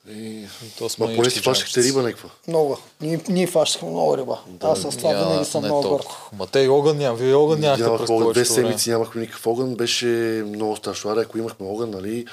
И... 0.10 0.46
То 0.78 0.90
сме 0.90 1.08
Ма 1.08 1.16
поне 1.16 1.30
си 1.30 1.40
фащахте 1.40 1.84
риба 1.84 2.02
някаква. 2.02 2.30
Много. 2.48 2.78
Ние, 3.02 3.20
ние 3.30 3.48
фащахме 3.48 3.90
много 3.90 4.18
риба. 4.18 4.40
Аз 4.62 4.82
с 4.82 4.98
това 4.98 5.12
Я, 5.12 5.28
винаги 5.28 5.46
съм 5.46 5.62
не 5.62 5.68
много 5.68 5.90
горд. 5.90 6.06
Ма 6.34 6.48
те 6.48 6.60
и 6.60 6.68
огън 6.68 6.98
няма. 6.98 7.18
Вие 7.18 7.36
огън 7.36 7.60
нямахте 7.60 7.84
Нямах 7.84 8.00
през 8.00 8.10
огън. 8.10 8.32
Две 8.32 8.46
седмици 8.46 8.90
нямахме 8.90 9.22
никакъв 9.22 9.48
огън. 9.48 9.76
Беше 9.76 10.06
много 10.48 10.76
страшно. 10.76 11.12
Аре, 11.12 11.22
ако 11.22 11.38
имахме 11.38 11.68
огън, 11.68 11.90
нали, 11.90 12.26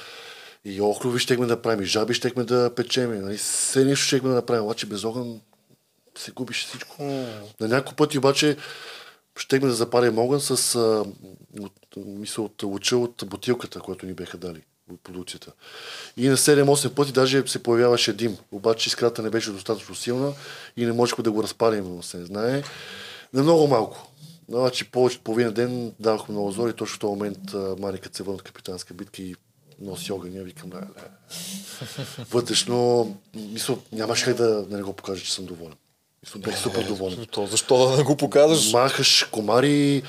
и 0.64 0.80
охлюви 0.80 1.18
щехме 1.18 1.46
да 1.46 1.62
правим, 1.62 1.82
и 1.82 1.86
жаби 1.86 2.14
щехме 2.14 2.44
да 2.44 2.74
печеме. 2.74 3.16
Нали, 3.16 3.36
все 3.36 3.84
нещо 3.84 4.06
щехме 4.06 4.28
да 4.28 4.34
направим, 4.34 4.64
обаче 4.64 4.86
без 4.86 5.04
огън 5.04 5.40
се 6.20 6.30
губише 6.30 6.66
всичко. 6.66 7.02
На 7.60 7.68
няколко 7.68 7.96
пъти 7.96 8.18
обаче 8.18 8.56
щехме 9.38 9.68
да 9.68 9.74
запалим 9.74 10.18
огън 10.18 10.40
с 10.40 10.74
а, 10.74 11.04
от, 11.60 11.72
мисля, 11.96 12.42
от 12.42 12.62
луча 12.62 12.96
от 12.96 13.24
бутилката, 13.26 13.80
която 13.80 14.06
ни 14.06 14.14
беха 14.14 14.38
дали 14.38 14.62
от 14.92 15.00
продукцията. 15.00 15.52
И 16.16 16.28
на 16.28 16.36
7-8 16.36 16.94
пъти 16.94 17.12
даже 17.12 17.46
се 17.46 17.62
появяваше 17.62 18.12
дим. 18.12 18.36
Обаче 18.52 18.88
искрата 18.88 19.22
не 19.22 19.30
беше 19.30 19.50
достатъчно 19.50 19.94
силна 19.94 20.32
и 20.76 20.86
не 20.86 20.92
можехме 20.92 21.24
да 21.24 21.32
го 21.32 21.42
разпалим, 21.42 22.02
се 22.02 22.16
не 22.16 22.24
знае. 22.24 22.62
На 23.32 23.42
много 23.42 23.66
малко. 23.66 24.06
Значи 24.48 24.90
повече 24.90 25.16
от 25.16 25.24
половина 25.24 25.52
ден 25.52 25.92
давахме 26.00 26.32
много 26.32 26.52
зори. 26.52 26.72
Точно 26.72 26.96
в 26.96 26.98
този 26.98 27.10
момент 27.10 27.54
а, 27.54 27.76
Марикът 27.78 28.14
се 28.14 28.22
върна 28.22 28.34
от 28.34 28.42
капитанска 28.42 28.94
битка 28.94 29.22
и 29.22 29.34
носи 29.80 30.12
огъня. 30.12 30.42
Викам, 30.42 30.70
ле, 30.72 30.76
ле. 30.76 31.08
Вътрешно, 32.30 33.16
мисля, 33.34 33.78
нямаше 33.92 34.24
как 34.24 34.36
да, 34.36 34.62
да 34.62 34.76
не 34.76 34.82
го 34.82 34.92
покажа, 34.92 35.24
че 35.24 35.32
съм 35.32 35.46
доволен. 35.46 35.76
Бях 36.36 36.58
супер 36.58 36.82
доволен. 36.82 37.26
То 37.30 37.46
защо 37.46 37.86
да 37.86 37.96
не 37.96 38.02
го 38.02 38.16
показваш? 38.16 38.72
Махаш 38.72 39.24
комари, 39.24 40.02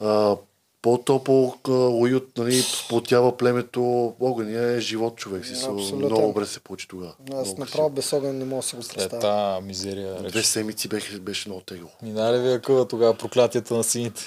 а, 0.00 0.36
по-топло 0.82 1.54
а, 1.64 1.72
уют, 1.72 2.38
нали, 2.38 2.62
сплотява 2.62 3.36
племето. 3.36 3.82
Огъня 4.20 4.60
е 4.62 4.80
живот 4.80 5.16
човек. 5.16 5.46
Си, 5.46 5.52
Абсолютно. 5.52 5.96
много 5.96 6.26
добре 6.26 6.46
се 6.46 6.60
получи 6.60 6.88
тогава. 6.88 7.12
Аз 7.22 7.46
Много 7.46 7.60
направо 7.60 7.90
без 7.90 8.12
огън 8.12 8.38
не 8.38 8.44
мога 8.44 8.62
да 8.62 8.68
си 8.68 8.76
го 8.76 8.82
Е, 8.82 8.94
представя. 8.94 9.20
та 9.20 9.60
мизерия. 9.60 10.22
реч. 10.22 10.32
Две 10.32 10.42
седмици 10.42 10.88
беше, 10.88 11.18
беше 11.18 11.48
много 11.48 11.60
тегло. 11.62 11.88
Мина 12.02 12.32
ли 12.32 12.40
ви 12.40 12.52
е 12.52 12.58
къва 12.58 12.88
тогава 12.88 13.14
проклятието 13.14 13.76
на 13.76 13.84
сините? 13.84 14.22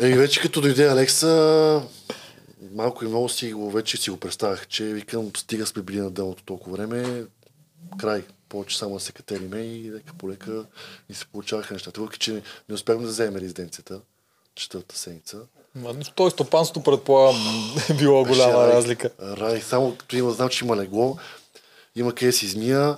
Е, 0.00 0.06
и 0.06 0.14
вече 0.14 0.40
като 0.40 0.60
дойде 0.60 0.86
Алекса, 0.86 1.82
малко 2.72 3.04
и 3.04 3.08
много 3.08 3.28
си 3.28 3.52
го, 3.52 3.70
вече 3.70 3.96
си 3.96 4.10
го 4.10 4.16
представях, 4.16 4.66
че 4.68 4.84
викам, 4.84 5.30
стига 5.36 5.66
сме 5.66 5.82
били 5.82 6.00
на 6.00 6.10
дъното 6.10 6.42
толкова 6.44 6.76
време, 6.76 7.24
край, 7.98 8.22
повече 8.54 8.78
само 8.78 8.94
да 8.94 9.00
се 9.00 9.12
катериме 9.12 9.60
и 9.60 9.92
лека 9.92 10.12
по 10.18 10.30
лека 10.30 10.64
и 11.08 11.14
се 11.14 11.26
получаваха 11.26 11.74
нещата. 11.74 12.00
Въпреки, 12.00 12.18
че 12.18 12.32
не, 12.32 12.42
не 12.68 12.74
успяхме 12.74 13.02
да 13.02 13.08
вземем 13.08 13.36
резиденцията, 13.36 14.00
четвърта 14.54 14.98
седмица. 14.98 15.38
Той 16.14 16.30
стопанството 16.30 16.90
предполагам 16.90 17.36
е 17.90 17.94
било 17.94 18.24
голяма 18.24 18.52
рай. 18.52 18.72
разлика. 18.72 19.10
Рай, 19.20 19.60
само 19.60 19.96
като 19.96 20.16
има, 20.16 20.30
знам, 20.30 20.48
че 20.48 20.64
има 20.64 20.76
легло, 20.76 21.16
има 21.96 22.14
къде 22.14 22.32
си 22.32 22.46
измия, 22.46 22.96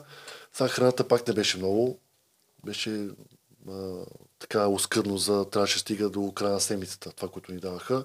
сега 0.52 0.68
храната 0.68 1.08
пак 1.08 1.28
не 1.28 1.34
беше 1.34 1.56
много, 1.56 1.98
беше 2.66 3.08
а, 3.70 4.04
така 4.38 4.66
оскъдно 4.66 5.18
за, 5.18 5.44
трябваше 5.44 5.78
стига 5.78 6.08
до 6.08 6.32
края 6.32 6.52
на 6.52 6.60
седмицата, 6.60 7.12
това, 7.12 7.28
което 7.28 7.52
ни 7.52 7.58
даваха. 7.58 8.04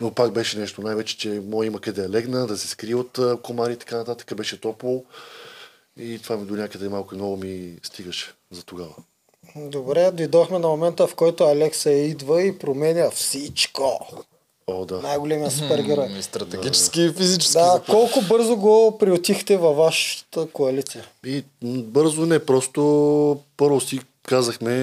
Но 0.00 0.14
пак 0.14 0.32
беше 0.32 0.58
нещо, 0.58 0.82
най-вече, 0.82 1.18
че 1.18 1.42
мой 1.44 1.66
има 1.66 1.80
къде 1.80 2.02
да 2.02 2.10
легна, 2.10 2.46
да 2.46 2.58
се 2.58 2.68
скрие 2.68 2.94
от 2.94 3.18
комари 3.42 3.72
и 3.72 3.76
така 3.76 3.96
нататък, 3.96 4.36
беше 4.36 4.60
топло. 4.60 5.04
И 5.96 6.18
това 6.18 6.36
ми 6.36 6.46
до 6.46 6.54
някъде 6.54 6.88
малко 6.88 7.14
и 7.14 7.18
много 7.18 7.36
ми 7.36 7.78
стигаше 7.82 8.32
за 8.50 8.64
тогава. 8.64 8.94
Добре, 9.56 10.10
дойдохме 10.10 10.58
на 10.58 10.68
момента, 10.68 11.06
в 11.06 11.14
който 11.14 11.44
Алекса 11.44 11.90
идва 11.90 12.42
и 12.42 12.58
променя 12.58 13.10
всичко. 13.10 14.06
О, 14.66 14.84
да. 14.84 15.00
Най-големия 15.00 15.50
супергерой. 15.50 16.06
И 16.08 16.22
стратегически 16.22 17.02
и 17.02 17.12
физически. 17.12 17.52
Да, 17.52 17.64
за- 17.66 17.82
колко 17.84 18.20
бързо 18.22 18.56
го 18.56 18.96
приотихте 18.98 19.56
във 19.56 19.76
вашата 19.76 20.46
коалиция? 20.46 21.04
И 21.26 21.44
бързо 21.64 22.26
не, 22.26 22.38
просто 22.38 22.80
първо 23.56 23.80
си 23.80 24.00
казахме, 24.22 24.74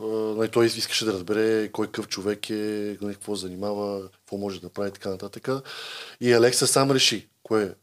нали, 0.00 0.48
той 0.48 0.66
искаше 0.66 1.04
да 1.04 1.12
разбере 1.12 1.68
кой 1.68 1.86
къв 1.86 2.08
човек 2.08 2.50
е, 2.50 2.54
нали, 3.00 3.14
какво 3.14 3.34
занимава, 3.34 4.02
какво 4.10 4.36
може 4.36 4.60
да 4.60 4.68
прави 4.68 4.88
и 4.88 4.92
така 4.92 5.08
нататък. 5.08 5.48
И 6.20 6.32
Алекса 6.32 6.66
сам 6.66 6.90
реши 6.90 7.28
кое, 7.42 7.74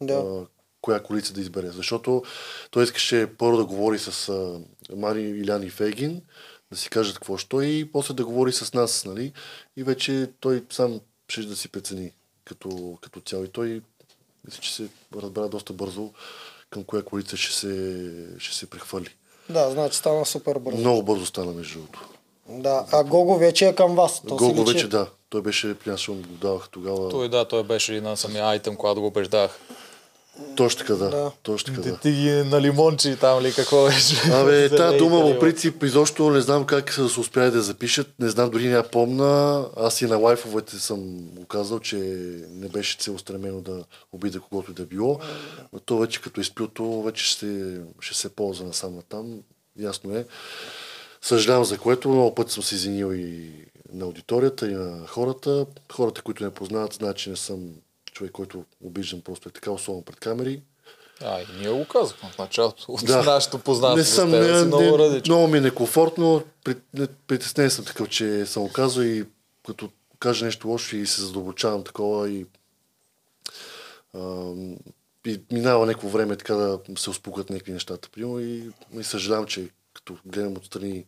Да. 0.00 0.14
а, 0.14 0.46
коя 0.80 1.02
колица 1.02 1.32
да 1.32 1.40
избере. 1.40 1.70
Защото 1.70 2.22
той 2.70 2.84
искаше 2.84 3.26
първо 3.38 3.56
да 3.56 3.64
говори 3.64 3.98
с 3.98 4.28
а, 4.28 4.60
Мари, 4.96 5.22
Илян 5.22 5.62
и 5.62 5.70
Фейгин, 5.70 6.22
да 6.70 6.76
си 6.78 6.90
кажат 6.90 7.14
какво 7.14 7.36
що 7.36 7.62
и 7.62 7.92
после 7.92 8.14
да 8.14 8.24
говори 8.24 8.52
с 8.52 8.74
нас, 8.74 9.04
нали? 9.04 9.32
И 9.76 9.82
вече 9.82 10.30
той 10.40 10.64
сам 10.70 11.00
ще 11.28 11.42
да 11.42 11.56
си 11.56 11.68
прецени 11.68 12.12
като, 12.44 12.98
като 13.00 13.20
цяло. 13.20 13.44
И 13.44 13.48
той 13.48 13.82
мисля, 14.44 14.60
че 14.60 14.74
се 14.74 14.88
разбра 15.22 15.48
доста 15.48 15.72
бързо 15.72 16.10
към 16.70 16.84
коя 16.84 17.02
колица 17.02 17.36
ще 17.36 17.54
се, 17.54 18.26
ще 18.38 18.56
се 18.56 18.70
прехвърли. 18.70 19.16
Да, 19.50 19.70
значи 19.70 19.96
стана 19.96 20.26
супер 20.26 20.58
бързо. 20.58 20.78
Много 20.78 21.02
бързо 21.02 21.26
стана, 21.26 21.52
между 21.52 21.78
другото. 21.78 22.08
Да, 22.48 22.86
а 22.92 23.04
Гого 23.04 23.38
вече 23.38 23.68
е 23.68 23.74
към 23.74 23.94
вас. 23.94 24.22
То 24.28 24.36
Гого 24.36 24.64
вече 24.64 24.88
да. 24.88 25.06
Той 25.28 25.42
беше 25.42 25.74
при 25.74 25.90
нас, 25.90 26.00
защото 26.00 26.18
му 26.18 26.22
го 26.22 26.34
давах 26.34 26.68
тогава. 26.68 27.08
Той 27.08 27.28
да, 27.28 27.48
той 27.48 27.62
беше 27.62 27.94
и 27.94 28.00
на 28.00 28.16
самия 28.16 28.44
айтем, 28.44 28.76
когато 28.76 29.00
го 29.00 29.06
убеждах. 29.06 29.60
Точно 30.56 30.78
така, 30.78 30.94
да. 30.94 31.10
Да. 31.10 31.32
Точно 31.42 31.74
така, 31.74 31.90
да. 31.90 31.96
ти 31.96 32.12
ги 32.12 32.30
на 32.30 32.60
лимончи 32.60 33.16
там 33.16 33.42
ли 33.42 33.52
какво 33.52 33.84
беше? 33.86 34.32
Абе, 34.32 34.68
тази 34.68 34.98
дума 34.98 35.20
по 35.20 35.38
принцип 35.38 35.82
изобщо 35.82 36.30
не 36.30 36.40
знам 36.40 36.66
как 36.66 36.92
са 36.92 37.08
се 37.08 37.20
успяли 37.20 37.50
да 37.50 37.62
запишат. 37.62 38.06
Не 38.18 38.28
знам, 38.28 38.50
дори 38.50 38.66
не 38.66 38.72
я 38.72 38.90
помна. 38.90 39.64
Аз 39.76 40.02
и 40.02 40.06
на 40.06 40.16
лайфовете 40.16 40.78
съм 40.78 40.98
го 41.16 41.44
казал, 41.44 41.80
че 41.80 41.96
не 42.50 42.68
беше 42.68 42.98
целостремено 42.98 43.60
да 43.60 43.84
обида 44.12 44.40
когото 44.40 44.70
и 44.70 44.74
да 44.74 44.86
било. 44.86 45.20
Но 45.72 45.78
то 45.78 45.98
вече 45.98 46.20
като 46.20 46.40
изпилто, 46.40 47.02
вече 47.02 47.24
ще, 47.24 47.76
ще 48.00 48.14
се 48.14 48.28
ползва 48.28 48.66
насам 48.66 48.94
на 48.94 49.02
там. 49.02 49.38
Ясно 49.78 50.16
е. 50.16 50.26
Съжалявам 51.22 51.64
за 51.64 51.78
което. 51.78 52.08
Много 52.08 52.34
пъти 52.34 52.52
съм 52.52 52.62
се 52.62 52.74
извинил 52.74 53.14
и 53.14 53.50
на 53.92 54.04
аудиторията, 54.04 54.70
и 54.70 54.74
на 54.74 55.06
хората. 55.06 55.66
Хората, 55.92 56.22
които 56.22 56.44
не 56.44 56.50
познават, 56.50 56.92
знаят, 56.92 57.16
че 57.16 57.30
не 57.30 57.36
съм 57.36 57.58
човек, 58.20 58.32
който 58.32 58.64
обиждам 58.84 59.20
просто 59.20 59.48
е 59.48 59.52
така, 59.52 59.70
особено 59.70 60.02
пред 60.02 60.16
камери. 60.16 60.62
А, 61.24 61.40
и 61.40 61.46
ние 61.58 61.70
го 61.70 61.84
казахме 61.84 62.30
в 62.30 62.38
началото. 62.38 62.84
От 62.88 63.04
Да. 63.04 63.22
нашето 63.22 63.58
познато 63.58 63.96
Не 63.96 64.04
съм, 64.04 64.30
не, 64.30 64.58
си 64.58 64.64
много 64.64 64.98
не, 64.98 65.22
много 65.26 65.46
ми 65.48 65.58
е 65.58 65.60
некомфортно. 65.60 66.42
При- 66.64 66.76
не- 66.94 67.06
Притеснен 67.06 67.70
съм 67.70 67.84
такъв, 67.84 68.08
че 68.08 68.46
съм 68.46 68.62
го 68.62 68.72
казал 68.72 69.02
и 69.02 69.24
като 69.66 69.90
кажа 70.18 70.44
нещо 70.44 70.68
лошо 70.68 70.96
и 70.96 71.06
се 71.06 71.22
задълбочавам 71.22 71.84
такова 71.84 72.30
и, 72.30 72.46
а, 74.14 74.52
и 75.26 75.40
минава 75.52 75.86
някакво 75.86 76.08
време 76.08 76.36
така 76.36 76.54
да 76.54 76.78
се 76.98 77.10
успокат 77.10 77.50
някакви 77.50 77.72
нещата. 77.72 78.08
Примерно 78.08 78.40
и, 78.40 78.70
и 79.00 79.04
съжалявам, 79.04 79.46
че 79.46 79.68
като 79.94 80.16
гледам 80.26 80.56
отстрани 80.56 81.04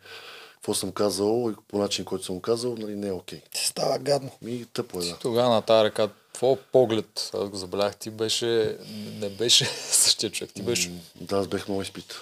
какво 0.54 0.74
съм 0.74 0.92
казал 0.92 1.50
и 1.52 1.54
по 1.68 1.78
начин, 1.78 2.04
който 2.04 2.24
съм 2.24 2.34
го 2.34 2.40
казал, 2.42 2.74
нали, 2.78 2.96
не 2.96 3.08
е 3.08 3.12
окей. 3.12 3.40
Ти 3.54 3.66
става 3.66 3.98
гадно. 3.98 4.30
Ми 4.42 4.66
тъпо 4.72 5.00
е, 5.00 5.04
да. 5.04 5.16
Тогава 5.16 5.54
на 5.54 5.62
тази 5.62 5.84
ръка, 5.84 6.08
твой 6.32 6.56
поглед, 6.72 7.30
аз 7.34 7.48
го 7.48 7.56
забелях, 7.56 7.96
ти 7.96 8.10
беше, 8.10 8.76
не 9.20 9.28
беше 9.28 9.64
същия 9.90 10.30
човек, 10.30 10.50
ти 10.54 10.62
беше 10.62 10.90
Да, 11.20 11.36
аз 11.36 11.46
бех 11.46 11.68
много 11.68 11.82
изпит. 11.82 12.14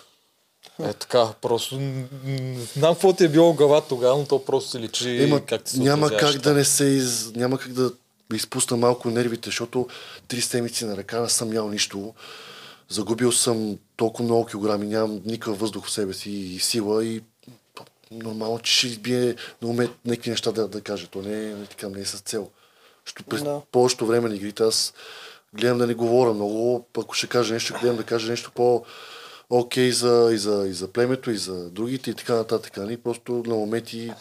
е 0.82 0.92
така, 0.92 1.32
просто 1.40 1.74
знам 2.76 2.94
какво 2.94 3.12
ти 3.12 3.24
е 3.24 3.28
било 3.28 3.52
глава 3.52 3.80
тогава, 3.80 4.18
но 4.18 4.26
то 4.26 4.44
просто 4.44 4.70
се 4.70 4.80
личи 4.80 5.10
Има, 5.10 5.46
как 5.46 5.64
ти 5.64 5.70
се 5.70 5.80
няма 5.80 6.10
как 6.10 6.38
да 6.38 6.54
не 6.54 6.64
се 6.64 6.84
из... 6.84 7.32
няма 7.34 7.58
как 7.58 7.72
да 7.72 7.92
изпусна 8.34 8.76
малко 8.76 9.10
нервите, 9.10 9.48
защото 9.48 9.88
три 10.28 10.40
седмици 10.40 10.84
на 10.84 10.96
ръка 10.96 11.20
не 11.20 11.28
съм 11.28 11.52
ял 11.52 11.68
нищо. 11.68 12.14
Загубил 12.88 13.32
съм 13.32 13.78
толкова 13.96 14.24
много 14.24 14.46
килограми, 14.46 14.86
нямам 14.86 15.20
никакъв 15.24 15.60
въздух 15.60 15.86
в 15.86 15.90
себе 15.90 16.14
си 16.14 16.30
и 16.30 16.58
сила 16.58 17.04
и 17.04 17.22
нормално, 18.10 18.58
че 18.58 18.72
ще 18.72 18.86
избие 18.86 19.36
на 19.62 19.68
уме 19.68 19.88
някакви 20.04 20.30
неща 20.30 20.52
да, 20.52 20.68
да 20.68 20.80
каже. 20.80 21.06
То 21.06 21.22
не 21.22 21.32
е, 21.32 21.54
не, 21.54 21.66
така, 21.66 21.88
не 21.88 22.00
е 22.00 22.04
с 22.04 22.18
цел. 22.18 22.50
Защото 23.10 23.28
през 23.28 23.42
Да. 23.42 23.60
повечето 23.72 24.06
време 24.06 24.28
на 24.28 24.34
игрите 24.34 24.62
аз 24.62 24.92
гледам 25.54 25.78
да 25.78 25.86
не 25.86 25.94
говоря 25.94 26.32
много, 26.34 26.86
ако 26.98 27.14
ще 27.14 27.26
кажа 27.26 27.54
нещо, 27.54 27.74
гледам 27.80 27.96
да 27.96 28.04
кажа 28.04 28.30
нещо 28.30 28.52
по 28.54 28.84
окей 29.50 29.90
за, 29.90 30.30
и, 30.32 30.38
за, 30.38 30.66
и 30.68 30.72
за 30.72 30.88
племето, 30.88 31.30
и 31.30 31.36
за 31.36 31.70
другите 31.70 32.10
и 32.10 32.14
така 32.14 32.34
нататък. 32.34 32.76
Нали? 32.76 32.96
Просто 32.96 33.32
на 33.46 33.54
моменти 33.54 34.12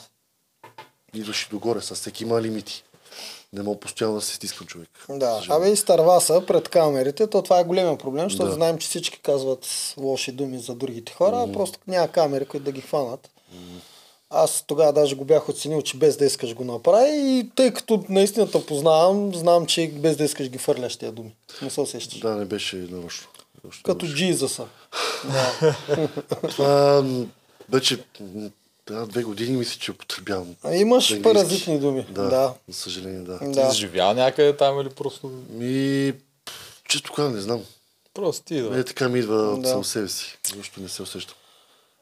идваш 1.14 1.44
и 1.44 1.50
догоре. 1.50 1.82
С 1.82 1.96
всеки 1.96 2.24
има 2.24 2.42
лимити. 2.42 2.84
Не 3.54 3.64
мога 3.64 3.80
постоянно 3.80 4.16
да 4.16 4.22
се 4.22 4.36
стискам 4.36 4.68
човек. 4.68 4.90
Да, 5.10 5.42
абе 5.50 5.70
и 5.72 5.76
старваса 5.76 6.44
пред 6.48 6.70
камерите, 6.70 7.28
то 7.28 7.42
това 7.42 7.60
е 7.60 7.64
големия 7.64 7.98
проблем, 7.98 8.24
защото 8.30 8.46
Да. 8.50 8.54
знаем, 8.54 8.78
че 8.78 8.88
всички 8.88 9.20
казват 9.22 9.68
лоши 9.98 10.32
думи 10.32 10.60
за 10.60 10.76
другите 10.76 11.14
хора, 11.14 11.46
а 11.48 11.54
просто 11.54 11.80
няма 11.88 12.08
камери, 12.08 12.46
които 12.46 12.64
да 12.66 12.72
ги 12.72 12.82
хванат. 12.82 13.30
Аз 14.30 14.64
тогава 14.68 14.94
даже 14.94 15.16
го 15.16 15.26
бях 15.26 15.50
оценил, 15.50 15.82
че 15.82 15.98
без 15.98 16.18
да 16.18 16.26
искаш 16.26 16.54
го 16.54 16.64
направи 16.64 17.10
и 17.12 17.50
тъй 17.56 17.74
като 17.74 18.04
наистина 18.10 18.52
те 18.52 18.66
познавам, 18.66 19.36
знам, 19.36 19.66
че 19.66 19.88
без 19.88 20.18
да 20.18 20.24
искаш 20.24 20.50
ги 20.50 20.58
фърляш 20.58 20.96
тия 20.98 21.12
думи. 21.12 21.36
Не 21.62 21.70
се 21.70 21.82
усещаш. 21.82 22.20
Да, 22.20 22.36
не 22.36 22.46
беше 22.46 22.76
нарочно. 22.76 23.28
Като. 23.84 24.06
Да. 25.32 25.76
Това 26.50 27.02
м, 27.02 27.26
вече 27.70 28.04
да, 28.88 29.06
две 29.08 29.24
години 29.24 29.58
мисля, 29.58 29.80
че 29.80 29.92
употребявам. 29.92 30.56
А 30.64 30.76
имаш 30.76 31.12
английски. 31.12 31.24
паразитни 31.24 31.80
думи. 31.80 32.06
Да, 32.10 32.24
Да. 32.24 32.54
за 32.68 32.74
съжаление, 32.74 33.20
да. 33.20 33.40
Ти 33.40 33.52
да. 33.52 33.68
изживял 33.68 34.14
някъде 34.14 34.58
там 34.58 34.82
или 34.82 34.90
просто... 34.90 35.32
Ми, 35.50 36.14
често 36.90 37.14
казвам, 37.14 37.36
не 37.36 37.42
знам. 37.42 37.64
Просто 38.14 38.46
ти 38.46 38.62
да. 38.62 38.70
Не, 38.70 38.84
така 38.84 39.10
ми 39.10 39.20
идва 39.20 39.36
от 39.54 39.62
Да. 39.62 39.68
сам 39.68 39.84
себе 39.84 40.08
си. 40.08 40.38
Защо 40.58 40.82
не 40.82 40.90
се 40.90 41.02
усещам. 41.04 41.36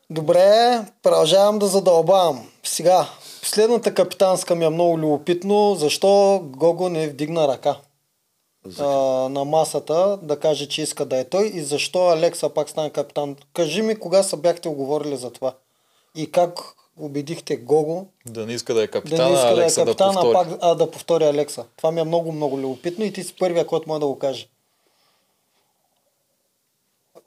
Добре, 0.10 0.80
продължавам 1.04 1.60
да 1.60 1.68
задълбавам. 1.68 2.50
Сега, 2.64 3.10
последната 3.42 3.94
капитанска 3.94 4.56
ми 4.56 4.66
е 4.66 4.70
много 4.70 5.00
любопитно, 5.00 5.76
защо 5.76 6.42
Гого 6.44 6.90
не 6.90 7.08
вдигна 7.08 7.48
ръка 7.48 7.78
а, 8.80 8.86
на 9.30 9.46
масата 9.46 10.20
да 10.22 10.40
каже, 10.40 10.68
че 10.68 10.82
иска 10.82 11.06
да 11.06 11.18
е 11.18 11.24
той 11.24 11.52
и 11.54 11.62
защо 11.62 12.08
Алекса 12.08 12.50
пак 12.50 12.70
стана 12.70 12.90
капитан. 12.90 13.36
Кажи 13.54 13.82
ми 13.82 13.96
кога 13.96 14.24
са 14.24 14.38
бяхте 14.38 14.70
оговорили 14.70 15.18
за 15.18 15.32
това 15.32 15.54
и 16.16 16.32
как 16.32 16.60
убедихте 17.00 17.56
Гого 17.56 18.06
Да 18.26 18.46
не 18.46 18.54
иска 18.54 18.74
да 18.74 18.84
е 18.84 18.86
да 18.86 18.92
капитан, 18.92 19.28
не 19.28 19.34
иска 19.34 19.48
а 19.48 19.56
да 19.56 19.62
е 19.62 19.64
Алекса 19.64 19.86
да, 19.86 19.86
капитан, 19.86 20.10
а, 20.10 20.22
повтори. 20.22 20.34
пак, 20.34 20.60
а 20.62 20.76
да 20.76 20.92
повтори 20.92 21.24
Алекса. 21.24 21.66
Това 21.78 21.92
ми 21.92 22.00
е 22.00 22.04
много, 22.04 22.32
много 22.32 22.58
любопитно 22.58 23.06
и 23.06 23.14
ти 23.14 23.24
си 23.24 23.36
първия, 23.40 23.68
който 23.68 23.90
може 23.90 24.00
да 24.00 24.08
го 24.08 24.20
каже. 24.20 24.48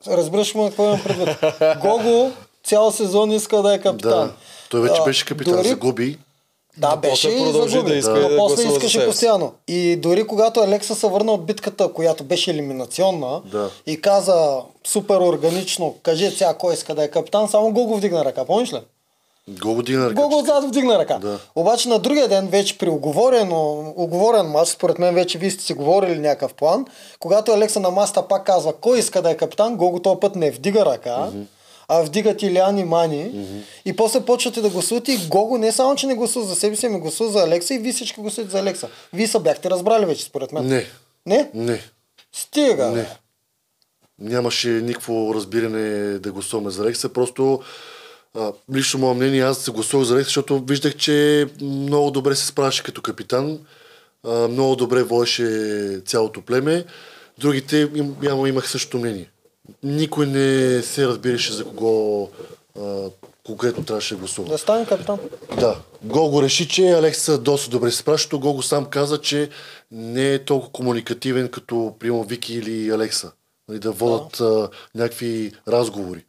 Разбираш 0.07 0.55
ме 0.55 0.69
какво 0.69 0.85
имам 0.85 1.03
предвид? 1.03 1.39
Гого 1.83 2.33
цял 2.65 2.91
сезон 2.91 3.33
иска 3.33 3.63
да 3.63 3.75
е 3.75 3.79
капитан. 3.79 4.11
Да. 4.21 4.33
Той 4.71 4.81
вече 4.81 5.01
А, 5.01 5.05
беше 5.05 5.25
капитан, 5.25 5.55
дори- 5.55 5.69
загуби. 5.69 6.19
Да, 6.79 6.91
Но 6.91 6.97
беше 6.97 7.29
после 7.29 7.49
и 7.49 7.53
загуби. 7.69 7.83
да 7.83 7.97
иска 7.97 8.11
но 8.13 8.29
да 8.29 8.37
после 8.37 8.69
искаше 8.69 9.07
постоянно. 9.07 9.53
И 9.69 9.97
дори 9.97 10.27
когато 10.27 10.61
Алекса 10.61 10.95
се 10.95 11.07
върна 11.07 11.33
от 11.33 11.47
битката, 11.47 11.89
която 11.89 12.25
беше 12.25 12.51
елиминационна 12.51 13.41
Да. 13.45 13.71
и 13.87 14.01
каза 14.01 14.57
супер 14.85 15.17
органично, 15.17 15.95
кажи 16.03 16.31
сега 16.31 16.55
кой 16.55 16.75
иска 16.75 16.95
да 16.95 17.05
е 17.05 17.09
капитан, 17.09 17.49
само 17.49 17.73
Гого 17.73 17.97
вдигна 17.97 18.25
ръка, 18.25 18.45
помниш 18.45 18.73
ли? 18.73 18.81
Гого 19.51 19.83
дигна 19.83 20.05
ръка. 20.05 20.15
Гого 20.15 20.39
отзад 20.39 20.65
вдигна 20.65 20.99
ръка. 20.99 21.19
Да. 21.19 21.39
Обаче 21.55 21.89
на 21.89 21.99
другия 21.99 22.29
ден, 22.29 22.49
вече 22.49 22.79
при 22.79 22.89
оговорено, 22.89 23.93
оговорен 23.97 24.47
матч, 24.47 24.69
според 24.69 24.99
мен 24.99 25.15
вече 25.15 25.39
вие 25.39 25.51
сте 25.51 25.65
си 25.65 25.75
говорили 25.75 26.19
някакъв 26.19 26.55
план, 26.55 26.85
когато 27.19 27.53
Алекса 27.53 27.81
на 27.81 27.91
маста 27.91 28.23
пак 28.23 28.47
казва 28.47 28.73
кой 28.73 28.99
иска 28.99 29.23
да 29.23 29.31
е 29.31 29.37
капитан, 29.37 29.77
Гого 29.77 29.99
този 29.99 30.21
път 30.21 30.37
не 30.37 30.51
вдига 30.51 30.87
ръка, 30.87 31.29
а 31.93 32.03
вдигат 32.03 32.43
Илиан 32.43 32.79
и 32.79 32.85
Мани. 32.85 33.47
И 33.85 33.97
после 33.97 34.21
почвате 34.21 34.61
да 34.61 34.71
гласувате 34.71 35.13
и 35.13 35.19
Гого 35.29 35.59
не 35.59 35.73
само, 35.73 35.97
че 35.97 36.07
не 36.07 36.15
гласува 36.15 36.47
за 36.47 36.55
себе 36.55 36.77
си, 36.77 36.87
ами 36.87 37.01
гласува 37.01 37.31
за 37.31 37.43
Алекса 37.43 37.75
и 37.75 37.79
вие 37.79 37.93
всички 37.93 38.21
гласувате 38.21 38.51
за 38.51 38.59
Алекса. 38.59 38.89
Вие 39.13 39.27
са 39.27 39.41
бяхте 39.41 39.71
разбрали 39.71 40.07
вече, 40.07 40.25
според 40.25 40.53
мен. 40.53 40.67
Не, 40.67 40.87
Не? 41.27 41.51
не, 41.55 41.81
Стига. 42.33 42.87
не. 42.87 43.07
Нямаше 44.19 44.69
никакво 44.69 45.35
разбиране 45.35 46.19
да 46.19 46.33
гласуваме 46.33 46.71
за 46.71 46.85
Рекса. 46.85 47.09
Просто 47.09 47.61
а, 48.39 48.53
лично 48.75 49.01
мое 49.01 49.15
мнение, 49.15 49.43
аз 49.43 49.59
се 49.59 49.71
гласувах 49.71 50.07
за 50.07 50.17
Рекса, 50.17 50.29
защото 50.29 50.65
виждах, 50.69 50.97
че 50.97 51.47
много 51.61 52.11
добре 52.11 52.37
се 52.37 52.47
справяше 52.47 52.83
като 52.83 53.03
капитан. 53.03 53.59
А, 54.27 54.49
много 54.49 54.77
добре 54.77 55.03
водеше 55.03 56.01
цялото 56.07 56.43
племе. 56.43 56.85
Другите 57.39 57.91
им, 57.95 58.17
имах 58.23 58.71
същото 58.71 58.99
мнение. 58.99 59.31
Никой 59.83 60.27
не 60.27 60.83
се 60.83 61.07
разбираше 61.07 61.53
за 61.53 61.65
кого 61.65 62.29
а, 62.81 63.11
конкретно 63.47 63.85
трябваше 63.85 64.15
да 64.15 64.19
гласува. 64.19 64.49
Да 64.49 64.59
стане 64.59 64.87
капитан. 64.87 65.19
Да. 65.61 65.77
Гого 66.03 66.43
реши, 66.43 66.69
че 66.69 66.91
Алекса 66.91 67.39
доста 67.39 67.71
добре 67.71 67.91
се 67.91 68.03
защото 68.07 68.41
Гого 68.41 68.63
сам 68.63 68.85
каза, 68.85 69.21
че 69.21 69.51
не 69.91 70.35
е 70.35 70.45
толкова 70.45 70.73
комуникативен 70.73 71.49
като, 71.49 71.95
примерно, 71.99 72.25
Вики 72.25 72.55
или 72.55 72.91
Алекса. 72.91 73.33
Нали, 73.69 73.79
да 73.79 73.93
водят 73.93 74.41
а, 74.41 74.69
някакви 74.95 75.53
разговори. 75.69 76.25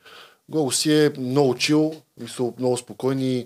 Гого 0.49 0.71
си 0.71 0.93
е 0.93 1.11
много 1.17 1.55
чил, 1.55 1.93
мисъл, 2.19 2.53
много 2.59 2.77
спокойни, 2.77 3.45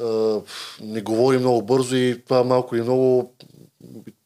а, 0.00 0.40
не 0.80 1.00
говори 1.00 1.38
много 1.38 1.62
бързо 1.62 1.96
и 1.96 2.22
това 2.24 2.44
малко 2.44 2.76
или 2.76 2.82
много 2.82 3.34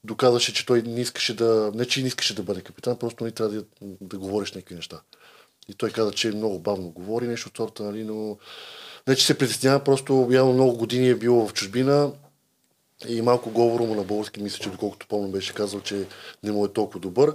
доказваше, 0.04 0.54
че 0.54 0.66
той 0.66 0.82
не 0.82 1.00
искаше 1.00 1.36
да, 1.36 1.72
не 1.74 1.86
че 1.86 2.00
не 2.00 2.06
искаше 2.06 2.34
да 2.34 2.42
бъде 2.42 2.60
капитан, 2.60 2.98
просто 2.98 3.24
не 3.24 3.30
трябва 3.30 3.54
да, 3.54 3.64
да 4.00 4.18
говориш 4.18 4.52
някакви 4.52 4.74
неща. 4.74 5.00
И 5.68 5.74
той 5.74 5.90
каза, 5.90 6.12
че 6.12 6.28
много 6.28 6.58
бавно 6.58 6.90
говори 6.90 7.26
нещо 7.26 7.48
от 7.48 7.56
сорта, 7.56 7.82
нали, 7.82 8.04
но 8.04 8.38
не, 9.08 9.16
че 9.16 9.26
се 9.26 9.38
притеснява, 9.38 9.84
просто 9.84 10.28
явно 10.30 10.52
много 10.52 10.76
години 10.76 11.08
е 11.08 11.14
било 11.14 11.48
в 11.48 11.52
чужбина 11.52 12.12
и 13.08 13.22
малко 13.22 13.50
говоро 13.50 13.86
му 13.86 13.94
на 13.94 14.04
български, 14.04 14.42
мисля, 14.42 14.62
че 14.62 14.70
доколкото 14.70 15.06
помня 15.06 15.28
беше 15.28 15.54
казал, 15.54 15.80
че 15.80 16.06
не 16.42 16.52
му 16.52 16.64
е 16.64 16.72
толкова 16.72 17.00
добър. 17.00 17.34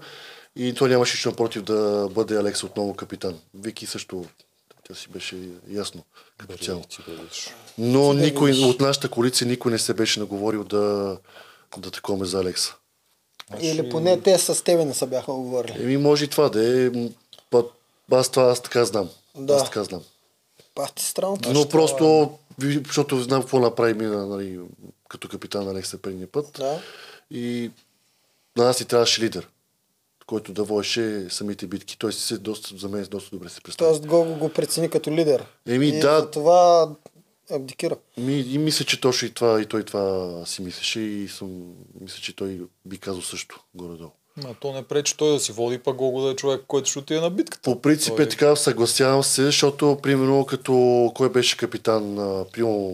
И 0.55 0.73
той 0.73 0.89
нямаше 0.89 1.13
нищо 1.15 1.29
напротив 1.29 1.61
да 1.61 2.09
бъде 2.11 2.37
Алекс 2.37 2.63
отново 2.63 2.93
капитан. 2.93 3.39
Вики 3.53 3.85
също, 3.85 4.25
тя 4.87 4.95
си 4.95 5.09
беше 5.09 5.37
ясно 5.69 6.03
като 6.37 6.57
цяло. 6.57 6.83
Но 7.77 8.13
никой 8.13 8.51
от 8.51 8.79
нашата 8.79 9.09
коалиция 9.09 9.47
никой 9.47 9.71
не 9.71 9.79
се 9.79 9.93
беше 9.93 10.19
наговорил 10.19 10.63
да, 10.63 11.17
да 11.77 11.91
таковаме 11.91 12.25
за 12.25 12.39
Алекса. 12.39 12.75
Или 13.61 13.89
поне 13.89 14.21
те 14.21 14.37
с 14.37 14.63
тебе 14.63 14.85
не 14.85 14.93
са 14.93 15.07
бяха 15.07 15.31
оговорили. 15.31 15.83
Еми, 15.83 15.97
може 15.97 16.25
и 16.25 16.27
това 16.27 16.49
да 16.49 16.85
е. 16.85 16.91
Аз 18.11 18.29
това 18.29 18.43
аз 18.43 18.61
така 18.61 18.85
знам. 18.85 19.09
Да. 19.35 19.53
Аз 19.55 19.63
така 19.65 19.83
знам. 19.83 20.01
Пати 20.75 21.03
странно. 21.03 21.37
Но 21.53 21.69
просто, 21.69 22.31
ви- 22.59 22.83
защото 22.85 23.21
знам 23.21 23.41
какво 23.41 23.59
направи 23.59 23.93
мина, 23.93 24.27
нали, 24.27 24.59
като 25.09 25.29
капитан 25.29 25.67
Алекса 25.69 25.97
предния 25.97 26.27
път. 26.31 26.51
Да. 26.57 26.81
И 27.31 27.71
на 28.57 28.63
нас 28.63 28.79
ни 28.79 28.85
трябваше 28.85 29.21
лидер, 29.21 29.47
който 30.27 30.53
да 30.53 30.63
водеше 30.63 31.27
самите 31.29 31.67
битки. 31.67 31.97
Той 31.99 32.13
си 32.13 32.21
се 32.21 32.37
доста, 32.37 32.77
за 32.77 32.89
мен 32.89 33.07
доста 33.11 33.29
добре 33.29 33.49
се 33.49 33.61
представя. 33.61 33.91
Тоест 33.91 34.05
Гого 34.05 34.35
го 34.35 34.49
прецени 34.49 34.89
като 34.89 35.11
лидер. 35.11 35.45
Еми, 35.67 35.87
и 35.87 35.99
да. 35.99 36.19
за 36.19 36.31
това 36.31 36.89
абдикира. 37.51 37.97
Ми, 38.17 38.39
и 38.39 38.57
мисля, 38.57 38.85
че 38.85 39.01
точно 39.01 39.27
и 39.27 39.31
това, 39.31 39.61
и 39.61 39.65
той 39.65 39.83
това 39.83 40.45
си 40.45 40.61
мислеше 40.61 40.99
и 40.99 41.27
съм, 41.27 41.73
мисля, 42.01 42.19
че 42.21 42.35
той 42.35 42.61
би 42.85 42.97
казал 42.97 43.21
също, 43.21 43.63
горе-долу. 43.73 44.11
А 44.41 44.53
то 44.53 44.71
не 44.71 44.81
пречи 44.83 45.17
той 45.17 45.33
да 45.33 45.39
си 45.39 45.51
води, 45.51 45.77
пък 45.77 45.95
Гого 45.95 46.21
да 46.21 46.29
е 46.29 46.35
човек, 46.35 46.61
който 46.67 46.89
ще 46.89 46.99
отиде 46.99 47.19
на 47.19 47.29
битката. 47.29 47.61
По 47.63 47.81
принцип 47.81 48.15
Той- 48.15 48.25
е 48.25 48.29
така, 48.29 48.55
съгласявам 48.55 49.23
се, 49.23 49.43
защото, 49.43 49.97
примерно, 50.03 50.45
като 50.45 50.73
кой 51.15 51.29
беше 51.29 51.57
капитан, 51.57 52.15
примерно 52.51 52.89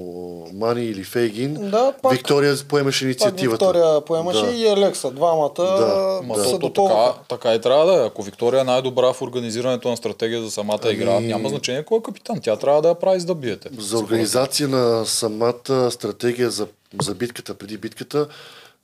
Мани 0.54 0.86
или 0.86 1.04
Фейгин, 1.04 1.54
Да, 1.62 1.93
пак- 2.02 2.12
Виктория 2.14 2.56
поемаше 2.60 3.00
Пак 3.00 3.06
инициативата. 3.06 3.66
Виктория 3.66 4.02
поемаше 4.02 4.41
Да. 4.41 4.52
и 4.52 4.68
Алекса. 4.68 5.12
Двамата 5.12 5.50
Да, 5.58 6.20
Ма 6.24 6.36
да. 6.36 6.43
то 6.43 6.58
допълваха. 6.60 7.14
така, 7.14 7.24
така 7.30 7.54
и 7.54 7.62
трябва 7.62 7.86
да 7.88 8.04
е. 8.04 8.08
Ако 8.08 8.24
Виктория 8.24 8.62
е 8.62 8.66
най-добра 8.66 9.14
в 9.14 9.22
организирането 9.22 9.89
на 9.89 9.98
стратегия 9.98 10.41
за 10.41 10.52
самата 10.52 10.80
игра, 10.86 11.16
Ами- 11.16 11.28
няма 11.28 11.50
значение 11.50 11.84
кой 11.84 11.98
е 11.98 12.04
капитан. 12.04 12.39
Тя 12.41 12.56
трябва 12.56 12.82
да 12.82 12.88
я 12.88 12.96
прави 12.96 13.20
за 13.20 13.26
да 13.26 13.36
биете. 13.36 13.70
За 13.80 13.98
организация 13.98 14.68
на 14.68 15.06
самата 15.06 15.56
стратегия 15.91 16.50
за, 16.50 16.68
за 17.02 17.16
битката, 17.16 17.54
преди 17.54 17.78
битката, 17.78 18.28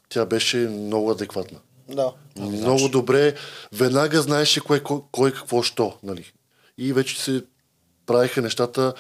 тя 0.10 0.26
беше 0.26 0.58
много 0.58 1.12
адекватна. 1.12 1.58
Да. 1.96 2.14
Много 2.36 2.90
добре. 2.90 3.36
Веднага 3.72 4.22
знаеше 4.22 4.62
кой, 4.62 4.84
кой, 4.84 5.02
кой 5.12 5.32
какво 5.34 5.64
що. 5.64 5.98
Нали? 6.04 6.32
И 6.78 6.94
вече 6.94 7.22
се 7.22 7.44
правиха 8.06 8.42
нещата 8.42 8.94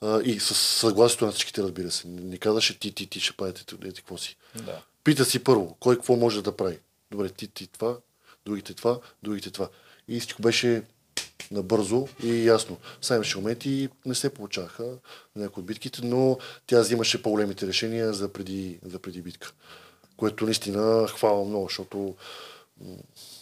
а, 0.00 0.20
и 0.24 0.40
с 0.40 0.54
съгласието 0.54 1.26
на 1.26 1.32
всичките, 1.32 1.62
разбира 1.62 1.90
се. 1.90 2.08
Не 2.08 2.20
не 2.20 2.38
казаше 2.38 2.78
ти, 2.78 2.94
ти, 2.94 3.06
ти 3.06 3.20
ще 3.20 3.36
правите 3.36 3.74
ети 3.84 4.00
какво 4.00 4.18
си. 4.18 4.36
Да. 4.54 4.82
Пита 5.04 5.24
си 5.24 5.44
първо, 5.44 5.76
кой 5.80 5.96
какво 5.96 6.16
може 6.16 6.42
да 6.42 6.56
прави. 6.56 6.78
Добре, 7.10 7.28
ти, 7.28 7.48
ти 7.48 7.66
това, 7.66 7.96
другите 8.46 8.74
това, 8.74 8.98
другите 9.22 9.50
това. 9.50 9.68
И 10.08 10.20
всичко 10.20 10.42
беше 10.42 10.82
набързо 11.50 12.08
и 12.22 12.48
ясно. 12.48 12.76
Сега 13.00 13.16
имаше 13.16 13.38
моменти 13.38 13.70
и 13.70 13.88
не 14.06 14.14
се 14.14 14.34
получаваха 14.34 14.82
на 15.36 15.42
някои 15.42 15.60
от 15.60 15.66
битките, 15.66 16.00
но 16.04 16.38
тя 16.66 16.80
взимаше 16.80 17.22
по-големите 17.22 17.66
решения 17.66 18.12
за 18.12 18.28
преди, 18.28 18.78
за 18.84 18.98
преди 18.98 19.22
битка. 19.22 19.52
Което 20.16 20.44
наистина 20.44 21.08
хвала 21.08 21.44
много, 21.44 21.64
защото 21.64 22.14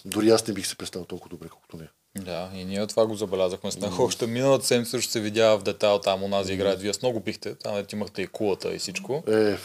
дори 0.04 0.30
аз 0.30 0.46
не 0.46 0.54
бих 0.54 0.66
се 0.66 0.76
представил 0.76 1.06
толкова 1.06 1.28
добре, 1.30 1.48
колкото 1.48 1.76
не. 1.76 1.88
Да, 2.18 2.50
и 2.54 2.64
ние 2.64 2.86
това 2.86 3.06
го 3.06 3.14
забелязахме 3.14 3.70
с 3.70 3.78
него. 3.78 4.02
Още 4.04 4.26
миналата 4.26 4.66
седмица 4.66 5.00
ще 5.00 5.12
се 5.12 5.20
видя 5.20 5.56
в 5.56 5.62
детайл 5.62 5.98
там 5.98 6.22
онази 6.22 6.52
игра. 6.52 6.74
Вие 6.74 6.94
с 6.94 7.02
много 7.02 7.20
пихте, 7.20 7.54
там 7.54 7.84
имахте 7.92 8.22
и 8.22 8.26
кулата 8.26 8.74
и 8.74 8.78
всичко. 8.78 9.22
Е, 9.28 9.56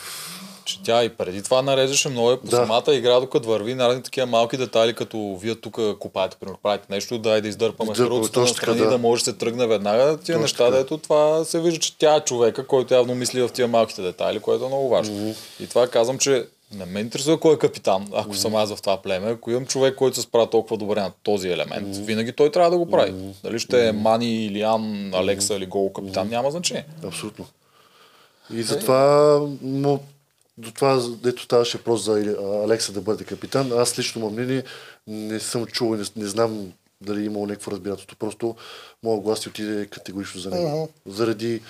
Че 0.66 0.84
тя 0.84 1.04
и 1.04 1.10
преди 1.10 1.44
това 1.44 1.62
нареждаше 1.62 2.10
много 2.10 2.32
е 2.32 2.40
по 2.40 2.48
Да. 2.48 2.56
самата 2.56 2.94
игра, 2.96 3.20
докато 3.20 3.50
върви 3.50 3.76
наради 3.76 4.04
такива 4.04 4.28
малки 4.28 4.58
детайли, 4.58 4.94
като 4.94 5.38
вие 5.42 5.56
тук 5.56 5.80
копаете, 6.00 6.38
примерно, 6.38 6.60
правите 6.64 6.86
нещо, 6.90 7.18
дай 7.18 7.42
да 7.42 7.48
издърпаме 7.48 7.94
така, 7.94 8.10
настрани, 8.40 8.78
да. 8.78 8.84
да. 8.84 8.90
да 8.90 8.98
може 8.98 9.24
да 9.24 9.32
се 9.32 9.38
тръгне 9.38 9.68
веднага. 9.68 10.04
Тия 10.04 10.18
Точно 10.18 10.42
неща, 10.42 10.72
дето 10.72 10.98
това 10.98 11.46
се 11.46 11.62
вижда, 11.62 11.80
че 11.80 11.98
тя 11.98 12.16
е 12.16 12.22
човека, 12.22 12.68
който 12.68 12.94
явно 12.94 13.16
мисли 13.16 13.42
в 13.42 13.50
тия 13.50 13.68
малките 13.68 14.02
детайли, 14.02 14.40
което 14.40 14.64
е 14.66 14.68
много 14.68 14.90
важно. 14.90 15.36
И 15.60 15.68
това 15.68 15.88
казвам, 15.88 16.18
че 16.18 16.48
не 16.74 16.86
ме 16.86 17.00
интересува 17.00 17.40
кой 17.40 17.56
е 17.56 17.58
капитан, 17.58 18.08
ако 18.14 18.36
съм 18.36 18.56
аз 18.56 18.76
в 18.76 18.82
това 18.82 19.02
племе. 19.02 19.32
Ако 19.32 19.52
имам 19.52 19.66
човек, 19.66 19.96
който 19.96 20.16
се 20.16 20.22
справя 20.22 20.50
толкова 20.50 20.78
добре 20.78 21.02
на 21.02 21.12
този 21.24 21.50
елемент, 21.50 21.98
винаги 21.98 22.34
той 22.34 22.52
трябва 22.52 22.72
да 22.72 22.78
го 22.78 22.90
прави. 22.90 23.14
Дали 23.44 23.60
ще 23.60 23.88
е 23.88 23.92
Мани, 23.92 24.46
Илиан, 24.46 25.14
Алекса 25.14 25.56
или 25.56 25.66
Гол 25.66 25.94
капитан, 25.94 26.30
няма 26.30 26.52
значение. 26.52 26.86
Абсолютно. 27.04 27.46
И 28.54 28.64
затова 28.64 29.40
му, 29.62 30.04
до 30.58 30.72
това, 30.72 31.02
дето 31.24 31.44
ставаше 31.44 31.78
въпрос 31.78 32.04
за 32.04 32.36
Алекса 32.66 32.92
да 32.92 33.02
бъде 33.02 33.24
капитан, 33.24 33.72
аз 33.72 34.00
лично 34.00 34.22
моят 34.22 34.36
мнение 34.36 34.64
не 35.08 35.40
съм 35.40 35.66
чул 35.66 35.96
и 35.96 35.98
не, 35.98 36.24
не 36.24 36.28
знам 36.28 36.72
дали 37.02 37.22
е 37.22 37.26
имало 37.26 37.48
някакво 37.48 37.72
разбирателство. 37.72 38.18
Просто 38.18 38.56
моят 39.04 39.22
глас 39.22 39.40
си 39.40 39.50
отиде 39.50 39.86
категорично 39.86 40.42
за 40.42 40.50
него. 40.50 40.90
Заради 41.06 41.62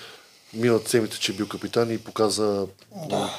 миналата 0.54 0.90
седмица, 0.90 1.18
че 1.18 1.32
е 1.32 1.36
бил 1.36 1.48
капитан 1.48 1.90
и 1.90 1.98
показа 1.98 2.66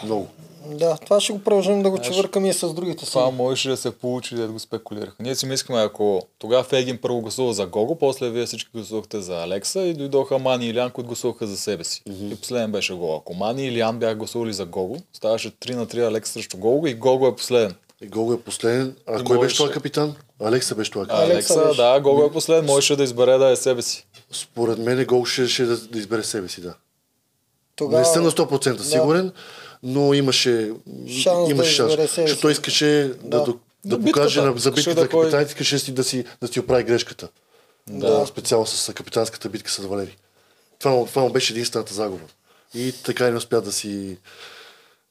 много. 0.04 0.28
Да, 0.68 0.98
това 0.98 1.20
ще 1.20 1.34
го 1.34 1.40
продължим 1.40 1.84
да 1.84 1.90
го 1.90 1.98
чевъркаме 2.00 2.50
и 2.50 2.54
с 2.54 2.74
другите 2.74 3.06
си. 3.06 3.12
Това 3.12 3.32
можеше 3.32 3.70
да 3.70 3.78
се 3.78 3.92
получи, 3.92 4.36
да 4.36 4.48
го 4.48 4.60
спекулираха. 4.60 5.16
Ние 5.20 5.36
си 5.36 5.46
мислихме, 5.46 5.78
ако 5.78 6.28
тогава 6.40 6.64
Фегин 6.64 6.98
първо 6.98 7.22
гласува 7.22 7.54
за 7.54 7.66
Гого, 7.66 7.96
после 7.96 8.30
вие 8.30 8.46
всички 8.46 8.70
гласувахте 8.74 9.22
за 9.22 9.36
Алекса 9.36 9.82
и 9.82 9.94
дойдоха 9.94 10.40
Мани 10.40 10.66
и 10.66 10.70
Илян, 10.70 10.92
които 10.92 11.08
гласуваха 11.08 11.48
за 11.48 11.58
себе 11.58 11.84
си. 11.84 12.02
И 12.24 12.36
последен 12.36 12.72
беше 12.72 12.94
Гого. 12.94 13.16
Ако 13.16 13.34
Мани 13.34 13.64
и 13.64 13.68
Илян 13.68 14.00
бяха 14.00 14.16
гласували 14.16 14.54
за 14.54 14.66
Гого, 14.66 14.98
ставаше 15.14 15.52
3 15.52 15.76
на 15.76 15.88
3 15.88 16.08
Алекса 16.08 16.34
срещу 16.34 16.58
Гого 16.58 16.88
и 16.88 16.94
Гого 16.94 17.28
е 17.28 17.36
последен. 17.36 17.76
И 18.02 18.08
Гого 18.08 18.34
е 18.34 18.40
последен. 18.40 18.96
А 19.08 19.20
И 19.20 19.24
кой 19.24 19.36
можеше- 19.36 19.44
беше 19.44 19.58
това 19.58 19.72
капитан? 19.72 20.16
Алекса 20.42 20.76
беше 20.76 20.92
това 20.92 21.06
капитан. 21.06 21.24
Алекса 21.24 21.54
Алекса, 21.54 21.68
беше. 21.68 21.82
да, 21.82 22.00
Гого 22.00 22.24
е 22.24 22.32
последен, 22.32 22.66
можеше 22.66 22.96
да 22.96 23.04
избере 23.04 23.38
да 23.38 23.50
е 23.50 23.56
себе 23.56 23.82
си. 23.82 24.08
Според 24.32 24.78
мен 24.78 25.06
Гого 25.06 25.26
ще, 25.26 25.48
ще 25.48 25.66
да, 25.66 25.78
да 25.78 26.00
избере 26.00 26.24
себе 26.24 26.48
си, 26.48 26.62
да. 26.62 26.74
Тогава... 27.82 28.00
Не 28.00 28.06
съм 28.06 28.24
на 28.24 28.32
100% 28.32 28.82
сигурен, 28.82 29.32
но 29.84 30.14
имаше 30.14 30.72
Шанс 31.14 31.46
да 31.46 31.52
имаше 31.52 31.72
шанс. 31.72 31.92
себе 31.92 32.08
Защото 32.08 32.42
той 32.42 32.52
искаше 32.52 32.86
да, 33.24 33.40
Да. 33.40 33.54
да, 33.86 33.98
да, 33.98 34.02
покаже 34.02 34.42
на, 34.42 34.54
за 34.58 34.72
битката 34.72 34.96
да 34.96 35.02
на 35.02 35.10
кой- 35.10 35.22
капитаните, 35.22 35.50
искаше 35.50 35.80
си 35.80 35.92
да 35.92 36.04
си, 36.04 36.26
да 36.42 36.48
си 36.48 36.60
оправи 36.60 36.84
грешката. 36.84 37.28
Да. 37.88 38.26
Специално 38.28 38.66
с 38.66 38.94
капитанската 38.94 39.50
битка 39.50 39.72
с 39.72 39.78
Валери. 39.78 40.18
Това, 40.80 40.92
му- 40.92 41.06
това 41.06 41.22
му 41.22 41.30
беше 41.30 41.54
единствената 41.54 41.94
загуба. 41.94 42.24
И 42.74 42.94
така 42.96 43.28
и 43.28 43.32
не 43.32 43.38
успя 43.38 43.62
да 43.62 43.72
си... 43.72 44.18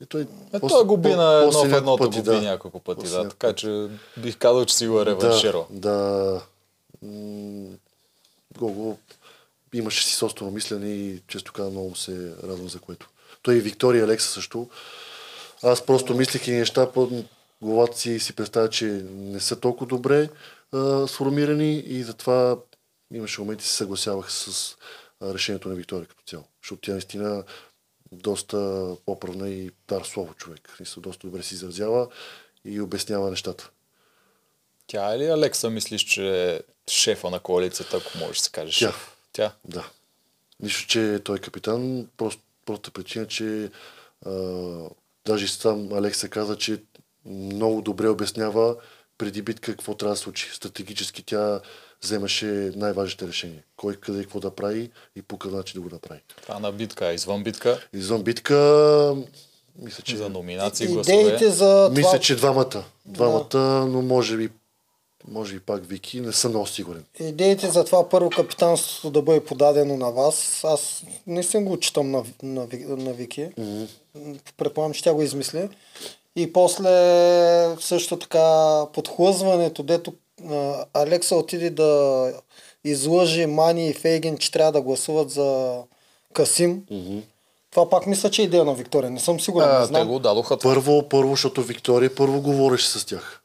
И 0.03 0.07
той, 0.07 0.21
Е, 0.53 0.61
после- 0.61 0.69
той 0.69 0.85
губи 0.85 1.09
на 1.09 1.35
едно 1.35 1.51
в 1.53 1.55
няколко 1.55 1.77
едното, 1.77 2.05
пъти, 2.05 2.19
губи 2.21 2.41
няколко 2.41 2.79
пъти. 2.81 3.01
После 3.01 3.11
Да, 3.11 3.17
няколко 3.17 3.37
така 3.37 3.53
че 3.53 3.87
бих 4.17 4.37
казал, 4.37 4.65
че 4.65 4.77
си 4.77 4.87
го 4.87 5.01
е 5.01 5.07
реванширал. 5.07 5.67
Да, 5.71 5.91
да. 5.91 6.41
М, 7.03 7.69
Гого 8.59 8.99
имаше 9.73 10.05
си 10.05 10.15
собствено 10.15 10.51
мислене 10.51 10.89
и 10.89 11.23
често 11.29 11.53
казвам 11.53 11.73
много 11.73 11.97
се 11.97 12.35
радвам 12.43 12.69
за 12.69 12.79
което. 12.79 13.09
Той 13.43 13.55
и 13.55 13.61
Виктория 13.61 14.05
Алекса 14.05 14.29
също. 14.29 14.69
Аз 15.63 15.87
просто 15.87 16.15
мислех 16.15 16.49
и 16.49 16.53
неща 16.53 16.93
по 16.93 17.25
главата 17.63 17.99
си 17.99 18.11
и 18.11 18.21
си 18.21 18.33
представя, 18.33 18.71
че 18.71 18.85
не 19.11 19.41
са 19.41 19.61
толкова 19.61 19.87
добре 19.87 20.29
а, 20.73 21.07
сформирани 21.07 21.79
и 21.79 22.03
затова 22.03 22.57
имаше 23.15 23.41
моменти 23.41 23.65
се 23.65 23.75
съгласявах 23.75 24.33
с 24.33 24.77
а, 25.21 25.35
решението 25.35 25.69
на 25.69 25.75
Виктория 25.75 26.07
като 26.07 26.23
цяло. 26.27 26.45
Защото 26.63 26.81
тя 26.81 26.93
наистина 26.93 27.45
доста 28.13 28.89
поправна 29.07 29.49
и 29.49 29.71
дар 29.89 30.03
слово 30.03 30.35
човек. 30.35 30.77
Мисля, 30.81 31.03
доста 31.03 31.27
добре 31.27 31.43
се 31.43 31.55
изразява 31.55 32.09
и 32.65 32.81
обяснява 32.81 33.31
нещата. 33.31 33.71
Тя 34.87 35.15
е 35.15 35.19
ли 35.19 35.27
Алекса, 35.27 35.71
мислиш, 35.71 36.03
че 36.03 36.53
е 36.53 36.61
шефа 36.91 37.31
на 37.31 37.41
коалицията, 37.41 37.97
ако 37.97 38.19
можеш 38.19 38.37
да 38.37 38.45
се 38.45 38.51
каже 38.51 38.79
Тя. 38.79 39.10
Тя. 39.33 39.53
Да. 39.65 39.91
Нищо, 40.61 40.87
че 40.89 41.21
той 41.25 41.37
е 41.37 41.41
капитан, 41.41 42.09
просто, 42.17 42.43
просто 42.67 42.91
причина, 42.91 43.27
че 43.27 43.71
а, 44.27 44.31
даже 45.27 45.49
сам 45.49 45.93
Алекса 45.93 46.29
каза, 46.29 46.57
че 46.57 46.83
много 47.25 47.83
добре 47.83 48.09
обяснява 48.09 48.77
преди 49.19 49.43
битка 49.43 49.73
какво 49.73 49.95
трябва 49.95 50.15
да 50.15 50.21
случи. 50.21 50.51
Стратегически 50.53 51.23
тя 51.23 51.61
вземаше 52.03 52.73
най-важните 52.77 53.29
решения. 53.29 53.63
Кой 53.77 53.97
къде 53.97 54.19
и 54.19 54.23
какво 54.23 54.41
да 54.41 54.51
прави 54.55 54.91
и 55.17 55.23
по 55.23 55.39
какъв 55.39 55.57
начин 55.57 55.83
да 55.83 55.89
го 55.89 55.95
направи. 55.95 56.21
Това 56.43 56.59
на 56.59 56.73
битка, 56.73 57.07
а 57.07 57.13
извън 57.13 57.43
битка, 57.43 57.87
Извън 57.93 58.23
битка, 58.23 58.57
мисля, 59.79 60.03
че, 60.03 60.17
за 60.17 60.29
номинации, 60.29 60.85
Идеите 60.85 61.23
гласове. 61.23 61.51
за 61.51 61.89
това... 61.89 61.91
мисля, 61.97 62.21
че 62.21 62.37
двамата. 62.37 62.85
Двамата, 63.07 63.87
но 63.87 64.03
може 64.03 64.37
би, 64.37 64.51
може 65.29 65.55
би 65.55 65.61
пак 65.61 65.87
Вики, 65.87 66.21
не 66.21 66.33
съм 66.33 66.51
много 66.51 66.67
сигурен. 66.67 67.05
Идеите 67.21 67.71
за 67.71 67.85
това 67.85 68.09
първо 68.09 68.31
капитанството 68.31 69.11
да 69.11 69.23
бъде 69.23 69.45
подадено 69.45 69.97
на 69.97 70.11
вас, 70.11 70.61
аз 70.65 71.03
не 71.27 71.43
съм 71.43 71.65
го 71.65 71.81
читам 71.81 72.11
на, 72.11 72.25
на, 72.43 72.67
на 72.83 73.13
Вики. 73.13 73.49
Mm-hmm. 73.59 73.89
Предполагам, 74.57 74.93
че 74.95 75.03
тя 75.03 75.15
го 75.15 75.23
измисли. 75.23 75.69
И 76.37 76.53
после 76.53 76.89
също 77.81 78.19
така 78.19 78.87
подхлъзването, 78.93 79.83
дето 79.83 80.13
а, 80.51 80.85
Алекса 80.95 81.37
отиде 81.37 81.71
да 81.71 82.33
излъжи 82.85 83.47
Мани 83.47 83.89
и 83.89 83.95
Фейгин, 83.95 84.39
че 84.39 84.51
трябва 84.51 84.73
да 84.73 84.81
гласуват 84.83 85.31
за 85.31 85.79
Касим. 86.33 86.85
Mm-hmm. 86.93 87.23
Това 87.71 87.91
пак 87.91 88.07
мисля, 88.07 88.31
че 88.31 88.43
е 88.43 88.45
идея 88.45 88.65
на 88.65 88.75
Виктория. 88.75 89.11
Не 89.11 89.21
съм 89.21 89.41
сигурен. 89.41 89.69
не 89.69 89.75
А, 89.75 89.81
те 89.81 89.87
знам. 89.87 90.09
го 90.09 90.19
дадоха. 90.19 90.59
Първо, 90.59 91.09
първо, 91.09 91.31
защото 91.31 91.63
Виктория 91.63 92.15
първо 92.15 92.41
говореше 92.41 92.89
с 92.89 93.07
тях. 93.07 93.43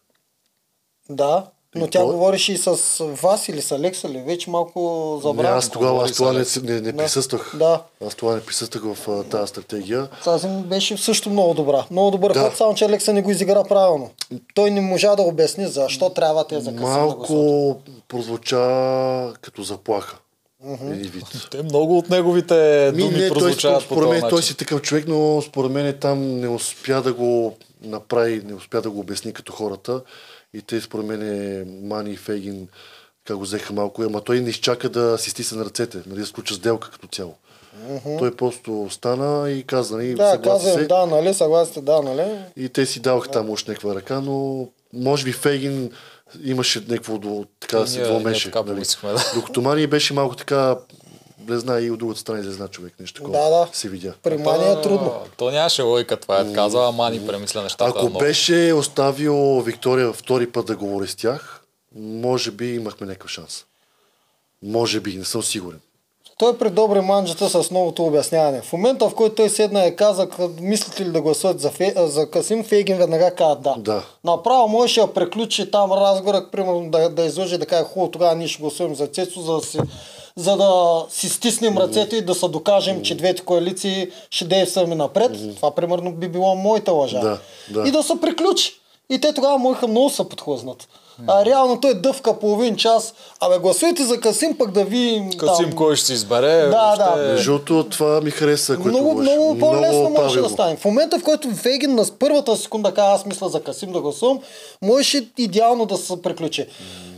Да, 1.10 1.46
но 1.76 1.88
тя 1.88 2.00
той- 2.00 2.14
говореше 2.14 2.54
и 2.54 2.58
с 2.58 2.76
вас 3.22 3.50
или 3.50 3.62
с 3.62 3.72
Алекса 3.72 4.10
ли? 4.10 4.18
Вече 4.18 4.50
малко 4.50 4.80
Не, 5.16 5.22
забравям. 5.22 5.58
аз 5.58 5.70
тогава 5.70 6.04
аз 6.04 6.12
това 6.12 6.34
не, 6.34 6.44
не, 6.64 6.82
не 6.82 6.92
Да. 6.92 6.98
присъствах. 6.98 7.56
Да. 7.60 7.82
Аз 8.08 8.16
това 8.16 8.36
не 8.36 8.42
присъствах 8.42 8.84
в 8.86 9.10
а, 9.10 9.24
тази 9.24 9.48
стратегия. 9.48 10.08
Тази 10.24 10.48
ми 10.48 10.62
беше 10.62 10.98
също 10.98 11.30
много 11.30 11.54
добра. 11.54 11.86
Много 11.92 12.12
добър 12.12 12.34
Да. 12.34 12.40
ход, 12.40 12.58
само 12.58 12.76
че 12.76 12.86
Алекса 12.86 13.14
не 13.14 13.22
го 13.22 13.32
изигра 13.32 13.64
правилно. 13.64 14.10
Той 14.54 14.72
не 14.72 14.82
можа 14.82 15.16
да 15.16 15.22
обясни 15.22 15.68
защо 15.68 16.10
трябва 16.10 16.48
те 16.48 16.56
за 16.56 16.66
Касим 16.66 16.76
да. 16.78 16.82
Малко 16.82 17.76
прозвуча 18.08 18.58
като 19.42 19.64
заплаха. 19.64 20.18
Вид. 20.82 21.26
Те 21.52 21.64
много 21.64 21.98
от 21.98 22.10
неговите 22.10 22.92
Ми, 22.96 23.02
думи 23.02 23.18
не, 23.18 23.20
той, 23.20 23.30
прозвучават 23.30 23.80
по 23.80 23.86
според 23.86 24.10
този 24.10 24.22
мен 24.22 24.30
той 24.30 24.44
си 24.44 24.58
такъв 24.58 24.82
човек, 24.82 25.06
но 25.08 25.42
според 25.42 25.72
мен 25.72 25.98
там 26.02 26.40
не 26.40 26.48
успя 26.48 27.02
да 27.02 27.14
го 27.14 27.54
направи, 27.84 28.42
не 28.46 28.54
успя 28.54 28.82
да 28.82 28.90
го 28.90 29.00
обясни 29.00 29.34
като 29.34 29.54
хората 29.54 30.02
И 30.54 30.62
те 30.62 30.82
според 30.82 31.06
мен 31.06 31.88
Мани 31.88 32.12
и 32.12 32.18
Фейгин 32.18 32.68
как 33.28 33.38
го 33.38 33.44
взеха 33.44 33.74
малко, 33.74 34.02
ама 34.02 34.22
той 34.22 34.40
не 34.40 34.50
изчака 34.50 34.90
да 34.90 35.18
си 35.18 35.30
стисне 35.30 35.58
на 35.58 35.66
ръцете, 35.66 36.02
нали, 36.08 36.20
да 36.20 36.26
сключа 36.26 36.54
сделка 36.54 36.92
като 36.92 37.08
цяло. 37.08 37.36
Той 38.20 38.36
просто 38.36 38.88
стана 38.92 39.52
и 39.52 39.64
каза, 39.64 39.98
нали, 39.98 40.16
Да, 40.16 40.42
казвам 40.44 40.74
се. 40.74 40.86
да, 40.88 41.06
нали, 41.06 41.34
съгласите, 41.34 41.82
да, 41.82 42.02
нали. 42.02 42.40
И 42.58 42.70
те 42.70 42.86
си 42.86 43.00
даваха 43.00 43.32
там 43.32 43.50
още 43.50 43.72
някаква 43.72 43.96
ръка, 43.96 44.22
но 44.22 44.68
може 44.94 45.24
би 45.24 45.32
Фейгин 45.32 45.92
имаше 46.44 46.84
някакво 46.88 47.18
до, 47.18 47.46
така 47.60 47.78
да 47.80 47.88
се 47.88 48.00
ние 48.00 48.08
двомеше. 48.08 48.52
така 48.52 48.74
нали. 48.74 48.86
Докато 49.36 49.62
Мани 49.62 49.88
беше 49.88 50.14
малко 50.14 50.36
така, 50.36 50.78
не 51.48 51.58
знае 51.60 51.82
и 51.82 51.92
от 51.92 52.00
другата 52.00 52.20
страна 52.20 52.40
излезна 52.40 52.68
човек, 52.68 52.94
нещо 53.00 53.22
такова 53.22 53.40
Да, 53.40 53.50
да. 53.50 53.68
се 53.74 53.90
видя. 53.90 54.14
При 54.24 54.38
Мани 54.38 54.72
е 54.72 54.82
трудно. 54.82 55.14
То 55.38 55.52
нямаше 55.52 55.82
лойка, 55.82 56.18
това 56.18 56.40
е 56.40 56.54
казва, 56.54 56.88
ама 56.88 57.10
ни 57.10 57.28
премисля 57.28 57.62
нещата. 57.62 57.90
Ако 57.90 58.00
много. 58.00 58.18
беше 58.20 58.74
оставил 58.74 59.62
Виктория 59.62 60.14
втори 60.14 60.52
път 60.52 60.66
да 60.66 60.76
говори 60.76 61.08
с 61.08 61.16
тях, 61.16 61.62
може 61.96 62.52
би 62.52 62.76
имахме 62.76 63.08
някакъв 63.08 63.30
шанс. 63.32 63.66
Може 64.64 65.00
би, 65.00 65.18
не 65.18 65.26
съм 65.26 65.44
сигурен. 65.44 65.80
Той 66.38 66.58
при 66.58 66.70
добри 66.70 67.02
манджата 67.02 67.50
с 67.50 67.72
новото 67.72 68.06
обясняване. 68.06 68.62
В 68.62 68.74
момента, 68.74 69.10
в 69.10 69.16
който 69.16 69.36
той 69.36 69.50
седна 69.50 69.86
и 69.86 69.96
каза, 69.96 70.28
«Къ- 70.28 70.62
мислите 70.62 71.06
ли 71.06 71.12
да 71.12 71.22
гласуват 71.22 71.60
за, 71.60 71.70
Фе, 71.70 71.94
за 71.98 72.30
Касим, 72.32 72.64
Фейгин 72.64 72.98
веднага 72.98 73.36
каза 73.36 73.56
да. 73.56 73.76
Да. 73.78 74.04
Направо 74.24 74.68
можеше 74.68 75.02
да 75.02 75.14
приключи 75.14 75.72
там 75.72 75.92
разговора, 75.92 76.46
примерно 76.52 76.90
да, 76.90 77.10
да 77.10 77.26
излъже 77.26 77.58
да 77.58 77.66
каже, 77.66 77.84
хубаво, 77.84 78.12
тогава 78.12 78.36
ние 78.36 78.48
ще 78.48 78.62
гласуваме 78.62 78.96
за 78.96 79.08
Цецо, 79.08 79.42
за 79.42 79.54
да 79.54 79.62
си, 79.62 79.80
за 80.38 80.58
да 80.58 81.06
си 81.10 81.30
стиснем 81.30 81.78
ръцете 81.78 82.16
и 82.16 82.22
да 82.22 82.36
се 82.36 82.48
докажем, 82.48 83.02
че 83.02 83.16
двете 83.16 83.42
коалиции 83.42 84.12
ще 84.30 84.46
действаме 84.46 84.96
напред. 84.96 85.32
Това 85.56 85.76
примерно 85.76 86.12
би 86.12 86.28
било 86.28 86.56
моята 86.56 86.92
лъжа. 86.92 87.20
Да, 87.20 87.40
да. 87.70 87.88
И 87.88 87.92
да 87.92 88.04
се 88.04 88.14
приключи. 88.22 88.74
И 89.10 89.20
те 89.20 89.34
тогава 89.34 89.58
можеха 89.58 89.88
много 89.88 90.10
се 90.10 90.30
подхлъзнат. 90.30 90.88
А 91.28 91.46
реално 91.46 91.80
той 91.80 91.94
дъвка 91.94 92.40
половин 92.40 92.76
час. 92.76 93.14
Абе, 93.40 93.58
гласуйте 93.58 94.04
за 94.04 94.20
Касим, 94.20 94.58
пък 94.58 94.72
да 94.72 94.86
ви... 94.86 95.30
Касим 95.38 95.76
кой 95.76 95.96
ще 95.96 96.06
си 96.06 96.14
избере, 96.14 96.68
Да, 96.68 96.96
да. 96.96 97.16
Между 97.16 97.60
това 97.90 98.22
ми 98.22 98.32
хареса, 98.32 98.76
което 98.76 98.88
много, 98.88 99.22
много 99.22 99.58
по-лесно 99.60 100.10
можеше 100.10 100.42
да 100.42 100.50
стане. 100.50 100.76
В 100.76 100.86
момента, 100.86 101.20
в 101.20 101.24
който 101.24 101.50
Вегин 101.52 101.96
на 101.96 102.06
първата 102.20 102.58
секунда 102.58 102.94
каза, 102.94 103.14
аз 103.14 103.26
мисля 103.26 103.50
за 103.50 103.62
Касим 103.62 103.92
да 103.92 104.02
гласувам, 104.02 104.40
можеше 104.82 105.30
идеално 105.38 105.86
да 105.86 105.98
се 105.98 106.22
приключи. 106.22 106.68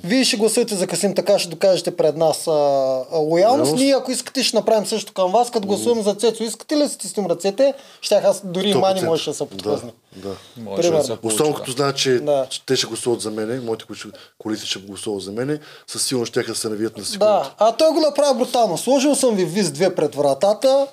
Вие 0.04 0.24
ще 0.24 0.38
гласувате 0.38 0.76
за 0.76 0.88
Касим, 0.88 1.16
така 1.16 1.40
ще 1.40 1.50
докажете 1.50 1.98
пред 1.98 2.18
нас 2.18 2.48
а, 2.48 2.52
а, 2.52 3.18
лоялност. 3.18 3.76
Ние, 3.76 3.96
ако 3.96 4.12
искате, 4.12 4.44
ще 4.44 4.58
направим 4.58 4.86
също 4.86 5.14
към 5.14 5.32
вас, 5.32 5.52
като 5.52 5.68
гласуваме 5.68 6.02
за 6.04 6.14
Цецо. 6.14 6.44
Искате 6.44 6.76
ли 6.76 6.80
да 6.80 6.90
стиснем 6.90 7.26
ръцете? 7.26 7.74
Щях 8.02 8.24
аз 8.24 8.42
дори 8.46 8.70
и 8.70 8.74
Мани 8.74 9.00
100%. 9.00 9.06
можеше 9.06 9.30
да 9.30 9.36
се 9.36 9.46
подхлъзне. 9.46 9.90
Да, 9.90 10.07
да. 10.18 10.36
Може 10.58 10.82
Примерно. 10.82 11.04
да 11.22 11.28
Особено 11.28 11.56
като 11.56 11.72
знаят, 11.72 11.98
че 11.98 12.20
Да. 12.20 12.48
те 12.66 12.76
ще 12.76 12.88
гласуват 12.88 13.22
за 13.22 13.32
мене, 13.32 13.60
моите 13.60 13.86
коалиции 14.38 14.68
ще 14.68 14.80
гласуват 14.80 15.24
за 15.24 15.32
мене, 15.32 15.60
със 15.88 16.04
сигурност 16.06 16.32
ще 16.32 16.56
се 16.56 16.70
навият 16.70 16.98
на 16.98 17.06
секунда. 17.06 17.34
Да, 17.34 17.52
а 17.58 17.72
той 17.72 17.92
го 17.92 18.00
направи 18.00 18.38
брутално. 18.38 18.78
Сложил 18.78 19.16
съм 19.16 19.36
ви 19.36 19.46
виз 19.46 19.72
две 19.72 19.96
пред 19.96 20.16
вратата, 20.16 20.88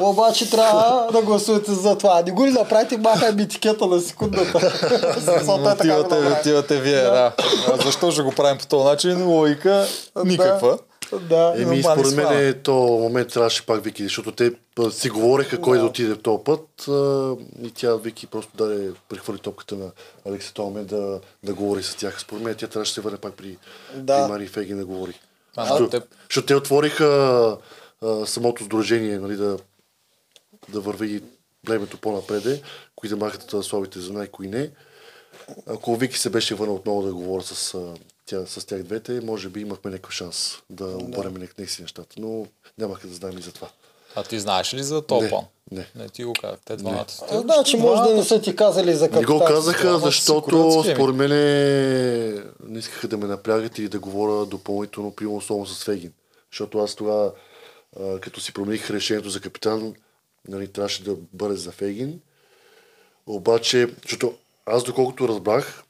обаче 0.00 0.50
трябва 0.50 1.08
да 1.12 1.22
гласувате 1.22 1.72
за 1.72 1.98
това. 1.98 2.22
Не 2.26 2.32
го 2.32 2.46
ли 2.46 2.50
направите, 2.50 2.96
махай 2.96 3.32
ми 3.32 3.42
етикета 3.42 3.86
на 3.86 4.00
секундата. 4.00 4.72
Защото 5.16 6.14
е 6.14 6.28
мотивате 6.28 6.80
вие, 6.80 7.02
да. 7.02 7.32
А 7.72 7.76
защо 7.84 8.10
ще 8.10 8.22
го 8.22 8.32
правим 8.32 8.58
по 8.58 8.66
този 8.66 8.84
начин? 8.84 9.26
Логика 9.28 9.86
никаква. 10.24 10.78
Да. 11.20 11.54
Еми, 11.56 11.82
според 11.82 12.14
мен 12.16 12.48
е, 12.48 12.52
то 12.52 12.72
момент 12.74 13.28
трябваше 13.28 13.66
пак 13.66 13.84
Вики, 13.84 14.02
защото 14.02 14.32
те 14.32 14.52
си 14.90 15.10
говореха 15.10 15.60
кой 15.60 15.78
да 15.78 15.84
отиде 15.84 16.16
този 16.16 16.44
път 16.44 16.88
а, 16.88 17.34
и 17.62 17.70
тя 17.74 17.96
Вики 17.96 18.26
просто 18.26 18.56
даде, 18.56 18.92
прехвърли 19.08 19.38
топката 19.38 19.76
на 19.76 19.90
Алекса 20.26 20.54
този 20.54 20.64
момент 20.64 20.88
да, 20.88 21.20
да 21.42 21.54
говори 21.54 21.82
с 21.82 21.94
тях. 21.94 22.20
Според 22.20 22.42
мен 22.42 22.54
тя 22.54 22.66
трябваше 22.66 22.90
да 22.90 22.94
се 22.94 23.00
върне 23.00 23.18
пак 23.18 23.34
при, 23.34 23.58
Да. 23.94 24.24
при 24.26 24.32
Мари 24.32 24.46
Фегин 24.46 24.78
да 24.78 24.84
говори. 24.86 25.20
А, 25.56 25.64
защото, 25.66 25.90
те- 26.00 26.06
защото 26.30 26.46
те 26.46 26.54
отвориха 26.54 27.06
а, 28.02 28.26
самото 28.26 28.64
сдружение, 28.64 29.18
нали, 29.18 29.36
да, 29.36 29.58
да 30.68 30.80
върви 30.80 31.22
племето 31.66 31.96
по-напреде, 31.98 32.62
кои 32.96 33.08
да 33.08 33.16
махат 33.16 33.54
слабите 33.62 34.00
зена 34.00 34.24
и 34.24 34.28
кои 34.28 34.48
не. 34.48 34.70
Ако 35.66 35.96
Вики 35.96 36.18
се 36.18 36.30
беше 36.30 36.54
върнал 36.54 36.76
отново 36.76 37.02
да 37.02 37.14
говоря 37.14 37.42
с, 37.42 37.74
а, 37.74 37.94
тя, 38.26 38.46
с 38.46 38.66
тях 38.66 38.82
двете, 38.82 39.20
може 39.20 39.48
би 39.48 39.60
имахме 39.60 39.90
някакъв 39.90 40.12
шанс 40.12 40.56
да 40.70 40.86
обърнем 40.86 41.48
да. 41.58 41.66
си 41.66 41.82
нещата, 41.82 42.16
но 42.18 42.46
нямаха 42.78 43.06
да 43.08 43.14
знаем 43.14 43.38
и 43.38 43.42
за 43.42 43.52
това. 43.52 43.68
А 44.14 44.22
ти 44.22 44.40
знаеш 44.40 44.74
ли 44.74 44.82
за 44.82 45.02
този 45.02 45.22
Не, 45.24 45.28
план? 45.28 45.44
не. 45.70 45.86
Не 45.94 46.08
ти 46.08 46.24
го 46.24 46.32
казах. 46.32 46.58
Те 46.64 46.76
двамата. 46.76 47.06
А, 47.30 47.40
Значи 47.40 47.76
може 47.76 48.02
да 48.02 48.14
не 48.14 48.24
са 48.24 48.40
ти 48.40 48.56
казали 48.56 48.94
за 48.94 49.04
Не 49.04 49.10
капитан. 49.10 49.38
го 49.38 49.44
казаха, 49.44 49.98
защото 49.98 50.82
ами. 50.84 50.94
според 50.94 51.16
мен 51.16 51.30
не 52.68 52.78
искаха 52.78 53.08
да 53.08 53.16
ме 53.16 53.26
напрягат 53.26 53.78
или 53.78 53.88
да 53.88 53.98
говоря 53.98 54.46
допълнително, 54.46 55.10
примерно 55.10 55.36
особено 55.36 55.66
с 55.66 55.84
Фегин. 55.84 56.12
Защото 56.52 56.78
аз 56.78 56.94
тогава, 56.94 57.32
като 58.20 58.40
си 58.40 58.52
промених 58.52 58.90
решението 58.90 59.30
за 59.30 59.40
капитан, 59.40 59.94
нали, 60.48 60.68
трябваше 60.68 61.04
да 61.04 61.16
бъде 61.32 61.56
за 61.56 61.72
Фегин. 61.72 62.20
Обаче, 63.26 63.88
защото 64.02 64.34
аз 64.66 64.84
доколкото 64.84 65.28
разбрах, 65.28 65.82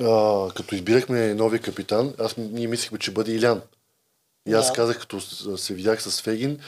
а, 0.00 0.48
като 0.54 0.74
избирахме 0.74 1.34
новия 1.34 1.60
капитан, 1.62 2.14
аз 2.18 2.36
ние 2.36 2.68
мислихме, 2.68 2.98
че 2.98 3.10
бъде 3.10 3.32
Илян. 3.32 3.62
И 4.48 4.52
аз 4.52 4.66
Да. 4.66 4.72
казах, 4.72 5.00
като 5.00 5.20
се 5.58 5.74
видях 5.74 6.02
с 6.02 6.22
Фегин, 6.22 6.58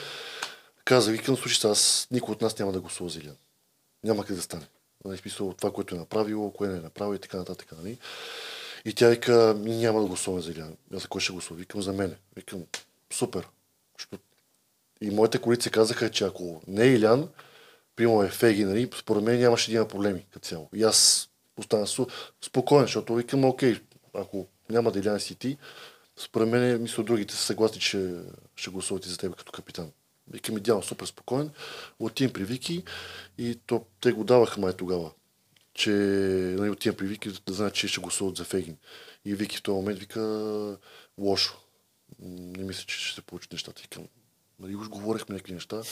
казах, 0.85 1.12
викам, 1.12 1.37
слушай, 1.37 1.70
аз, 1.70 2.09
никой 2.11 2.33
от 2.33 2.41
нас 2.43 2.59
няма 2.59 2.72
да 2.72 2.81
гласува 2.81 3.11
за 3.11 3.18
Илян. 3.18 3.37
Няма 4.05 4.24
как 4.24 4.37
да 4.37 4.43
стане. 4.43 4.66
Нали, 5.05 5.18
смисъл 5.18 5.55
това, 5.59 5.72
което 5.72 5.95
е 5.95 5.99
направило, 5.99 6.53
кое 6.53 6.68
не 6.68 6.76
е 6.76 6.81
направило 6.81 7.14
и 7.14 7.18
така 7.18 7.37
нататък. 7.37 7.72
Нали? 7.83 7.99
И 8.85 8.95
тя 8.95 9.09
вика, 9.09 9.55
«Ми 9.59 9.76
няма 9.76 10.01
да 10.01 10.07
гласуваме 10.07 10.43
за 10.43 10.53
Илян. 10.53 10.76
Аз 10.95 11.03
за 11.03 11.09
кой 11.09 11.20
ще 11.20 11.33
гласува? 11.33 11.59
Викам 11.61 11.83
за 11.83 11.93
мене. 11.93 12.14
Викам, 12.37 12.62
супер. 13.12 13.47
И 15.01 15.11
моите 15.11 15.39
колици 15.39 15.70
казаха, 15.70 16.11
че 16.11 16.24
ако 16.24 16.62
не 16.66 16.85
е 16.85 16.93
Илян, 16.93 17.28
примерно 17.97 18.22
е 18.22 18.28
Феги, 18.28 18.64
нали, 18.64 18.91
според 18.99 19.22
мен 19.22 19.41
нямаше 19.41 19.70
да 19.70 19.76
има 19.76 19.89
проблеми 19.89 20.26
като 20.33 20.49
цяло. 20.49 20.68
И 20.74 20.83
аз 20.83 21.28
останах 21.61 21.89
су... 21.89 22.07
спокоен, 22.45 22.83
защото 22.83 23.15
викам, 23.15 23.45
окей, 23.45 23.81
ако 24.15 24.47
няма 24.71 24.93
да 24.93 24.99
Илян 24.99 25.21
си 25.21 25.35
ти, 25.35 25.57
според 26.17 26.49
мен, 26.49 26.83
мисля, 26.83 27.05
другите 27.05 27.35
са 27.35 27.41
съгласни, 27.41 27.81
че 27.81 28.17
ще 28.57 28.71
гласуват 28.71 29.07
и 29.07 29.09
за 29.09 29.19
теб 29.19 29.37
като 29.37 29.53
капитан. 29.53 29.91
Викам, 30.33 30.57
идеално, 30.57 30.83
супер 30.83 31.07
спокоен. 31.07 31.51
Отивам 31.99 32.33
при 32.33 32.45
Вики 32.45 32.85
и 33.39 33.59
то, 33.67 33.85
те 34.01 34.13
го 34.13 34.25
даваха 34.25 34.61
май 34.61 34.73
тогава 34.73 35.11
че 35.75 35.91
нали, 36.59 36.71
отивам 36.71 36.97
при 36.97 37.07
Вики 37.07 37.31
да 37.47 37.53
знаят, 37.53 37.75
че 37.75 37.89
ще 37.89 38.01
гласуват 38.01 38.37
за 38.37 38.45
Фегин. 38.45 38.77
И 39.25 39.35
Вики 39.35 39.57
в 39.57 39.63
този 39.63 39.77
момент 39.77 39.99
вика 39.99 40.21
лошо. 41.19 41.61
Не 42.23 42.65
мисля, 42.65 42.85
че 42.87 42.97
ще 42.99 43.15
се 43.15 43.23
получат 43.23 43.53
нещата. 43.53 43.83
Викам, 43.83 44.05
нали, 44.59 44.77
уж 44.77 44.89
говорихме 44.89 45.33
някакви 45.33 45.55
неща, 45.55 45.83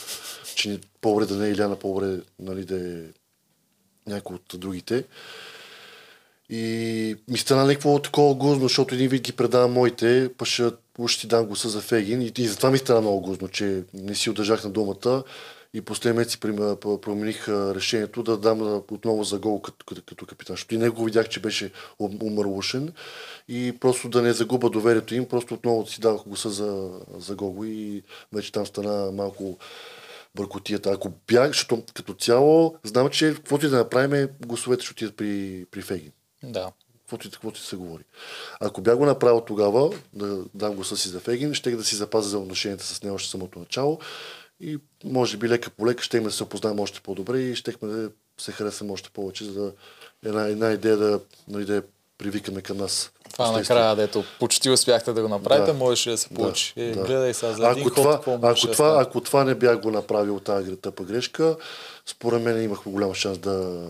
че 0.55 0.69
не, 0.69 0.79
по-добре 1.01 1.25
да 1.25 1.35
не 1.35 1.47
е 1.47 1.51
Иляна, 1.51 1.79
по-добре 1.79 2.21
нали, 2.39 2.65
да 2.65 2.99
е 2.99 3.03
някой 4.07 4.35
от 4.35 4.59
другите. 4.59 5.05
И 6.49 7.15
ми 7.27 7.37
стана 7.37 7.65
някакво 7.65 7.99
такова 7.99 8.35
гузно, 8.35 8.63
защото 8.63 8.95
един 8.95 9.09
вид 9.09 9.21
ги 9.21 9.31
предавам 9.31 9.73
моите, 9.73 10.29
па 10.37 10.45
ще, 10.45 10.63
ще 11.07 11.21
ти 11.21 11.27
дам 11.27 11.45
гласа 11.45 11.69
за 11.69 11.81
Фегин. 11.81 12.21
И, 12.21 12.31
и 12.37 12.47
затова 12.47 12.71
ми 12.71 12.77
стана 12.77 13.01
много 13.01 13.21
гузно, 13.21 13.47
че 13.47 13.83
не 13.93 14.15
си 14.15 14.29
удържах 14.29 14.63
на 14.63 14.69
думата. 14.69 15.23
И 15.73 15.81
последния 15.81 16.17
месец 16.17 16.37
промених 17.01 17.49
решението 17.49 18.23
да 18.23 18.37
дам 18.37 18.81
отново 18.91 19.23
за 19.23 19.39
гол 19.39 19.61
като, 19.61 19.85
като, 19.85 20.01
като 20.01 20.25
капитан. 20.25 20.53
Защото 20.53 20.75
и 20.75 20.77
него 20.77 21.05
видях, 21.05 21.29
че 21.29 21.39
беше 21.39 21.71
ум- 21.99 22.23
умърлушен. 22.23 22.93
И 23.47 23.73
просто 23.79 24.09
да 24.09 24.21
не 24.21 24.33
загуба 24.33 24.69
доверието 24.69 25.15
им, 25.15 25.25
просто 25.25 25.53
отново 25.53 25.87
си 25.87 26.01
давах 26.01 26.21
гласа 26.27 26.49
за, 26.49 26.89
за 27.17 27.35
гол. 27.35 27.65
И 27.65 28.03
вече 28.33 28.51
там 28.51 28.65
стана 28.65 29.11
малко 29.11 29.57
бъркотията. 30.35 30.91
Ако 30.91 31.11
бях, 31.27 31.47
защото 31.47 31.83
като 31.93 32.13
цяло 32.13 32.75
знам, 32.83 33.09
че 33.09 33.33
каквото 33.35 33.65
и 33.65 33.69
да 33.69 33.77
направим, 33.77 34.27
гласовете 34.45 34.83
ще 34.83 34.91
отидат 34.91 35.15
при, 35.15 35.65
при 35.71 35.81
Фегин. 35.81 36.11
Да. 36.43 36.71
Каквото 36.99 37.31
каквото 37.31 37.59
се 37.59 37.75
говори. 37.75 38.03
Ако 38.59 38.81
бях 38.81 38.97
го 38.97 39.05
направил 39.05 39.41
тогава, 39.41 39.89
да 40.13 40.43
дам 40.53 40.85
си 40.85 41.09
за 41.09 41.19
Фегин, 41.19 41.53
ще 41.53 41.71
да 41.71 41.83
си 41.83 41.95
запазя 41.95 42.29
за 42.29 42.39
отношенията 42.39 42.83
с 42.83 43.03
него 43.03 43.15
още 43.15 43.29
самото 43.29 43.59
начало 43.59 43.99
и 44.59 44.77
може 45.03 45.37
би 45.37 45.49
лека 45.49 45.69
по 45.69 45.87
лека 45.87 46.03
ще 46.03 46.19
да 46.19 46.31
се 46.31 46.43
опознаем 46.43 46.79
още 46.79 47.01
по-добре 47.01 47.39
и 47.39 47.55
щехме 47.55 47.87
да 47.87 48.11
се 48.37 48.51
харесаме 48.51 48.91
още 48.91 49.09
повече, 49.09 49.45
за 49.45 49.51
да 49.53 49.71
една, 50.25 50.47
една 50.47 50.71
идея 50.71 50.97
да, 50.97 51.19
нали, 51.47 51.65
да 51.65 51.83
привикаме 52.17 52.61
към 52.61 52.77
нас. 52.77 53.11
Това 53.31 53.51
накрая, 53.51 53.95
дето 53.95 54.23
почти 54.39 54.69
успяхте 54.69 55.13
да 55.13 55.21
го 55.21 55.27
направите, 55.27 55.71
Да. 55.71 55.77
можеше 55.77 56.09
да 56.09 56.17
се 56.17 56.29
получи. 56.29 56.73
Да, 56.77 56.83
Е, 56.83 56.91
да. 56.91 57.03
гледай 57.03 57.33
сега 57.33 57.53
за 57.53 57.69
един 57.69 57.87
ако 57.87 57.89
ход, 57.89 57.95
това, 57.95 58.15
какво 58.15 58.39
ако, 58.47 58.71
това, 58.71 59.01
ако 59.01 59.21
това 59.21 59.43
не 59.43 59.55
бях 59.55 59.81
го 59.81 59.91
направил 59.91 60.39
тази 60.39 60.75
тъпа 60.75 61.03
грешка, 61.03 61.57
според 62.05 62.41
мен 62.41 62.63
имахме 62.63 62.91
голям 62.91 63.13
шанс 63.13 63.37
да 63.37 63.87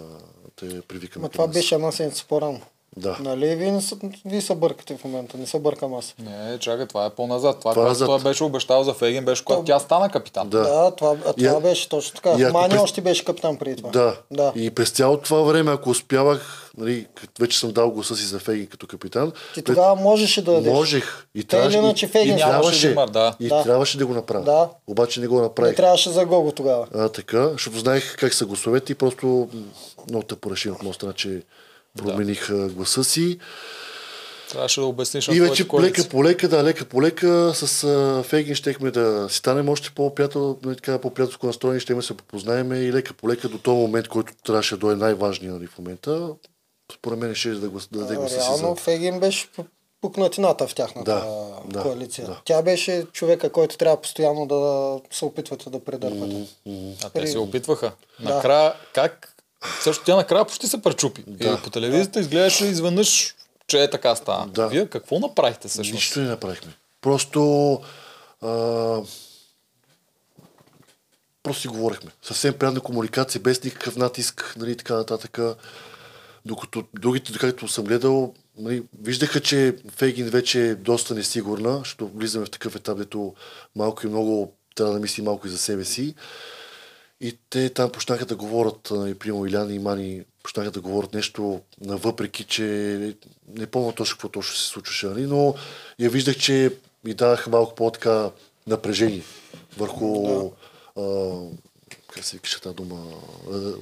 те 0.59 0.81
привикаме 0.81 1.23
към 1.23 1.31
това 1.31 1.47
нас. 1.47 1.53
беше 1.53 1.75
една 1.75 1.91
седмица 1.91 2.25
по-рано. 2.27 2.61
Да. 2.99 3.17
Нали, 3.21 3.55
вие, 3.55 3.71
не 3.71 3.81
са, 3.81 3.95
вие 4.25 4.41
се 4.41 4.55
бъркате 4.55 4.97
в 4.97 5.03
момента, 5.03 5.37
не 5.37 5.47
се 5.47 5.59
бъркам 5.59 5.93
аз. 5.93 6.13
Не, 6.19 6.57
чакай, 6.59 6.87
това 6.87 7.05
е 7.05 7.09
по-назад. 7.09 7.59
Това, 7.59 7.71
Това 7.71 7.83
което 7.83 7.89
назад. 7.89 8.07
той 8.07 8.19
беше 8.21 8.43
обещал 8.43 8.83
за 8.83 8.93
Фейген, 8.93 9.25
беше 9.25 9.45
когато 9.45 9.63
тя 9.63 9.79
стана 9.79 10.09
капитан. 10.09 10.49
Да. 10.49 10.59
Да, 10.59 10.91
това, 10.91 11.15
а 11.19 11.33
това 11.33 11.47
Я- 11.47 11.59
беше 11.59 11.89
точно 11.89 12.15
така. 12.15 12.29
ако 12.31 12.53
Мани 12.53 12.69
през- 12.69 12.81
още 12.81 13.01
беше 13.01 13.25
капитан 13.25 13.57
преди 13.57 13.75
това. 13.75 13.89
Да. 13.89 14.15
да. 14.31 14.53
И 14.55 14.71
през 14.71 14.89
цялото 14.89 15.23
това 15.23 15.41
време, 15.41 15.71
ако 15.71 15.89
успявах, 15.89 16.71
нали, 16.77 17.07
вече 17.39 17.59
съм 17.59 17.71
дал 17.71 17.91
гласа 17.91 18.15
си 18.15 18.25
за 18.25 18.39
Фейгин 18.39 18.67
като 18.67 18.87
капитан, 18.87 19.31
Ти 19.31 19.37
пред- 19.55 19.65
тогава 19.65 19.95
можеше 19.95 20.41
да 20.41 20.51
дадеш. 20.51 20.73
можех. 20.73 21.25
И 21.35 21.41
Те 21.41 21.47
трябваше, 21.47 21.77
иначе 21.77 22.05
и, 22.05 22.09
Фейгин 22.09 22.35
и, 22.35 22.39
трябваше, 22.39 22.93
да 22.93 23.05
да. 23.05 23.35
и 23.39 23.47
Да. 23.47 23.63
трябваше 23.63 23.97
да 23.97 24.05
го 24.05 24.13
направя. 24.13 24.43
Да. 24.43 24.69
Обаче 24.87 25.19
не 25.19 25.27
го 25.27 25.35
Не 25.35 25.41
направих. 25.41 25.75
трябваше 25.75 26.09
за 26.09 26.25
Гого 26.25 26.51
тогава. 26.51 26.87
А, 26.95 27.09
така, 27.09 27.47
защото 27.47 27.79
знаех 27.79 28.15
как 28.17 28.33
са 28.33 28.45
гласовете 28.45 28.91
и 28.91 28.95
просто 28.95 29.49
много 30.09 30.23
те 30.23 30.35
пореши 30.35 30.69
от 30.69 30.83
моя 30.83 30.93
страна, 30.93 31.13
че 31.13 31.41
промених 32.03 32.49
а, 32.49 32.69
гласа 32.69 33.03
си. 33.03 33.39
Трябваше 34.49 34.79
да 34.79 34.85
обясниш 34.85 35.27
И 35.27 35.39
вече 35.41 35.65
лека 35.79 36.09
по 36.09 36.23
лека, 36.23 36.47
да, 36.47 36.63
лека 36.63 36.85
по 36.85 37.01
лека 37.01 37.51
с 37.55 37.83
а, 37.83 38.23
Фейгин 38.23 38.55
щехме 38.55 38.91
да 38.91 39.29
си 39.29 39.37
станем 39.37 39.69
още 39.69 39.91
нали, 39.97 40.99
по-приятелско 41.01 41.47
настроени, 41.47 41.79
ще 41.79 42.01
се 42.01 42.17
попознаем 42.17 42.73
и 42.73 42.93
лека 42.93 43.13
по 43.13 43.29
лека 43.29 43.49
до 43.49 43.57
този 43.57 43.77
момент, 43.77 44.07
който 44.07 44.33
трябваше 44.45 44.75
да 44.75 44.79
дойде 44.79 44.95
най-важният 44.95 45.55
нали, 45.55 45.67
в 45.67 45.77
момента. 45.77 46.29
Според 46.93 47.19
мен 47.19 47.35
ще 47.35 47.49
да, 47.49 47.69
глас, 47.69 47.87
да 47.91 47.99
даде 47.99 48.15
гласа 48.15 48.41
си 48.41 48.47
Реално 48.47 48.75
за... 48.75 48.75
Фегин 48.75 49.19
беше 49.19 49.47
пукнатината 50.01 50.67
в 50.67 50.75
тяхната 50.75 51.11
Да, 51.11 51.25
да, 51.65 51.81
коалиция. 51.81 52.27
да. 52.27 52.41
Тя 52.45 52.61
беше 52.61 53.05
човека, 53.13 53.51
който 53.51 53.77
трябва 53.77 54.01
постоянно 54.01 54.45
да 54.45 54.99
се 55.15 55.25
опитвате 55.25 55.69
да 55.69 55.83
предърпате. 55.83 56.47
А 57.03 57.09
те 57.09 57.27
се 57.27 57.39
опитваха. 57.39 57.91
Да. 58.19 58.35
Накрая, 58.35 58.73
как? 58.93 59.35
Също 59.81 60.03
тя 60.03 60.15
накрая 60.15 60.45
почти 60.45 60.67
се 60.67 60.81
пречупи. 60.81 61.23
Да. 61.27 61.57
И 61.59 61.63
по 61.63 61.69
телевизията 61.69 62.19
изглеждаше 62.19 62.65
изведнъж, 62.65 63.35
че 63.67 63.83
е 63.83 63.89
така 63.89 64.15
стана. 64.15 64.47
Да. 64.47 64.67
Вие 64.67 64.87
какво 64.87 65.19
направихте 65.19 65.67
всъщност? 65.67 65.93
Нищо 65.93 66.19
не 66.19 66.27
направихме. 66.27 66.73
Просто 67.01 67.71
а, 68.41 68.47
просто 71.43 71.61
си 71.61 71.67
говорихме. 71.67 72.11
Съвсем 72.21 72.53
приятна 72.53 72.79
комуникация, 72.79 73.41
без 73.41 73.63
никакъв 73.63 73.95
натиск, 73.95 74.53
нали, 74.57 74.75
така 74.75 74.95
нататък. 74.95 75.39
Докато 76.45 76.83
другите, 76.93 77.33
както 77.39 77.67
съм 77.67 77.85
гледал, 77.85 78.33
нали, 78.57 78.83
виждаха, 79.01 79.39
че 79.39 79.75
Фейгин 79.91 80.29
вече 80.29 80.67
е 80.67 80.75
доста 80.75 81.15
несигурна, 81.15 81.77
защото 81.77 82.07
влизаме 82.07 82.45
в 82.45 82.49
такъв 82.49 82.75
етап, 82.75 82.97
дето 82.97 83.33
малко 83.75 84.05
и 84.05 84.09
много 84.09 84.53
трябва 84.75 84.93
да 84.93 84.99
мисли 84.99 85.21
малко 85.21 85.47
и 85.47 85.49
за 85.49 85.57
себе 85.57 85.85
си. 85.85 86.15
И 87.21 87.37
те 87.49 87.69
там 87.69 87.91
почнаха 87.91 88.25
да 88.25 88.35
говорят, 88.35 88.91
нали, 88.91 89.15
прямо 89.15 89.45
Иляна 89.45 89.73
и 89.73 89.79
Мани, 89.79 90.23
почнаха 90.43 90.71
да 90.71 90.81
говорят 90.81 91.13
нещо, 91.13 91.61
въпреки 91.81 92.43
че 92.43 92.63
не 93.55 93.65
помня 93.67 93.93
точно 93.93 94.15
какво 94.15 94.29
точно 94.29 94.55
се 94.55 94.67
случваше, 94.67 95.07
нали, 95.07 95.25
но 95.25 95.55
я 95.99 96.09
виждах, 96.09 96.37
че 96.37 96.73
ми 97.03 97.13
даваха 97.13 97.49
малко 97.49 97.75
по-така 97.75 98.29
напрежение 98.67 99.23
върху, 99.77 100.27
а, 100.97 101.01
как 102.07 102.25
се 102.25 102.35
викаше 102.35 102.61
тази 102.61 102.75
дума, 102.75 102.97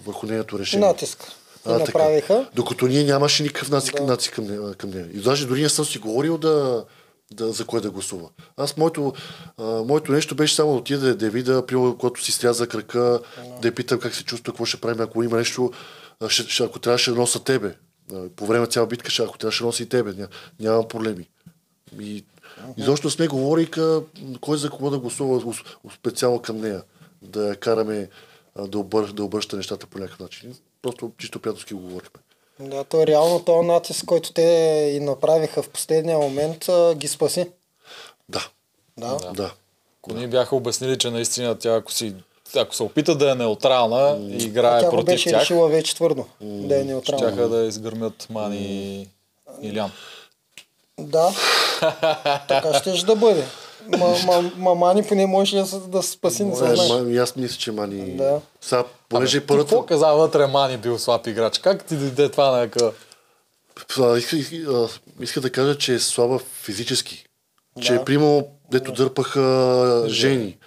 върху 0.05 0.25
нейното 0.25 0.59
решение. 0.59 0.87
Натиск. 0.87 1.23
И 1.23 1.69
А, 1.69 1.79
така. 1.79 1.79
направиха. 1.79 2.49
Докато 2.55 2.87
ние 2.87 3.03
нямаше 3.03 3.43
никакъв 3.43 3.69
натиск, 3.69 4.01
натиск 4.01 4.33
към, 4.33 4.73
към 4.77 4.89
нея. 4.89 5.09
И 5.13 5.17
даже 5.17 5.47
дори 5.47 5.61
не 5.61 5.69
съм 5.69 5.85
си 5.85 5.99
говорил 5.99 6.37
да, 6.37 6.85
да, 7.31 7.51
за 7.51 7.65
кое 7.65 7.81
да 7.81 7.91
гласува. 7.91 8.29
Аз 8.57 8.77
моето, 8.77 9.13
а, 9.57 9.63
моето 9.63 10.11
нещо 10.11 10.35
беше 10.35 10.55
само 10.55 10.71
да 10.71 10.77
отида 10.77 11.15
да, 11.15 11.29
видя, 11.29 11.65
примерно, 11.65 11.97
когато 11.97 12.23
си 12.23 12.31
стряза 12.31 12.67
крака, 12.67 13.19
да 13.61 13.67
я 13.67 13.75
питам 13.75 13.99
как 13.99 14.15
се 14.15 14.23
чувства, 14.23 14.53
какво 14.53 14.65
ще 14.65 14.81
правим, 14.81 15.01
ако 15.01 15.23
има 15.23 15.37
нещо, 15.37 15.71
ще, 16.27 16.43
ще, 16.43 16.63
ако 16.63 16.79
трябваше 16.79 17.11
да 17.11 17.17
носа 17.17 17.43
тебе. 17.43 17.75
По 18.35 18.45
време 18.45 18.59
на 18.59 18.67
цяла 18.67 18.87
битка, 18.87 19.11
ще, 19.11 19.23
ако 19.23 19.37
трябваше 19.37 19.63
да 19.63 19.65
носи 19.65 19.83
и 19.83 19.89
тебе, 19.89 20.13
ня, 20.13 20.27
нямам 20.59 20.87
проблеми. 20.87 21.29
И, 21.99 22.23
изобщо 22.77 23.09
сме 23.09 23.27
говориха 23.27 24.01
кой 24.41 24.57
за 24.57 24.69
кого 24.69 24.89
да 24.89 24.99
гласува 24.99 25.53
специално 25.93 26.41
към 26.41 26.57
нея. 26.57 26.83
Да 27.21 27.47
я 27.47 27.55
караме 27.55 28.09
да, 28.67 28.79
обър, 28.79 29.11
да 29.13 29.23
обръща 29.23 29.57
нещата 29.57 29.87
по 29.87 29.99
някакъв 29.99 30.19
начин. 30.19 30.55
Просто 30.81 31.11
чисто 31.17 31.39
приятелски 31.39 31.73
го 31.73 31.79
говорихме. 31.79 32.21
Да, 32.59 32.83
то 32.83 33.01
е 33.01 33.07
реално 33.07 33.39
този 33.39 33.67
натиск, 33.67 34.05
който 34.05 34.33
те 34.33 34.41
и 34.95 34.99
направиха 34.99 35.61
в 35.61 35.69
последния 35.69 36.17
момент, 36.17 36.69
ги 36.95 37.07
спаси. 37.07 37.49
Да. 38.29 38.47
Да. 38.97 39.15
Да. 39.15 39.31
да. 39.31 39.51
Ако 40.01 40.13
ни 40.13 40.27
бяха 40.27 40.55
обяснили, 40.55 40.97
че 40.97 41.09
наистина 41.09 41.55
тя, 41.55 41.75
ако, 41.75 41.91
си, 41.91 42.15
ако 42.55 42.75
се 42.75 42.83
опита 42.83 43.15
да 43.15 43.31
е 43.31 43.35
неутрална 43.35 44.17
и 44.29 44.43
играе 44.43 44.81
тя 44.81 44.89
против 44.89 45.05
беше 45.05 45.29
тях, 45.29 45.41
решила 45.41 45.69
вече 45.69 45.95
твърдо 45.95 46.25
да 46.41 46.79
е 46.79 46.83
неутрална. 46.83 47.27
щяха 47.27 47.49
да 47.49 47.65
изгърмят 47.65 48.27
Мани 48.29 48.57
и 49.61 49.67
Илян. 49.67 49.91
Да, 50.99 51.29
така 52.47 52.73
ще 52.73 53.05
да 53.05 53.15
бъде. 53.15 53.43
Ма, 53.87 54.15
ма, 54.25 54.51
ма 54.57 54.75
Мани 54.75 55.03
поне 55.03 55.25
може 55.25 55.57
да, 55.57 55.65
се- 55.65 55.79
да 55.79 56.03
спаси, 56.03 56.43
не 56.43 56.55
се 56.55 56.75
знае. 56.75 57.17
аз 57.17 57.35
мисля, 57.35 57.57
че 57.57 57.71
Мани... 57.71 58.11
Да. 58.17 58.41
Сега, 58.61 58.83
понеже 59.09 59.39
Ти 59.39 59.45
първата... 59.47 59.69
какво 59.69 59.85
каза 59.85 60.07
вътре 60.07 60.47
Мани 60.47 60.77
бил 60.77 60.99
слаб 60.99 61.27
играч? 61.27 61.59
Как 61.59 61.85
ти 61.85 61.95
дойде 61.95 62.29
това 62.29 62.51
на. 62.51 62.91
А, 63.99 64.17
Иска, 64.17 64.37
иска, 65.21 65.41
да 65.41 65.49
кажа, 65.49 65.77
че 65.77 65.93
е 65.93 65.99
слаба 65.99 66.39
физически. 66.39 67.25
Че, 67.81 67.93
Да. 67.93 68.05
примо, 68.05 68.47
дето 68.71 68.91
дърпаха 68.91 70.03
жени. 70.07 70.57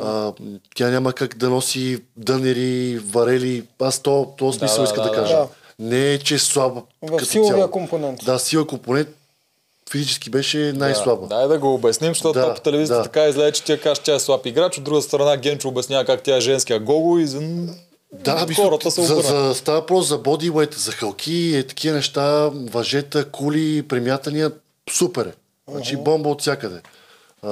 А, 0.00 0.32
тя 0.74 0.90
няма 0.90 1.12
как 1.12 1.36
да 1.36 1.50
носи 1.50 2.02
дънери, 2.16 2.98
варели. 2.98 3.64
Аз 3.80 3.98
то, 3.98 4.34
то 4.38 4.52
смисъл 4.52 4.84
да, 4.84 4.84
иска 4.84 5.02
да, 5.02 5.08
да, 5.10 5.14
кажа. 5.14 5.36
да. 5.36 5.48
Не 5.78 6.12
е, 6.12 6.18
че 6.18 6.34
е 6.34 6.38
слаба. 6.38 6.82
В 7.02 7.24
силовия 7.24 7.54
цяло. 7.56 7.70
компонент. 7.70 8.20
Да, 8.24 8.38
силовия 8.38 8.68
компонент 8.68 9.08
физически 9.90 10.30
беше 10.30 10.72
най-слаба. 10.76 11.26
Да, 11.26 11.36
дай 11.36 11.48
да 11.48 11.58
го 11.58 11.74
обясним, 11.74 12.10
защото 12.10 12.38
Да, 12.38 12.54
по 12.54 12.60
телевизията 12.60 12.98
да. 12.98 13.02
така 13.02 13.28
излезе, 13.28 13.52
че 13.52 13.64
тя 13.64 13.80
каже, 13.80 13.94
че 13.94 14.02
тя 14.02 14.14
е 14.14 14.20
слаб 14.20 14.46
играч. 14.46 14.78
От 14.78 14.84
друга 14.84 15.02
страна 15.02 15.36
Генчо 15.36 15.68
обяснява 15.68 16.04
как 16.04 16.22
тя 16.22 16.36
е 16.36 16.40
женския 16.40 16.80
гого 16.80 17.18
и. 17.18 17.26
Да, 18.12 18.46
мисля, 18.48 18.64
хората 18.64 18.90
се 18.90 19.02
за, 19.02 19.14
за, 19.14 19.54
става 19.54 19.80
въпрос 19.80 20.06
за 20.08 20.18
бодиуейт, 20.18 20.74
за 20.74 20.92
халки, 20.92 21.56
е, 21.56 21.66
такива 21.66 21.96
неща, 21.96 22.50
въжета, 22.52 23.24
кули, 23.24 23.82
премятания, 23.88 24.52
супер 24.90 25.26
е. 25.26 25.32
Значи 25.72 25.96
бомба 25.96 26.28
от 26.28 26.40
всякъде. 26.40 26.80
А, 27.42 27.50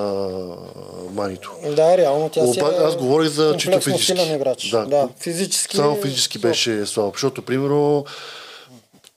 манито. 1.12 1.52
Да, 1.76 1.98
реално 1.98 2.28
тя 2.28 2.46
си 2.46 2.60
Оба, 2.62 2.74
е 2.74 2.84
аз 2.84 2.96
говорих 2.96 3.28
за 3.28 3.56
чисто 3.58 3.80
физически. 3.80 4.32
играч. 4.34 4.70
Да, 4.70 4.86
Да, 4.86 5.08
физически. 5.20 5.76
Само 5.76 5.96
физически 6.02 6.38
беше 6.38 6.86
слаб. 6.86 7.14
Защото, 7.14 7.42
примерно, 7.42 8.04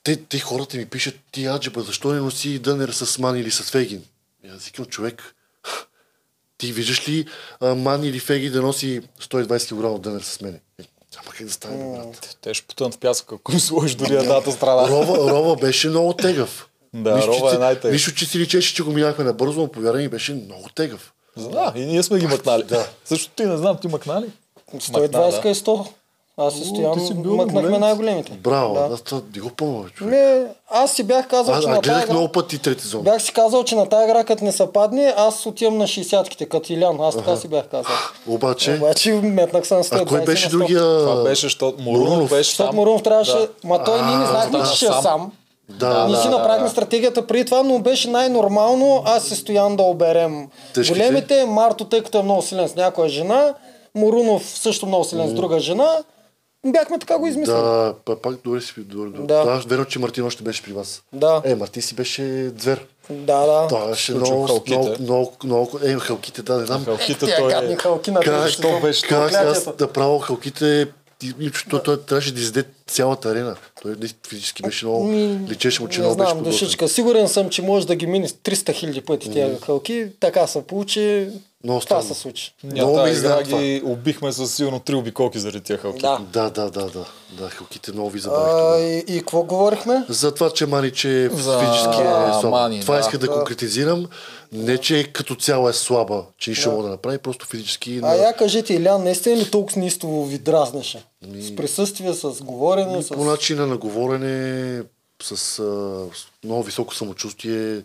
те, 0.02 0.16
те 0.16 0.38
хората 0.38 0.76
ми 0.76 0.86
пишат, 0.86 1.14
ти 1.32 1.46
аджеба, 1.46 1.82
защо 1.82 2.12
не 2.12 2.20
носи 2.20 2.58
дънер 2.58 2.88
с 2.88 3.18
мани 3.18 3.40
или 3.40 3.50
с 3.50 3.62
фегин? 3.62 4.02
И 4.44 4.48
аз 4.48 4.64
викам, 4.64 4.84
човек, 4.84 5.34
ти 6.58 6.72
виждаш 6.72 7.08
ли 7.08 7.26
а, 7.60 7.74
мани 7.74 8.08
или 8.08 8.20
феги 8.20 8.50
да 8.50 8.62
носи 8.62 9.00
120 9.22 9.68
кг 9.96 10.02
дънер 10.02 10.20
с 10.20 10.40
мене? 10.40 10.60
Е, 10.80 10.82
Няма 11.16 11.30
как 11.30 11.46
да 11.46 11.52
стане, 11.52 11.96
брат. 11.96 12.36
Те 12.40 12.54
ще 12.54 12.66
потънат 12.66 12.94
в 12.94 12.98
пясъка, 12.98 13.34
ако 13.34 13.58
сложиш 13.60 13.94
дори 13.94 14.14
едната 14.14 14.52
страна. 14.52 14.88
Рова, 14.88 15.30
Рова 15.30 15.56
беше 15.56 15.88
много 15.88 16.12
тегъв. 16.12 16.68
Да, 16.94 17.14
Нищо, 17.16 17.28
Рова 17.28 17.40
че 17.40 17.46
е 17.46 17.50
си- 17.50 17.58
най-тегъв. 17.58 17.92
Нищо, 17.92 18.14
че 18.14 18.26
си 18.26 18.38
личеше, 18.38 18.74
че 18.74 18.82
го 18.82 18.90
минахме 18.92 19.24
набързо, 19.24 19.60
но 19.60 19.68
повярвай 19.68 20.02
ми 20.02 20.08
беше 20.08 20.34
много 20.34 20.68
тегъв. 20.68 21.12
Да, 21.36 21.72
и 21.76 21.80
ние 21.80 22.02
сме 22.02 22.18
ги 22.18 22.26
мъкнали. 22.26 22.62
Да. 22.62 22.88
Също 23.04 23.30
ти 23.30 23.44
не 23.44 23.56
знам, 23.56 23.78
ти 23.80 23.88
мъкнали? 23.88 24.26
120 24.74 25.46
и 25.46 25.54
100. 25.54 25.88
Аз 26.36 26.54
си 26.54 26.72
бил 27.14 27.36
мъкнахме 27.36 27.62
голем. 27.62 27.80
най-големите. 27.80 28.32
Браво, 28.32 28.74
Да. 28.74 28.88
аз 28.94 29.00
това 29.00 29.20
не 29.34 29.40
го 29.40 29.48
помня, 29.48 29.84
човек. 29.88 30.12
Не, 30.12 30.44
аз 30.70 30.92
си 30.92 31.02
бях 31.02 31.28
казал, 31.28 31.54
Аз, 31.54 31.60
че 31.60 31.68
аз 31.68 31.74
на 31.74 31.80
гледах 31.80 32.00
тази 32.00 32.12
много 32.12 32.28
пъти 32.28 32.58
трети 32.58 32.86
зон. 32.86 33.02
Бях 33.02 33.22
си 33.22 33.32
казал, 33.32 33.64
че 33.64 33.74
на 33.74 33.88
тази 33.88 34.04
игра, 34.04 34.24
като 34.24 34.44
не 34.44 34.52
се 34.52 34.66
падне, 34.68 35.14
аз 35.16 35.46
отивам 35.46 35.78
на 35.78 35.84
60-ките, 35.86 36.46
като 36.46 36.72
Илян. 36.72 37.00
Аз 37.00 37.16
така 37.16 37.36
си 37.36 37.48
бях 37.48 37.64
казал. 37.66 37.92
Обаче, 38.26 38.74
Обаче 38.74 39.12
метнах 39.12 39.66
се 39.66 39.74
на 39.74 39.84
120 39.84 40.02
а 40.02 40.06
кой 40.06 40.20
беше 40.20 40.44
на 40.44 40.50
100. 40.50 40.52
другия? 40.52 40.80
Това 40.80 41.22
беше, 41.22 41.42
защото 41.42 41.82
Морунов 41.82 42.08
Морунов. 42.08 42.30
беше 42.30 42.48
Защото 42.48 42.68
там. 42.68 42.76
Мурунов 42.76 43.02
трябваше... 43.02 43.32
Да. 43.32 43.48
Ма 43.64 43.84
той 43.84 44.02
ние 44.02 44.16
не 44.16 44.26
знаехме, 44.26 44.58
че 44.60 44.76
ще 44.76 44.84
е 44.84 44.88
сам. 44.88 45.02
сам. 45.02 45.32
Да, 45.68 46.04
Ние 46.04 46.16
да, 46.16 46.22
си 46.22 46.28
да, 46.28 46.38
направихме 46.38 46.64
да. 46.64 46.70
стратегията 46.70 47.26
преди 47.26 47.44
това, 47.44 47.62
но 47.62 47.78
беше 47.78 48.10
най-нормално 48.10 49.02
аз 49.06 49.22
се 49.22 49.36
стоян 49.36 49.76
да 49.76 49.82
оберем 49.82 50.48
Тежките? 50.74 50.98
големите. 50.98 51.44
Марто, 51.44 51.84
тъй 51.84 52.02
като 52.02 52.18
е 52.18 52.22
много 52.22 52.42
силен 52.42 52.68
с 52.68 52.74
някоя 52.74 53.08
жена, 53.08 53.54
Морунов 53.94 54.42
също 54.48 54.86
много 54.86 55.04
силен 55.04 55.28
с 55.28 55.32
друга 55.32 55.60
жена. 55.60 55.88
Бяхме 56.66 56.98
така 56.98 57.18
го 57.18 57.26
измислили. 57.26 57.56
Да, 57.56 57.94
па- 58.04 58.16
пак 58.16 58.34
добре 58.36 58.60
си. 58.60 58.74
Добре, 58.78 59.06
добре. 59.08 59.26
Да. 59.26 59.44
Да. 59.44 59.62
верно, 59.66 59.84
че 59.84 59.98
Мартин 59.98 60.24
още 60.24 60.42
беше 60.42 60.62
при 60.62 60.72
вас. 60.72 61.02
Да. 61.12 61.42
Е, 61.44 61.54
Мартин 61.54 61.82
си 61.82 61.94
беше 61.94 62.50
звер. 62.58 62.86
Да, 63.10 63.46
да. 63.46 63.68
Това 63.68 63.86
беше 63.86 64.14
много, 64.14 64.46
халките. 64.46 64.78
много, 64.78 64.96
много, 65.00 65.32
много, 65.44 65.78
е, 65.84 65.94
халките, 65.94 66.42
да, 66.42 66.58
не 66.58 66.66
знам. 66.66 66.84
Халките 66.84 67.26
Тя 67.26 67.36
той 67.38 67.50
гадни 67.50 67.72
е... 67.72 67.76
халки 67.76 68.10
на 68.10 68.20
Как, 68.20 68.50
сезон. 68.50 68.80
беше 68.82 69.02
как 69.02 69.32
аз 69.32 69.76
да 69.76 69.88
правя 69.88 70.20
халките, 70.20 70.86
и- 71.22 71.34
и 71.40 71.50
той, 71.70 71.82
той 71.82 71.96
трябваше 71.98 72.34
да 72.34 72.40
изде 72.40 72.64
цялата 72.86 73.28
арена. 73.28 73.56
Той 73.82 73.94
физически 74.28 74.62
беше 74.62 74.86
много, 74.86 75.04
Ми, 75.04 75.40
личеше 75.48 75.82
му, 75.82 75.88
че 75.88 76.00
не 76.00 76.06
много 76.06 76.16
беше 76.16 76.26
знам, 76.26 76.38
подготвен. 76.38 76.52
душичка. 76.60 76.88
Сигурен 76.88 77.28
съм, 77.28 77.48
че 77.48 77.62
може 77.62 77.86
да 77.86 77.94
ги 77.94 78.06
мине 78.06 78.28
300 78.28 78.72
хиляди 78.72 79.00
пъти 79.00 79.30
тия 79.30 79.60
халки. 79.60 80.06
Така 80.20 80.46
се 80.46 80.62
получи. 80.62 81.28
Много 81.64 81.80
Това 81.80 82.02
се 82.02 82.14
случи. 82.14 82.54
Много 82.64 83.02
ми 83.02 83.10
игра 83.10 83.42
ги 83.42 83.82
убихме 83.84 84.32
с 84.32 84.46
силно 84.46 84.80
три 84.80 84.94
обиколки 84.94 85.38
заради 85.38 85.60
тия 85.60 85.78
халки. 85.78 86.00
Да. 86.00 86.20
Да, 86.32 86.50
да, 86.50 86.70
да, 86.70 86.86
да. 86.86 87.04
Да, 87.32 87.48
хълките 87.50 87.92
много 87.92 88.10
ви 88.10 88.18
А, 88.18 88.22
забавихте. 88.22 89.12
и, 89.12 89.16
и 89.16 89.18
какво 89.18 89.42
говорихме? 89.42 90.04
За 90.08 90.34
това, 90.34 90.50
че 90.50 90.66
Маниче 90.66 91.30
За 91.32 91.58
физически 91.60 92.00
е 92.00 92.40
слаба. 92.40 92.50
Мани, 92.50 92.80
това 92.80 92.94
да. 92.94 93.00
исках 93.00 93.20
да, 93.20 93.26
Да. 93.26 93.32
конкретизирам. 93.32 94.06
Не, 94.52 94.78
че 94.78 95.12
като 95.12 95.34
цяло 95.34 95.68
е 95.68 95.72
слаба, 95.72 96.24
че 96.38 96.50
нищо 96.50 96.70
мога 96.70 96.82
да 96.82 96.88
направи, 96.88 97.18
просто 97.18 97.46
физически... 97.46 98.00
А 98.02 98.14
я 98.14 98.36
кажете, 98.36 98.74
Илян, 98.74 99.04
наистина 99.04 99.36
ли 99.36 99.50
толкова 99.50 99.80
неистово 99.80 100.24
ви 100.26 100.38
дразнеше? 100.38 101.02
С 101.38 101.56
присъствие, 101.56 102.14
с 102.14 102.42
говорене, 102.42 103.02
с... 103.02 103.08
По 103.08 103.24
начина 103.24 103.66
на 103.66 103.76
говорене, 103.76 104.82
с, 105.22 105.32
а, 105.32 105.34
с 106.14 106.26
много 106.44 106.62
високо 106.62 106.94
самочувствие. 106.94 107.82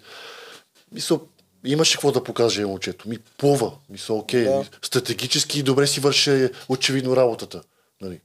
Мисъл, 0.91 1.19
имаше 1.67 1.93
какво 1.93 2.11
да 2.11 2.23
покаже 2.23 2.65
момчето. 2.65 3.09
Ми 3.09 3.17
плува. 3.37 3.71
Мисъл, 3.89 4.17
окей. 4.17 4.43
Да. 4.43 4.63
Стратегически 4.81 5.63
добре 5.63 5.87
си 5.87 5.99
върше 5.99 6.51
очевидно 6.69 7.15
работата. 7.15 7.61
Нали? 8.01 8.19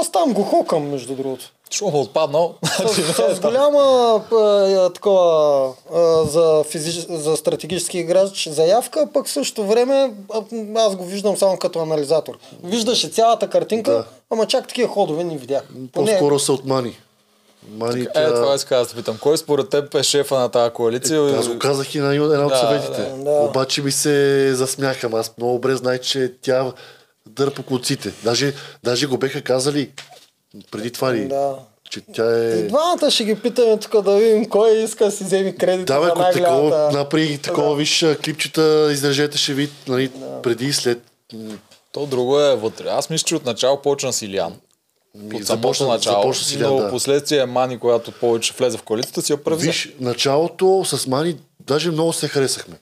Аз 0.00 0.12
там 0.12 0.32
го 0.32 0.42
хокам, 0.42 0.90
между 0.90 1.14
другото. 1.16 1.52
Що 1.70 1.84
му 1.88 2.00
отпаднал? 2.00 2.54
С, 2.64 3.34
с 3.36 3.40
голяма 3.40 3.80
а, 4.32 4.90
такова 4.92 5.72
а, 5.94 6.24
за, 6.24 6.64
физич... 6.70 7.06
за 7.10 7.36
стратегически 7.36 7.98
играч 7.98 8.48
заявка, 8.48 9.08
пък 9.14 9.26
в 9.26 9.30
същото 9.30 9.66
време 9.66 10.12
а, 10.34 10.42
аз 10.76 10.96
го 10.96 11.04
виждам 11.04 11.36
само 11.36 11.56
като 11.56 11.78
анализатор. 11.78 12.38
Виждаше 12.64 13.08
цялата 13.08 13.50
картинка, 13.50 13.92
Да. 13.92 14.04
ама 14.30 14.46
чак 14.46 14.68
такива 14.68 14.88
ходове 14.88 15.24
не 15.24 15.36
видях. 15.36 15.62
Поне- 15.92 16.10
По-скоро 16.12 16.38
са 16.38 16.52
от 16.52 16.64
Мани. 17.70 18.06
Е, 18.14 18.26
това 18.26 18.54
исках 18.54 18.78
да 18.78 18.86
те 18.86 18.94
питам. 18.94 19.18
Кой 19.18 19.38
според 19.38 19.68
теб 19.68 19.94
е 19.94 20.02
шефа 20.02 20.34
на 20.34 20.48
тази 20.48 20.72
коалиция? 20.72 21.36
Аз 21.38 21.48
го 21.48 21.58
казах 21.58 21.94
и 21.94 21.98
на 21.98 22.14
една 22.14 22.44
от 22.44 22.48
Да, 22.48 22.56
съветите. 22.58 23.02
да, 23.02 23.16
да. 23.16 23.30
Обаче 23.30 23.82
ми 23.82 23.92
се 23.92 24.50
засмяха. 24.54 25.06
ама 25.06 25.18
Аз 25.18 25.32
много 25.38 25.52
добре 25.54 25.76
знаех, 25.76 26.00
че 26.00 26.32
тя 26.42 26.72
дърпа 27.26 27.62
коците. 27.62 28.12
Даже, 28.24 28.52
даже 28.84 29.06
го 29.06 29.18
беха 29.18 29.42
казали 29.42 29.90
преди 30.70 30.90
това 30.90 31.14
ли, 31.14 31.28
Да. 31.28 31.54
че 31.90 32.00
тя 32.14 32.44
е... 32.44 32.50
И 32.50 32.68
двамата 32.68 33.10
ще 33.10 33.24
ги 33.24 33.34
питаме 33.34 33.76
тук 33.78 34.02
да 34.02 34.16
видим 34.16 34.48
кой 34.48 34.70
иска 34.70 35.04
да 35.04 35.10
си 35.10 35.24
вземе 35.24 35.54
кредит 35.54 35.86
Да, 35.86 36.00
бе, 36.00 36.06
ако 36.06 36.18
такова, 36.32 36.42
най-голямата. 36.52 36.98
направи 36.98 37.38
такова, 37.38 37.76
виж, 37.76 38.02
а, 38.02 38.16
клипчета, 38.16 38.88
издръжете 38.92 39.38
ще 39.38 39.54
вид, 39.54 39.70
нали, 39.88 40.10
преди 40.42 40.66
и 40.66 40.72
след. 40.72 40.98
То 41.92 42.06
друго 42.06 42.40
е 42.40 42.56
вътре. 42.56 42.88
Аз 42.88 43.10
мисля, 43.10 43.24
че 43.24 43.36
от 43.36 43.44
начало 43.44 43.82
почна 43.82 44.12
с 44.12 44.22
Илиан. 44.22 44.54
Ми, 45.14 45.42
започна, 45.42 45.86
начало. 45.86 46.22
започна 46.22 46.44
си 46.44 46.58
но 46.58 46.76
да. 46.76 46.90
последствие 46.90 47.46
Мани, 47.46 47.78
която 47.78 48.12
повече 48.12 48.54
влезе 48.58 48.78
в 48.78 48.82
коалицията, 48.82 49.22
си 49.22 49.32
я 49.32 49.44
превзе. 49.44 49.66
Виж, 49.66 49.94
началото 50.00 50.84
с 50.84 51.06
Мани, 51.06 51.36
даже 51.66 51.90
много 51.90 52.12
се 52.12 52.28
харесахме. 52.28 52.74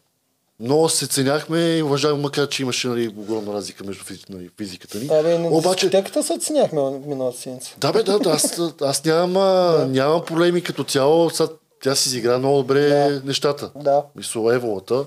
Много 0.61 0.89
се 0.89 1.07
ценяхме 1.07 1.77
и 1.77 1.83
уважавахме, 1.83 2.23
макар 2.23 2.49
че 2.49 2.63
имаше 2.63 2.89
нали, 2.89 3.09
огромна 3.17 3.53
разлика 3.53 3.85
между 3.85 4.05
нали, 4.29 4.51
физиката 4.59 4.99
ни. 4.99 5.09
Абе, 5.11 5.39
на 5.39 5.49
Обаче, 5.49 5.87
дискотеката 5.87 6.23
се 6.23 6.39
ценяхме 6.39 6.81
миналата 7.07 7.39
седмица. 7.39 7.75
Да, 7.79 7.93
бе, 7.93 8.03
да, 8.03 8.19
да 8.19 8.31
аз, 8.31 8.61
аз 8.83 9.05
нямам, 9.05 9.37
а, 9.37 9.87
нямам 9.89 10.25
проблеми 10.25 10.63
като 10.63 10.85
цяло. 10.85 11.31
Сега, 11.31 11.49
тя 11.83 11.95
си 11.95 12.09
изигра 12.09 12.39
много 12.39 12.59
добре 12.59 12.89
Да. 12.89 13.23
нещата. 13.25 13.71
Да. 13.77 14.03
Мисля, 14.17 14.55
Еволата. 14.55 15.05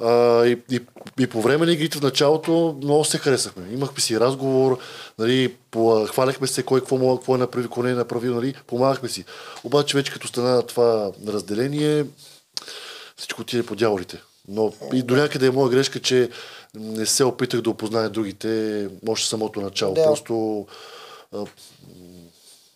А, 0.00 0.46
и, 0.46 0.58
и, 0.70 0.80
и, 1.20 1.26
по 1.26 1.42
време 1.42 1.66
на 1.66 1.72
игрите 1.72 1.98
в 1.98 2.02
началото 2.02 2.78
много 2.82 3.04
се 3.04 3.18
харесахме. 3.18 3.66
Имахме 3.72 4.00
си 4.00 4.20
разговор, 4.20 4.78
нали, 5.18 5.54
по, 5.70 6.06
хваляхме 6.06 6.46
се 6.46 6.62
кой 6.62 6.80
какво, 6.80 6.98
мога, 6.98 7.20
какво 7.20 7.34
е 7.34 7.38
направил, 7.38 7.68
какво 7.68 7.82
не 7.82 7.90
е 7.90 7.94
направил, 7.94 8.34
нали, 8.34 8.54
помагахме 8.66 9.08
си. 9.08 9.24
Обаче 9.64 9.96
вече 9.96 10.12
като 10.12 10.28
стана 10.28 10.62
това 10.62 11.10
разделение, 11.28 12.04
всичко 13.16 13.40
отиде 13.42 13.66
по 13.66 13.76
дяволите. 13.76 14.22
Но 14.48 14.72
и 14.92 15.02
до 15.02 15.16
някъде 15.16 15.46
е 15.46 15.50
моя 15.50 15.70
грешка, 15.70 16.00
че 16.00 16.30
не 16.74 17.06
се 17.06 17.24
опитах 17.24 17.60
да 17.60 17.70
опозная 17.70 18.10
другите 18.10 18.88
още 19.08 19.28
самото 19.28 19.60
начало. 19.60 19.94
Да. 19.94 20.04
Просто 20.04 20.66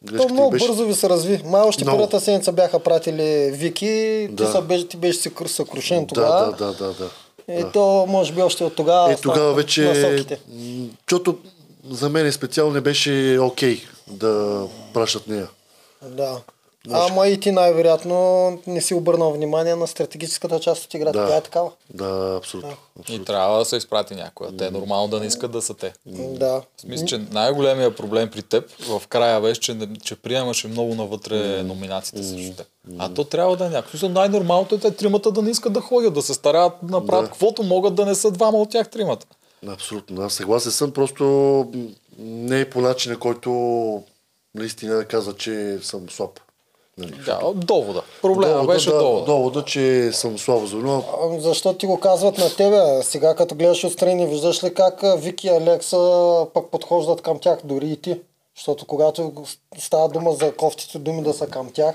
То 0.07 0.29
много 0.29 0.51
беше... 0.51 0.67
бързо 0.67 0.85
ви 0.87 0.95
се 0.95 1.09
разви. 1.09 1.43
Май 1.45 1.63
още 1.63 1.85
Много. 1.85 1.99
първата 1.99 2.21
седмица 2.21 2.53
бяха 2.53 2.79
пратили 2.79 3.51
Вики, 3.51 3.87
ти, 4.29 4.29
Да. 4.31 4.53
са, 4.53 4.63
беше, 4.63 4.89
ти 4.89 4.97
беше 4.97 5.19
съкр- 5.21 5.47
съкрушен 5.47 6.07
тогава. 6.07 6.53
да, 6.53 6.67
да, 6.67 6.73
да, 6.75 6.93
да. 6.95 7.11
И 7.55 7.63
да. 7.63 7.73
то 7.73 8.07
може 8.09 8.33
би 8.33 8.43
още 8.43 8.65
от 8.65 8.75
тогава. 8.75 9.13
Е, 9.13 9.17
тогава 9.17 9.55
вече, 9.55 9.83
Насоките. 9.85 10.39
защото 11.11 11.39
за 11.91 12.09
мен 12.09 12.33
специално 12.33 12.73
не 12.73 12.81
беше 12.81 13.39
окей 13.43 13.81
да 14.07 14.63
пращат 14.95 15.27
нея. 15.29 15.49
Да. 16.03 16.41
Ама 16.91 17.29
и 17.29 17.41
ти 17.41 17.53
най-вероятно 17.53 18.59
не 18.67 18.81
си 18.81 18.95
обърнал 18.95 19.33
внимание 19.33 19.75
на 19.77 19.87
стратегическата 19.87 20.61
част 20.61 20.85
от 20.85 20.95
играта. 20.95 21.19
Да. 21.19 21.29
Тя 21.29 21.37
е 21.37 21.41
такава. 21.41 21.71
Да, 21.91 22.35
абсолютно. 22.39 22.71
И 22.71 23.01
абсолютно. 23.01 23.25
трябва 23.25 23.59
да 23.59 23.65
се 23.65 23.77
изпрати 23.77 24.15
някоя. 24.15 24.57
Те 24.57 24.67
е 24.67 24.71
нормално 24.71 25.09
да 25.09 25.21
не 25.21 25.27
искат 25.27 25.51
да 25.51 25.63
са 25.63 25.75
те. 25.75 25.93
Да. 26.07 26.63
В 26.77 26.81
смисъл, 26.81 27.07
че 27.07 27.19
най-големия 27.31 27.97
проблем 27.97 28.31
при 28.31 28.43
теб 28.43 28.71
в 28.89 29.03
края 29.09 29.41
беше, 29.41 29.61
че, 29.61 29.89
че 30.03 30.17
приемаше 30.17 30.69
много 30.69 30.95
навътре 30.95 31.63
номинациите 31.63 32.23
срещу 32.23 32.57
теб. 32.57 32.67
А 32.99 33.15
то 33.15 33.25
трябва 33.25 33.57
да 33.57 33.67
е 33.67 33.71
някакво. 33.71 34.09
Най-нормалното 34.09 34.75
е 34.75 34.79
те 34.79 34.91
тримата 34.91 35.31
да 35.31 35.43
не 35.43 35.51
искат 35.51 35.73
да 35.73 35.81
ходят, 35.81 36.15
да 36.15 36.23
се 36.23 36.35
стараят 36.35 36.73
да 36.83 36.97
направят 36.97 37.25
Да. 37.25 37.31
каквото 37.31 37.63
могат 37.63 37.95
да 37.95 38.07
не 38.07 38.15
са 38.15 38.31
двама 38.31 38.59
от 38.59 38.71
тях 38.71 38.91
тримата. 38.91 39.27
Абсолютно. 39.69 40.23
Аз 40.23 40.33
съгласен 40.35 40.73
съм, 40.73 40.93
просто 40.93 41.25
не 42.19 42.61
е 42.61 42.71
по 42.71 42.81
начина, 42.81 43.19
който 43.19 44.03
наистина 44.55 45.05
каза, 45.05 45.33
че 45.33 45.79
съм 45.83 46.11
слаб. 46.11 46.41
Нали? 46.99 47.13
Да, 47.27 47.53
довода. 47.55 48.03
Проблема 48.23 48.65
беше 48.65 48.91
да, 48.91 48.99
довода. 48.99 49.25
довода, 49.25 49.65
че 49.65 50.11
съм 50.13 50.39
слабо 50.39 50.67
звено. 50.67 51.05
А, 51.23 51.41
Защо 51.41 51.75
ти 51.75 51.87
го 51.87 52.01
казват 52.01 52.39
на 52.39 52.57
тебе? 52.57 53.03
Сега 53.03 53.35
като 53.35 53.55
гледаш 53.55 53.85
отстрани, 53.85 54.27
виждаш 54.27 54.65
ли 54.65 54.75
как 54.75 55.01
Вики 55.19 55.47
и 55.47 55.51
Алекса 55.51 56.47
пък 56.55 56.71
подхождат 56.71 57.23
към 57.23 57.39
тях, 57.39 57.59
дори 57.65 57.91
и 57.91 57.97
ти? 57.97 58.21
Защото 58.57 58.87
когато 58.87 59.33
става 59.79 60.09
дума 60.09 60.33
за 60.33 60.55
кофтите 60.57 60.99
думи 60.99 61.23
да 61.23 61.35
са 61.35 61.47
към 61.47 61.73
тях, 61.73 61.95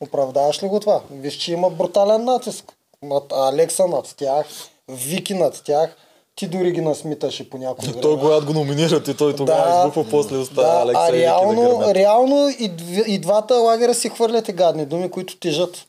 оправдаваш 0.00 0.62
ли 0.62 0.68
го 0.68 0.80
това? 0.80 1.00
Виж, 1.10 1.34
че 1.34 1.52
има 1.52 1.70
брутален 1.70 2.24
натиск. 2.24 2.72
Над 3.02 3.32
Алекса 3.32 3.86
над 3.86 4.14
тях, 4.16 4.46
Вики 4.88 5.34
над 5.34 5.62
тях, 5.64 5.96
ти 6.40 6.48
дори 6.48 6.72
ги 6.72 6.80
насмиташе 6.80 7.50
по 7.50 7.58
някой 7.58 7.88
време. 7.88 8.00
Той, 8.00 8.18
когато 8.18 8.46
го 8.46 8.52
номинират 8.52 9.08
и 9.08 9.14
той 9.14 9.36
тогава 9.36 9.78
избухва 9.78 10.10
после 10.10 10.36
уста 10.36 10.54
да, 10.54 10.80
Алекса 10.82 11.02
а 11.02 11.08
и 11.08 11.12
Вики 11.12 11.22
да 11.22 11.24
реално, 11.24 11.94
реално 11.94 12.48
и, 12.48 12.72
и 13.06 13.18
двата 13.18 13.54
лагера 13.54 13.94
си 13.94 14.08
хвърляте 14.08 14.52
гадни 14.52 14.86
думи, 14.86 15.10
които 15.10 15.36
тежат. 15.36 15.86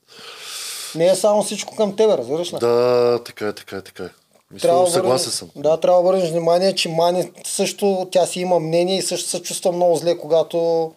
Не 0.95 1.07
е 1.07 1.15
само 1.15 1.43
всичко 1.43 1.75
към 1.75 1.95
тебе, 1.95 2.17
разбираш 2.17 2.53
ли? 2.53 2.57
Да, 2.59 3.19
така 3.25 3.47
е, 3.47 3.53
така 3.53 3.75
е, 3.75 3.81
така 3.81 4.03
е. 4.03 4.09
Мисля, 4.51 4.67
Трябва 4.67 4.85
да 4.85 4.91
съгласен 4.91 5.31
съм. 5.31 5.49
Да, 5.55 5.77
трябва 5.77 6.01
да 6.01 6.09
обърнеш 6.09 6.29
внимание, 6.29 6.75
че 6.75 6.89
Мани 6.89 7.31
също, 7.45 8.07
тя 8.11 8.25
си 8.25 8.39
има 8.39 8.59
мнение 8.59 8.97
и 8.97 9.01
също 9.01 9.29
се 9.29 9.41
чувства 9.41 9.71
много 9.71 9.95
зле, 9.95 10.17
когато 10.17 10.91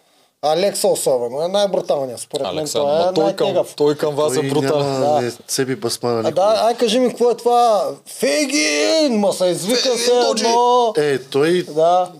Алекса 0.44 0.88
особено 0.88 1.42
е 1.42 1.48
най-бруталният, 1.48 2.20
според 2.20 2.46
Алекса, 2.46 2.84
мен. 2.84 3.14
Той 3.14 3.30
е 3.30 3.36
той 3.36 3.54
към, 3.54 3.64
той 3.76 3.94
към 3.96 4.14
вас 4.14 4.32
е 4.32 4.40
Той 4.40 4.48
брутален. 4.48 5.00
няма 5.00 5.14
Да. 5.14 5.20
не, 5.20 5.32
себе 5.48 5.76
басмана 5.76 6.16
никога. 6.16 6.30
да, 6.34 6.60
ай 6.64 6.76
кажи 6.76 6.98
ми 6.98 7.08
какво 7.08 7.30
е 7.30 7.36
това? 7.36 7.90
Фейгин! 8.06 9.18
Ма 9.18 9.32
се 9.32 9.46
извика 9.46 9.98
се 9.98 10.12
едно. 10.30 10.94
Е, 10.96 11.18
той 11.18 11.62
Да. 11.62 12.12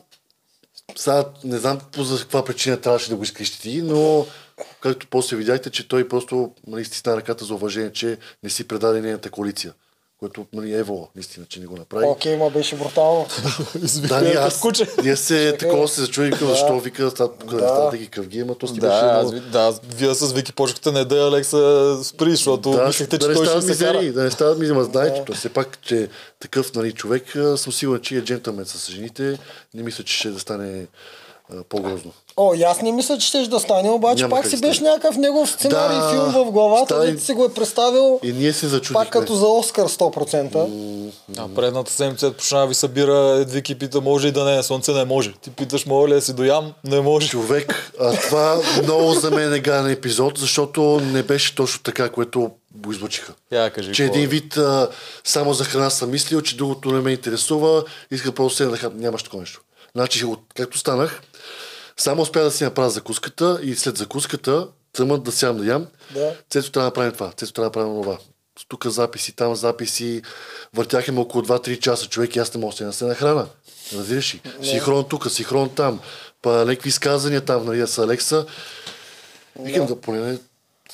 Сега 0.97 1.25
не 1.45 1.59
знам 1.59 1.81
по 1.93 2.03
за 2.03 2.18
каква 2.18 2.45
причина 2.45 2.81
трябваше 2.81 3.11
да 3.11 3.16
го 3.16 3.22
искаш 3.22 3.59
ти, 3.59 3.83
но 3.83 4.27
както 4.81 5.07
после 5.11 5.37
видяхте, 5.37 5.70
че 5.70 5.89
той 5.89 6.09
просто 6.09 6.51
нали, 6.66 6.85
стисна 6.85 7.16
ръката 7.16 7.45
за 7.45 7.55
уважение, 7.55 7.93
че 7.93 8.18
не 8.43 8.51
си 8.51 8.68
предаде 8.68 9.01
нейната 9.01 9.31
коалиция. 9.31 9.72
Което 10.25 10.47
нали, 10.53 10.75
е 10.75 10.79
Ево, 10.79 11.09
наистина, 11.16 11.47
че 11.49 11.61
не 11.61 11.66
го 11.66 11.77
направи. 11.77 12.07
Окей, 12.07 12.37
ма 12.37 12.51
беше 12.51 12.77
брутално. 12.77 13.27
Да, 14.09 14.20
ние, 14.20 14.33
аз, 14.33 14.61
куче. 14.61 14.87
ние 15.03 15.16
се 15.16 15.57
такова 15.57 15.89
се 15.89 16.22
вика, 16.22 16.47
защо 16.47 16.81
вика, 16.81 17.11
Да. 17.11 17.29
да. 17.51 17.91
да 17.91 17.97
ги 17.97 18.07
къвги, 18.07 18.41
ама 18.41 18.55
то 18.55 18.66
си 18.66 18.75
Да, 18.75 18.81
беше 18.81 18.93
аз, 19.01 19.22
много... 19.22 19.31
ви- 19.31 19.51
да, 19.51 19.75
вие 19.97 20.14
с 20.14 20.33
Вики 20.33 20.53
почнахте 20.53 20.93
не 20.93 21.05
да 21.05 21.16
Алекса 21.16 21.99
спри, 22.05 22.31
защото 22.31 22.70
Да, 22.70 22.87
мислехте, 22.87 23.18
че 23.18 23.27
да 23.27 23.29
не 23.29 23.35
той 23.35 23.47
ще 23.47 23.75
се 23.75 23.85
кара. 23.85 24.12
да 24.12 24.22
не 24.25 24.31
стават 24.31 24.59
мизери, 24.59 24.75
ама 24.77 24.85
знае, 24.85 25.14
че 25.14 25.25
той 25.25 25.37
все 25.37 25.49
пак, 25.49 25.79
че 25.83 26.09
такъв 26.41 26.75
нали, 26.75 26.93
човек, 26.93 27.25
съм 27.57 27.72
сигурен, 27.72 28.01
че 28.01 28.16
е 28.16 28.20
джентълмен 28.25 28.66
с 28.66 28.91
жените, 28.91 29.39
не 29.75 29.83
мисля, 29.83 30.05
че 30.05 30.14
ще 30.14 30.31
да 30.31 30.41
стане 30.41 30.87
а, 31.53 31.64
по-грозно. 31.64 32.12
О, 32.37 32.55
и 32.55 32.62
аз 32.62 32.82
не 32.82 32.93
мисля, 32.93 33.18
че 33.18 33.26
ще 33.26 33.47
да 33.47 33.61
стане, 33.61 33.91
обаче 33.91 34.22
Няма 34.22 34.37
пак 34.37 34.47
си 34.47 34.61
беше 34.61 34.82
някакъв 34.82 35.16
негов 35.16 35.51
сценарий, 35.51 35.99
Да, 35.99 36.11
филм 36.11 36.45
в 36.47 36.51
главата, 36.51 37.01
дето 37.01 37.24
си 37.24 37.32
го 37.32 37.45
е 37.45 37.55
представил 37.55 38.20
И 38.22 38.32
ние 38.32 38.53
се 38.53 38.68
зачудихме. 38.68 38.95
пак 38.95 39.11
като 39.12 39.35
за 39.35 39.47
Оскар 39.47 39.89
100%. 39.89 41.11
А 41.39 41.49
предната 41.55 41.93
седмица 41.93 42.32
почна 42.32 42.61
да 42.61 42.66
ви 42.66 42.74
събира 42.74 43.39
Едвики 43.41 43.74
пита, 43.74 44.01
може 44.01 44.28
и 44.28 44.32
да 44.32 44.45
не 44.45 44.59
е, 44.59 44.62
слънце 44.62 44.93
не 44.93 45.05
може. 45.05 45.32
Ти 45.32 45.51
питаш, 45.51 45.87
мога 45.87 46.09
ли 46.09 46.12
да 46.14 46.20
си 46.20 46.32
доям? 46.32 46.72
Не 46.85 47.01
може. 47.01 47.28
Човек, 47.28 47.93
а 48.01 48.12
това 48.12 48.61
много 48.82 49.12
за 49.12 49.30
мен 49.30 49.55
е 49.55 49.59
гаден 49.61 49.93
епизод, 49.93 50.39
защото 50.39 51.01
не 51.12 51.22
беше 51.22 51.55
точно 51.55 51.82
така, 51.82 52.09
което 52.09 52.51
го 52.74 52.93
излучиха. 52.93 53.32
Я 53.53 53.70
кажи. 53.70 53.93
Че 53.93 54.03
какво 54.03 54.14
е. 54.14 54.18
един 54.18 54.30
вид 54.30 54.57
а, 54.57 54.89
само 55.24 55.53
за 55.53 55.64
храна 55.64 55.91
съм 55.91 56.11
мислил, 56.11 56.41
че 56.41 56.57
другото 56.57 56.93
не 56.93 57.01
ме 57.01 57.11
интересува, 57.11 57.85
иска 58.11 58.32
просто 58.32 58.57
се 58.57 58.64
да 58.64 58.76
хапна. 58.76 59.01
Нямаш 59.01 59.22
такова 59.22 59.41
нещо. 59.41 59.61
Значи, 59.97 60.24
от, 60.24 60.41
както 60.55 60.78
станах, 60.78 61.22
само 61.97 62.22
успя 62.22 62.42
да 62.42 62.51
си 62.51 62.64
направя 62.64 62.90
закуската 62.90 63.59
и 63.62 63.74
след 63.74 63.97
закуската, 63.97 64.68
тъмът 64.92 65.22
да 65.22 65.32
сядам 65.32 65.57
да 65.57 65.66
ям. 65.66 65.86
Да. 66.14 66.36
Цето 66.51 66.70
трябва 66.70 66.84
да 66.84 66.90
направим 66.90 67.12
това, 67.12 67.32
цето 67.36 67.53
трябва 67.53 67.70
да 67.70 67.78
направим 67.78 68.03
това. 68.03 68.18
тук 68.68 68.86
записи, 68.86 69.32
там 69.32 69.55
записи. 69.55 70.22
Въртяхме 70.74 71.14
ме 71.14 71.20
около 71.20 71.45
2-3 71.45 71.78
часа 71.78 72.09
човек 72.09 72.36
и 72.36 72.38
аз 72.38 72.55
не 72.55 72.61
мога 72.61 72.74
да 72.80 72.92
се 72.92 73.05
нахрана. 73.05 73.47
Разбираш 73.92 74.34
ли? 74.34 74.40
Синхрон 74.62 75.09
тук, 75.09 75.30
синхрон 75.30 75.74
там. 75.74 76.01
Па 76.42 76.66
лекви 76.66 76.88
изказания 76.88 77.40
там, 77.40 77.64
нали, 77.64 77.86
с 77.86 77.99
Алекса. 77.99 78.47
Викам 79.61 79.86
да 79.86 80.01
поне 80.01 80.38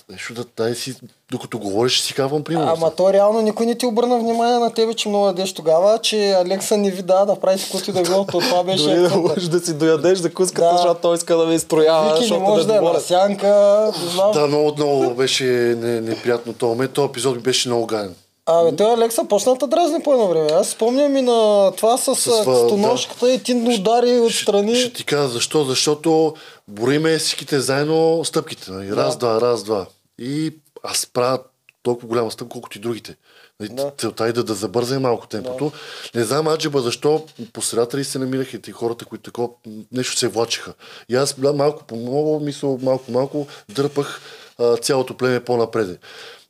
нещо 0.09 0.35
да 0.35 0.45
дай 0.57 0.75
си, 0.75 0.97
докато 1.31 1.59
говориш, 1.59 2.01
си 2.01 2.15
казвам 2.15 2.45
примерно. 2.45 2.73
Ама 2.77 2.91
то 2.91 3.13
реално 3.13 3.41
никой 3.41 3.67
не 3.67 3.75
ти 3.75 3.87
обърна 3.87 4.19
внимание 4.19 4.59
на 4.59 4.73
тебе, 4.73 4.95
че 4.95 5.09
много 5.09 5.27
ядеш 5.27 5.53
тогава, 5.53 5.99
че 5.99 6.31
Алекса 6.33 6.77
не 6.77 6.91
ви 6.91 7.03
да 7.03 7.25
да 7.25 7.37
правите 7.37 7.65
каквото 7.65 7.91
и 7.91 7.93
да 7.93 8.03
било, 8.03 8.25
то 8.25 8.39
това 8.39 8.65
беше 8.65 8.85
Дори 8.85 9.01
да 9.01 9.17
можеш 9.17 9.45
да 9.45 9.61
си 9.61 9.75
доядеш 9.75 10.19
закуската, 10.19 10.69
Да. 10.69 10.77
защото 10.77 11.01
той 11.01 11.15
иска 11.15 11.37
да 11.37 11.47
ви 11.47 11.55
изтроява, 11.55 12.15
Вики 12.21 12.33
не 12.33 12.39
може 12.39 12.67
да 12.67 12.73
да 12.73 12.79
е 12.79 12.81
на 12.81 13.01
сянка. 13.01 13.93
Да, 14.35 14.47
много, 14.47 14.73
много 14.77 15.15
беше 15.15 15.45
не, 15.81 16.01
неприятно 16.01 16.53
този 16.53 16.71
момент. 16.71 16.93
Този 16.93 17.09
епизод 17.09 17.37
ми 17.37 17.43
беше 17.43 17.69
много 17.69 17.87
гаден. 17.87 18.15
Абе, 18.47 18.77
той 18.77 18.93
Алекса 18.95 19.25
почна 19.29 19.55
да 19.55 19.67
дразни 19.67 20.03
по 20.03 20.13
едно 20.13 20.29
време. 20.29 20.49
Аз 20.53 20.69
спомням 20.69 21.17
и 21.17 21.23
на 21.23 21.73
това 21.77 21.99
с, 21.99 22.15
с 22.15 22.25
това, 22.25 22.57
стоножката 22.57 23.33
и 23.33 23.43
ти 23.43 23.53
удари 23.79 24.21
отстрани. 24.21 24.75
Ще, 24.75 24.85
ще 24.85 24.93
ти 24.93 25.05
кажа 25.05 25.29
защо. 25.29 25.65
Защото 25.65 26.35
броиме 26.69 27.19
всичките 27.19 27.61
заедно 27.61 28.25
стъпките. 28.25 28.71
Нали? 28.71 28.97
Раз, 28.97 29.17
два, 29.17 29.41
раз, 29.41 29.65
два. 29.65 29.87
И 30.19 30.53
аз 30.83 31.07
правя 31.07 31.39
толкова 31.83 32.09
голяма 32.09 32.31
стъпка, 32.31 32.53
колкото 32.53 32.79
и 32.79 32.81
другите. 32.81 33.17
Нали, 33.61 33.71
Да. 33.73 33.93
Целта 33.99 34.25
е 34.25 34.33
да, 34.33 34.45
да 34.45 34.55
забързаме 34.55 35.01
малко 35.01 35.27
темпото. 35.27 35.73
Не 36.15 36.25
знам, 36.25 36.49
Аджиба, 36.49 36.81
защо 36.81 37.27
по 37.53 37.63
средата 37.63 37.97
ли 37.99 38.05
се 38.05 38.19
намираха 38.19 38.59
и 38.69 38.73
хората, 38.73 39.05
които 39.05 39.23
такова 39.23 39.49
нещо 39.93 40.19
се 40.19 40.29
влачеха. 40.29 40.75
И 41.09 41.17
аз 41.17 41.35
бля, 41.35 41.53
малко 41.53 41.85
по 41.85 41.97
много, 41.97 42.41
мисъл, 42.41 42.79
малко 42.83 43.13
малко 43.13 43.47
дърпах 43.69 44.21
а, 44.59 44.77
цялото 44.77 45.17
племе 45.17 45.45
по-напреде. 45.45 45.99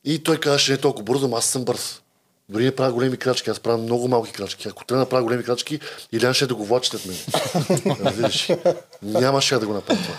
И 0.04 0.22
той 0.22 0.36
казваше, 0.36 0.72
не 0.72 0.78
е 0.78 0.80
толкова 0.80 1.04
бързо, 1.04 1.36
аз 1.36 1.44
съм 1.44 1.64
бърз. 1.64 2.02
Дори 2.48 2.64
не 2.64 2.74
правя 2.74 2.92
големи 2.92 3.16
крачки, 3.16 3.50
аз 3.50 3.60
правя 3.60 3.78
много 3.78 4.08
малки 4.08 4.32
крачки. 4.32 4.68
Ако 4.68 4.84
трябва 4.84 4.98
да 4.98 5.04
направя 5.04 5.22
големи 5.22 5.42
крачки, 5.42 5.80
Илян 6.12 6.34
ще 6.34 6.46
да 6.46 6.54
го 6.54 6.64
влачи 6.64 6.90
след 6.90 7.06
мен. 7.06 7.16
Нямаше 9.02 9.58
да 9.58 9.66
го 9.66 9.72
направи 9.72 10.02
това. 10.02 10.14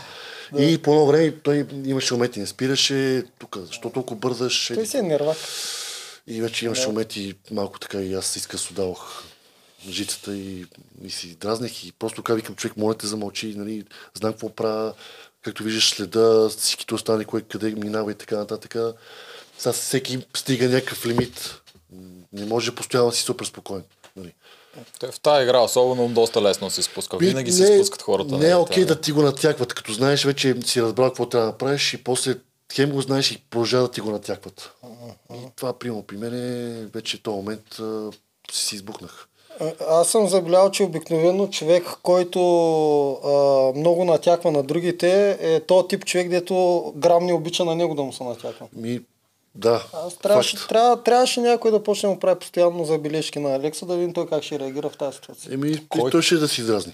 И 0.60 0.78
по 0.78 0.92
едно 0.92 1.06
време 1.06 1.32
той 1.44 1.66
имаше 1.86 2.14
моменти, 2.14 2.40
не 2.40 2.48
спираше 2.48 3.24
тук, 3.40 3.58
защо 3.58 3.90
толкова 3.90 4.20
бързаш. 4.20 4.72
Той 4.76 4.86
си 4.86 4.98
е 4.98 5.02
нервак. 5.02 5.38
И 6.28 6.42
вече 6.42 6.66
имаше 6.66 6.88
моменти 6.88 7.34
малко 7.52 7.80
така 7.80 8.02
и 8.02 8.14
аз 8.14 8.36
изкъсо 8.36 8.74
дадох 8.74 9.24
жицата 9.90 10.36
и, 10.36 10.66
и 11.04 11.10
си 11.10 11.36
дразнех 11.36 11.86
и 11.86 11.92
просто 11.92 12.24
как 12.24 12.36
викам 12.36 12.56
човек, 12.56 12.78
моля 12.78 12.94
те 12.94 13.08
замълчи, 13.08 13.54
нали, 13.58 13.86
знам 14.14 14.32
какво 14.32 14.50
правя, 14.50 14.94
както 15.42 15.64
виждаш 15.64 15.90
следа, 15.90 16.50
всичките 16.50 16.96
останали, 16.96 17.26
кой 17.26 17.42
къде 17.42 17.76
минава 17.76 18.12
и 18.12 18.16
така 18.16 18.38
нататък. 18.38 18.76
Сега 19.58 19.74
всеки 19.74 20.26
стига 20.38 20.70
някакъв 20.70 21.06
лимит. 21.06 21.62
Не 22.34 22.46
може 22.46 22.76
постоянно 22.76 23.10
да 23.10 23.16
си 23.16 23.24
супер 23.24 23.46
спокоен. 23.46 23.84
Те 25.00 25.12
В 25.12 25.20
тази 25.20 25.44
игра 25.44 25.60
особено 25.60 26.08
доста 26.08 26.42
лесно 26.42 26.70
се 26.70 26.82
спуска. 26.82 27.18
Винаги 27.18 27.52
се 27.52 27.78
спускат 27.78 28.02
хората. 28.02 28.38
Не 28.38 28.50
е 28.50 28.56
окей 28.56 28.86
да 28.86 29.02
ти 29.02 29.12
го 29.12 29.22
натякват, 29.22 29.74
като 29.74 29.94
знаеш 29.94 30.26
вече 30.26 30.56
си 30.66 30.82
разбрал 30.82 31.08
какво 31.08 31.26
трябва 31.26 31.46
да 31.48 31.52
направиш 31.52 31.94
и 31.94 32.04
после 32.04 32.36
хем 32.74 32.90
го 32.92 33.02
знаеш 33.02 33.32
и 33.32 33.44
продължава 33.50 33.84
да 33.88 33.92
ти 33.92 34.02
го 34.02 34.12
натякват. 34.12 34.72
И 35.34 35.38
това, 35.56 35.74
примерно, 35.74 36.04
при 36.04 36.18
мен 36.18 36.34
е 36.34 36.86
вече 36.94 37.24
този 37.24 37.36
момент 37.36 37.80
а, 37.80 38.10
си 38.52 38.76
избухнах. 38.76 39.28
А- 39.60 39.74
Аз 39.88 40.10
съм 40.10 40.28
забелял, 40.30 40.72
че 40.72 40.84
обикновено 40.84 41.48
човек, 41.48 41.84
който 42.04 42.40
а, 43.12 43.80
много 43.80 44.06
натяква 44.06 44.52
на 44.52 44.64
другите, 44.64 45.38
е 45.42 45.60
то 45.60 45.88
тип 45.88 46.06
човек, 46.06 46.30
дето 46.30 46.84
грам 46.96 47.26
не 47.26 47.34
обича 47.34 47.66
на 47.66 47.76
него 47.76 47.96
да 47.96 48.02
му 48.04 48.14
се 48.14 48.24
натяква. 48.24 48.68
Ми, 48.76 49.02
да, 49.56 49.84
Аз 49.94 50.18
трябваше, 50.18 50.58
факт. 50.58 50.70
трябва, 50.70 51.04
трябваше 51.04 51.42
някой 51.42 51.72
да 51.72 51.84
почне 51.84 52.08
да 52.08 52.14
му 52.14 52.20
прави 52.20 52.40
постоянно 52.40 52.86
забележки 52.86 53.40
на 53.40 53.56
Алекса, 53.56 53.86
да 53.86 53.96
видим 53.96 54.14
той 54.14 54.28
как 54.28 54.44
ще 54.44 54.60
реагира 54.60 54.90
в 54.90 54.98
тази 54.98 55.16
ситуация. 55.16 55.54
Еми, 55.54 55.88
Кой? 55.88 56.12
той 56.12 56.22
ще 56.22 56.36
да 56.36 56.48
си 56.48 56.64
дразни. 56.64 56.94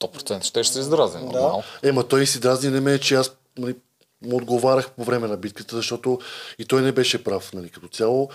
100% 0.00 0.42
ще 0.42 0.64
ще 0.64 0.72
се 0.72 0.80
издразни. 0.80 1.20
нормално. 1.22 1.62
Ема 1.82 2.04
той 2.08 2.26
си 2.26 2.40
дразни 2.40 2.70
не 2.70 2.80
ме, 2.80 2.98
че 2.98 3.14
аз 3.14 3.30
нали, 3.58 3.74
му 4.24 4.36
отговарях 4.36 4.90
по 4.90 5.04
време 5.04 5.28
на 5.28 5.36
битката, 5.36 5.76
защото 5.76 6.18
и 6.58 6.64
той 6.64 6.82
не 6.82 6.92
беше 6.92 7.24
прав. 7.24 7.52
Нали, 7.52 7.68
като 7.68 7.88
цяло 7.88 8.30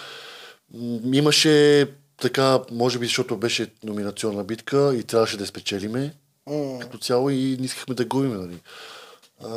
имаше 1.13 1.87
така, 2.21 2.59
може 2.71 2.99
би 2.99 3.05
защото 3.05 3.37
беше 3.37 3.67
номинационна 3.83 4.43
битка 4.43 4.95
и 4.95 5.03
трябваше 5.03 5.37
да 5.37 5.45
спечелиме 5.45 6.13
М, 6.49 6.79
като 6.79 6.97
цяло 6.97 7.29
и 7.29 7.57
не 7.59 7.65
искахме 7.65 7.95
да 7.95 8.05
губим. 8.05 8.41
Нали. 8.41 8.57
А, 9.43 9.49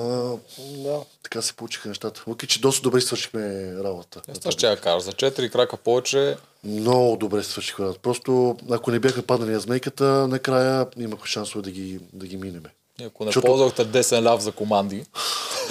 да. 0.77 1.01
така 1.23 1.43
се 1.43 1.53
получиха 1.53 1.89
нещата. 1.89 2.25
Въпреки, 2.27 2.47
че 2.47 2.61
доста 2.61 2.83
добре 2.83 3.01
свършихме 3.01 3.43
работа. 3.75 4.21
Това 4.35 4.51
ще 4.51 4.67
я 4.67 4.77
кажа. 4.77 5.01
За 5.01 5.13
4 5.13 5.51
крака 5.51 5.77
повече 5.77 6.37
Много 6.65 7.17
добре 7.17 7.43
свършихме 7.43 7.85
работа. 7.85 8.01
Просто, 8.01 8.57
ако 8.71 8.91
не 8.91 8.99
бяхме 8.99 9.23
паднали 9.23 9.51
на 9.51 9.61
змейката, 9.61 10.05
накрая 10.29 10.87
имахме 10.97 11.27
шансове 11.27 11.63
да 11.63 11.71
ги, 11.71 12.01
да 12.13 12.27
ги 12.27 12.37
минеме. 12.37 12.69
и 13.01 13.05
ако 13.05 13.25
не 13.25 13.29
Защото- 13.29 13.47
ползвахте 13.47 13.85
10 13.85 14.23
ляв 14.25 14.41
за 14.41 14.53
команди, 14.53 15.05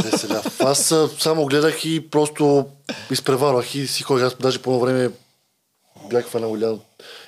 Не 0.06 0.12
се 0.12 0.30
ляв. 0.30 0.62
Аз 0.62 0.94
само 1.20 1.46
гледах 1.46 1.86
и 1.86 2.10
просто 2.10 2.66
изпреварвах 3.12 3.76
и 3.76 3.88
си 3.88 4.04
ходих. 4.04 4.26
Аз 4.26 4.36
даже 4.36 4.60
по 4.60 4.70
едно 4.70 4.80
време 4.80 5.12
бях 6.10 6.28
в 6.28 6.36
една 6.36 6.48
голяма 6.48 6.78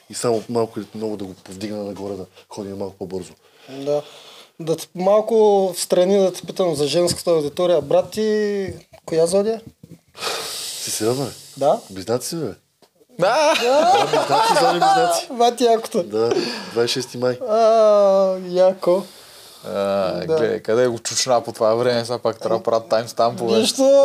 и 0.10 0.14
само 0.14 0.44
малко 0.50 0.80
или 0.80 0.88
много 0.96 1.18
да 1.18 1.26
го 1.26 1.34
повдигна 1.34 1.84
нагоре, 1.84 2.16
да 2.16 2.26
ходим 2.50 2.78
малко 2.78 2.98
по-бързо. 2.98 3.34
Да. 3.70 4.02
Да 4.60 4.76
те- 4.78 4.88
малко 4.96 5.36
в 5.74 5.82
страни 5.82 6.20
да 6.20 6.34
те 6.34 6.42
питам 6.42 6.76
за 6.76 6.88
женската 6.88 7.32
аудитория. 7.32 7.82
Брат 7.82 8.12
ти, 8.12 8.68
коя 9.06 9.26
зодия? 9.28 9.62
Си 10.82 10.92
сериозно, 10.92 11.26
бе? 11.26 11.32
Да? 11.58 11.80
Близнаци 11.90 12.30
си, 12.30 12.36
бе? 12.36 12.54
Да! 13.20 13.54
Да, 13.62 14.06
близнаци, 14.06 14.54
зони 14.62 14.80
близнаци. 14.80 15.28
Бати 15.32 15.64
якото. 15.64 16.04
Да, 16.04 16.30
26 16.76 17.18
май. 17.18 17.38
А, 17.50 18.38
яко. 18.50 19.04
А, 19.68 20.26
гледай, 20.26 20.60
къде 20.60 20.88
го 20.88 21.00
чучна 21.00 21.44
по 21.44 21.52
това 21.52 21.76
време, 21.76 22.06
сега 22.06 22.18
пак 22.18 22.40
трябва 22.40 22.58
да 22.58 22.64
правят 22.64 22.90
таймстампове. 22.90 23.58
Нищо, 23.58 24.04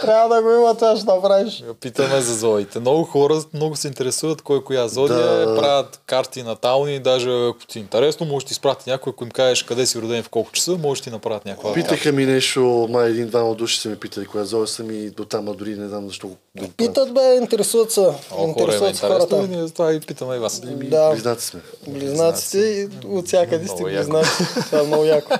трябва, 0.00 0.34
да 0.36 0.42
го 0.42 0.50
има, 0.50 0.74
това 0.74 0.96
ще 0.96 1.06
направиш. 1.06 1.64
Питаме 1.80 2.20
за 2.20 2.34
зодите. 2.34 2.80
Много 2.80 3.04
хора 3.04 3.42
много 3.54 3.76
се 3.76 3.88
интересуват 3.88 4.42
кой 4.42 4.64
коя 4.64 4.88
зодия 4.88 5.18
Да. 5.18 5.52
е, 5.52 5.56
правят 5.56 6.00
карти 6.06 6.42
натални, 6.42 6.98
даже 6.98 7.30
ако 7.30 7.66
ти 7.66 7.78
е 7.78 7.82
интересно, 7.82 8.26
може 8.26 8.44
да 8.44 8.48
ти 8.48 8.52
изпрати 8.52 8.90
някой, 8.90 9.10
ако 9.10 9.24
им 9.24 9.30
кажеш 9.30 9.62
къде 9.62 9.86
си 9.86 10.02
роден 10.02 10.22
в 10.22 10.28
колко 10.28 10.52
часа, 10.52 10.76
може 10.82 11.00
да 11.00 11.04
ти 11.04 11.10
направят 11.10 11.44
някаква. 11.44 11.72
Питаха 11.72 12.12
ми 12.12 12.26
нещо, 12.26 12.86
май 12.90 13.08
един-двама 13.10 13.54
души 13.54 13.80
са 13.80 13.88
ми 13.88 13.96
питали 13.96 14.26
коя 14.26 14.44
зоя 14.44 14.66
съм 14.66 14.90
и 14.90 15.10
до 15.10 15.24
там, 15.24 15.48
а 15.48 15.52
дори 15.54 15.76
не 15.76 15.88
знам 15.88 16.06
защо 16.08 16.28
го 16.28 16.36
правят. 16.56 16.76
Питат 16.76 17.14
бе, 17.14 17.36
интересуват 17.36 17.92
се. 17.92 18.00
Има 18.00 18.48
Интересуват 18.48 18.96
се 18.96 19.06
и 19.06 19.08
хората. 19.08 19.48
ние 19.48 19.68
това 19.68 19.92
и 19.92 20.00
питаме 20.00 20.36
и 20.36 20.38
вас. 20.38 20.60
Да. 20.60 21.10
Близнаци 21.10 21.46
сме. 21.46 21.60
Близнаците 21.88 22.58
и 22.58 22.88
от 23.06 23.26
всякъде 23.26 23.68
сте 23.68 23.82
близнаци. 23.82 24.30
Това 24.54 24.80
е 24.80 24.82
много 24.82 25.04
яко. 25.04 25.32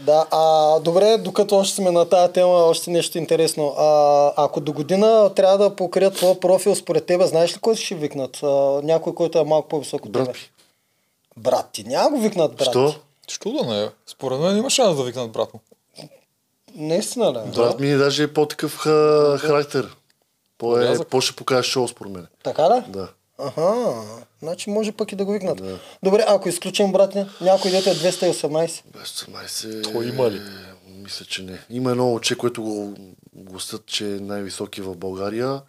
Да, 0.00 0.26
а, 0.30 0.80
добре, 0.80 1.18
докато 1.18 1.56
още 1.56 1.74
сме 1.74 1.90
на 1.90 2.08
тази 2.08 2.32
тема, 2.32 2.52
още 2.52 2.90
нещо 2.90 3.18
интересно. 3.18 3.74
А, 3.78 4.32
ако 4.36 4.60
до 4.60 4.72
година 4.72 5.30
трябва 5.36 5.58
да 5.58 5.76
покрият 5.76 6.14
твоя 6.14 6.40
профил 6.40 6.74
според 6.74 7.06
тебе, 7.06 7.26
знаеш 7.26 7.56
ли 7.56 7.60
кой 7.60 7.76
ще 7.76 7.94
викнат? 7.94 8.42
А, 8.42 8.46
някой, 8.82 9.14
който 9.14 9.38
е 9.38 9.44
малко 9.44 9.68
по-висок 9.68 10.04
от 10.06 10.12
тебе. 10.12 10.32
Брат 11.36 11.66
ти, 11.72 11.84
няма 11.84 12.10
го 12.10 12.18
викнат 12.22 12.56
брат. 12.56 12.70
Що? 12.70 12.94
Що 13.28 13.52
да 13.52 13.66
не 13.66 13.82
е? 13.82 13.88
Според 14.06 14.40
мен 14.40 14.56
има 14.56 14.70
шанс 14.70 14.96
да 14.96 15.02
викнат 15.02 15.30
брат 15.30 15.54
му. 15.54 15.60
Наистина 16.74 17.32
ли? 17.32 17.50
Брат 17.56 17.80
ми 17.80 17.90
е 17.90 17.96
даже 17.96 18.32
по-такъв 18.32 18.76
ха, 18.76 19.36
характер. 19.40 19.96
По, 20.58 20.78
е, 20.78 20.84
Рязък. 20.84 21.08
по 21.08 21.20
ще 21.20 21.36
покаже 21.36 21.70
шоу, 21.70 21.88
според 21.88 22.12
мен. 22.12 22.26
Така 22.44 22.62
да? 22.62 22.84
Да. 22.88 23.08
Аха, 23.38 23.94
значи 24.42 24.70
може 24.70 24.92
пък 24.92 25.12
и 25.12 25.16
да 25.16 25.24
го 25.24 25.32
викнат. 25.32 25.58
Да. 25.58 25.78
Добре, 26.02 26.24
ако 26.28 26.48
изключим 26.48 26.92
брат 26.92 27.14
ни, 27.14 27.26
някой 27.40 27.70
дете 27.70 27.90
е 27.90 27.94
218. 27.94 28.82
Без 28.98 29.08
18... 29.08 29.92
Той 29.92 30.08
има 30.08 30.30
ли? 30.30 30.36
е, 30.36 30.40
Мисля, 30.92 31.24
че 31.24 31.42
не. 31.42 31.58
Има 31.70 31.90
едно 31.90 32.04
момче, 32.06 32.38
което 32.38 32.62
го 32.62 32.94
гласят, 33.34 33.86
че 33.86 34.06
е 34.06 34.20
най-високи 34.20 34.80
в 34.80 34.96
България. 34.96 35.62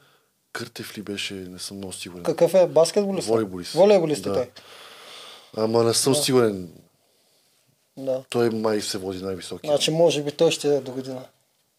Къртев 0.54 0.98
ли 0.98 1.02
беше? 1.02 1.34
Не 1.34 1.60
съм 1.60 1.78
много 1.78 1.94
сигурен. 1.94 2.24
Какъв 2.24 2.54
е 2.54 2.68
баскетболист? 2.68 3.28
Волейболист. 3.28 3.74
Волейболист 3.74 4.26
е 4.26 4.30
Да. 4.30 4.36
той. 4.36 4.50
Ама 5.58 5.84
не 5.84 5.94
съм 5.94 6.16
сигурен. 6.16 6.70
Да. 7.98 8.24
Той 8.30 8.50
май 8.50 8.82
се 8.82 8.98
води 8.98 9.24
най-високи. 9.24 9.68
Значи 9.68 9.92
може 9.92 10.24
би 10.24 10.32
той 10.32 10.52
ще 10.52 10.76
е 10.76 10.80
до 10.80 10.92
година. 10.92 11.26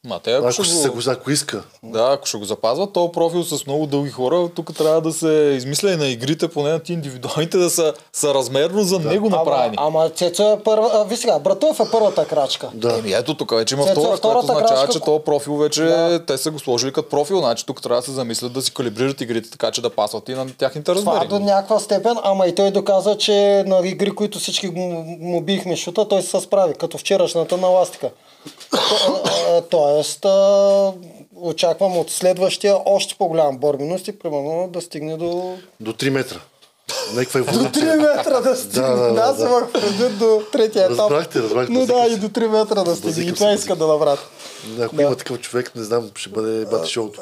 Ма 0.05 0.21
те, 0.21 0.33
ако, 0.33 0.45
ако, 0.45 0.53
ще 0.55 0.75
се 0.75 0.89
го... 0.89 0.95
го, 0.95 1.01
ако 1.07 1.31
иска. 1.31 1.63
Да, 1.83 2.11
ако 2.11 2.27
ще 2.27 2.39
го 2.39 2.45
запазват, 2.45 2.93
този 2.93 3.13
профил 3.13 3.43
с 3.45 3.67
много 3.67 3.87
дълги 3.87 4.11
хора, 4.11 4.49
тук 4.49 4.75
трябва 4.75 5.01
да 5.01 5.13
се 5.13 5.29
измисля 5.57 5.91
и 5.91 5.97
на 5.97 6.07
игрите, 6.07 6.49
поне 6.49 6.71
на 6.71 6.79
ти 6.79 6.93
индивидуалните, 6.93 7.57
да 7.57 7.71
са 7.71 7.93
съразмерно 8.13 8.83
за 8.83 8.99
него 8.99 9.29
направени. 9.31 9.75
Ама, 9.79 9.89
ама 9.99 10.11
Цецо 10.11 10.53
е 10.53 10.61
първа... 10.61 10.91
А, 10.95 11.05
ви 11.05 11.17
сега, 11.17 11.39
Братов 11.39 11.81
е 11.81 11.91
първата 11.93 12.25
крачка. 12.25 12.71
Да. 12.75 12.99
Еми 12.99 13.13
ето 13.13 13.35
тук 13.35 13.51
вече 13.51 13.75
има 13.75 13.85
Цецо, 13.85 13.93
втора, 13.93 14.07
което 14.07 14.19
втората 14.19 14.53
означава, 14.53 14.69
крачка- 14.77 14.93
че 14.93 15.01
този 15.01 15.21
профил 15.21 15.57
вече 15.57 15.83
Да. 15.83 16.25
те 16.27 16.39
са 16.39 16.51
го 16.51 16.59
сложили 16.59 16.93
като 16.93 17.09
профил, 17.09 17.39
значи 17.39 17.67
тук 17.67 17.83
трябва 17.83 17.97
да 17.97 18.05
се 18.05 18.13
замислят 18.13 18.53
да 18.53 18.63
си 18.63 18.75
калибрират 18.75 19.21
игрите 19.21 19.51
така, 19.51 19.71
че 19.71 19.83
да 19.83 19.91
пасват 19.91 20.29
и 20.29 20.35
на 20.35 20.47
тяхните 20.49 20.85
Това 20.87 21.13
размери. 21.13 21.29
до 21.29 21.39
някаква 21.41 21.79
степен, 21.79 22.17
ама 22.23 22.47
и 22.47 22.55
той 22.55 22.71
доказа, 22.71 23.17
че 23.17 23.65
на 23.67 23.81
игри, 23.85 24.11
които 24.11 24.39
всички 24.39 24.69
му, 24.69 24.89
му 25.21 25.41
бихме 25.41 25.77
шута, 25.77 26.09
той 26.09 26.23
се 26.23 26.41
справи, 26.41 26.75
като 26.75 26.99
вчерашната 26.99 27.57
на 27.57 27.67
ластика. 27.67 28.11
Тоест, 29.71 30.27
очаквам 31.37 31.99
от 31.99 32.11
следващия 32.11 32.77
още 32.85 33.15
по-голям 33.15 33.59
борбеност 33.59 34.09
и 34.09 34.19
примерно 34.19 34.69
да 34.69 34.81
стигне 34.81 35.17
до... 35.17 35.59
До 35.81 35.93
3 35.93 36.11
метра. 36.11 36.41
Някаква 37.15 37.41
До 37.41 37.51
еволюция. 37.51 37.85
3 37.87 38.17
метра 38.17 38.41
да 38.41 38.57
стигне. 38.57 38.83
Да, 38.83 38.97
да, 38.97 39.13
да, 39.13 39.21
Аз 39.21 39.37
да. 39.37 39.45
имах 39.45 39.73
предвид 39.73 40.19
до 40.19 40.43
третия 40.53 40.85
етап. 40.85 40.99
Разбрахте, 40.99 41.39
разбрахте. 41.39 41.73
Но 41.73 41.87
да, 41.87 42.07
и 42.07 42.17
до 42.17 42.29
3 42.29 42.47
метра 42.49 42.85
да 42.85 42.97
стигне. 42.97 43.25
И 43.25 43.35
това 43.35 43.53
иска 43.53 43.77
да 43.77 43.87
направят. 43.87 44.19
Ако 44.81 44.97
Да. 44.97 45.03
има 45.03 45.17
такъв 45.17 45.41
човек, 45.41 45.73
не 45.77 45.83
знам, 45.85 46.11
ще 46.15 46.29
бъде 46.29 46.65
бати 46.65 46.91
шоуто. 46.91 47.21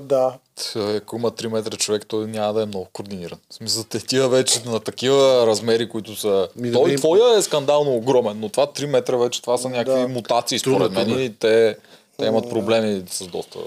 Да. 0.00 0.32
Ако 0.76 1.16
има 1.16 1.30
3 1.30 1.46
метра 1.46 1.76
човек, 1.76 2.06
той 2.08 2.26
няма 2.26 2.52
да 2.52 2.62
е 2.62 2.66
много 2.66 2.86
координиран. 2.92 3.38
В 3.50 3.54
смисъл, 3.54 3.84
те 3.84 3.98
тия 3.98 4.28
вече 4.28 4.60
на 4.66 4.80
такива 4.80 5.46
размери, 5.46 5.88
които 5.88 6.16
са... 6.16 6.48
Ми, 6.56 6.72
той 6.72 6.94
твоя 6.96 7.38
е 7.38 7.42
скандално 7.42 7.94
огромен, 7.94 8.36
но 8.40 8.48
това 8.48 8.66
3 8.66 8.86
метра 8.86 9.16
вече, 9.16 9.42
това 9.42 9.58
са 9.58 9.68
някакви 9.68 10.00
Да. 10.02 10.08
мутации 10.08 10.58
според 10.58 10.92
мен 10.92 11.20
и 11.20 11.34
те, 11.34 11.76
те 12.18 12.26
имат 12.26 12.50
проблеми 12.50 13.02
с 13.10 13.26
доста 13.26 13.58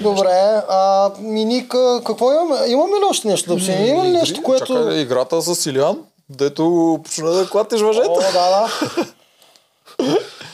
Добре, 0.00 0.62
а 0.68 1.10
Миника, 1.18 2.00
какво 2.06 2.32
имаме? 2.32 2.66
Имаме 2.66 2.92
ли 2.92 3.04
още 3.10 3.28
нещо 3.28 3.48
да 3.48 3.54
обсъдим? 3.54 3.86
Има 3.86 4.04
ли 4.04 4.10
нещо, 4.10 4.42
което... 4.42 4.66
Чакай, 4.66 5.00
играта 5.00 5.42
с 5.42 5.54
Силиан, 5.54 5.98
дето 6.28 6.98
почна 7.04 7.30
да 7.30 7.50
клатиш 7.50 7.80
въжета. 7.80 8.08
О, 8.10 8.20
да, 8.20 8.32
да. 8.32 8.68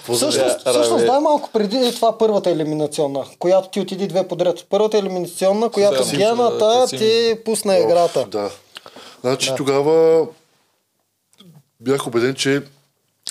Всъщност, 0.04 0.64
Да, 0.64 0.70
всъщност 0.72 1.06
дай 1.06 1.20
малко 1.20 1.50
преди 1.52 1.94
това 1.94 2.18
първата 2.18 2.50
елиминационна, 2.50 3.24
която 3.38 3.68
ти 3.68 3.80
отиди 3.80 4.06
две 4.06 4.28
подред. 4.28 4.66
Първата 4.70 4.98
елиминационна, 4.98 5.68
която 5.70 5.98
Касим, 5.98 6.18
гената 6.18 6.78
Касим. 6.82 6.98
ти 6.98 7.36
пусна 7.44 7.78
играта. 7.78 8.26
Да. 8.26 8.50
Значи 9.20 9.52
тогава 9.56 10.26
бях 11.80 12.06
убеден, 12.06 12.34
че 12.34 12.62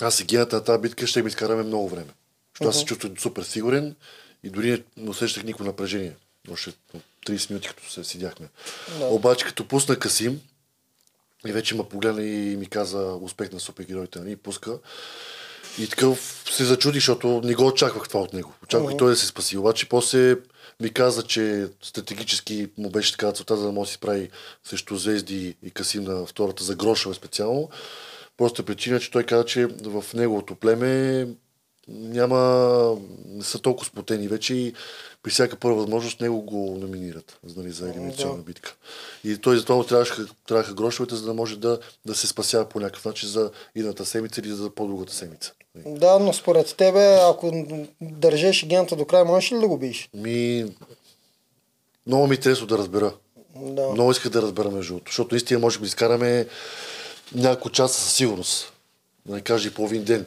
аз 0.02 0.20
и 0.20 0.24
гената 0.24 0.56
на 0.56 0.64
тази 0.64 0.80
битка 0.80 1.06
ще 1.06 1.22
ми 1.22 1.28
изкараме 1.28 1.62
много 1.62 1.88
време. 1.88 2.10
Защото 2.54 2.68
аз 2.70 2.76
се 2.76 2.84
чувствам 2.84 3.12
супер 3.18 3.42
сигурен 3.42 3.94
и 4.42 4.50
дори 4.50 4.84
не 4.96 5.10
усещах 5.10 5.44
никакво 5.44 5.64
напрежение. 5.64 6.16
Още 6.50 6.72
30 7.26 7.50
минути, 7.50 7.68
като 7.68 7.90
се 7.90 8.04
седяхме. 8.04 8.48
Обаче, 9.00 9.44
като 9.44 9.68
пусна 9.68 9.98
Касим, 9.98 10.40
и 11.46 11.52
вече 11.52 11.74
ме 11.74 11.88
погледна 11.88 12.24
и 12.24 12.56
ми 12.56 12.66
каза 12.66 13.18
успех 13.20 13.52
на 13.52 13.60
супергероите, 13.60 14.18
нали, 14.18 14.30
и 14.30 14.36
пуска. 14.36 14.78
И 15.78 15.88
такъв 15.88 16.44
се 16.50 16.64
зачудих, 16.64 17.00
защото 17.00 17.40
не 17.44 17.54
го 17.54 17.66
очаквах 17.66 18.08
това 18.08 18.20
от 18.20 18.32
него. 18.32 18.54
Очаквах 18.62 18.96
той 18.96 19.10
да 19.10 19.16
се 19.16 19.26
спаси. 19.26 19.56
Обаче 19.56 19.88
после 19.88 20.36
ми 20.80 20.90
каза, 20.90 21.22
че 21.22 21.68
стратегически 21.82 22.68
му 22.78 22.90
беше 22.90 23.12
така 23.12 23.32
целта, 23.32 23.56
за 23.56 23.64
да 23.64 23.72
може 23.72 23.88
да 23.88 23.90
си 23.90 23.94
справи 23.94 24.30
срещу 24.64 24.96
Звезди 24.96 25.56
и 25.62 25.70
Касим 25.70 26.04
на 26.04 26.26
втората 26.26 26.64
за 26.64 26.74
грошове 26.74 27.14
специално. 27.14 27.70
Просто 28.36 28.64
причина, 28.64 29.00
че 29.00 29.10
той 29.10 29.24
каза, 29.24 29.44
че 29.44 29.66
в 29.66 30.04
неговото 30.14 30.54
племе 30.54 31.26
няма, 31.88 32.96
не 33.26 33.44
са 33.44 33.58
толкова 33.58 33.86
сплотени 33.86 34.28
вече 34.28 34.54
и 34.54 34.74
при 35.22 35.30
всяка 35.30 35.56
първа 35.56 35.76
възможност 35.76 36.20
него 36.20 36.42
го 36.42 36.76
номинират 36.80 37.38
нали, 37.56 37.70
за 37.70 37.90
елиминационна 37.90 38.36
Да. 38.36 38.42
битка. 38.42 38.74
И 39.24 39.38
той 39.38 39.56
затова 39.56 39.76
му 39.76 39.84
трябваха, 39.84 40.26
трябваха 40.48 40.74
грошовете, 40.74 41.14
за 41.14 41.26
да 41.26 41.34
може 41.34 41.56
да, 41.56 41.78
да 42.06 42.14
се 42.14 42.26
спасява 42.26 42.68
по 42.68 42.80
някакъв 42.80 43.04
начин 43.04 43.28
за 43.28 43.50
едната 43.76 44.06
седмица 44.06 44.40
или 44.40 44.48
за 44.48 44.70
по-другата 44.70 45.14
седмица. 45.14 45.52
Да, 45.74 46.18
но 46.18 46.32
според 46.32 46.76
тебе, 46.76 47.18
ако 47.20 47.66
държеш 48.00 48.66
гената 48.66 48.96
до 48.96 49.04
края, 49.04 49.24
можеш 49.24 49.52
ли 49.52 49.58
да 49.58 49.68
го 49.68 49.78
биеш? 49.78 50.08
Ми... 50.14 50.66
Много 52.06 52.26
ми 52.26 52.34
е 52.34 52.36
интересно 52.36 52.66
да 52.66 52.78
разбера. 52.78 53.12
Да. 53.56 53.88
Много 53.88 54.10
иска 54.10 54.30
да 54.30 54.42
разбера 54.42 54.70
между 54.70 54.92
другото, 54.92 55.10
защото 55.10 55.34
наистина 55.34 55.60
може 55.60 55.78
да 55.78 55.86
изкараме 55.86 56.46
няколко 57.34 57.70
часа 57.70 58.00
със 58.00 58.12
сигурност. 58.12 58.72
Да 59.26 59.34
не 59.34 59.40
кажа 59.40 59.68
и 59.68 59.74
половин 59.74 60.04
ден. 60.04 60.26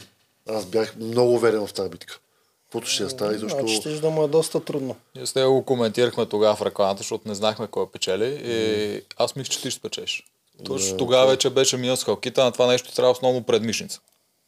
Аз 0.50 0.66
бях 0.66 0.96
много 0.96 1.34
уверен 1.34 1.68
в 1.68 1.74
тази 1.74 1.90
битка. 1.90 2.20
Каквото 2.66 2.88
ще 2.88 3.10
стане, 3.10 3.38
защото... 3.38 3.68
Значи 3.68 3.76
ще 3.76 3.90
да 3.90 4.10
му 4.10 4.24
е 4.24 4.28
доста 4.28 4.60
трудно. 4.60 4.96
Ние 5.16 5.26
с 5.26 5.36
него 5.36 5.54
го 5.54 5.66
коментирахме 5.66 6.26
тогава 6.26 6.56
в 6.56 6.62
рекламата, 6.62 6.98
защото 6.98 7.28
не 7.28 7.36
знахме 7.36 7.68
кой 7.68 7.92
печели 7.92 8.42
и 8.46 9.02
аз 9.18 9.36
мисля, 9.36 9.52
че 9.52 9.62
ти 9.62 9.72
ще 9.72 9.80
спечеш. 9.80 10.24
Точно 10.66 10.98
тогава 10.98 11.28
вече 11.28 11.50
беше 11.50 11.78
минал 11.78 11.96
с 11.96 12.04
халкита, 12.04 12.44
на 12.44 12.52
това 12.52 12.68
нещо 12.68 12.94
трябва 12.94 13.12
основно 13.12 13.44
предмишница. 13.44 14.00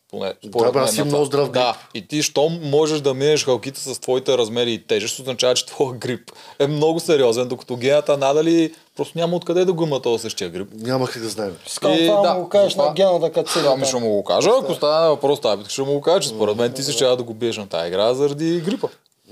Поне, 0.09 0.33
според 0.47 0.73
бе, 0.73 0.79
аз 0.79 0.97
на 0.97 1.05
много 1.05 1.25
здрав 1.25 1.49
грип. 1.49 1.53
Да, 1.53 1.77
и 1.93 2.07
ти, 2.07 2.23
щом 2.23 2.59
можеш 2.63 3.01
да 3.01 3.13
минеш 3.13 3.45
халкита 3.45 3.79
с 3.79 3.99
твоите 3.99 4.37
размери 4.37 4.73
и 4.73 4.83
тежест, 4.83 5.19
означава, 5.19 5.53
че 5.53 5.65
твоя 5.65 5.93
грип 5.93 6.31
е 6.59 6.67
много 6.67 6.99
сериозен, 6.99 7.47
докато 7.47 7.75
гената 7.75 8.17
надали 8.17 8.75
просто 8.97 9.17
няма 9.17 9.35
откъде 9.35 9.65
да 9.65 9.73
го 9.73 9.83
има 9.83 10.01
този 10.01 10.21
същия 10.21 10.49
грип. 10.49 10.67
Няма 10.73 11.07
как 11.07 11.21
да 11.21 11.29
знаем. 11.29 11.55
Искам 11.67 11.93
И 11.93 12.07
това 12.07 12.21
да, 12.21 12.33
му 12.33 12.41
го 12.41 12.49
кажеш 12.49 12.73
това- 12.73 12.85
на 12.85 12.93
гената, 12.93 13.31
като 13.31 13.51
седи 13.51 13.67
Ами 13.67 13.85
ще 13.85 13.95
му 13.95 14.09
го 14.09 14.23
кажа, 14.23 14.49
ако 14.53 14.73
стане 14.73 15.09
въпрос 15.09 15.41
тази 15.41 15.61
ще 15.67 15.81
му 15.81 15.93
го 15.93 16.01
кажа, 16.01 16.19
че 16.19 16.29
според 16.29 16.57
мен 16.57 16.73
ти 16.73 16.83
се 16.83 16.91
ще 16.91 17.05
да 17.05 17.23
го 17.23 17.33
биеш 17.33 17.57
на 17.57 17.67
тази 17.67 17.87
игра 17.87 18.13
заради 18.13 18.61
грипа. 18.61 18.87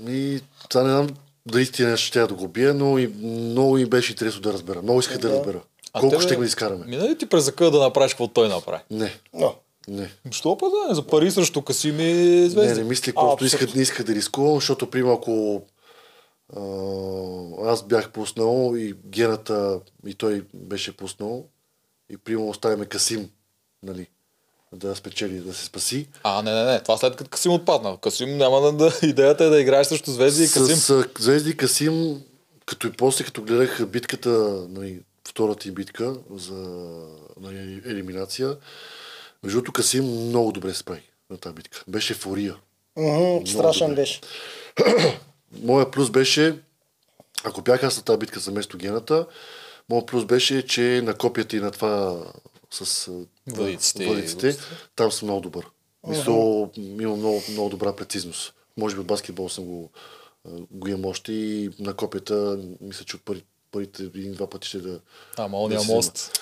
И 0.08 0.40
това 0.68 0.82
не 0.82 0.90
знам 0.90 1.08
дали 1.46 1.62
истина 1.62 1.96
ще 1.96 2.12
тя 2.12 2.26
да 2.26 2.34
го 2.34 2.48
бия, 2.48 2.74
но 2.74 2.98
и 2.98 3.06
много 3.22 3.78
и 3.78 3.86
беше 3.86 4.12
интересно 4.12 4.40
да 4.40 4.52
разбера. 4.52 4.82
Много 4.82 5.00
исках 5.00 5.18
да 5.18 5.30
разбера. 5.30 5.60
Колко 5.92 6.20
ще 6.20 6.36
го 6.36 6.42
изкараме? 6.42 6.84
Мина 6.86 7.04
ли 7.04 7.18
ти 7.18 7.26
през 7.26 7.44
закъда 7.44 7.70
да 7.70 7.78
направиш 7.78 8.12
какво 8.12 8.28
той 8.28 8.48
направи? 8.48 8.82
Не, 8.90 9.12
Но, 9.34 9.54
не. 9.88 10.10
Що 10.30 10.58
па 10.58 10.66
да? 10.66 10.94
За 10.94 11.02
пари 11.02 11.30
срещу 11.30 11.62
Касими 11.62 12.04
Не, 12.04 12.48
звезди. 12.48 12.74
не 12.74 12.84
мислих, 12.84 13.10
А, 13.10 13.14
просто 13.14 13.32
абсолютно. 13.34 13.46
исках, 13.46 13.74
не 13.74 13.82
исках 13.82 14.06
да 14.06 14.14
рискувам, 14.14 14.54
защото, 14.54 14.90
примерно, 14.90 15.14
ако 15.14 15.30
а, 15.56 15.60
аз 17.64 17.82
бях 17.82 18.10
пуснал 18.10 18.76
и 18.76 18.94
гената 19.06 19.80
и 20.06 20.14
той 20.14 20.44
беше 20.54 20.96
пуснал 20.96 21.46
и 22.10 22.16
примерно 22.16 22.48
оставяме 22.48 22.86
Касим, 22.86 23.30
нали, 23.82 24.06
да 24.72 24.96
спечели, 24.96 25.40
да 25.40 25.54
се 25.54 25.64
спаси. 25.64 26.08
А, 26.22 26.42
не, 26.42 26.54
не, 26.54 26.64
не. 26.64 26.82
Това 26.82 26.96
след 26.96 27.16
като 27.16 27.30
Касим 27.30 27.52
отпадна. 27.52 27.96
Касим 28.00 28.36
няма 28.36 28.60
да, 28.60 28.72
да 28.72 28.98
идеята 29.02 29.44
е 29.44 29.48
да 29.48 29.60
играеш 29.60 29.86
срещу 29.86 30.10
звезди 30.10 30.44
и 30.44 30.46
Касим. 30.46 30.76
С, 30.76 30.80
с 30.80 31.04
Звезди 31.18 31.50
и 31.50 31.56
Касим, 31.56 32.22
като 32.66 32.86
и 32.86 32.92
после, 32.92 33.24
като 33.24 33.42
гледах 33.42 33.86
битката, 33.86 34.28
нали, 34.68 35.00
втората 35.28 35.68
им 35.68 35.74
битка 35.74 36.14
за 36.34 36.54
нали, 37.40 37.82
елиминация, 37.86 38.56
между 39.42 39.56
другото 39.56 39.72
Касим 39.72 40.04
много 40.04 40.52
добре 40.52 40.72
се 40.72 40.78
справи 40.78 41.02
на 41.30 41.36
тази 41.36 41.54
битка. 41.54 41.84
Беше 41.88 42.14
фурия. 42.14 42.56
мгм, 42.96 43.46
страшен 43.46 43.88
добре. 43.88 44.02
беше. 44.02 44.20
Моя 45.62 45.90
плюс 45.90 46.10
беше, 46.10 46.58
ако 47.44 47.62
бях 47.62 47.82
аз 47.82 47.96
на 47.96 48.02
тази 48.02 48.18
битка 48.18 48.40
за 48.40 48.52
место 48.52 48.78
гената, 48.78 49.26
моят 49.88 50.06
плюс 50.06 50.24
беше, 50.24 50.66
че 50.66 51.00
на 51.04 51.14
копията 51.14 51.56
и 51.56 51.60
на 51.60 51.70
това 51.70 52.24
с 52.70 53.10
Въдиците 53.46 54.06
въдиците, 54.06 54.56
там 54.96 55.12
съм 55.12 55.28
много 55.28 55.40
добър. 55.40 55.66
Мисля, 56.08 56.68
имам 56.76 57.18
много, 57.18 57.42
много 57.50 57.68
добра 57.68 57.96
прецизност. 57.96 58.54
Може 58.76 58.94
би 58.94 59.00
от 59.00 59.06
баскетбол 59.06 59.48
съм 59.48 59.64
го, 59.64 59.90
го 60.70 60.88
имам 60.88 61.04
още 61.04 61.32
и 61.32 61.70
на 61.78 61.94
копията, 61.94 62.58
мисля, 62.80 63.04
че 63.04 63.16
от 63.16 63.22
пари, 63.22 63.44
парите 63.72 64.02
един-два 64.02 64.50
пъти 64.50 64.68
ще 64.68 64.78
да... 64.78 65.00
Ама 65.36 65.60
ония 65.60 65.80
да 65.80 65.86
мост. 65.86 66.40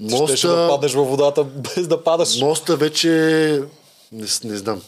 Моста... 0.00 0.36
Ще 0.36 0.46
да 0.46 0.68
паднеш 0.68 0.92
във 0.92 1.08
водата 1.08 1.44
без 1.76 1.88
да 1.88 2.04
падаш. 2.04 2.40
Моста 2.40 2.76
вече 2.76 3.10
не, 4.12 4.26
не 4.44 4.56
знам. 4.56 4.82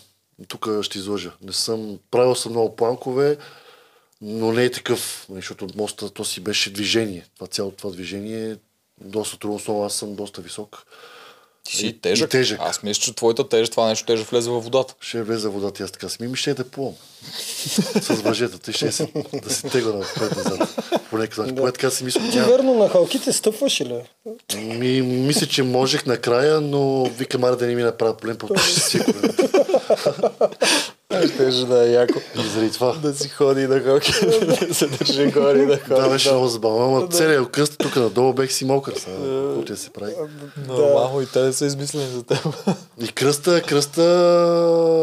Тук 0.49 0.69
ще 0.83 0.99
излъжа. 0.99 1.33
Не 1.43 1.53
съм, 1.53 1.99
правил 2.11 2.35
съм 2.35 2.53
много 2.53 2.77
планкове, 2.77 3.37
но 4.23 4.53
не 4.53 4.65
е 4.65 4.71
такъв, 4.71 5.27
нали, 5.29 5.39
защото 5.39 5.69
моста 5.77 6.11
то 6.11 6.25
си 6.25 6.41
беше 6.41 6.73
движение. 6.73 7.27
Това 7.35 7.47
цялото 7.47 7.77
това 7.77 7.91
движение 7.91 8.51
е 8.51 8.57
доста 9.01 9.39
трудно, 9.39 9.57
особено 9.57 9.85
аз 9.85 9.95
съм 9.95 10.15
доста 10.15 10.41
висок. 10.41 10.83
Ти 11.65 11.77
си 11.77 11.87
И- 11.87 12.01
тежък. 12.01 12.27
и 12.29 12.31
тежък. 12.31 12.59
Аз 12.63 12.83
мисля, 12.83 13.01
че 13.01 13.15
твоята 13.15 13.49
тежест, 13.49 13.71
това 13.71 13.89
нещо 13.89 14.07
теже 14.07 14.25
влезе 14.25 14.51
във 14.51 14.65
водата. 14.65 14.95
Ще 15.01 15.23
влезе 15.23 15.49
в 15.49 15.53
водата 15.53 15.83
и 15.83 15.85
аз 15.85 15.93
така 15.93 16.09
сми, 16.09 16.29
ми 16.29 16.37
ще 16.37 16.51
е 16.51 16.55
да 16.55 16.65
плувам. 16.71 16.95
С 18.01 18.09
въжетата 18.09 18.71
и 18.71 18.75
ще 18.75 18.93
се, 18.93 19.13
да 19.43 19.51
се 19.55 19.69
тегла 19.69 19.93
напред 19.93 20.37
назад. 20.37 20.69
По 21.11 21.19
някакъв 21.19 21.39
начин. 21.39 21.57
Поне 21.57 21.73
така 21.73 21.91
си 21.91 22.05
мисля. 22.05 22.21
Ти 22.31 22.39
Няма- 22.39 22.53
верно 22.53 22.75
на 22.75 22.89
халките 22.89 23.33
стъпваш 23.33 23.81
ли? 23.81 23.95
Ми, 24.57 25.03
мисля, 25.03 25.47
че 25.47 25.63
можех 25.63 26.07
накрая, 26.07 26.61
но 26.61 27.05
викам, 27.05 27.45
аре 27.45 27.57
да 27.57 27.67
не 27.67 27.75
ми 27.75 27.83
направя 27.83 28.17
проблем, 28.17 28.37
просто 28.37 28.59
ще 28.59 28.81
си 28.81 28.99
Теже 31.37 31.67
да 31.67 31.89
е 31.89 31.91
яко. 31.91 32.19
И 32.39 32.49
заради 32.49 32.73
това. 32.73 32.93
да 32.93 33.15
си 33.15 33.29
ходи 33.29 33.67
на 33.67 33.81
хоки, 33.81 34.13
да 34.69 34.75
се 34.75 34.87
държи 34.87 35.27
горе 35.27 35.59
и 35.59 35.67
да 35.67 35.79
ходи. 35.79 36.01
Да, 36.01 36.09
беше 36.09 36.31
много 36.33 36.47
забавно. 36.47 36.85
Ама 36.85 37.09
целият 37.09 37.51
кръст 37.51 37.79
тук 37.79 37.97
надолу 37.97 38.33
бех 38.33 38.53
си 38.53 38.65
мокър. 38.65 38.95
Сега, 38.97 39.17
Каквото 39.17 39.73
я 39.73 39.77
се 39.77 39.91
прави. 39.91 40.13
Нормално 40.69 41.21
и 41.21 41.27
те 41.27 41.41
не 41.41 41.53
са 41.53 41.67
измислени 41.67 42.07
за 42.07 42.23
теб. 42.23 42.39
И 43.03 43.09
кръста, 43.09 43.63
кръста 43.63 44.03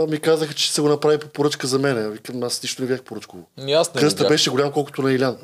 ми 0.09 0.19
казаха, 0.19 0.53
че 0.53 0.73
се 0.73 0.81
го 0.81 0.87
направи 0.87 1.17
по 1.17 1.27
поръчка 1.27 1.67
за 1.67 1.79
мен. 1.79 2.11
Викам, 2.11 2.43
аз 2.43 2.63
нищо 2.63 2.81
не 2.81 2.87
бях 2.87 3.01
поръчково. 3.01 3.43
И 3.67 3.73
аз 3.73 3.93
не 3.93 4.01
Кръста 4.01 4.27
беше 4.27 4.49
голям 4.49 4.71
колкото 4.71 5.01
на 5.01 5.13
Илян. 5.13 5.37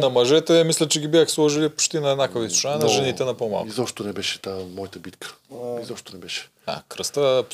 На 0.00 0.08
мъжете 0.08 0.64
мисля, 0.64 0.88
че 0.88 1.00
ги 1.00 1.08
бях 1.08 1.30
сложили 1.30 1.68
почти 1.68 2.00
на 2.00 2.10
еднаква 2.10 2.40
височина, 2.40 2.76
на 2.76 2.88
жените 2.88 3.24
на 3.24 3.34
по-малко. 3.34 3.68
Изобщо 3.68 4.04
не 4.04 4.12
беше 4.12 4.42
тази 4.42 4.64
моята 4.76 4.98
битка. 4.98 5.34
Изобщо 5.82 6.12
не 6.12 6.18
беше. 6.18 6.48
А, 6.66 6.82
кръста 6.88 7.44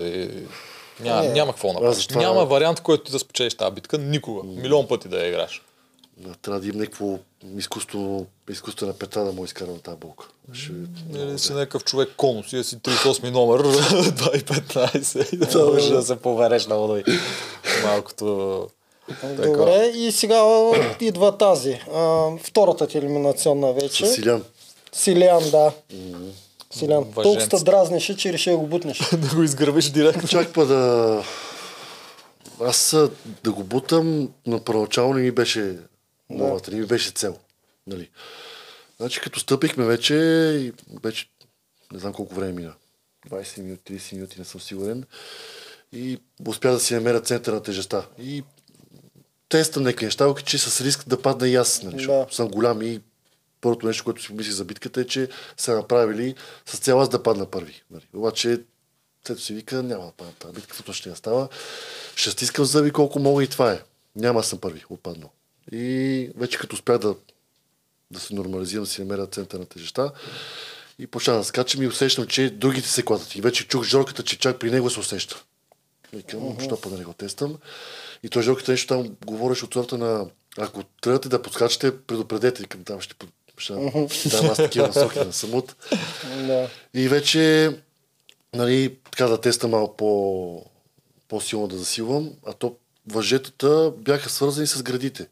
е 0.00 0.28
Няма, 1.00 1.22
Не. 1.22 1.28
няма 1.28 1.52
какво 1.52 1.72
направиш. 1.72 1.96
затова- 1.96 2.20
Няма 2.20 2.44
вариант, 2.44 2.80
който 2.80 3.04
ти 3.04 3.12
да 3.12 3.18
спечелиш 3.18 3.54
тази 3.54 3.74
битка. 3.74 3.98
Никога. 3.98 4.42
Милион 4.44 4.88
пъти 4.88 5.08
да 5.08 5.16
я 5.18 5.28
играш. 5.28 5.62
Да, 6.16 6.34
Трябва 6.34 6.60
да 6.60 6.66
има 6.66 6.78
някакво 6.78 7.18
изкуство, 7.56 8.26
изкуствена 8.50 8.92
пета 8.92 9.24
да 9.24 9.32
му 9.32 9.44
изкарам 9.44 9.78
тази 9.78 9.96
болка. 9.96 10.26
Ще... 10.52 10.72
Или 11.14 11.38
си 11.38 11.52
някакъв 11.52 11.84
човек 11.84 12.08
конус 12.16 12.52
и 12.52 12.56
да 12.56 12.64
си 12.64 12.76
38 12.76 13.30
номер, 13.30 13.62
2,15 13.64 15.32
и 15.32 15.36
да 15.36 15.64
можеш 15.64 15.88
да 15.88 16.02
се 16.02 16.16
повереш 16.16 16.66
на 16.66 16.76
вода. 16.76 17.02
Малкото 17.84 18.68
Добре, 19.36 19.86
и 19.86 20.12
сега 20.12 20.42
идва 21.00 21.38
тази. 21.38 21.80
А, 21.94 22.30
втората 22.38 22.86
ти 22.86 22.98
елиминационна 22.98 23.72
вече. 23.72 24.06
С 24.06 24.14
Силян. 24.14 24.44
Силян, 24.92 25.50
да. 25.50 25.72
Силян. 26.74 27.12
Толкова 27.12 27.48
те 27.48 27.64
дразнеше, 27.64 28.16
че 28.16 28.32
реши 28.32 28.50
да 28.50 28.56
го 28.56 28.66
бутнеш. 28.66 28.98
да 29.12 29.36
го 29.36 29.42
изгърбиш 29.42 29.90
директно. 29.90 30.28
Чак 30.28 30.52
па 30.52 30.66
да... 30.66 31.24
Аз 32.60 32.92
а, 32.92 33.10
да 33.44 33.52
го 33.52 33.64
бутам, 33.64 34.28
на 34.46 34.64
първоначално 34.64 35.14
не 35.14 35.22
ми 35.22 35.30
беше 35.30 35.78
новата, 36.30 36.70
не 36.70 36.80
ми 36.80 36.86
беше 36.86 37.10
цел. 37.10 37.36
Нали. 37.86 38.10
Значи 38.96 39.20
като 39.20 39.40
стъпихме 39.40 39.84
вече, 39.84 40.14
и 40.60 40.72
вече 41.04 41.26
не 41.92 41.98
знам 41.98 42.12
колко 42.12 42.34
време 42.34 42.52
мина. 42.52 42.72
20 43.30 43.62
минути, 43.62 43.92
30 43.92 44.12
минути, 44.12 44.38
не 44.38 44.44
съм 44.44 44.60
сигурен. 44.60 45.04
И 45.92 46.18
успя 46.48 46.72
да 46.72 46.80
си 46.80 46.94
намеря 46.94 47.20
центъра 47.20 47.54
на 47.54 47.62
тежестта. 47.62 48.06
И 48.18 48.42
тествам 49.48 49.84
нека 49.84 50.04
неща, 50.04 50.34
че 50.44 50.58
с 50.58 50.80
риск 50.80 51.08
да 51.08 51.22
падна 51.22 51.48
и 51.48 51.54
аз, 51.54 51.82
нали, 51.82 52.06
Да. 52.06 52.26
съм 52.30 52.48
голям 52.48 52.82
и 52.82 53.00
първото 53.64 53.86
нещо, 53.86 54.04
което 54.04 54.22
си 54.22 54.28
помисли 54.28 54.52
за 54.52 54.64
битката 54.64 55.00
е, 55.00 55.06
че 55.06 55.28
са 55.56 55.74
направили 55.74 56.34
с 56.66 56.78
цел 56.78 57.00
аз 57.00 57.08
да 57.08 57.22
падна 57.22 57.46
първи. 57.46 57.82
Нали. 57.90 58.02
Обаче, 58.14 58.60
тето 59.24 59.40
си 59.40 59.54
вика, 59.54 59.82
няма 59.82 60.04
да 60.04 60.12
падна 60.12 60.32
тази 60.32 60.54
битка, 60.54 60.68
каквото 60.68 60.92
ще 60.92 61.08
я 61.08 61.16
става. 61.16 61.48
Ще 62.16 62.30
стискам 62.30 62.64
зъби 62.64 62.90
колко 62.90 63.18
мога 63.18 63.44
и 63.44 63.46
това 63.46 63.72
е. 63.72 63.80
Няма 64.16 64.42
съм 64.42 64.60
първи, 64.60 64.84
отпаднал. 64.90 65.30
И 65.72 66.30
вече 66.36 66.58
като 66.58 66.74
успях 66.74 66.98
да, 66.98 67.14
да 68.10 68.20
се 68.20 68.34
нормализирам, 68.34 68.84
да 68.84 68.90
си 68.90 69.00
намеря 69.00 69.26
център 69.26 69.58
на 69.58 69.66
тежестта, 69.66 70.12
и 70.98 71.06
почна 71.06 71.34
да 71.34 71.44
скачам 71.44 71.82
и 71.82 71.86
усещам, 71.86 72.26
че 72.26 72.50
другите 72.50 72.88
се 72.88 73.02
кладат. 73.02 73.34
И 73.34 73.40
вече 73.40 73.68
чух 73.68 73.84
Жорката, 73.84 74.22
че 74.22 74.38
чак 74.38 74.58
при 74.58 74.70
него 74.70 74.90
се 74.90 75.00
усеща. 75.00 75.42
Викам, 76.12 76.40
uh-huh. 76.40 76.64
що 76.64 76.80
па 76.80 76.90
да 76.90 76.98
не 76.98 77.04
го 77.04 77.12
тествам. 77.12 77.56
И 78.22 78.28
той 78.28 78.42
Жорката 78.42 78.70
нещо 78.70 78.94
там 78.94 79.16
говореше 79.26 79.64
от 79.64 79.74
сорта 79.74 79.98
на 79.98 80.26
ако 80.58 80.82
тръгнете 81.00 81.28
да 81.28 81.42
подскачате, 81.42 81.98
предупредете. 81.98 82.62
Викам, 82.62 82.84
там 82.84 83.00
ще, 83.00 83.14
ще, 83.58 83.72
дам 83.72 84.50
аз 84.50 84.56
такива 84.56 84.86
насоки 84.86 85.18
на 85.18 85.32
самот. 85.32 85.76
да. 86.46 86.68
И 86.94 87.08
вече, 87.08 87.70
нали, 88.54 88.96
така 89.10 89.26
да 89.26 89.40
теста 89.40 89.68
малко 89.68 89.96
по, 89.96 90.64
по-силно 91.28 91.68
да 91.68 91.78
засилвам, 91.78 92.30
а 92.46 92.52
то 92.52 92.76
въжетата 93.08 93.92
бяха 93.98 94.30
свързани 94.30 94.66
с 94.66 94.82
градите. 94.82 95.26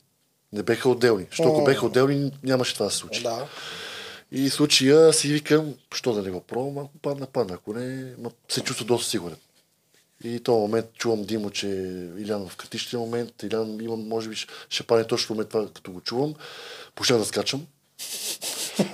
Не 0.52 0.62
беха 0.62 0.88
отделни. 0.88 1.26
Защото 1.30 1.48
ако 1.48 1.64
беха 1.64 1.86
отделни, 1.86 2.32
нямаше 2.42 2.74
това 2.74 2.86
да 2.86 2.92
се 2.92 2.98
случи. 2.98 3.22
Да. 3.22 3.48
И 4.32 4.50
случая 4.50 5.12
си 5.12 5.32
викам, 5.32 5.74
що 5.94 6.12
да 6.12 6.22
не 6.22 6.30
го 6.30 6.40
пробвам, 6.40 6.78
ако 6.78 6.98
падна, 7.02 7.26
падна. 7.26 7.54
Ако 7.54 7.72
не, 7.72 8.12
ма, 8.18 8.30
се 8.48 8.60
чувства 8.60 8.86
доста 8.86 9.10
сигурен. 9.10 9.36
И 10.24 10.40
този 10.40 10.60
момент 10.60 10.86
чувам 10.94 11.24
Димо, 11.24 11.50
че 11.50 11.66
Илян 12.18 12.48
в 12.48 12.56
критичния 12.56 13.00
момент, 13.00 13.42
Илян 13.42 13.78
има, 13.80 13.96
може 13.96 14.28
би, 14.28 14.36
ще- 14.68 14.82
падне 14.82 15.04
точно 15.06 15.34
момент 15.34 15.50
това, 15.50 15.68
като 15.68 15.92
го 15.92 16.00
чувам. 16.00 16.34
Почнах 16.94 17.18
да 17.18 17.24
скачам. 17.24 17.66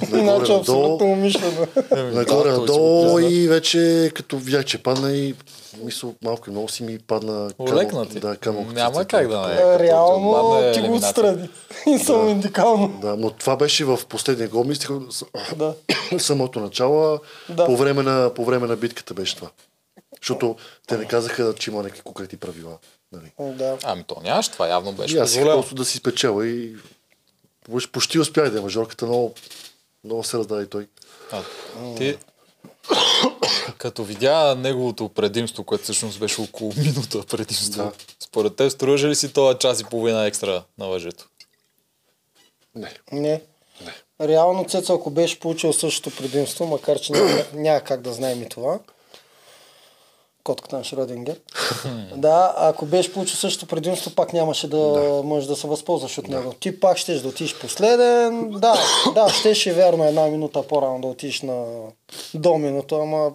Нагоре, 0.03 0.23
Значи 0.23 0.53
абсолютно 0.53 1.07
умишлено. 1.07 1.67
нагоре, 2.13 2.51
надолу 2.51 3.19
и 3.19 3.49
вече 3.49 4.11
като 4.15 4.39
видях, 4.39 4.65
че 4.65 4.83
падна 4.83 5.13
и 5.13 5.35
мисъл, 5.85 6.15
малко 6.25 6.51
и 6.51 6.53
много 6.53 6.69
си 6.69 6.83
ми 6.83 6.99
падна 6.99 7.51
ти. 8.11 8.21
Да, 8.21 8.37
камък 8.37 8.73
Няма 8.73 9.05
как 9.05 9.29
да 9.29 9.47
не 9.47 9.55
е. 9.55 9.79
Реално 9.79 10.73
ти 10.75 10.81
го 10.81 10.95
отстрани. 10.95 11.49
И 11.87 11.99
само 11.99 12.29
индикално. 12.29 12.89
Да, 12.89 13.17
но 13.17 13.31
това 13.31 13.57
беше 13.57 13.85
в 13.85 14.01
последния 14.09 14.49
гол. 14.49 14.65
Мислех, 14.65 14.91
Да. 15.57 15.75
самото 16.19 16.61
начало, 16.61 17.19
Да. 17.49 17.67
по, 17.67 17.77
време 17.77 18.03
на, 18.03 18.35
по 18.35 18.45
време 18.45 18.67
на 18.67 18.77
битката 18.77 19.15
беше 19.15 19.37
това. 19.37 19.49
Защото 20.23 20.57
те 20.87 20.99
не 20.99 21.05
казаха, 21.05 21.55
че 21.59 21.71
има 21.71 21.83
някакви 21.83 22.03
конкретни 22.03 22.39
правила. 22.39 22.79
Нали. 23.13 23.55
Да. 23.57 23.77
Ами 23.85 24.05
то 24.07 24.17
нямаш, 24.25 24.49
това 24.49 24.69
явно 24.69 24.93
беше 24.93 25.17
И 25.17 25.19
аз 25.19 25.31
си 25.31 25.41
просто 25.41 25.75
да 25.75 25.85
си 25.85 25.99
спечела 25.99 26.47
и 26.47 26.75
почти- 27.71 27.93
почти 27.93 28.19
успях 28.19 28.51
да 28.51 28.59
е. 28.59 28.63
Мажорката 28.63 29.07
много, 29.07 29.35
много 30.05 30.25
се 30.25 30.39
раздаде 30.39 30.67
той. 30.67 30.87
А, 31.33 31.43
ти, 31.97 32.17
като 33.79 34.05
видя 34.05 34.55
неговото 34.55 35.09
предимство, 35.09 35.65
което 35.65 35.85
всъщност 35.85 36.21
беше 36.21 36.41
около 36.41 36.73
минута 36.77 37.23
предимство, 37.23 37.83
Да. 37.83 37.93
според 38.21 38.57
теб 38.57 38.71
струваше 38.73 39.09
ли 39.09 39.15
си 39.15 39.33
този 39.33 39.59
час 39.59 39.81
и 39.81 39.85
половина 39.85 40.27
екстра 40.27 40.63
на 40.79 40.87
въжето? 40.87 41.29
Не. 42.75 42.95
Не. 43.13 43.43
Реално 44.21 44.65
Цецо, 44.65 44.95
ако 44.95 45.11
беше 45.11 45.41
получил 45.41 45.73
същото 45.73 46.17
предимство, 46.17 46.67
макар 46.67 47.01
че 47.01 47.13
няма, 47.13 47.31
няма 47.55 47.81
как 47.81 48.01
да 48.01 48.13
знаем 48.13 48.43
и 48.43 48.49
това, 48.49 48.79
котката 50.49 50.77
на 50.77 50.85
Шродингер, 50.85 51.41
да, 52.17 52.55
ако 52.57 52.87
беше 52.87 53.13
получил 53.13 53.37
същото 53.37 53.67
предимство, 53.67 54.11
пак 54.11 54.33
нямаше 54.33 54.69
да, 54.69 55.21
можеш 55.25 55.49
да 55.49 55.57
се 55.57 55.67
възползваш 55.67 56.19
от 56.19 56.29
него. 56.29 56.53
Ти 56.61 56.81
пак 56.81 56.99
щеш 56.99 57.21
да 57.21 57.29
отидеш 57.29 57.59
последен, 57.59 58.51
да, 58.51 58.75
да, 59.15 59.29
щеше 59.29 59.73
вярно 59.73 60.05
една 60.05 60.27
минута 60.27 60.63
по-рано 60.63 61.01
да 61.01 61.07
отидеш 61.07 61.43
на 61.43 61.65
до 62.35 62.59
минута, 62.59 62.95
ама 62.95 63.31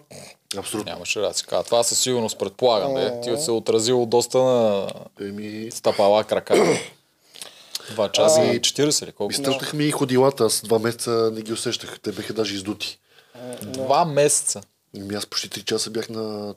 Абсолютно. 0.57 0.91
Нямаше 0.91 1.19
да 1.19 1.33
кажа. 1.47 1.63
Това 1.63 1.83
със 1.83 1.99
сигурност 1.99 2.39
предполагам. 2.39 2.93
Де. 2.93 3.21
Ти 3.21 3.41
се 3.41 3.51
отразило 3.51 4.05
доста 4.05 4.37
на 4.37 4.87
Еми, 5.21 5.71
стъпала 5.71 6.23
крака. 6.23 6.79
Два 7.91 8.11
часа 8.11 8.43
и 8.43 8.61
40 8.61 9.03
или 9.03 9.11
колко? 9.11 9.31
изтърках 9.31 9.73
ми 9.73 9.85
и 9.85 9.91
ходилата. 9.91 10.43
Аз 10.43 10.61
два 10.61 10.79
месеца 10.79 11.31
не 11.33 11.41
ги 11.41 11.53
усещах. 11.53 11.99
Те 11.99 12.11
бяха 12.11 12.33
даже 12.33 12.55
издути. 12.55 12.99
Два 13.61 14.05
месеца. 14.05 14.61
Еми, 14.97 15.15
аз 15.15 15.25
почти 15.25 15.49
3 15.49 15.63
часа 15.63 15.89
бях 15.89 16.09
на... 16.09 16.55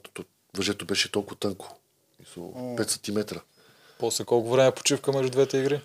то- 0.57 0.61
то- 0.61 0.61
Въжето 0.61 0.85
беше 0.85 1.11
толкова 1.11 1.35
тънко. 1.35 1.75
Мисъл, 2.19 2.75
5 2.77 2.89
см. 2.89 3.35
После 3.99 4.23
колко 4.25 4.49
време 4.49 4.71
почивка 4.71 5.11
между 5.11 5.29
двете 5.31 5.57
игри? 5.57 5.81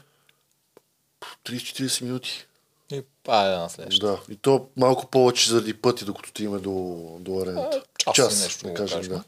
30-40 1.45 2.03
минути. 2.03 2.47
И 2.93 3.03
айде 3.29 3.57
на 3.57 3.71
следващата. 3.71 4.07
Да, 4.07 4.33
и 4.33 4.37
то 4.37 4.67
малко 4.77 5.07
повече 5.07 5.51
заради 5.51 5.75
пъти, 5.75 6.05
докато 6.05 6.29
стигаме 6.29 6.59
до, 6.59 6.73
до 7.21 7.41
арената. 7.41 7.83
А, 8.07 8.13
час 8.13 8.41
и 8.41 8.43
нещо, 8.43 8.67
да 8.67 8.75
кажем, 8.75 9.03
да. 9.03 9.25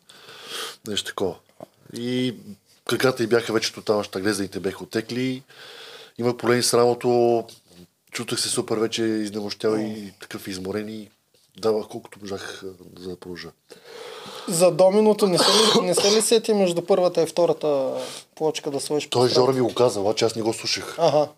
Нещо 0.86 1.06
такова. 1.08 1.36
И 1.92 2.34
краката 2.84 3.22
и 3.22 3.26
бяха 3.26 3.52
вече 3.52 3.72
тотално 3.72 4.04
щаглезаните 4.04 4.60
бяха 4.60 4.82
отекли. 4.84 5.42
Има 6.18 6.36
проблеми 6.36 6.62
с 6.62 6.74
рамото. 6.74 7.46
Чутах 8.10 8.40
се 8.40 8.48
супер 8.48 8.76
вече 8.76 9.02
изнемощял 9.02 9.76
и 9.76 10.12
такъв 10.20 10.48
изморен 10.48 10.88
и 10.88 11.10
давах 11.58 11.88
колкото 11.88 12.18
можах 12.22 12.62
за 12.98 13.08
да 13.10 13.16
продължа. 13.16 13.50
За 14.48 14.70
доминото 14.70 15.26
не 15.26 15.38
се 15.38 15.44
ли, 15.44 15.86
не 15.86 15.94
се 15.94 16.10
ли 16.10 16.22
сети 16.22 16.54
между 16.54 16.82
първата 16.82 17.22
и 17.22 17.26
втората 17.26 17.88
плочка 18.34 18.70
да 18.70 18.80
сложиш 18.80 19.08
Той? 19.10 19.28
Жора 19.28 19.52
ми 19.52 19.60
го 19.60 19.74
каза, 19.74 20.00
обаче 20.00 20.24
аз 20.24 20.34
не 20.36 20.42
го 20.42 20.52
слушах. 20.52 20.94
Ага. 20.98 21.28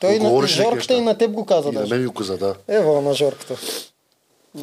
Той 0.00 0.12
и 0.12 0.18
на 0.18 0.46
Жорката 0.46 0.94
и 0.94 1.00
на 1.00 1.18
теб 1.18 1.30
го 1.30 1.46
каза 1.46 1.68
И 1.68 1.72
на 1.72 1.80
даже. 1.80 1.94
мен 1.94 2.00
ми 2.00 2.06
го 2.06 2.14
каза, 2.14 2.36
да. 2.36 2.54
Ева 2.68 3.00
на 3.00 3.14
Жорката. 3.14 3.56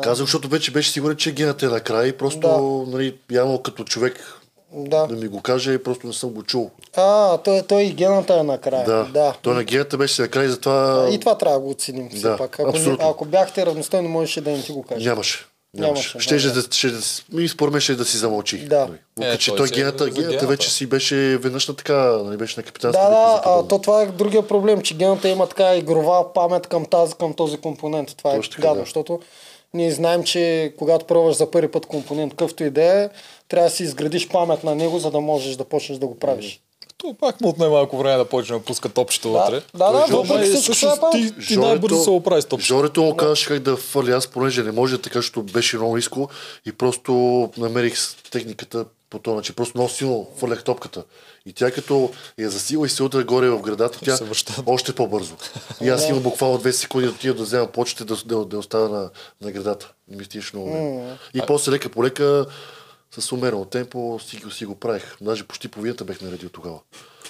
Казах, 0.02 0.26
защото 0.26 0.48
вече 0.48 0.72
беше 0.72 0.92
сигурен, 0.92 1.18
че 1.18 1.32
гената 1.32 1.66
е 1.66 1.70
накрая 1.70 2.08
и 2.08 2.14
просто, 2.14 2.40
Да. 2.40 2.58
нали, 2.92 3.16
явно 3.32 3.62
като 3.62 3.84
човек 3.84 4.40
Да. 4.74 5.08
да 5.08 5.16
ми 5.16 5.28
го 5.28 5.42
каже, 5.42 5.78
просто 5.80 6.08
не 6.08 6.14
съм 6.14 6.30
го 6.30 6.44
чул. 6.44 6.70
А, 6.96 7.38
той, 7.38 7.62
той 7.62 7.84
и 7.84 7.94
гената 7.94 8.34
е 8.36 8.44
накрая. 8.44 8.86
Да. 8.86 9.04
да. 9.04 9.34
Той 9.42 9.56
на 9.56 9.64
гената 9.64 9.98
беше 9.98 10.22
накрая, 10.22 10.50
затова 10.50 11.08
И 11.12 11.20
това 11.20 11.38
трябва 11.38 11.58
да 11.58 11.64
го 11.64 11.70
оценим 11.70 12.10
все 12.10 12.22
Да, 12.22 12.38
пак. 12.38 12.54
Ако, 12.54 12.64
не, 12.64 12.78
абсолютно. 12.78 13.10
ако 13.10 13.26
бяхте 13.26 13.66
равностойни, 13.66 14.08
можеше 14.08 14.42
да 14.42 14.52
не 14.52 14.64
ти 14.64 14.72
го 14.72 14.84
кажа. 14.84 15.10
нямаше. 15.10 15.46
Нямаше, 15.74 16.18
да. 16.18 16.24
ще 16.72 16.90
да, 16.90 17.02
си- 17.02 17.24
ми 17.32 17.48
според 17.48 17.72
мен 17.72 17.82
ще 17.82 17.96
да 17.96 18.06
си 18.06 18.18
замълчи. 18.18 18.58
Да. 18.58 18.80
Нали. 18.80 18.98
Въпреки, 19.18 19.36
Е, 19.36 19.38
че 19.38 19.56
той 19.56 19.68
е 19.68 19.70
гената, 19.70 20.10
гената 20.10 20.48
вече 20.48 20.74
си 20.74 20.86
беше 20.86 21.16
веднъж 21.16 21.68
на 21.68 21.76
така, 21.76 22.18
нали, 22.24 22.38
беше 22.38 22.60
на 22.60 22.64
капитанска 22.64 23.02
Да, 23.02 23.10
да, 23.10 23.32
за 23.32 23.42
а, 23.46 23.68
то 23.68 23.80
това 23.80 24.02
е 24.02 24.06
другия 24.06 24.48
проблем, 24.48 24.82
че 24.82 24.98
гената 24.98 25.30
има 25.30 25.48
така 25.48 25.76
игрова 25.76 26.34
памет 26.34 26.68
към, 26.68 26.86
тази, 26.86 27.14
към 27.14 27.34
този 27.34 27.58
компонент. 27.58 28.18
Това 28.18 28.32
е 28.32 28.36
Точно 28.36 28.52
така, 28.52 28.62
гадно, 28.62 28.76
да. 28.82 28.86
защото 28.86 29.20
ние 29.74 29.92
знаем, 29.92 30.24
че 30.24 30.74
когато 30.78 31.06
пробваш 31.06 31.36
за 31.36 31.52
първи 31.52 31.72
път 31.72 31.86
компонент, 31.86 32.32
какъвто 32.32 32.64
и 32.64 32.70
да 32.70 33.04
е, 33.04 33.10
трябва 33.48 33.70
да 33.70 33.76
си 33.76 33.84
изградиш 33.84 34.30
памет 34.30 34.64
на 34.64 34.76
него, 34.76 35.00
за 35.00 35.12
да 35.12 35.20
можеш 35.20 35.56
да 35.56 35.66
почнеш 35.66 35.98
да 35.98 36.08
го 36.08 36.20
правиш. 36.20 36.62
То 36.98 37.14
пак 37.20 37.42
му 37.42 37.50
отне 37.50 37.68
малко 37.68 37.98
време 37.98 38.18
да 38.18 38.26
почне 38.26 38.58
да 38.58 38.64
пуска 38.64 38.90
топчето 38.90 39.32
Да, 39.32 39.40
вътре. 39.40 39.62
да, 39.76 39.92
да, 39.92 40.06
Ама 40.08 40.18
въпреки 40.18 40.44
всичко 40.50 40.62
всъщност 40.62 40.96
това 40.96 41.08
е 41.08 41.12
ти, 41.12 41.48
ти 41.48 41.58
най-бързо 41.58 42.04
се 42.04 42.10
оправи 42.10 42.42
с 42.42 42.46
топчето. 42.46 42.74
Жорето 42.74 43.04
му 43.04 43.16
казваше 43.16 43.48
как 43.48 43.60
да 43.60 43.78
фърли 43.78 44.12
аз, 44.12 44.28
понеже 44.28 44.64
не 44.64 44.72
може 44.72 44.98
така, 44.98 45.20
защото 45.20 45.44
беше 45.44 45.78
много 45.78 45.96
ниско 45.96 46.30
и 46.66 46.72
просто 46.72 47.12
намерих 47.58 47.96
техниката 48.32 48.86
по 49.10 49.20
този 49.20 49.36
начин. 49.36 49.56
Просто 49.56 49.78
много 49.78 49.90
силно 49.90 50.28
фърлях 50.38 50.64
топката. 50.64 51.04
И 51.46 51.54
тя 51.54 51.72
като 51.72 52.12
я 52.40 52.50
засила 52.50 52.86
и 52.86 52.90
се 52.90 53.04
удря 53.04 53.24
горе 53.24 53.50
в 53.50 53.62
градата, 53.62 54.00
тя 54.04 54.18
още 54.66 54.94
по-бързо. 54.94 55.36
И 55.82 55.90
аз 55.90 56.10
имам 56.10 56.24
буквално 56.24 56.58
две 56.58 56.74
секунди 56.74 57.08
да 57.08 57.14
отида 57.14 57.34
да 57.34 57.44
взема 57.44 57.68
почта 57.68 58.06
да, 58.06 58.16
да, 58.26 58.46
да 58.46 58.58
оставя 58.58 58.90
на, 58.90 59.10
на 59.42 59.52
градата. 59.52 59.92
Не 60.10 60.18
ми 60.18 60.26
стигаше 60.26 60.56
много 60.56 60.72
време. 60.72 61.18
И 61.34 61.42
после 61.48 61.72
лека 61.72 61.90
по 61.90 62.04
лека 62.04 62.46
с 63.20 63.32
умерено 63.32 63.66
темпо 63.66 64.20
си, 64.22 64.38
го- 64.38 64.52
си 64.52 64.66
го 64.66 64.76
правих. 64.76 65.16
Даже 65.22 65.44
почти 65.44 65.68
половината 65.68 66.04
бех 66.04 66.22
наредил 66.22 66.50
тогава. 66.50 66.80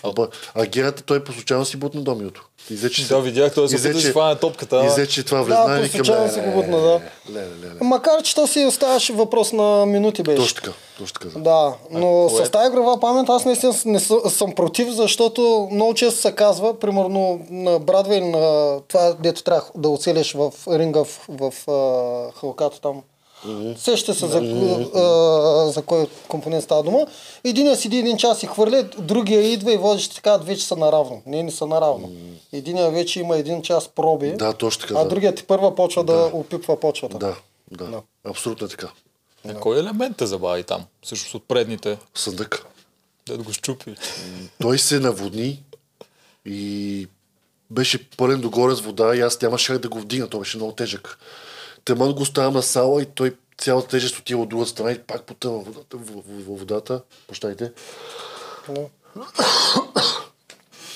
А, 0.04 0.28
а 0.56 0.66
герата 0.66 1.04
той 1.04 1.24
по 1.24 1.32
случайно 1.32 1.66
си 1.66 1.78
бутна 1.78 2.02
доминото. 2.02 2.48
И 2.70 2.76
взе, 2.76 2.90
че 2.90 3.08
Да, 3.08 3.20
видях, 3.20 3.54
той 3.54 3.70
се 3.70 3.76
опита 3.78 4.02
да 4.02 4.12
хване 4.12 4.36
топката. 4.36 4.76
И 4.76 4.80
ама- 4.80 4.88
взе, 4.88 5.08
че 5.08 5.24
това 5.24 5.38
Да, 5.38 5.44
влезна 5.44 5.66
по 5.68 5.72
и 5.78 5.90
към 5.90 5.98
случайно 5.98 6.34
си 6.34 6.40
го 6.40 6.52
бутна, 6.52 6.78
да. 6.80 7.02
Леле, 7.30 7.46
леле. 7.62 7.74
Макар, 7.82 8.24
че 8.24 8.36
то 8.36 8.48
си 8.48 8.66
оставаше 8.66 9.14
въпрос 9.14 9.54
на 9.54 9.86
минути 9.86 10.24
беше. 10.24 10.38
Точно 10.38 10.56
така, 10.56 10.72
точно 10.98 11.14
така. 11.14 11.30
Да. 11.30 11.40
Да, 11.42 11.74
но 11.92 12.08
кое- 12.08 12.46
с 12.46 12.50
тази 12.50 12.68
игрова 12.68 13.00
памет 13.00 13.30
аз 13.30 13.46
наистина 13.46 13.74
не 13.86 14.00
съ- 14.00 14.30
съм 14.30 14.52
против, 14.52 14.90
защото 14.90 15.70
много 15.72 15.94
често 15.94 16.22
се 16.22 16.32
казва, 16.32 16.80
примерно 16.80 17.46
на 17.50 17.80
Брадвей, 17.80 18.22
на 18.22 18.42
това, 18.82 19.14
дето 19.14 19.44
трябва 19.44 19.64
да 19.76 19.90
оцелиш 19.90 20.34
в 20.34 20.52
ринга 20.70 21.00
в, 21.00 21.20
в 21.30 21.68
а, 21.68 22.40
халката 22.40 22.82
там. 22.82 23.02
Сеща 23.78 24.14
се 24.14 24.28
за, 24.28 24.38
а, 24.96 25.72
за 25.72 25.82
кой 25.82 26.08
компонент 26.28 26.64
става 26.64 26.84
дума. 26.84 27.08
Единия 27.44 27.76
седи 27.76 27.98
един 27.98 28.18
час 28.18 28.44
и 28.44 28.48
хвърля, 28.48 28.84
другия 28.98 29.42
идва 29.42 29.74
и 29.74 29.78
водещи 29.78 30.16
така, 30.16 30.38
вече 30.38 30.66
са 30.66 30.76
наравно. 30.76 31.22
Не, 31.26 31.44
не 31.44 31.52
са 31.52 31.66
наравно. 31.68 32.12
Единия 32.54 32.92
вече 32.92 33.20
има 33.20 33.38
един 33.38 33.62
час 33.62 33.88
проби, 33.88 34.32
Да, 34.32 34.54
точно 34.54 34.82
така. 34.82 34.94
а 35.00 35.04
да. 35.04 35.10
другият 35.10 35.36
ти 35.36 35.44
първа 35.44 35.76
почва 35.76 36.04
да, 36.04 36.30
опипва 36.34 36.80
почвата. 36.80 37.18
Да, 37.18 37.36
да. 37.72 38.02
Абсолютно 38.24 38.66
е 38.66 38.70
така. 38.70 38.88
Е, 39.48 39.54
Кой 39.54 39.80
елемент 39.80 40.18
те 40.18 40.26
забави 40.26 40.64
там? 40.64 40.84
Също 41.06 41.38
от 41.38 41.48
предните. 41.48 41.98
Съндък. 42.16 42.66
Да 43.28 43.38
го 43.38 43.54
щупи. 43.54 43.96
Той 44.62 44.80
се 44.80 45.00
наводни 45.00 45.64
и 46.46 47.08
беше 47.72 48.10
пълен 48.10 48.42
догоре 48.42 48.76
с 48.76 48.80
вода 48.82 49.16
и 49.16 49.22
аз 49.22 49.42
нямаше 49.42 49.74
как 49.74 49.82
да 49.82 49.90
го 49.90 50.00
вдигна. 50.00 50.28
Той 50.30 50.40
беше 50.40 50.58
много 50.58 50.72
тежък. 50.72 51.20
Темън 51.88 52.14
го 52.14 52.22
оставям 52.22 52.54
на 52.54 52.64
сала 52.64 53.02
и 53.02 53.06
той 53.06 53.36
цялата 53.58 53.88
тежест 53.88 54.20
отива 54.20 54.42
от 54.42 54.50
другата 54.50 54.70
страна 54.70 54.92
и 54.92 55.00
пак 55.00 55.24
потъва 55.24 55.60
водата. 55.60 55.98
В, 55.98 56.06
в, 56.06 56.24
в 56.28 56.60
водата. 56.60 57.02
Прощайте. 57.28 57.72
Да. 58.70 58.90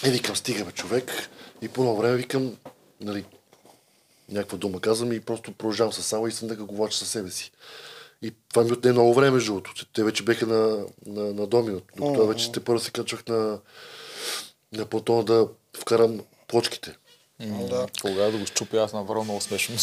И 0.06 0.10
викам, 0.10 0.36
стига 0.36 0.66
бе, 0.66 0.72
човек. 0.72 1.30
И 1.62 1.68
по 1.68 1.82
едно 1.82 1.96
време 1.96 2.18
викам, 2.18 2.58
нали, 3.02 3.26
някаква 4.30 4.58
дума 4.58 4.80
казвам 4.80 5.14
и 5.14 5.20
просто 5.20 5.52
продължавам 5.52 5.94
с 5.94 6.04
сала 6.04 6.30
и 6.30 6.32
съм 6.32 6.48
да 6.48 6.56
го 6.56 6.76
влача 6.76 6.98
със 6.98 7.10
себе 7.10 7.32
си. 7.32 7.52
И 8.22 8.34
това 8.50 8.64
ми 8.64 8.72
отне 8.72 8.92
много 8.92 9.14
време, 9.14 9.32
между 9.32 9.52
другото. 9.52 9.86
Те 9.94 10.04
вече 10.04 10.24
беха 10.24 10.48
на, 10.48 10.86
на, 11.06 11.34
на 11.34 11.48
домино. 11.48 11.82
Докато 11.98 12.28
вече 12.28 12.52
те 12.52 12.60
първо 12.60 12.80
се 12.80 12.92
качвах 12.92 13.28
на, 13.28 13.60
на 14.72 14.86
платона 14.86 15.24
да 15.24 15.48
вкарам 15.78 16.22
плочките. 16.48 16.98
Да. 17.42 17.88
Кога 18.02 18.24
да 18.24 18.38
го 18.38 18.46
щупи, 18.46 18.78
аз 18.78 18.94
направо 18.94 19.24
много 19.24 19.42
смешно. 19.42 19.76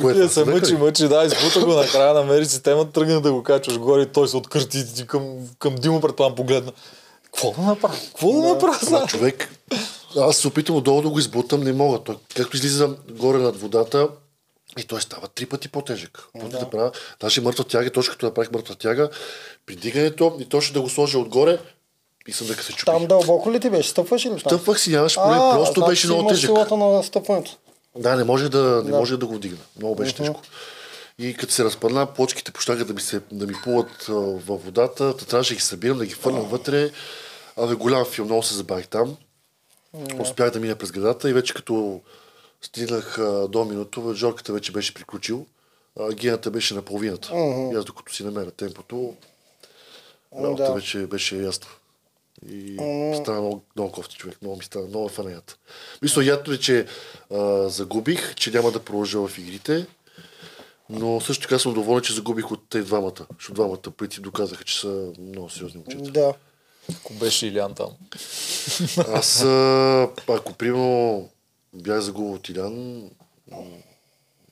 Кое 0.00 0.28
се 0.28 0.44
мъчи, 0.44 0.74
мъчи, 0.74 1.08
да, 1.08 1.24
избута 1.24 1.66
го 1.66 1.74
накрая, 1.74 2.14
намери 2.14 2.46
система, 2.46 2.92
тръгна 2.92 3.20
да 3.20 3.32
го 3.32 3.42
качваш 3.42 3.78
горе 3.78 4.02
и 4.02 4.06
той 4.06 4.28
се 4.28 4.36
откърти 4.36 5.06
към, 5.06 5.48
към 5.58 5.74
Димо 5.74 6.00
предполагам 6.00 6.36
погледна. 6.36 6.72
Какво 7.24 7.52
да 7.52 7.62
направя? 7.62 7.94
Какво 7.94 8.32
да 8.32 8.48
направя 8.48 8.78
Ама 8.86 8.98
сега? 8.98 9.06
човек, 9.06 9.48
аз 10.16 10.36
се 10.36 10.48
опитам 10.48 10.76
отдолу 10.76 11.02
да 11.02 11.08
го 11.08 11.18
избутам, 11.18 11.60
не 11.60 11.72
мога. 11.72 11.98
Той, 11.98 12.16
както 12.36 12.56
излиза 12.56 12.96
горе 13.10 13.38
над 13.38 13.60
водата, 13.60 14.08
и 14.78 14.84
той 14.84 15.00
става 15.00 15.28
три 15.28 15.46
пъти 15.46 15.68
по-тежък. 15.68 16.28
Да. 16.34 16.58
да 16.58 16.70
правя, 16.70 16.92
даже 17.20 17.40
мъртва 17.40 17.64
тяга, 17.64 17.90
точно 17.90 18.12
като 18.12 18.26
направих 18.26 18.52
мъртва 18.52 18.74
тяга, 18.74 19.10
при 19.66 19.76
дигането 19.76 20.36
и 20.40 20.44
точно 20.44 20.74
да 20.74 20.80
го 20.80 20.88
сложа 20.88 21.18
отгоре 21.18 21.58
и 22.28 22.32
съм 22.32 22.46
дека 22.46 22.62
се 22.62 22.72
чупи. 22.72 22.84
Там 22.84 23.06
дълбоко 23.06 23.52
ли 23.52 23.60
ти 23.60 23.70
беше? 23.70 23.88
Стъпваш 23.88 24.26
ли? 24.26 24.40
Стъпвах 24.40 24.80
си, 24.80 24.90
нямаш 24.90 25.14
проблем, 25.14 25.38
просто 25.38 25.80
значи 25.80 25.90
беше 25.90 26.06
много 26.06 26.20
имаш 26.20 26.32
тежък. 26.32 26.48
силата 26.48 26.76
на 26.76 27.02
стъпването. 27.02 27.56
Да, 27.96 28.16
не 28.16 28.24
може 28.24 28.48
да, 28.48 28.82
не 28.84 28.90
може 28.92 29.16
да 29.16 29.26
го 29.26 29.34
вдигна. 29.34 29.58
Много 29.76 29.94
беше 29.94 30.14
тежко. 30.14 30.40
И 31.18 31.34
като 31.34 31.52
се 31.52 31.64
разпадна, 31.64 32.06
плочките 32.06 32.52
почнаха 32.52 32.84
да 32.84 32.94
ми, 32.94 33.00
се, 33.00 33.20
да 33.32 33.46
ми 33.46 33.52
плуват 33.62 34.06
а, 34.08 34.12
във 34.12 34.64
водата, 34.64 35.16
та 35.16 35.24
трябваше 35.24 35.50
да 35.50 35.56
ги 35.56 35.60
събирам, 35.62 35.98
да 35.98 36.06
ги 36.06 36.14
фърнам 36.14 36.42
вътре. 36.48 36.90
Абе, 37.56 37.74
голям 37.74 38.04
филм, 38.04 38.26
много 38.26 38.42
се 38.42 38.54
забавих 38.54 38.88
там. 38.88 39.16
Успях 40.20 40.50
да 40.50 40.60
мина 40.60 40.76
през 40.76 40.90
градата 40.92 41.30
и 41.30 41.32
вече 41.32 41.54
като 41.54 42.00
стигнах 42.62 43.18
а, 43.18 43.48
до 43.48 43.64
минуто, 43.64 44.14
Жорката 44.14 44.52
вече 44.52 44.72
беше 44.72 44.94
приключил. 44.94 45.46
А, 46.00 46.12
гената 46.12 46.50
беше 46.50 46.74
на 46.74 46.82
половината. 46.82 47.30
И 47.72 47.76
аз 47.76 47.84
докато 47.84 48.14
си 48.14 48.24
намеря 48.24 48.50
темпото, 48.50 49.14
работа 50.42 50.64
Да. 50.64 50.72
вече 50.72 50.98
беше 50.98 51.36
ясна. 51.36 51.66
И 52.48 52.74
стана 53.22 53.40
много, 53.40 53.64
много 53.76 53.92
кофти 53.92 54.16
човек. 54.16 54.38
Много 54.42 54.56
ми 54.56 54.64
стана, 54.64 54.86
много 54.86 55.06
е 55.06 55.08
фанеята. 55.08 55.56
Мисля, 56.02 56.24
ядно 56.24 56.54
е, 56.54 56.58
че 56.58 56.86
а, 57.30 57.68
загубих, 57.68 58.34
че 58.34 58.50
няма 58.50 58.70
да 58.70 58.84
продължа 58.84 59.28
в 59.28 59.38
игрите. 59.38 59.86
Но 60.90 61.20
също 61.20 61.42
така 61.42 61.58
съм 61.58 61.74
доволен, 61.74 62.02
че 62.02 62.12
загубих 62.12 62.50
от 62.50 62.68
тези 62.68 62.86
двамата. 62.86 63.26
Защото 63.38 63.54
двамата 63.54 63.90
преди 63.96 64.20
доказаха, 64.20 64.64
че 64.64 64.80
са 64.80 65.12
много 65.18 65.50
сериозни 65.50 65.78
момчета. 65.78 66.10
Да. 66.10 66.34
Ако 66.96 67.14
беше 67.14 67.46
Илян 67.46 67.74
там. 67.74 67.90
Аз, 69.08 69.42
а, 69.42 70.08
ако 70.28 70.52
примерно 70.52 71.28
бях 71.74 72.00
загубил 72.00 72.34
от 72.34 72.48
Илян, 72.48 73.10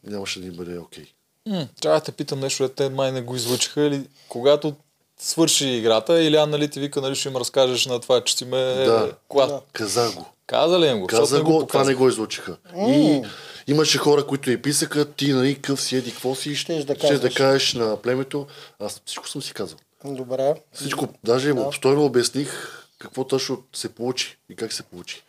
нямаше 0.05 0.41
да 0.41 0.47
им 0.47 0.55
бъде 0.55 0.79
окей. 0.79 1.07
М, 1.47 1.69
трябва 1.81 1.99
да 1.99 2.05
те 2.05 2.13
питам 2.13 2.41
нещо, 2.41 2.69
те 2.69 2.89
май 2.89 3.13
не 3.13 3.23
го 3.23 3.37
излучиха 3.37 3.83
или 3.83 4.09
когато 4.29 4.77
свърши 5.19 5.69
играта, 5.69 6.23
Илян 6.23 6.51
нали 6.51 6.69
ти 6.69 6.81
вика, 6.81 7.01
нали 7.01 7.15
ще 7.15 7.29
им 7.29 7.37
разкажеш 7.37 7.87
на 7.87 8.01
това, 8.01 8.25
че 8.25 8.37
си 8.37 8.45
ме... 8.45 8.57
Да. 8.75 9.13
Клад. 9.29 9.49
Да. 9.49 9.61
Казах 9.73 10.15
го. 10.15 10.27
Каза 10.47 10.79
ли 10.79 10.87
им 10.87 11.01
го? 11.01 11.07
Каза 11.07 11.37
не 11.37 11.43
го, 11.43 11.67
това 11.67 11.85
не 11.85 11.95
го 11.95 12.09
излучиха. 12.09 12.57
И 12.77 13.23
имаше 13.67 13.99
хора, 13.99 14.27
които 14.27 14.51
я 14.51 14.63
писаха, 14.63 15.05
ти 15.05 15.33
нали 15.33 15.55
къв 15.55 15.81
си, 15.81 15.97
еди, 15.97 16.11
какво 16.11 16.35
си, 16.35 16.57
Щеш 16.57 16.85
да 16.85 16.95
ще 16.95 17.19
да 17.19 17.31
кажеш 17.31 17.75
на 17.75 17.97
племето. 17.97 18.47
Аз 18.81 19.03
всичко 19.07 19.29
съм 19.29 19.43
си 19.43 19.53
казал. 19.53 19.79
Добре. 20.05 20.55
Всичко, 20.73 21.09
даже 21.25 21.53
да. 21.53 21.61
обстойно 21.61 22.05
обясних 22.05 22.85
какво 22.99 23.25
точно 23.25 23.63
се 23.73 23.89
получи 23.89 24.39
и 24.51 24.57
как 24.57 24.73
се 24.73 24.83
получи. 24.83 25.23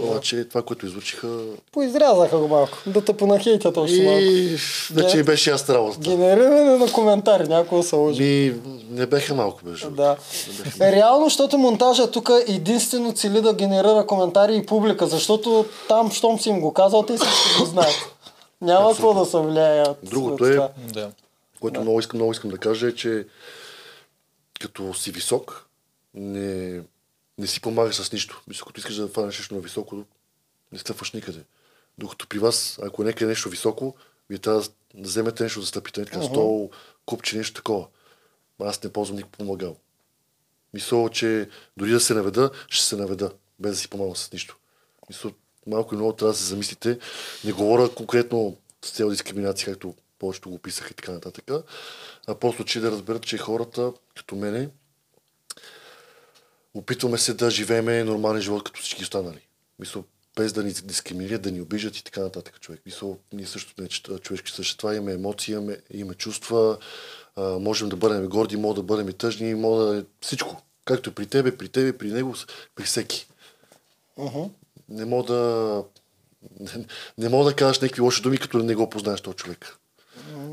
Обаче 0.00 0.44
това, 0.44 0.62
което 0.62 0.86
излучиха 0.86 1.38
Поизрязаха 1.72 2.38
го 2.38 2.48
малко. 2.48 2.78
Да 2.86 3.04
те 3.04 3.16
понахейтят 3.16 3.76
още 3.76 4.02
малко. 4.02 4.20
и 4.20 5.20
и 5.20 5.22
беше 5.22 5.50
ясна 5.50 5.74
работа. 5.74 5.98
Генериране 6.00 6.76
на 6.76 6.92
коментари, 6.92 7.48
някой 7.48 7.82
се 7.82 7.96
лъжи. 7.96 8.22
Ми, 8.22 8.54
не 8.90 9.06
беха 9.06 9.34
малко, 9.34 9.60
беше. 9.64 9.86
Да. 9.86 10.16
Е, 10.80 10.92
реално, 10.92 11.24
защото 11.24 11.58
монтажа 11.58 12.10
тук 12.10 12.30
единствено 12.46 13.12
цели 13.12 13.40
да 13.40 13.54
генерира 13.54 14.06
коментари 14.06 14.56
и 14.56 14.66
публика, 14.66 15.06
защото 15.06 15.66
там, 15.88 16.10
щом 16.10 16.40
си 16.40 16.48
им 16.48 16.60
го 16.60 16.72
казал, 16.72 17.02
те 17.02 17.16
всички 17.16 17.58
го 17.58 17.64
знаят. 17.64 18.16
Няма 18.60 18.90
какво 18.90 19.14
да 19.14 19.24
се 19.26 19.38
влияят. 19.38 19.98
Другото 20.02 20.44
от 20.44 20.50
е-. 20.50 20.68
Да. 20.92 21.10
Което 21.60 21.80
много 21.80 22.00
искам, 22.00 22.18
много 22.18 22.32
искам 22.32 22.50
да 22.50 22.58
кажа 22.58 22.86
е, 22.86 22.94
че 22.94 23.26
като 24.60 24.94
си 24.94 25.10
висок, 25.10 25.66
не, 26.14 26.80
не 27.38 27.46
си 27.46 27.60
помагаш 27.60 27.96
с 27.96 28.12
нищо. 28.12 28.42
Мисля, 28.48 28.66
като 28.66 28.80
искаш 28.80 28.96
да 28.96 29.08
фанеш 29.08 29.38
нещо 29.38 29.54
на 29.54 29.60
високо, 29.60 30.04
не 30.72 30.78
стъпваш 30.78 31.12
никъде. 31.12 31.44
Докато 31.98 32.26
при 32.28 32.38
вас, 32.38 32.78
ако 32.82 33.04
нека 33.04 33.24
е 33.24 33.28
нещо 33.28 33.48
високо, 33.48 33.96
вие 34.30 34.38
трябва 34.38 34.60
да 34.60 34.68
вземете 34.94 35.42
нещо 35.42 35.60
да 35.60 35.66
стъпите. 35.66 36.04
Така, 36.04 36.22
стол, 36.22 36.70
купче, 37.06 37.36
нещо 37.36 37.54
такова. 37.54 37.86
Аз 38.60 38.82
не 38.82 38.92
ползвам 38.92 39.16
никакво 39.16 39.38
помагал. 39.38 39.76
Мисля, 40.74 41.10
че 41.12 41.48
дори 41.76 41.90
да 41.90 42.00
се 42.00 42.14
наведа, 42.14 42.50
ще 42.68 42.84
се 42.84 42.96
наведа, 42.96 43.32
без 43.58 43.72
да 43.72 43.78
си 43.78 43.88
помагам 43.88 44.16
с 44.16 44.32
нищо. 44.32 44.56
Мисля, 45.08 45.32
малко 45.66 45.94
и 45.94 45.96
много 45.96 46.12
трябва 46.12 46.32
да 46.32 46.38
се 46.38 46.44
замислите. 46.44 46.98
Не 47.44 47.52
говоря 47.52 47.94
конкретно 47.94 48.56
с 48.84 48.90
цел 48.90 49.10
дискриминация, 49.10 49.72
както 49.72 49.94
повечето 50.18 50.50
го 50.50 50.58
писаха 50.58 50.88
и 50.90 50.94
така 50.94 51.12
нататък, 51.12 51.50
а 52.26 52.34
просто, 52.34 52.64
че 52.64 52.80
да 52.80 52.90
разберат, 52.90 53.22
че 53.22 53.38
хората, 53.38 53.92
като 54.16 54.36
мене, 54.36 54.68
опитваме 56.78 57.18
се 57.18 57.34
да 57.34 57.50
живееме 57.50 58.04
нормален 58.04 58.42
живот, 58.42 58.64
като 58.64 58.80
всички 58.80 59.02
останали. 59.02 59.40
Мисля, 59.78 60.02
без 60.36 60.52
да 60.52 60.62
ни 60.62 60.72
дискриминират, 60.72 61.42
да 61.42 61.50
ни 61.50 61.60
обижат 61.60 61.96
и 61.96 62.04
така 62.04 62.20
нататък 62.20 62.60
човек. 62.60 62.80
Мисля, 62.86 63.14
ние 63.32 63.46
също 63.46 63.88
че- 63.88 64.02
човешки 64.02 64.52
същества, 64.52 64.96
имаме 64.96 65.12
емоции, 65.12 65.52
имаме, 65.52 65.78
имаме 65.90 66.14
чувства, 66.14 66.78
а, 67.36 67.58
можем 67.58 67.88
да 67.88 67.96
бъдем 67.96 68.28
горди, 68.28 68.56
може 68.56 68.76
да 68.76 68.82
бъдем 68.82 69.08
и 69.08 69.12
тъжни, 69.12 69.54
може 69.54 69.96
да 69.96 70.04
всичко. 70.20 70.62
Както 70.84 71.14
при 71.14 71.26
тебе, 71.26 71.56
при 71.56 71.68
тебе, 71.68 71.98
при 71.98 72.12
него, 72.12 72.34
при 72.74 72.84
всеки. 72.84 73.26
Не 74.88 75.04
мога 75.04 75.32
да... 75.32 75.82
Не, 76.60 76.86
не 77.18 77.28
мога 77.28 77.50
да 77.50 77.56
кажеш 77.56 77.80
някакви 77.80 78.00
лоши 78.00 78.22
думи, 78.22 78.38
като 78.38 78.58
не 78.58 78.74
го 78.74 78.90
познаеш 78.90 79.20
този 79.20 79.36
човек. 79.36 79.76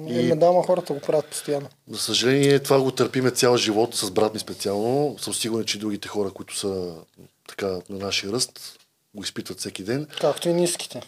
И... 0.07 0.19
Еми, 0.19 0.39
да, 0.39 0.51
ма 0.51 0.63
хората 0.63 0.93
го 0.93 0.99
правят 0.99 1.25
постоянно. 1.25 1.67
За 1.89 1.99
съжаление, 1.99 2.59
това 2.59 2.81
го 2.81 2.91
търпиме 2.91 3.31
цял 3.31 3.57
живот 3.57 3.95
с 3.95 4.11
брат 4.11 4.33
ми 4.33 4.39
специално. 4.39 5.15
Съм 5.19 5.33
сигурен, 5.33 5.65
че 5.65 5.79
другите 5.79 6.07
хора, 6.07 6.31
които 6.31 6.57
са 6.57 6.95
така 7.47 7.67
на 7.67 7.97
нашия 7.99 8.33
ръст, 8.33 8.79
го 9.15 9.23
изпитват 9.23 9.59
всеки 9.59 9.83
ден. 9.83 10.07
Както 10.21 10.49
и 10.49 10.53
ниските. 10.53 11.01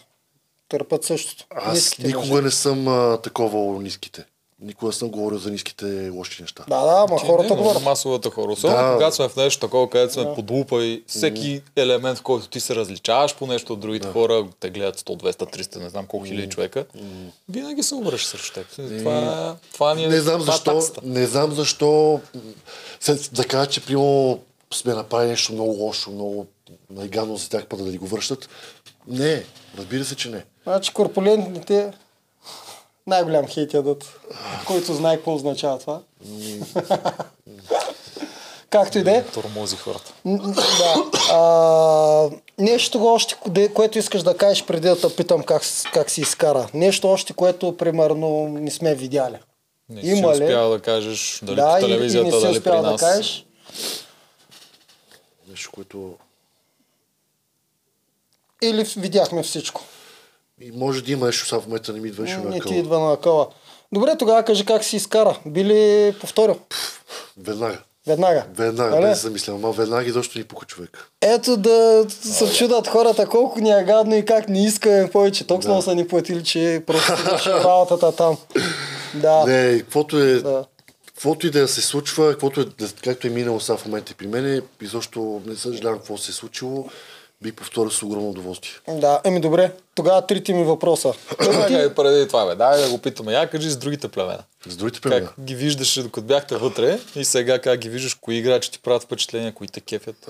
Търпат 0.68 1.04
същото. 1.04 1.46
Аз 1.50 1.74
Ниските 1.74 2.06
никога 2.06 2.42
не 2.42 2.50
съм 2.50 2.88
а, 2.88 3.20
такова 3.22 3.82
ниските. 3.82 4.24
Никога 4.60 4.86
не 4.86 4.92
съм 4.92 5.08
говорил 5.08 5.38
за 5.38 5.50
ниските 5.50 6.08
лоши 6.08 6.42
неща. 6.42 6.64
Да, 6.68 6.80
да, 6.80 7.04
ама 7.08 7.18
хората 7.20 7.54
не, 7.54 7.60
говорят. 7.60 7.82
Масовата 7.82 8.30
хора. 8.30 8.52
Особено 8.52 8.76
Да. 8.78 8.92
когато 8.94 9.16
сме 9.16 9.28
в 9.28 9.36
нещо 9.36 9.60
такова, 9.60 9.90
където 9.90 10.12
сме 10.12 10.34
под 10.34 10.50
лупа 10.50 10.84
и 10.84 11.02
всеки 11.06 11.62
елемент, 11.76 12.18
в 12.18 12.22
който 12.22 12.48
ти 12.48 12.60
се 12.60 12.74
различаваш 12.74 13.34
по 13.34 13.46
нещо 13.46 13.72
от 13.72 13.80
другите 13.80 14.08
хора, 14.08 14.46
те 14.60 14.70
гледат 14.70 15.00
100, 15.00 15.22
200, 15.22 15.56
300, 15.56 15.76
не 15.76 15.88
знам 15.88 16.06
колко 16.06 16.26
хиляди 16.26 16.48
човека, 16.48 16.84
винаги 17.48 17.82
се 17.82 17.94
обръща 17.94 18.28
срещу 18.30 18.52
теб. 18.54 18.66
Това, 18.98 19.56
това 19.72 19.94
ни 19.94 20.04
е 20.04 20.08
Не 20.08 20.20
знам 20.20 20.40
е 20.40 20.44
защо, 20.44 20.72
таксата. 20.72 21.00
не 21.04 21.26
знам 21.26 21.52
защо 21.52 22.20
се, 23.00 23.14
да 23.32 23.44
кажа, 23.44 23.70
че 23.70 23.84
примерно 23.84 24.40
сме 24.74 24.94
направили 24.94 25.30
нещо 25.30 25.52
много 25.52 25.72
лошо, 25.72 26.10
много 26.10 26.46
най-гадно 26.90 27.36
за 27.36 27.48
тях, 27.48 27.66
пък 27.66 27.82
да 27.82 27.90
ни 27.90 27.98
го 27.98 28.06
връщат. 28.06 28.48
Не, 29.08 29.44
разбира 29.78 30.04
се, 30.04 30.16
че 30.16 30.28
не. 30.30 30.44
Значи 30.62 30.92
корпулентните 30.92 31.92
най-голям 33.06 33.46
хейт 33.46 33.74
ядат, 33.74 34.20
който 34.66 34.94
знае 34.94 35.16
какво 35.16 35.34
означава 35.34 35.78
това. 35.78 36.00
Както 38.70 38.98
и 38.98 39.02
да 39.02 39.16
е. 39.16 39.24
Тормози 39.24 39.76
хората. 39.76 40.12
Да. 40.24 41.10
А, 41.32 42.30
нещо 42.58 43.04
още, 43.06 43.36
което 43.74 43.98
искаш 43.98 44.22
да 44.22 44.36
кажеш 44.36 44.64
преди 44.64 44.88
да 44.88 45.00
те 45.00 45.16
питам 45.16 45.42
как, 45.42 45.62
как 45.92 46.10
си 46.10 46.20
изкара. 46.20 46.68
Нещо 46.74 47.08
още, 47.08 47.32
което 47.32 47.76
примерно 47.76 48.48
не 48.48 48.70
сме 48.70 48.94
видяли. 48.94 49.38
Не 49.88 50.00
Има 50.00 50.34
си 50.34 50.40
ли? 50.40 50.44
успял 50.44 50.70
да 50.70 50.80
кажеш 50.80 51.40
дали 51.42 51.56
да, 51.56 51.68
по 51.70 51.76
и, 51.76 51.78
и 51.78 51.80
телевизията, 51.80 52.26
не 52.26 52.32
си 52.32 52.40
дали 52.40 52.52
при 52.52 52.58
успял 52.58 52.82
да 52.82 52.90
нас. 52.90 53.00
кажеш. 53.00 53.46
Нещо, 55.48 55.70
което 55.74 56.14
Или 58.62 58.84
видяхме 58.96 59.42
всичко. 59.42 59.82
И 60.60 60.72
може 60.72 61.02
да 61.02 61.12
има 61.12 61.26
нещо, 61.26 61.46
сега 61.46 61.60
в 61.60 61.66
момента 61.66 61.92
не 61.92 62.00
ми 62.00 62.08
идваше 62.08 62.36
Не 62.36 62.44
на 62.46 62.60
ти 62.60 62.74
идва 62.74 63.00
на 63.00 63.16
къла. 63.16 63.48
Добре, 63.92 64.16
тогава 64.18 64.42
кажи 64.42 64.64
как 64.64 64.84
си 64.84 64.96
изкара. 64.96 65.38
Би 65.46 65.64
ли 65.64 66.12
повторил? 66.12 66.56
Веднага. 67.38 67.78
Веднага. 68.06 68.44
Веднага, 68.50 68.90
Нали? 68.90 69.02
без 69.02 69.10
да 69.12 69.22
замисля. 69.22 69.52
Ама 69.52 69.72
веднага 69.72 70.08
изобщо 70.08 70.38
ни 70.38 70.44
пука 70.44 70.66
човек. 70.66 71.08
Ето 71.22 71.56
да 71.56 72.06
се 72.10 72.54
чудат 72.54 72.88
хората 72.88 73.26
колко 73.26 73.60
ни 73.60 73.70
е 73.70 73.84
гадно 73.84 74.14
и 74.14 74.24
как 74.24 74.48
не 74.48 74.64
искаме 74.64 75.10
повече. 75.10 75.46
Толкова 75.46 75.68
много 75.68 75.82
са 75.82 75.94
ни 75.94 76.08
платили, 76.08 76.44
че 76.44 76.82
просто 76.86 77.12
работата 77.46 78.12
там. 78.12 78.36
Да. 79.14 79.44
Не, 79.46 79.78
каквото 79.78 80.18
е, 80.18 80.34
Да. 80.34 80.64
каквото 81.06 81.46
и 81.46 81.50
да 81.50 81.68
се 81.68 81.82
случва, 81.82 82.30
каквото 82.30 82.60
е, 82.60 82.64
да- 82.64 82.88
както 83.04 83.26
е 83.26 83.30
минало 83.30 83.60
сега 83.60 83.76
в 83.76 83.86
момента 83.86 84.12
и 84.12 84.16
при 84.16 84.26
мене, 84.26 84.60
изобщо 84.80 85.42
не 85.46 85.56
съжалявам 85.56 85.98
какво 85.98 86.16
се 86.16 86.30
е 86.30 86.34
случило, 86.34 86.88
би 87.46 87.52
повторил 87.52 87.90
с 87.90 88.02
огромно 88.02 88.30
удоволствие. 88.30 88.72
Да, 88.88 89.20
еми 89.24 89.40
добре. 89.40 89.72
Тогава 89.94 90.26
трите 90.26 90.52
ми 90.52 90.64
въпроса. 90.64 91.12
Чакай, 91.44 91.94
преди 91.94 92.28
това, 92.28 92.46
бе. 92.46 92.54
Дай 92.54 92.82
да 92.82 92.90
го 92.90 92.98
питаме. 92.98 93.32
Я 93.32 93.50
кажи 93.50 93.70
с 93.70 93.76
другите 93.76 94.08
племена. 94.08 94.38
С 94.66 94.76
другите 94.76 95.00
племена. 95.00 95.26
Как 95.26 95.44
ги 95.44 95.54
виждаше 95.54 96.02
докато 96.02 96.26
бяхте 96.26 96.56
вътре 96.56 96.98
и 97.16 97.24
сега 97.24 97.58
как 97.58 97.80
ги 97.80 97.88
виждаш, 97.88 98.14
кои 98.14 98.36
играчи 98.36 98.70
ти 98.70 98.78
правят 98.78 99.02
впечатление, 99.02 99.52
кои 99.52 99.68
те 99.68 99.80
кефят. 99.80 100.28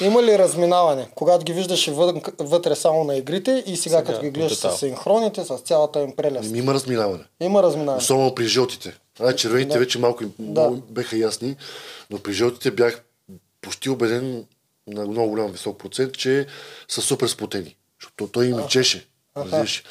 Има 0.00 0.22
ли 0.22 0.38
разминаване? 0.38 1.08
Когато 1.14 1.44
ги 1.44 1.52
виждаш 1.52 1.86
вън, 1.86 2.22
вътре 2.38 2.74
само 2.74 3.04
на 3.04 3.16
игрите 3.16 3.64
и 3.66 3.76
сега, 3.76 3.98
Сега, 3.98 4.02
като 4.04 4.20
ги 4.20 4.30
гледаш 4.30 4.54
с 4.54 4.76
синхроните, 4.78 5.44
с 5.44 5.58
цялата 5.58 6.00
им 6.00 6.16
прелест. 6.16 6.48
Ами 6.48 6.58
има 6.58 6.74
разминаване. 6.74 7.24
Има 7.40 7.62
разминаване. 7.62 7.98
Особено 8.02 8.34
при 8.34 8.44
жълтите. 8.44 8.98
А, 9.20 9.32
червените 9.32 9.72
Да. 9.72 9.78
вече 9.78 9.98
малко, 9.98 10.24
Да. 10.38 10.70
беха 10.90 11.16
ясни, 11.16 11.56
но 12.10 12.18
при 12.18 12.32
жълтите 12.32 12.70
бях 12.70 13.02
почти 13.60 13.90
убеден 13.90 14.44
на 14.86 15.06
много 15.06 15.28
голям 15.30 15.52
висок 15.52 15.78
процент, 15.78 16.16
че 16.16 16.46
са 16.88 17.02
супер 17.02 17.26
сплотени. 17.26 17.76
Защото 18.00 18.32
той 18.32 18.46
им 18.46 18.68
чеше. 18.68 19.06
разбираш. 19.36 19.84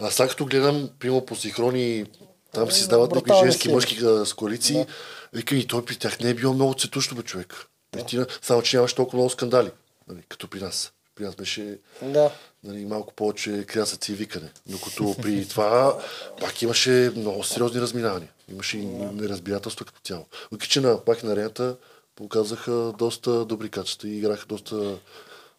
А 0.00 0.10
сега 0.10 0.28
като 0.28 0.46
гледам, 0.46 0.90
примерно 0.98 1.26
по 1.26 1.36
синхрони, 1.36 2.04
там 2.52 2.70
си 2.70 2.80
издават 2.80 3.12
някакви 3.12 3.44
женски, 3.44 3.68
мъжки 3.68 3.98
с 4.24 4.34
коалиции. 4.36 4.86
Викам 5.32 5.58
и 5.58 5.66
той 5.66 5.84
при 5.84 5.96
тях 5.96 6.20
не 6.20 6.30
е 6.30 6.34
било 6.34 6.54
много 6.54 6.74
цветущо, 6.74 7.14
бе, 7.14 7.22
човек. 7.22 7.66
Наистина, 7.94 8.26
само 8.42 8.62
че 8.62 8.76
нямаше 8.76 8.94
толкова 8.94 9.16
много 9.16 9.30
скандали, 9.30 9.70
нали, 10.08 10.22
като 10.28 10.48
при 10.48 10.60
нас. 10.60 10.92
При 11.14 11.24
нас 11.24 11.34
беше 11.34 11.78
Да. 12.02 12.30
нали, 12.64 12.84
малко 12.84 13.14
повече 13.14 13.64
крясъци 13.66 14.12
и 14.12 14.14
викане. 14.14 14.50
Докато 14.66 15.16
при 15.22 15.48
това 15.48 15.98
пак 16.40 16.62
имаше 16.62 17.12
много 17.16 17.44
сериозни 17.44 17.80
разминавания. 17.80 18.28
Имаше 18.52 18.78
и 18.78 18.86
неразбирателство 18.86 19.84
като 19.84 20.00
цяло. 20.04 20.26
Въпреки, 20.52 20.70
че 20.70 20.80
на, 20.80 21.04
пак 21.04 21.22
на 21.22 21.32
арената 21.32 21.76
показаха 22.16 22.92
доста 22.98 23.44
добри 23.44 23.68
качества 23.68 24.08
и 24.08 24.16
играха 24.16 24.46
доста 24.46 24.98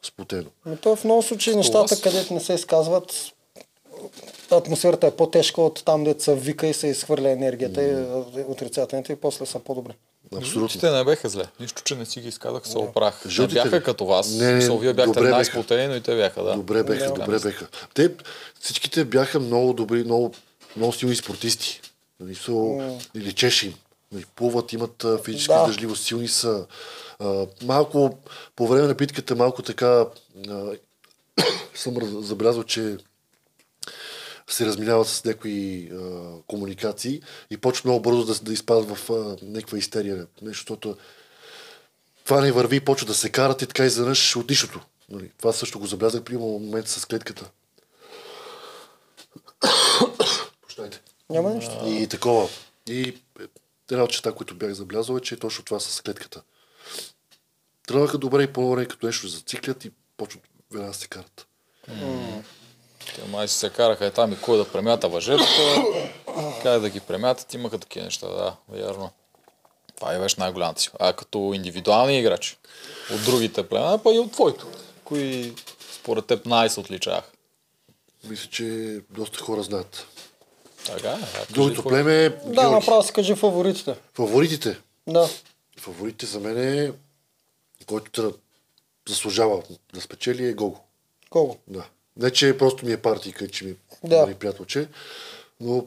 сплотено. 0.04 0.50
Но 0.66 0.76
то 0.76 0.96
в 0.96 1.04
много 1.04 1.24
случаи 1.24 1.56
нещата, 1.56 1.96
вас? 1.96 2.02
където 2.02 2.34
не 2.34 2.40
се 2.40 2.54
изказват, 2.54 3.34
атмосферата 4.52 5.08
е 5.08 5.12
по-тежка 5.12 5.62
от 5.62 5.84
там, 5.86 6.04
дето 6.04 6.24
се 6.24 6.36
вика 6.36 6.68
и 6.68 6.74
се 6.74 6.88
изхвърля 6.88 7.30
енергията 7.30 7.84
и 7.84 7.90
а, 7.92 8.24
отрицателните 8.48 9.14
и 9.14 9.16
после 9.16 9.46
са 9.46 9.60
по-добре. 9.60 9.94
Абсолютно. 10.36 10.60
Жълтите 10.60 10.92
не 10.92 11.04
беха 11.04 11.30
зле. 11.30 11.44
Нищо, 11.60 11.82
че 11.84 11.96
не 11.96 12.06
си 12.06 12.22
ги 12.22 12.28
изказах, 12.28 12.68
се 12.68 12.78
оправих. 12.78 13.26
Не 13.26 13.32
Жълтите 13.32 13.64
бяха 13.64 13.78
ли? 13.78 13.84
като 13.84 14.06
вас. 14.06 14.32
Не, 14.32 14.52
не, 14.52 14.68
Не, 14.68 14.78
вие 14.78 14.94
бяхте 14.94 15.14
добре 15.14 15.30
най-сплотени, 15.30 15.88
но 15.88 15.96
и 15.96 16.02
те 16.02 16.16
бяха, 16.16 16.44
да. 16.44 16.56
Добре 16.56 16.84
беха, 16.84 17.06
Да. 17.06 17.14
добре 17.14 17.40
беха. 17.40 17.68
Те 17.94 18.12
всичките 18.62 19.06
бяха 19.06 19.40
много 19.40 19.74
добри, 19.74 20.04
много, 20.04 20.32
много 20.76 20.94
силни 20.94 21.16
спортисти. 21.16 21.82
Нали, 22.20 22.36
so, 22.36 22.94
и 23.16 23.22
лечеше 23.22 23.66
им. 23.66 23.74
Нали, 24.12 24.26
плуват, 24.36 24.74
имат 24.74 25.06
физическа 25.26 25.54
Да. 25.54 25.60
издържливост, 25.60 26.04
силни 26.04 26.28
са. 26.28 26.66
А, 27.20 27.48
малко, 27.64 28.18
по 28.56 28.68
време 28.68 28.88
на 28.88 28.94
битката, 28.94 29.36
малко 29.36 29.62
така 29.62 30.06
а, 30.50 30.72
съм 31.76 32.24
забелязал, 32.24 32.64
че 32.64 32.98
се 34.50 34.66
разминават 34.66 35.08
с 35.08 35.26
някои 35.26 35.90
а, 35.94 36.32
комуникации 36.48 37.22
и 37.50 37.58
почват 37.58 37.86
много 37.86 38.02
бързо 38.02 38.26
да, 38.26 38.36
да 38.36 38.54
изпадат 38.54 38.98
в 38.98 39.12
а, 39.12 39.46
някаква 39.46 39.78
истерия. 39.78 40.28
Нещо, 40.42 40.60
защото 40.60 40.98
това 42.26 42.42
не 42.42 42.52
върви 42.52 42.80
почва 42.80 43.08
да 43.08 43.14
се 43.14 43.30
карат 43.30 43.62
и 43.62 43.68
така 43.68 43.86
изведнъж 43.86 44.36
от 44.36 44.50
нищото. 44.50 44.82
Нали, 45.10 45.32
това 45.38 45.54
също 45.54 45.80
го 45.80 45.88
забелязах 45.88 46.24
при 46.24 46.38
момента 46.38 46.90
с 46.90 47.06
клетката. 47.06 47.50
Прощайте. 50.62 51.02
Няма 51.30 51.50
нищо. 51.50 51.82
И 51.86 52.08
такова. 52.08 52.50
И 52.88 53.18
една 53.92 54.04
от 54.04 54.12
чета, 54.12 54.36
които 54.36 54.56
бях 54.56 54.74
забелязал 54.74 55.18
е, 55.18 55.22
че 55.22 55.36
е 55.36 55.40
точно 55.40 55.66
това 55.66 55.80
с 55.80 56.02
клетката. 56.02 56.42
Тръгнаха 57.88 58.18
добре 58.18 58.44
и 58.44 58.54
по-добре, 58.54 58.88
като 58.88 59.06
нещо 59.06 59.28
зациклят 59.28 59.86
и 59.86 59.92
почват 60.18 60.44
веднага 60.72 60.94
се 60.94 61.08
карат. 61.08 61.48
Те 63.16 63.28
май 63.28 63.48
се 63.48 63.70
караха 63.70 64.06
и 64.06 64.12
там 64.12 64.34
и 64.34 64.42
кой 64.42 64.58
да 64.58 64.72
премята 64.72 65.10
въжетата, 65.10 65.84
как 66.64 66.82
да 66.82 66.90
ги 66.90 67.00
премятат, 67.00 67.54
имаха 67.54 67.78
такива 67.80 68.06
неща, 68.06 68.28
да, 68.28 68.56
вярно. 68.70 69.12
Това 69.96 70.14
е 70.14 70.20
беше 70.20 70.40
най-голямата 70.40 70.82
си. 70.82 70.90
А 71.00 71.14
като 71.14 71.52
индивидуални 71.56 72.20
играчи 72.20 72.58
от 73.14 73.26
другите 73.26 73.70
племена, 73.70 74.04
па 74.04 74.14
и 74.14 74.20
от 74.20 74.32
твоето. 74.32 74.68
Кои 75.04 75.56
според 75.92 76.26
теб 76.26 76.46
най 76.46 76.70
се 76.70 76.80
отличаваха? 76.80 77.32
Мисля, 78.24 78.50
че 78.50 79.00
доста 79.10 79.40
хора 79.40 79.64
знаят. 79.64 80.08
Е, 80.90 81.02
да, 81.02 81.20
Другото 81.50 81.84
племе 81.84 82.26
е 82.26 82.30
Да, 82.30 82.36
Георги. 82.46 82.72
направо 82.72 83.04
си 83.04 83.14
кажи 83.14 83.36
фаворитите. 83.36 83.96
Фаворитите. 84.14 84.80
Да. 85.08 85.30
Фаворитите 85.80 86.26
за 86.26 86.40
мен 86.40 86.58
е, 86.58 86.92
който 87.86 88.22
да 88.22 88.34
заслужава 89.10 89.64
да 89.94 90.02
спечели 90.02 90.48
е 90.48 90.54
Гого. 90.54 90.80
Колко? 91.30 91.58
Да. 91.68 91.86
Не, 92.18 92.32
че 92.32 92.58
просто 92.58 92.86
ми 92.86 92.92
е 92.92 92.98
партийка, 92.98 93.48
че 93.48 93.66
ми 93.66 93.76
Да. 94.04 94.10
да. 94.16 94.22
нали, 94.22 94.36
приятелче, 94.36 94.88
но 95.62 95.86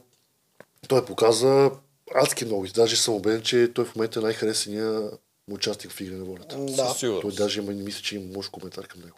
той 0.89 1.05
показа 1.05 1.71
адски 2.15 2.45
много. 2.45 2.65
И 2.65 2.69
Даже 2.69 2.97
съм 2.97 3.15
убеден, 3.15 3.43
че 3.43 3.71
той 3.75 3.85
в 3.85 3.95
момента 3.97 4.21
е 4.21 4.23
най-харесания 4.23 5.11
му 5.49 5.55
участник 5.55 5.93
в 5.93 6.01
Игра 6.01 6.17
на 6.17 6.25
волята. 6.25 6.57
Да. 6.59 6.89
Със 6.89 7.01
Той 7.01 7.33
даже 7.33 7.61
има, 7.61 7.73
не 7.73 7.83
мисля, 7.83 8.03
че 8.03 8.17
има 8.17 8.37
лош 8.37 8.49
коментар 8.49 8.87
към 8.87 9.01
него. 9.01 9.17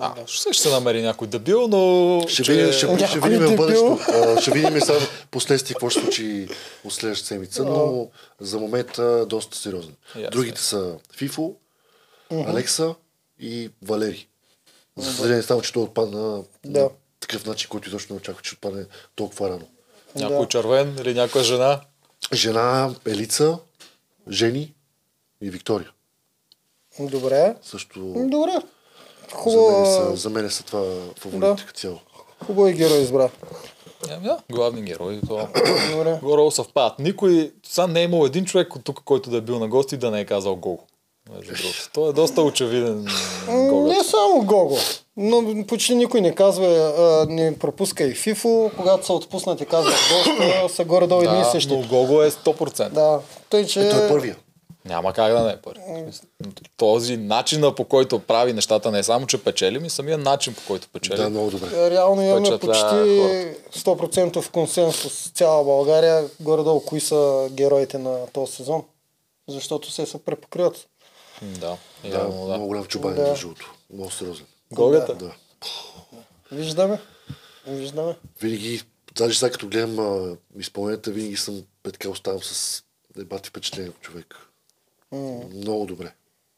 А, 0.00 0.26
ще 0.26 0.52
ще 0.52 0.62
се 0.62 0.70
намери 0.70 1.02
някой 1.02 1.28
дебил, 1.28 1.68
но... 1.68 2.20
Ще, 2.28 2.42
че- 2.42 2.52
видим, 2.52 2.66
ще, 2.66 2.78
ще 2.78 2.86
Някой 2.86 3.30
видим 3.30 3.46
в 3.46 3.56
бъдещето. 3.56 3.98
А, 4.08 4.40
Ще 4.40 4.50
видим 4.50 4.80
сега 4.80 4.98
последствие 5.30 5.74
какво 5.74 5.90
ще 5.90 6.00
случи 6.00 6.48
от 6.84 6.92
следващата 6.92 7.28
седмица, 7.28 7.64
но 7.64 8.08
за 8.40 8.58
момента 8.58 9.26
доста 9.26 9.56
сериозен. 9.58 9.94
Ясно. 10.16 10.30
Другите 10.30 10.60
са 10.60 10.94
Фифо, 11.12 11.54
Алекса 12.30 12.94
и 13.40 13.70
Валери. 13.82 14.28
За 14.96 15.12
съжаление, 15.12 15.42
само 15.42 15.62
че 15.62 15.72
той 15.72 15.82
отпадна 15.82 16.42
Да. 16.64 16.80
на 16.80 16.88
такъв 17.20 17.46
начин, 17.46 17.68
който 17.68 17.88
изобщо 17.88 18.12
не 18.12 18.16
очаква, 18.16 18.42
че 18.42 18.54
отпадне 18.54 18.84
толкова 19.14 19.50
рано. 19.50 19.68
Някой 20.16 20.38
Да. 20.38 20.48
червен 20.48 20.96
или 21.00 21.14
някоя 21.14 21.44
жена. 21.44 21.80
Жена 22.32 22.94
Елица, 23.06 23.58
Жени 24.30 24.74
и 25.40 25.50
Виктория. 25.50 25.90
Добре. 27.00 27.54
Също 27.62 27.98
Добре. 28.16 28.52
За 29.30 29.36
мен, 29.36 29.42
Хубаво, 29.42 29.86
са, 29.86 30.16
за 30.16 30.30
мен 30.30 30.50
са 30.50 30.62
това 30.64 30.82
фаворитите 31.18 31.66
като 31.66 31.80
цяло. 31.80 31.98
хубаво 32.46 32.68
и 32.68 32.72
герой 32.72 32.98
избра. 32.98 33.28
Ами 34.10 34.24
да, 34.24 34.38
главни 34.52 34.82
герои. 34.82 35.20
То... 35.28 35.48
Горе 36.22 36.50
съвпадат. 36.50 36.98
Никой, 36.98 37.52
сам 37.68 37.92
не 37.92 38.00
е 38.00 38.04
имал 38.04 38.26
един 38.26 38.44
човек 38.44 38.76
от 38.76 38.84
тук, 38.84 39.00
който 39.04 39.30
да 39.30 39.36
е 39.36 39.40
бил 39.40 39.58
на 39.58 39.68
гости 39.68 39.94
и 39.94 39.98
да 39.98 40.10
не 40.10 40.20
е 40.20 40.24
казал 40.24 40.56
другото. 40.56 40.84
Той 41.92 42.10
е 42.10 42.12
доста 42.12 42.42
очевиден 42.42 43.06
М, 43.48 43.68
гол. 43.68 43.86
Не 43.86 44.04
само 44.04 44.42
Гого. 44.42 44.76
Но 45.16 45.64
почти 45.66 45.94
никой 45.94 46.20
не 46.20 46.34
казва, 46.34 46.66
а, 46.66 47.26
не 47.28 47.58
пропуска 47.58 48.04
и 48.04 48.14
FIFO, 48.14 48.76
когато 48.76 49.06
са 49.06 49.12
отпуснати 49.12 49.66
казват 49.66 49.94
доста, 50.10 50.74
са 50.74 50.84
горе-долу 50.84 51.22
едни 51.22 51.36
и 51.36 51.40
Да, 51.40 51.44
същи. 51.44 51.76
но 51.76 51.88
Гого 51.88 52.22
е 52.22 52.30
100%. 52.30 52.88
Да, 52.88 53.20
тъй 53.50 53.66
че... 53.66 53.80
Е, 53.80 53.90
той 53.90 54.06
е 54.06 54.08
първия. 54.08 54.36
Няма 54.84 55.12
как 55.12 55.32
да 55.32 55.42
не 55.44 55.52
е 55.52 55.56
смисъл, 56.02 56.28
Този 56.76 57.16
начина 57.16 57.74
по 57.74 57.84
който 57.84 58.18
прави 58.18 58.52
нещата 58.52 58.90
не 58.90 58.98
е 58.98 59.02
само, 59.02 59.26
че 59.26 59.44
печели, 59.44 59.78
ми 59.78 59.90
самия 59.90 60.18
начин 60.18 60.54
по 60.54 60.60
който 60.66 60.88
печели. 60.88 61.16
Да, 61.16 61.30
много 61.30 61.50
добре. 61.50 61.90
Реално 61.90 62.22
имаме 62.22 62.58
почти 62.58 62.84
100% 63.78 64.50
консенсус 64.50 65.12
с 65.12 65.30
цяла 65.30 65.64
България, 65.64 66.24
горе-долу 66.40 66.80
кои 66.80 67.00
са 67.00 67.48
героите 67.50 67.98
на 67.98 68.26
този 68.26 68.52
сезон. 68.52 68.84
Защото 69.48 69.90
се 69.90 70.06
се 70.06 70.24
препокриват. 70.24 70.86
Да, 71.42 71.76
Да, 72.04 72.08
явно, 72.18 72.40
да. 72.40 72.46
много 72.46 72.66
голям 72.66 72.84
чубан 72.84 73.14
Да. 73.14 73.22
да. 73.22 73.30
между 73.30 73.46
другото. 73.46 73.74
Много 73.92 74.10
сериозен. 74.10 74.46
Гогата? 74.72 75.14
Да. 75.14 75.32
Виждаме. 76.52 77.00
Виждаме. 77.66 78.16
Винаги, 78.40 78.82
даже 79.14 79.38
сега 79.38 79.50
като 79.52 79.68
гледам 79.68 79.98
а, 79.98 80.36
изпълненията, 80.60 81.10
винаги 81.10 81.36
съм 81.36 81.62
е 81.88 81.90
така 81.90 82.08
оставам 82.08 82.42
с 82.42 82.82
дебати 83.16 83.48
впечатление 83.48 83.90
от 83.90 84.00
човек. 84.00 84.36
М, 85.14 85.40
Много 85.54 85.86
добре. 85.86 86.12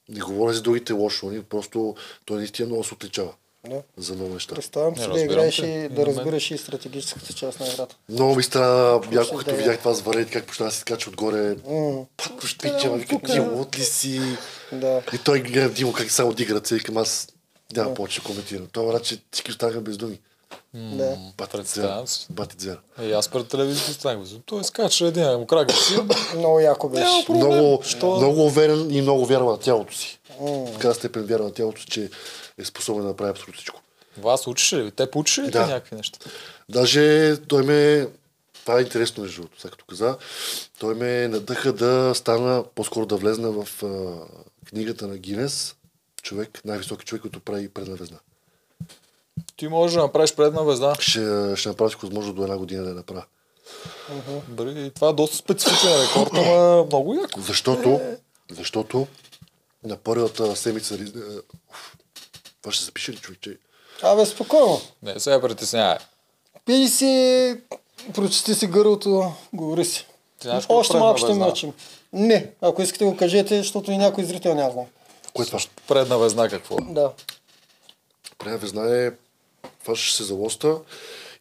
Не 0.08 0.20
говоря 0.20 0.52
за 0.54 0.62
другите 0.62 0.92
лошо, 0.92 1.30
ни 1.30 1.42
просто 1.42 1.94
той 2.24 2.36
наистина 2.36 2.68
много 2.68 2.84
се 2.84 2.94
отличава 2.94 3.32
Да. 3.68 3.82
за 3.96 4.14
много 4.14 4.34
неща. 4.34 4.54
Представям 4.54 4.96
си 4.96 5.08
да 5.08 5.20
играеш 5.20 5.58
и 5.58 5.88
да 5.90 6.06
разбираш 6.06 6.50
и 6.50 6.58
стратегическата 6.58 7.32
част 7.32 7.60
на 7.60 7.66
играта. 7.66 7.96
Много 8.08 8.36
ми 8.36 8.42
стана 8.42 9.00
яко, 9.12 9.24
ще 9.26 9.36
като 9.36 9.44
да 9.44 9.52
е. 9.52 9.56
видях 9.56 9.78
това 9.78 9.94
с 9.94 10.00
варенето, 10.00 10.30
как 10.32 10.46
почна 10.46 10.66
да 10.66 10.72
се 10.72 10.78
скача 10.80 11.10
отгоре. 11.10 11.56
М, 11.66 12.04
Пак 12.16 12.46
щича, 12.46 12.90
вика, 12.90 13.18
ти 13.20 13.40
лот 13.40 13.78
ли 13.78 13.82
си? 13.82 14.20
Да. 14.72 15.02
И 15.14 15.18
той 15.18 15.40
гледа 15.40 15.70
Димо 15.70 15.92
как 15.92 16.10
само 16.10 16.34
и 16.76 16.80
към 16.80 16.96
аз 16.96 17.28
няма 17.76 17.94
повече 17.94 18.20
да 18.20 18.26
коментирам. 18.26 18.66
Това 18.72 19.00
че 19.00 19.18
всички 19.30 19.50
останаха 19.50 19.80
без 19.80 19.96
думи. 19.96 20.20
Да. 20.74 21.16
Дзера. 22.56 22.78
И 23.02 23.12
аз 23.12 23.28
пред 23.28 23.48
телевизията 23.48 23.92
станах. 23.92 24.28
Той 24.46 24.64
скача 24.64 25.06
един 25.06 25.24
му 25.32 25.46
крак 25.46 25.72
си. 25.72 25.94
Много 26.36 26.60
яко 26.60 26.88
беше. 26.88 27.24
Много, 27.28 27.82
Що? 27.84 28.16
много 28.16 28.44
уверен 28.46 28.90
и 28.90 29.02
много 29.02 29.26
вярва 29.26 29.52
на 29.52 29.58
тялото 29.58 29.96
си. 29.96 30.20
Такава 30.72 30.94
степен 30.94 31.22
вярва 31.26 31.44
на 31.44 31.52
тялото 31.52 31.80
си, 31.80 31.86
че 31.86 32.10
е 32.58 32.64
способен 32.64 33.02
да 33.02 33.08
направи 33.08 33.30
абсолютно 33.30 33.54
всичко. 33.54 33.80
Вас 34.18 34.46
учиш 34.46 34.72
ли? 34.72 34.90
Те 34.90 35.10
поучиш 35.10 35.38
ли 35.38 35.50
Да. 35.50 35.66
някакви 35.66 35.96
неща? 35.96 36.18
Даже 36.68 37.36
той 37.48 37.62
ме... 37.62 38.08
Това 38.54 38.78
е 38.78 38.82
интересно 38.82 39.22
между 39.22 39.40
другото, 39.42 39.60
сега 39.60 39.70
като 39.70 39.84
каза. 39.84 40.16
Той 40.78 40.94
ме 40.94 41.28
надъха 41.28 41.72
да 41.72 42.12
стана, 42.14 42.64
по-скоро 42.74 43.06
да 43.06 43.16
влезна 43.16 43.50
в 43.50 43.82
а, 43.82 43.86
книгата 44.68 45.06
на 45.06 45.18
Гинес. 45.18 45.74
Човек, 46.22 46.60
най-високи 46.64 47.04
човек, 47.04 47.22
който 47.22 47.40
прави 47.40 47.68
предна 47.68 47.96
везна. 47.96 48.18
Ти 49.56 49.68
можеш 49.68 49.94
да 49.94 50.02
направиш 50.02 50.34
предна 50.34 50.64
везда. 50.64 50.94
Ще, 51.00 51.56
ще 51.56 51.68
направя 51.68 51.88
всичко 51.88 52.06
възможно 52.06 52.32
до 52.32 52.42
една 52.42 52.56
година 52.56 52.82
да 52.82 52.88
я 52.88 52.94
направя. 52.94 53.24
Дали, 54.48 54.90
това 54.90 55.08
е 55.08 55.12
доста 55.12 55.36
специфичен 55.36 56.02
рекорд, 56.02 56.30
ама 56.34 56.84
много 56.84 57.14
яко. 57.14 57.40
Защото, 57.40 58.00
защото 58.50 59.06
на 59.84 59.96
първата 59.96 60.56
седмица... 60.56 60.94
е, 60.94 60.98
Това 62.62 62.72
ще 62.72 62.84
запише 62.84 63.12
ли 63.12 63.16
човек, 63.16 63.40
че... 63.40 63.58
Абе, 64.02 64.26
спокойно. 64.26 64.80
Не, 65.02 65.20
сега 65.20 65.40
притеснявай. 65.40 65.98
Пий 66.64 66.88
си, 66.88 67.56
прочети 68.14 68.54
си 68.54 68.66
гърлото, 68.66 69.32
говори 69.52 69.84
си. 69.84 70.06
Знаеш 70.42 70.62
какво 70.62 70.74
Още 70.74 70.96
малко 70.96 71.18
ще 71.18 71.34
мълчим. 71.34 71.72
Не, 72.12 72.50
ако 72.60 72.82
искате 72.82 73.04
го 73.04 73.16
кажете, 73.16 73.58
защото 73.58 73.90
и 73.90 73.98
някой 73.98 74.24
зрител 74.24 74.54
няма 74.54 74.72
знае. 74.72 74.86
Кое 75.34 75.42
е 75.42 75.46
това? 75.46 75.58
Предна 75.88 76.18
везна 76.18 76.48
какво? 76.48 76.76
Да. 76.80 77.12
Предна 78.38 78.58
везна 78.58 78.96
е... 79.06 79.10
Фащаш 79.86 80.12
се 80.12 80.24
за 80.24 80.34
лоста 80.34 80.76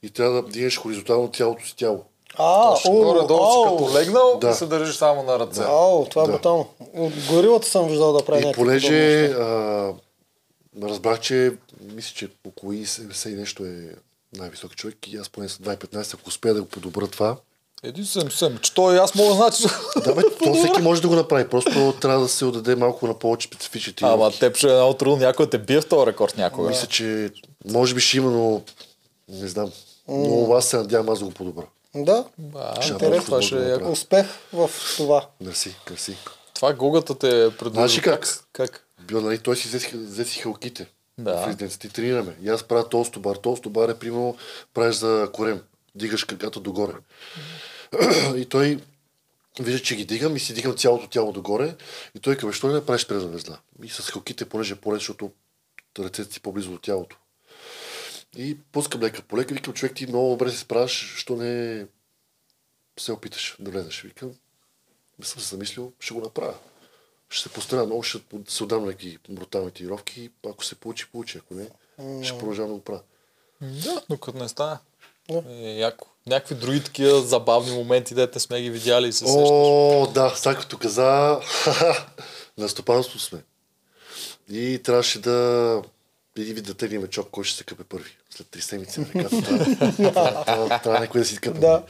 и 0.03 0.09
трябва 0.09 0.33
да 0.33 0.41
вдигнеш 0.41 0.77
хоризонтално 0.79 1.31
цялото 1.31 1.65
си 1.65 1.75
тяло. 1.75 2.03
А, 2.37 2.71
Точно 2.71 2.91
о, 2.91 3.03
горе-долу 3.03 3.51
си 3.51 3.71
като 3.71 3.99
легнал 3.99 4.37
Да. 4.41 4.49
и 4.49 4.53
се 4.53 4.65
държиш 4.65 4.95
само 4.95 5.23
на 5.23 5.39
ръце. 5.39 5.61
Ау, 5.61 6.05
това 6.05 6.23
е 6.23 6.25
Да. 6.25 6.31
брутално. 6.31 6.67
От 6.93 7.13
горилата 7.29 7.67
съм 7.67 7.87
виждал 7.87 8.13
да 8.13 8.25
прави 8.25 8.49
И 8.49 8.51
понеже 8.51 9.25
а, 9.25 9.93
разбрах, 10.83 11.19
че 11.19 11.53
мисля, 11.93 12.11
че 12.15 12.29
около 12.47 12.73
70 12.73 13.29
и 13.29 13.35
нещо 13.35 13.65
е 13.65 13.95
най-висок 14.37 14.75
човек 14.75 14.97
и 15.07 15.17
аз 15.17 15.29
поне 15.29 15.49
с 15.49 15.57
2,15, 15.57 16.13
ако 16.13 16.29
успея 16.29 16.53
да 16.53 16.61
го 16.61 16.67
подобра 16.67 17.07
това. 17.07 17.35
Един 17.83 18.05
съм, 18.05 18.31
съм, 18.31 18.57
че 18.57 18.73
той 18.73 18.99
аз 18.99 19.15
мога 19.15 19.29
да 19.29 19.35
значи. 19.35 19.63
Да, 20.03 20.15
бе, 20.15 20.21
то 20.43 20.53
всеки 20.53 20.81
може 20.81 21.01
да 21.01 21.07
го 21.07 21.15
направи. 21.15 21.47
Просто 21.47 21.93
трябва 22.01 22.21
да 22.21 22.29
се 22.29 22.45
отдаде 22.45 22.75
малко 22.75 23.07
на 23.07 23.13
повече 23.13 23.47
специфични 23.47 23.93
Ама 24.01 24.31
теб 24.31 24.57
ще 24.57 24.67
е 24.71 24.73
много 24.73 24.93
трудно 24.93 25.17
някой 25.17 25.49
те 25.49 25.57
бие 25.57 25.81
в 25.81 25.87
този 25.87 26.05
рекорд 26.05 26.37
някога. 26.37 26.69
Мисля, 26.69 26.87
че 26.87 27.29
може 27.67 27.95
би 27.95 28.01
ще 28.01 28.17
има, 28.17 28.31
но 28.31 28.61
не 29.29 29.47
знам. 29.47 29.71
Но 30.07 30.53
аз 30.53 30.65
се 30.69 30.77
надявам 30.77 31.09
аз 31.09 31.19
да 31.19 31.25
го 31.25 31.31
подобра. 31.31 31.65
Да, 31.95 32.25
интересно, 32.91 33.25
това 33.25 33.41
ще 33.41 33.71
е 33.71 33.75
успех 33.75 34.25
в 34.53 34.69
това. 34.97 35.27
Мерси, 35.41 35.75
мерси. 35.89 36.17
Това 36.53 36.73
гогата 36.73 37.19
те 37.19 37.45
е 37.45 37.49
предложил. 37.51 37.73
Знаеш 37.87 37.99
как? 37.99 38.27
Как? 38.53 38.85
Бил, 39.07 39.21
нали, 39.21 39.39
той 39.39 39.55
си 39.55 39.67
взе, 39.67 40.25
си- 40.25 40.39
халките. 40.39 40.87
Да. 41.17 41.37
В 41.37 41.47
резиденцията 41.47 41.87
и 41.87 41.89
тренираме. 41.89 42.35
И 42.43 42.49
аз 42.49 42.63
правя 42.63 42.89
толсто 42.89 43.19
бар. 43.19 43.35
Толсто 43.35 43.69
бар 43.69 43.89
е, 43.89 43.99
примерно, 43.99 44.37
правиш 44.73 44.95
за 44.95 45.29
корем. 45.33 45.61
Дигаш 45.95 46.23
краката 46.23 46.59
догоре. 46.59 46.93
и 48.35 48.45
той 48.45 48.79
вижда, 49.59 49.81
че 49.81 49.95
ги 49.95 50.05
дигам 50.05 50.35
и 50.35 50.39
си 50.39 50.53
дигам 50.53 50.77
цялото 50.77 51.07
тяло 51.07 51.31
догоре. 51.31 51.75
И 52.15 52.19
той 52.19 52.35
казва, 52.35 52.53
що 52.53 52.69
ли 52.69 52.73
не 52.73 52.85
правиш 52.85 53.07
презна 53.07 53.29
везна? 53.29 53.57
И 53.83 53.89
с 53.89 54.01
халките, 54.01 54.45
понеже 54.45 54.73
е 54.73 54.77
по-лесно, 54.77 54.99
защото 54.99 55.31
ръцете 55.99 56.33
си 56.33 56.39
по-близо 56.39 56.71
до 56.71 56.77
тялото. 56.77 57.17
И 58.37 58.57
пускам 58.71 59.01
лека 59.01 59.21
по 59.21 59.37
лека, 59.37 59.53
викам, 59.53 59.73
човек 59.73 59.95
ти 59.95 60.07
много 60.07 60.29
добре 60.29 60.51
се 60.51 60.57
справяш, 60.57 61.15
що 61.17 61.35
не 61.35 61.85
се 62.99 63.11
опиташ 63.11 63.55
да 63.59 63.71
влезеш. 63.71 64.01
Викам, 64.01 64.31
не 65.19 65.25
съм 65.25 65.41
се 65.41 65.47
замислил, 65.47 65.93
ще 65.99 66.13
го 66.13 66.21
направя. 66.21 66.53
Ще 67.29 67.43
се 67.43 67.53
постара 67.53 67.85
много, 67.85 68.03
ще 68.03 68.19
се 68.47 68.63
отдам 68.63 68.81
на 68.81 68.85
някакви 68.85 69.19
брутални 69.29 69.71
тренировки. 69.71 70.29
Ако 70.45 70.65
се 70.65 70.75
получи, 70.75 71.07
получи. 71.11 71.37
Ако 71.37 71.53
не, 71.53 71.69
ще 72.23 72.37
продължавам 72.37 72.71
да 72.71 72.75
го 72.75 72.83
правя. 72.83 73.01
Да, 73.61 74.01
но 74.09 74.17
като 74.17 74.37
не 74.37 74.49
стане. 74.49 74.77
Е, 75.29 75.79
яко. 75.79 76.07
Някакви 76.27 76.55
други 76.55 76.83
такива 76.83 77.21
забавни 77.21 77.71
моменти, 77.71 78.15
дете 78.15 78.39
сме 78.39 78.61
ги 78.61 78.69
видяли 78.69 79.07
и 79.07 79.13
се 79.13 79.25
сещаш. 79.25 79.49
О, 79.51 80.07
да, 80.13 80.33
сега 80.35 80.55
като 80.55 80.77
каза, 80.77 81.39
на 82.57 82.69
стопанство 82.69 83.19
сме. 83.19 83.43
И 84.49 84.81
трябваше 84.83 85.21
да 85.21 85.81
вид 86.43 86.65
да 86.65 86.73
теглим 86.73 87.07
чоп, 87.07 87.29
кой 87.31 87.43
ще 87.43 87.57
се 87.57 87.63
къпе 87.63 87.83
първи. 87.83 88.11
След 88.29 88.47
три 88.47 88.61
седмици 88.61 88.99
на 88.99 89.05
реката. 89.15 89.75
Трябва, 90.83 90.99
някой 90.99 91.21
да 91.21 91.27
си 91.27 91.37
къпе. 91.37 91.59
Да. 91.59 91.83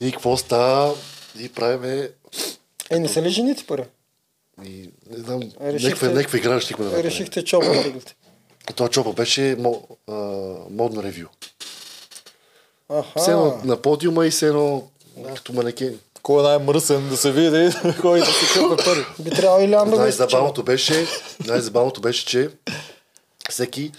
И 0.00 0.12
какво 0.12 0.36
става? 0.36 0.94
И 1.38 1.48
правиме... 1.48 2.08
Е, 2.90 2.98
не 2.98 3.08
са 3.08 3.22
ли 3.22 3.30
жените 3.30 3.64
първи? 3.66 3.86
И, 4.64 4.90
не 5.10 5.18
знам, 5.18 5.42
Решихте- 5.62 6.08
някаква, 6.08 6.38
игра 6.38 6.60
щихме 6.60 6.84
да 6.84 6.90
направим. 6.90 7.10
Решихте 7.10 7.44
чопа 7.44 7.66
да 7.66 7.82
теглите. 7.82 8.14
Това 8.74 8.88
чопа 8.88 9.12
беше 9.12 9.56
модно 10.70 11.02
ревю. 11.02 11.26
Аха. 12.88 13.20
Все 13.20 13.30
едно 13.30 13.60
на 13.64 13.76
подиума 13.76 14.26
и 14.26 14.30
все 14.30 14.46
едно 14.46 14.88
като 15.34 15.52
манекен. 15.52 15.98
Кой 16.22 16.40
е 16.40 16.42
най-мръсен 16.42 17.08
да 17.08 17.16
се 17.16 17.32
види, 17.32 17.70
кой 18.00 18.18
да 18.18 18.26
се 18.26 18.60
къпе 18.60 18.84
първи. 18.84 19.04
Би 19.18 19.30
трябвало 19.30 19.64
Илян 19.64 19.90
да 19.90 19.96
го 19.96 20.06
изкачи. 20.06 20.18
Най-забавното 20.20 20.62
беше, 20.62 21.06
най-забавното 21.46 22.00
беше, 22.00 22.26
че 22.26 22.50
всеки 23.52 23.92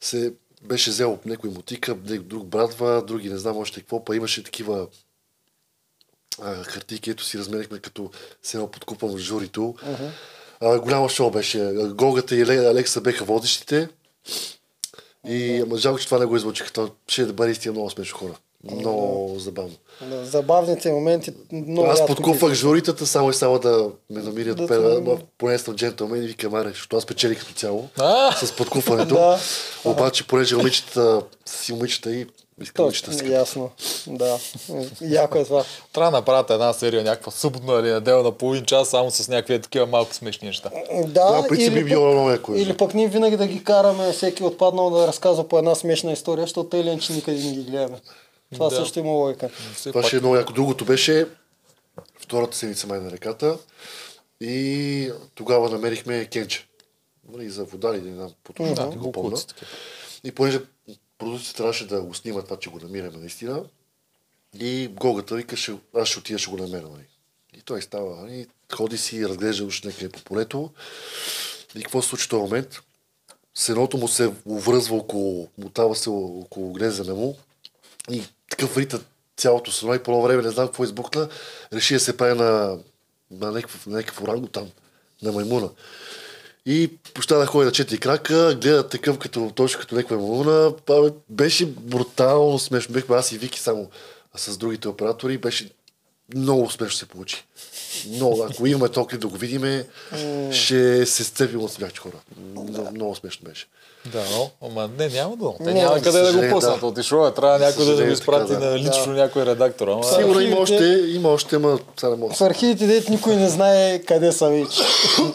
се 0.00 0.32
беше 0.62 0.90
взел 0.90 1.18
някой 1.24 1.50
мотика, 1.50 1.94
друг 1.94 2.46
братва, 2.46 3.04
други 3.06 3.30
не 3.30 3.38
знам 3.38 3.56
още 3.56 3.80
какво, 3.80 4.04
па 4.04 4.16
имаше 4.16 4.44
такива 4.44 4.86
а, 6.42 6.64
хартийки, 6.64 7.10
ето 7.10 7.24
си 7.24 7.38
размерихме 7.38 7.78
като 7.78 8.10
се 8.42 8.56
едно 8.56 8.70
подкупвам 8.70 9.10
в 9.10 9.18
журито. 9.18 9.74
А, 10.60 10.78
голямо 10.78 11.08
шоу 11.08 11.30
беше. 11.30 11.72
Гогата 11.74 12.36
и 12.36 12.42
Алекса 12.42 13.00
беха 13.00 13.24
водещите. 13.24 13.88
И 15.28 15.60
ама 15.62 15.76
жалко, 15.76 15.98
че 15.98 16.04
това 16.04 16.18
не 16.18 16.26
го 16.26 16.36
излучиха. 16.36 16.72
Това 16.72 16.90
ще 17.08 17.24
да 17.24 17.32
бъде 17.32 17.52
истина 17.52 17.72
много 17.72 17.90
смешно 17.90 18.18
хора. 18.18 18.34
Много 18.70 19.34
забавно. 19.36 19.74
Да, 20.02 20.24
забавните 20.24 20.90
моменти 20.90 21.32
много 21.52 21.88
Аз 21.88 22.06
подкупвах 22.06 22.50
ги- 22.50 22.56
журитата, 22.56 23.06
само 23.06 23.30
и 23.30 23.34
само 23.34 23.58
да 23.58 23.90
ме 24.10 24.22
намират 24.22 24.56
Да 24.56 24.66
да 24.66 24.94
те- 24.94 25.00
да 25.00 25.16
поне 25.38 25.58
съм 25.58 25.74
джентълмен 25.74 26.22
и 26.22 26.26
викам, 26.26 26.54
аре, 26.54 26.68
защото 26.68 26.96
аз 26.96 27.06
печелих 27.06 27.38
като 27.40 27.52
цяло 27.52 27.88
А, 27.98 28.32
с 28.36 28.52
подкупването. 28.52 29.14
Да. 29.14 29.38
Обаче, 29.84 30.26
понеже 30.26 30.56
момичета 30.56 31.22
си 31.46 31.72
момичета 31.72 32.12
и 32.12 32.26
искам 32.62 32.82
момичета 32.82 33.10
Точно, 33.10 33.18
си. 33.20 33.32
ясно. 33.32 33.70
Да. 34.08 34.38
Яко 35.02 35.38
е 35.38 35.44
това. 35.44 35.64
трябва 35.92 36.10
да 36.10 36.16
направят 36.16 36.50
една 36.50 36.72
серия, 36.72 37.04
някаква 37.04 37.32
съботна 37.32 37.74
или 37.74 37.90
неделна 37.90 38.32
половин 38.32 38.64
час, 38.64 38.88
само 38.88 39.10
с 39.10 39.28
някакви 39.28 39.60
такива 39.60 39.86
малко 39.86 40.14
смешни 40.14 40.46
неща. 40.48 40.70
Да, 40.96 41.32
Да, 41.32 41.48
принцип 41.48 41.72
би 41.72 41.78
или, 41.78 41.84
било 41.84 42.04
пък, 42.04 42.12
много 42.12 42.30
яко. 42.30 42.52
или 42.54 42.76
пък 42.76 42.94
ние 42.94 43.08
винаги 43.08 43.36
да 43.36 43.46
ги 43.46 43.64
караме, 43.64 44.12
всеки 44.12 44.44
отпаднал 44.44 44.90
да 44.90 45.06
разказва 45.06 45.48
по 45.48 45.58
една 45.58 45.74
смешна 45.74 46.12
история, 46.12 46.42
защото 46.42 46.64
тъй 46.64 46.84
лен, 46.84 46.98
че 46.98 47.12
никъде 47.12 47.38
не 47.38 47.52
ги 47.52 47.62
гледаме. 47.62 47.96
Това 48.56 48.68
Да. 48.68 48.76
също 48.76 48.98
има 48.98 49.10
логика. 49.10 49.48
Все 49.74 49.90
Това 49.90 50.00
пак, 50.02 50.08
ще 50.08 50.16
е 50.16 50.20
много 50.20 50.36
яко. 50.36 50.52
Другото 50.52 50.84
беше 50.84 51.28
втората 52.20 52.56
седмица 52.56 52.86
май 52.86 53.00
на 53.00 53.10
реката. 53.10 53.58
И 54.40 55.10
тогава 55.34 55.70
намерихме 55.70 56.24
Кенче. 56.26 56.66
нали, 57.32 57.50
за 57.50 57.64
вода 57.64 57.96
или 57.96 58.10
не 58.10 58.14
знам, 58.14 58.30
по 58.44 58.52
точно 58.52 58.74
Да, 58.74 58.86
не 58.86 58.96
го 58.96 59.12
помня. 59.12 59.38
И 60.24 60.32
понеже 60.32 60.60
продуцията 61.18 61.56
трябваше 61.56 61.86
да 61.86 62.02
го 62.02 62.14
снима 62.14 62.42
това, 62.42 62.58
че 62.58 62.70
го 62.70 62.78
намираме 62.82 63.18
наистина, 63.18 63.64
и 64.60 64.88
Гогата 64.88 65.34
вика, 65.34 65.56
ще, 65.56 65.72
аз 65.96 66.08
ще 66.08 66.18
отида, 66.18 66.38
ще 66.38 66.50
го 66.50 66.56
намеря. 66.56 66.88
Нали. 66.88 67.06
И 67.56 67.60
той 67.62 67.82
става, 67.82 68.16
нали, 68.16 68.46
ходи 68.74 68.98
си, 68.98 69.28
разглежда 69.28 69.64
уж 69.64 69.82
някъде 69.82 70.08
по 70.08 70.22
полето. 70.22 70.70
И 71.74 71.82
какво 71.82 72.02
се 72.02 72.08
случи 72.08 72.24
в 72.24 72.28
този 72.28 72.42
момент? 72.42 72.80
Сеното 73.54 73.96
му 73.96 74.08
се 74.08 74.32
увръзва 74.46 74.96
около, 74.96 75.48
мутава 75.58 75.94
се 75.96 76.10
около 76.10 76.72
грезена 76.72 77.14
му 77.14 77.36
и 78.10 78.22
такъв 78.50 78.76
рита 78.76 79.00
цялото 79.36 79.72
сено 79.72 79.94
и 79.94 79.98
по 79.98 80.10
едно 80.10 80.22
време 80.22 80.42
не 80.42 80.50
знам 80.50 80.66
какво 80.66 80.84
избухна, 80.84 81.28
реши 81.72 81.94
да 81.94 82.00
се 82.00 82.16
прави 82.16 82.38
на, 82.38 82.78
на 83.30 83.52
някакъв, 83.52 83.86
на 83.86 83.96
някакъв 83.96 84.22
орангутан, 84.22 84.70
на 85.22 85.32
маймуна. 85.32 85.70
И 86.66 86.90
почта 87.14 87.38
да 87.38 87.46
ходи 87.46 87.66
на 87.66 87.72
четири 87.72 88.00
крака, 88.00 88.58
гледа 88.60 88.88
такъв 88.88 89.18
като, 89.18 89.52
точно 89.54 89.80
като 89.80 89.94
някаква 89.94 90.16
маймуна. 90.16 90.72
Беше 91.28 91.66
брутално 91.66 92.58
смешно. 92.58 92.92
Бехме 92.92 93.16
аз 93.16 93.32
и 93.32 93.38
Вики 93.38 93.60
само 93.60 93.90
с 94.36 94.56
другите 94.56 94.88
оператори. 94.88 95.38
Беше 95.38 95.70
много 96.34 96.70
смешно 96.70 96.98
се 96.98 97.06
получи. 97.06 97.44
Много, 98.08 98.42
ако 98.42 98.66
имаме 98.66 98.88
клип 98.88 99.20
да 99.20 99.26
го 99.26 99.36
видим, 99.36 99.84
ще 100.50 101.06
се 101.06 101.24
сцепим 101.24 101.62
от 101.62 101.72
смях, 101.72 101.98
хора. 101.98 102.16
Много, 102.50 102.90
много 102.92 103.14
смешно 103.14 103.48
беше. 103.48 103.66
Да, 104.12 104.22
но, 104.32 104.50
ама 104.62 104.90
не, 104.98 105.08
няма 105.08 105.36
да. 105.36 105.52
Те 105.58 105.62
Не, 105.64 105.72
няма 105.74 105.98
за 105.98 106.02
къде 106.02 106.20
да 106.20 106.32
го 106.32 106.54
пуснат. 106.54 106.80
да. 106.80 106.86
Отишло 106.86 107.26
е, 107.26 107.34
трябва 107.34 107.58
някой 107.58 107.84
да, 107.84 107.96
да 107.96 108.04
го 108.04 108.10
изпрати 108.10 108.48
така, 108.48 108.60
да. 108.60 108.70
на 108.70 108.78
лично 108.78 109.12
някой 109.12 109.46
редактор. 109.46 109.88
Ама, 109.88 110.04
Сигурно 110.04 110.40
има 110.40 110.56
още, 110.56 111.04
има 111.08 111.28
още, 111.28 111.56
ама 111.56 111.78
сега 111.96 112.10
не 112.10 112.16
мога. 112.16 112.30
да 112.30 112.36
В 112.36 112.40
архивите 112.40 112.86
дете 112.86 113.10
никой 113.12 113.36
не 113.36 113.48
знае 113.48 113.98
къде 113.98 114.32
са 114.32 114.48
вече. 114.48 114.80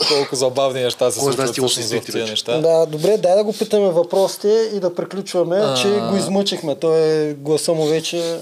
колко 0.08 0.36
забавни 0.36 0.82
неща 0.82 1.12
се 1.12 1.20
случват 1.20 1.50
в 1.50 1.66
тия 1.80 2.02
вече. 2.02 2.32
неща. 2.32 2.58
Да, 2.58 2.86
добре, 2.86 3.18
дай 3.18 3.36
да 3.36 3.44
го 3.44 3.54
питаме 3.54 3.90
въпросите 3.90 4.70
и 4.74 4.80
да 4.80 4.96
приключваме, 4.96 5.74
че 5.82 5.88
го 5.90 6.16
измъчихме. 6.18 6.76
Той 6.76 7.00
е 7.00 7.34
гласа 7.34 7.74
му 7.74 7.86
вече 7.86 8.40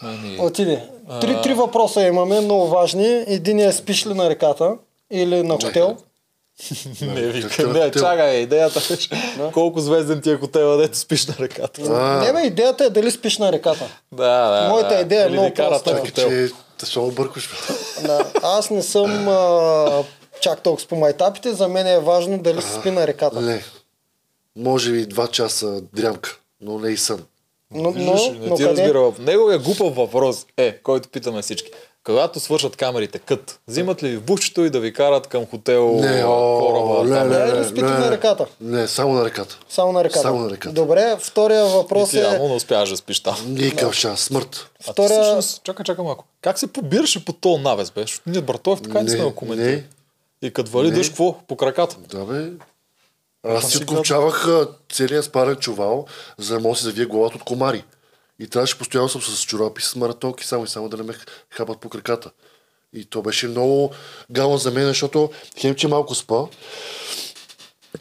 Ами, 0.00 0.38
отиде. 0.40 0.82
Три, 1.20 1.42
три 1.42 1.54
въпроса 1.54 2.02
имаме, 2.02 2.40
много 2.40 2.66
важни. 2.66 3.24
Единият 3.26 3.74
е 3.74 3.76
спиш 3.76 4.06
ли 4.06 4.14
на 4.14 4.30
реката 4.30 4.76
или 5.10 5.42
на 5.42 5.54
хотел? 5.54 5.96
Не, 7.02 7.20
вика, 7.20 7.68
не, 7.68 7.90
чакай, 7.90 8.36
идеята 8.36 8.80
беше 8.90 9.08
колко 9.52 9.80
звезден 9.80 10.20
ти 10.20 10.30
е 10.30 10.36
хотела, 10.36 10.76
дето 10.76 10.98
спиш 10.98 11.26
на 11.26 11.34
реката. 11.38 11.80
Не 12.24 12.32
бе, 12.32 12.46
идеята 12.46 12.84
е 12.84 12.90
дали 12.90 13.10
спиш 13.10 13.38
на 13.38 13.52
реката. 13.52 13.88
Да, 14.12 14.50
да. 14.50 14.68
Моята 14.68 15.00
идея 15.00 15.26
е 15.26 15.28
много 15.28 15.54
проста. 15.54 16.02
бъркаш? 17.10 17.48
бе? 17.48 17.74
Да, 18.06 18.24
аз 18.42 18.70
не 18.70 18.82
съм 18.82 19.28
а, 19.28 20.02
чак 20.40 20.62
толкова 20.62 20.88
по 20.88 20.96
майтапите, 20.96 21.52
за 21.52 21.68
мен 21.68 21.86
е 21.86 21.98
важно 21.98 22.38
дали 22.38 22.62
се 22.62 22.72
спи 22.72 22.90
на 22.90 23.06
реката. 23.06 23.40
Не. 23.40 23.62
Може 24.56 24.92
би 24.92 25.06
два 25.06 25.26
часа 25.28 25.80
дрямка, 25.92 26.38
но 26.60 26.78
не 26.78 26.90
и 26.90 26.96
сън. 26.96 27.24
Но, 27.70 27.82
но, 27.82 27.90
не 27.90 28.04
но 28.40 28.56
ти 28.56 28.62
къде? 28.62 28.82
разбира. 28.82 29.00
В 29.02 29.14
неговия 29.18 29.58
глупав 29.58 29.96
въпрос 29.96 30.46
е, 30.56 30.78
който 30.78 31.08
питаме 31.08 31.42
всички. 31.42 31.70
Когато 32.04 32.40
свършат 32.40 32.76
камерите, 32.76 33.18
кът, 33.18 33.60
взимат 33.68 34.02
ли 34.02 34.08
ви 34.08 34.16
в 34.16 34.22
бушчето 34.22 34.64
и 34.64 34.70
да 34.70 34.80
ви 34.80 34.92
карат 34.92 35.26
към 35.26 35.46
хотел, 35.46 35.88
Не, 35.92 36.24
о, 36.24 36.58
кораба? 36.60 37.04
не, 37.04 37.16
там? 37.16 37.28
не, 37.28 37.38
не, 37.38 37.70
не, 37.72 37.90
на 37.90 37.98
не. 38.00 38.10
реката? 38.10 38.46
Не, 38.60 38.88
само 38.88 39.12
на 39.12 39.24
реката. 39.24 39.58
Само 39.68 39.92
на 39.92 40.04
реката. 40.04 40.20
Само 40.20 40.38
на 40.38 40.50
реката. 40.50 40.74
Добре, 40.74 41.16
втория 41.20 41.60
И 41.60 41.68
въпрос 41.68 42.10
ти 42.10 42.18
е... 42.18 42.22
явно 42.22 42.48
не 42.48 42.54
успяваш 42.54 42.90
да 42.90 42.96
спиш 42.96 43.20
там. 43.20 43.36
Никакъв 43.48 43.94
шанс. 43.94 44.20
Смърт. 44.20 44.70
А 44.80 44.84
ти 44.84 44.90
Втория- 44.92 45.22
всъщност, 45.22 45.62
чакай, 45.62 45.84
чакай 45.84 46.04
малко. 46.04 46.24
Как 46.40 46.58
се 46.58 46.66
побираше 46.66 47.24
по 47.24 47.32
този 47.32 47.62
навес, 47.62 47.90
бе? 47.90 48.00
Защото 48.00 48.30
ние 48.30 48.40
Братоев 48.40 48.82
така 48.82 48.98
не, 48.98 49.04
Не, 49.04 49.10
сме 49.10 49.24
го 49.24 49.34
коментирали. 49.34 49.84
И 50.42 50.52
като 50.52 50.70
вали 50.70 50.90
дъжд, 50.90 51.08
какво? 51.10 51.34
По 51.40 51.56
краката. 51.56 51.96
Да, 52.08 52.24
бе. 52.24 52.50
Аз 53.48 53.70
си 53.70 53.78
отковчавах 53.78 54.46
а, 54.46 54.68
целият 54.92 55.24
спарен 55.24 55.56
чувал, 55.56 56.06
за 56.38 56.54
да 56.54 56.60
мога 56.60 56.74
да 56.74 56.78
си 56.78 56.84
завия 56.84 57.06
главата 57.06 57.36
от 57.36 57.44
комари. 57.44 57.84
И 58.38 58.48
трябваше 58.48 58.78
постоянно 58.78 59.08
съм 59.08 59.22
с 59.22 59.42
чорапи, 59.42 59.82
с 59.82 59.96
маратонки, 59.96 60.46
само 60.46 60.64
и 60.64 60.68
само 60.68 60.88
да 60.88 60.96
не 60.96 61.02
ме 61.02 61.14
хапат 61.50 61.80
по 61.80 61.88
краката. 61.88 62.30
И 62.92 63.04
то 63.04 63.22
беше 63.22 63.48
много 63.48 63.90
гално 64.30 64.58
за 64.58 64.70
мен, 64.70 64.86
защото 64.86 65.30
хем, 65.58 65.74
че 65.74 65.88
малко 65.88 66.14
спа, 66.14 66.44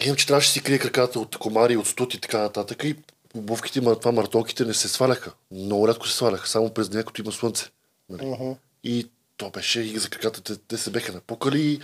хем, 0.03 0.15
че 0.15 0.27
трябваше 0.27 0.49
да 0.49 0.53
си 0.53 0.63
крие 0.63 0.79
краката 0.79 1.19
от 1.19 1.37
комари, 1.37 1.77
от 1.77 1.87
студ 1.87 2.13
и 2.13 2.21
така 2.21 2.37
нататък. 2.37 2.83
И 2.83 2.95
обувките, 3.35 3.81
това 3.81 4.11
маратонките 4.11 4.65
не 4.65 4.73
се 4.73 4.87
сваляха. 4.87 5.31
Много 5.51 5.87
рядко 5.87 6.07
се 6.07 6.15
сваляха, 6.15 6.47
само 6.47 6.69
през 6.69 6.89
деня, 6.89 7.03
като 7.03 7.21
има 7.21 7.31
слънце. 7.31 7.65
Нали? 8.09 8.55
И 8.83 9.09
то 9.37 9.49
беше 9.49 9.79
и 9.79 9.99
за 9.99 10.09
краката, 10.09 10.41
те, 10.41 10.55
те 10.57 10.77
се 10.77 10.89
беха 10.89 11.13
напукали 11.13 11.79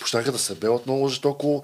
почнаха 0.00 0.32
да 0.32 0.38
се 0.38 0.54
белят 0.54 0.86
много 0.86 1.08
жестоко. 1.08 1.62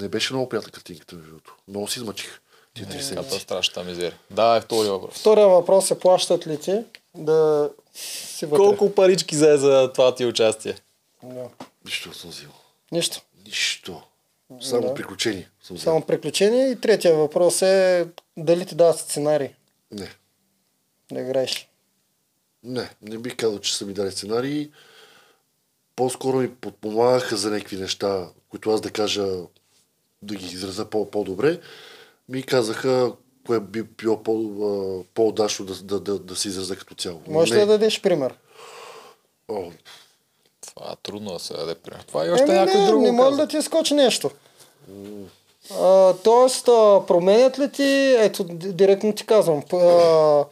Не 0.00 0.08
беше 0.08 0.32
много 0.32 0.48
приятна 0.48 0.70
картинката, 0.70 1.14
между 1.14 1.30
другото. 1.30 1.56
Много 1.68 1.88
си 1.88 1.98
измъчих 1.98 2.40
тия 2.74 2.88
три 2.88 3.02
седмици. 3.02 3.28
Ката 3.28 3.40
страшната 3.40 3.84
мизерия. 3.84 4.18
Да, 4.30 4.56
е 4.56 4.60
втори 4.60 4.88
въпрос. 4.88 5.14
Втория 5.14 5.48
въпрос 5.48 5.90
е 5.90 5.98
плащат 5.98 6.46
ли 6.46 6.60
ти 6.60 6.84
да 7.14 7.70
си 7.94 8.46
вътре? 8.46 8.56
Колко 8.56 8.94
парички 8.94 9.34
взе 9.34 9.56
за 9.56 9.90
това 9.94 10.14
ти 10.14 10.26
участие? 10.26 10.74
Да. 11.22 11.44
Нищо 11.84 12.08
не 12.08 12.14
съм 12.14 12.30
взимал. 12.30 12.54
Нищо. 12.92 13.20
Нищо. 13.46 14.02
Само 14.60 14.82
Да. 14.82 14.94
приключения 14.94 15.50
съм 15.62 15.76
взел. 15.76 15.84
Само 15.84 16.02
приключение. 16.02 16.70
И 16.70 16.80
третия 16.80 17.14
въпрос 17.14 17.62
е 17.62 18.06
дали 18.36 18.66
ти 18.66 18.74
дават 18.74 18.98
сценарий 18.98 19.48
Не. 19.92 20.08
да 21.12 21.20
играеш. 21.20 21.68
Не, 22.64 22.90
не 23.02 23.18
бих 23.18 23.36
казал, 23.36 23.58
че 23.58 23.76
са 23.76 23.86
ми 23.86 23.92
дали 23.92 24.10
сценарии. 24.12 24.70
По-скоро 25.98 26.36
ми 26.36 26.54
подпомагаха 26.54 27.36
за 27.36 27.50
някакви 27.50 27.76
неща, 27.76 28.28
които 28.50 28.70
аз 28.70 28.80
да 28.80 28.90
кажа, 28.90 29.26
да 30.22 30.34
ги 30.34 30.46
изразя 30.46 30.84
по- 30.84 31.10
по-добре. 31.10 31.60
Ми 32.28 32.42
казаха, 32.42 33.12
кое 33.46 33.60
би 33.60 33.82
било 33.82 34.22
по-удачно 35.14 35.64
да, 35.64 35.74
да, 35.74 36.00
да, 36.00 36.18
да 36.18 36.36
се 36.36 36.48
изразя 36.48 36.76
като 36.76 36.94
цяло. 36.94 37.20
Можеш 37.28 37.54
ли 37.54 37.60
да 37.60 37.66
дадеш 37.66 38.00
пример? 38.02 38.34
О, 39.48 39.70
Това 40.66 40.92
е 40.92 40.96
трудно 41.02 41.32
да 41.32 41.38
се 41.38 41.54
даде 41.54 41.74
пример. 41.74 42.04
Това 42.08 42.26
и 42.26 42.30
още 42.30 42.44
Еми, 42.44 42.52
някой 42.54 42.80
не, 42.80 42.86
друго 42.86 43.02
не 43.02 43.12
може 43.12 43.36
да 43.36 43.48
ти 43.48 43.62
скочи 43.62 43.94
нещо. 43.94 44.30
А, 45.80 46.14
тоест, 46.14 46.68
а, 46.68 47.02
променят 47.06 47.58
ли 47.58 47.72
ти, 47.72 48.16
ето, 48.18 48.44
директно 48.48 49.14
ти 49.14 49.26
казвам, 49.26 49.62
а, 49.72 50.44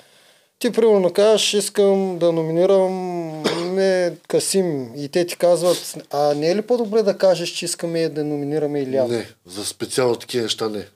ти 0.58 0.72
примерно 0.72 1.12
кажеш, 1.12 1.54
искам 1.54 2.18
да 2.18 2.32
номинирам 2.32 3.42
не 3.74 4.16
Касим 4.28 4.94
и 4.96 5.08
те 5.08 5.26
ти 5.26 5.36
казват, 5.36 5.96
а 6.10 6.34
не 6.34 6.50
е 6.50 6.56
ли 6.56 6.62
по-добре 6.62 7.02
да 7.02 7.18
кажеш, 7.18 7.48
че 7.48 7.64
искаме 7.64 8.08
да 8.08 8.24
номинираме 8.24 8.82
Илия? 8.82 9.08
Не, 9.08 9.28
за 9.46 9.64
специално 9.64 10.16
такива 10.16 10.42
неща 10.42 10.68
не. 10.68 10.88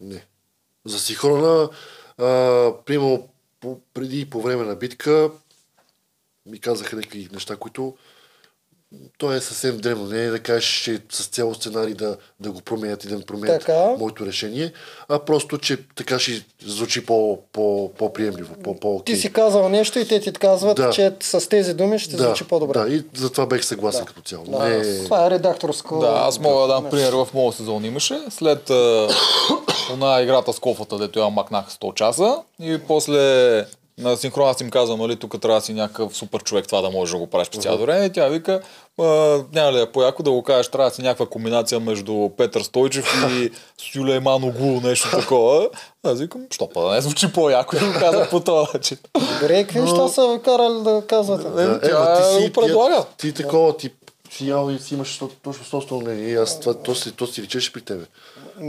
Не. 0.00 0.24
За 0.84 1.00
синхрона, 1.00 1.68
примерно 2.84 3.28
преди 3.94 4.20
и 4.20 4.30
по 4.30 4.40
време 4.40 4.64
на 4.64 4.74
битка, 4.74 5.30
ми 6.46 6.60
казаха 6.60 6.96
някакви 6.96 7.28
неща, 7.32 7.56
които 7.56 7.96
то 9.18 9.32
е 9.32 9.40
съвсем 9.40 9.76
древно. 9.78 10.06
Не 10.06 10.24
е 10.24 10.30
да 10.30 10.38
кажеш, 10.38 10.82
че 10.82 11.00
с 11.10 11.26
цяло 11.26 11.54
сценарий 11.54 11.94
да, 11.94 12.16
да 12.40 12.50
го 12.50 12.60
променят 12.60 13.04
и 13.04 13.08
да 13.08 13.16
не 13.16 13.22
променят 13.22 13.60
Така. 13.60 13.94
моето 13.98 14.26
решение, 14.26 14.72
а 15.08 15.18
просто, 15.18 15.58
че 15.58 15.78
така 15.94 16.18
ще 16.18 16.44
звучи 16.66 17.06
по, 17.06 17.38
по, 17.52 17.92
по-приемливо, 17.98 18.54
по, 18.62 18.80
по-окей. 18.80 19.14
Ти 19.14 19.20
си 19.20 19.32
казал 19.32 19.68
нещо 19.68 19.98
и 19.98 20.08
те 20.08 20.20
ти 20.20 20.32
казват, 20.32 20.76
Да. 20.76 20.90
че 20.90 21.12
с 21.20 21.48
тези 21.48 21.74
думи 21.74 21.98
ще 21.98 22.16
да, 22.16 22.22
звучи 22.22 22.44
по-добре. 22.44 22.78
Да, 22.78 22.94
и 22.94 23.02
затова 23.14 23.46
бех 23.46 23.64
съгласен 23.64 24.04
като 24.04 24.20
цяло. 24.20 24.44
Да, 24.44 24.68
Не, 24.68 25.04
Това 25.04 25.26
е 25.26 25.30
редакторско. 25.30 25.98
Да, 25.98 26.22
аз 26.26 26.38
мога 26.38 26.60
да 26.60 26.68
дам 26.68 26.90
пример 26.90 27.12
в 27.12 27.28
моят 27.34 27.54
сезон 27.54 27.84
имаше. 27.84 28.18
След 28.30 28.70
а, 28.70 29.08
она 29.92 30.22
играта 30.22 30.52
с 30.52 30.58
кофата, 30.58 30.98
дето 30.98 31.20
я 31.20 31.28
макнах 31.28 31.70
100 31.70 31.94
часа 31.94 32.36
и 32.60 32.78
после 32.88 33.64
на 33.98 34.16
синхрон 34.16 34.48
аз 34.48 34.60
им 34.60 34.70
казвам, 34.70 35.00
нали, 35.00 35.16
тук 35.16 35.40
трябва 35.40 35.60
да 35.60 35.64
си 35.64 35.72
някакъв 35.72 36.16
супер 36.16 36.42
човек, 36.42 36.66
това 36.66 36.80
да 36.80 36.90
можеш 36.90 37.12
да 37.12 37.18
го 37.18 37.26
правиш 37.26 37.50
през 37.50 37.62
цялото 37.62 37.82
време. 37.82 38.06
И 38.06 38.12
тя 38.12 38.28
вика, 38.28 38.60
няма 39.52 39.72
ли 39.72 39.76
да 39.76 39.82
е 39.82 39.92
по-яко 39.92 40.22
да 40.22 40.30
го 40.30 40.42
кажеш, 40.42 40.68
трябва 40.68 40.90
да 40.90 40.94
си 40.94 41.02
някаква 41.02 41.26
комбинация 41.26 41.80
между 41.80 42.30
Петър 42.36 42.62
Стойчев 42.62 43.06
и 43.30 43.50
Сюлейман 43.92 44.44
Огул, 44.44 44.80
нещо 44.80 45.10
такова. 45.10 45.68
Аз 46.02 46.20
викам, 46.20 46.40
що 46.50 46.68
па 46.68 46.82
да 46.82 46.94
не 46.94 47.00
звучи 47.00 47.32
по-яко 47.32 47.76
и 47.76 47.78
го 47.78 47.92
казах 47.98 48.30
по 48.30 48.40
този 48.40 48.66
начин. 48.74 48.98
Добре, 49.32 49.62
какви 49.62 49.80
неща 49.80 50.08
са 50.08 50.32
ви 50.32 50.42
карали 50.42 50.82
да 50.82 51.02
казвате? 51.08 51.62
Е, 51.62 51.66
Да, 51.66 51.80
тя 51.80 52.40
ма 52.40 52.46
го 52.46 52.52
предлага. 52.52 53.04
Ти, 53.18 53.34
ти 53.34 53.42
такова, 53.42 53.76
ти 53.76 53.90
си 54.30 54.48
ял 54.48 54.70
и 54.70 54.78
си 54.78 54.94
имаш 54.94 55.20
точно 55.42 55.64
собствено 55.64 56.00
мнение. 56.00 56.28
И 56.28 56.34
аз 56.34 56.60
това, 56.60 56.74
то, 56.74 56.94
си, 56.94 57.12
то 57.12 57.26
си 57.26 57.42
речеше 57.42 57.72
при 57.72 57.80
тебе. 57.80 58.04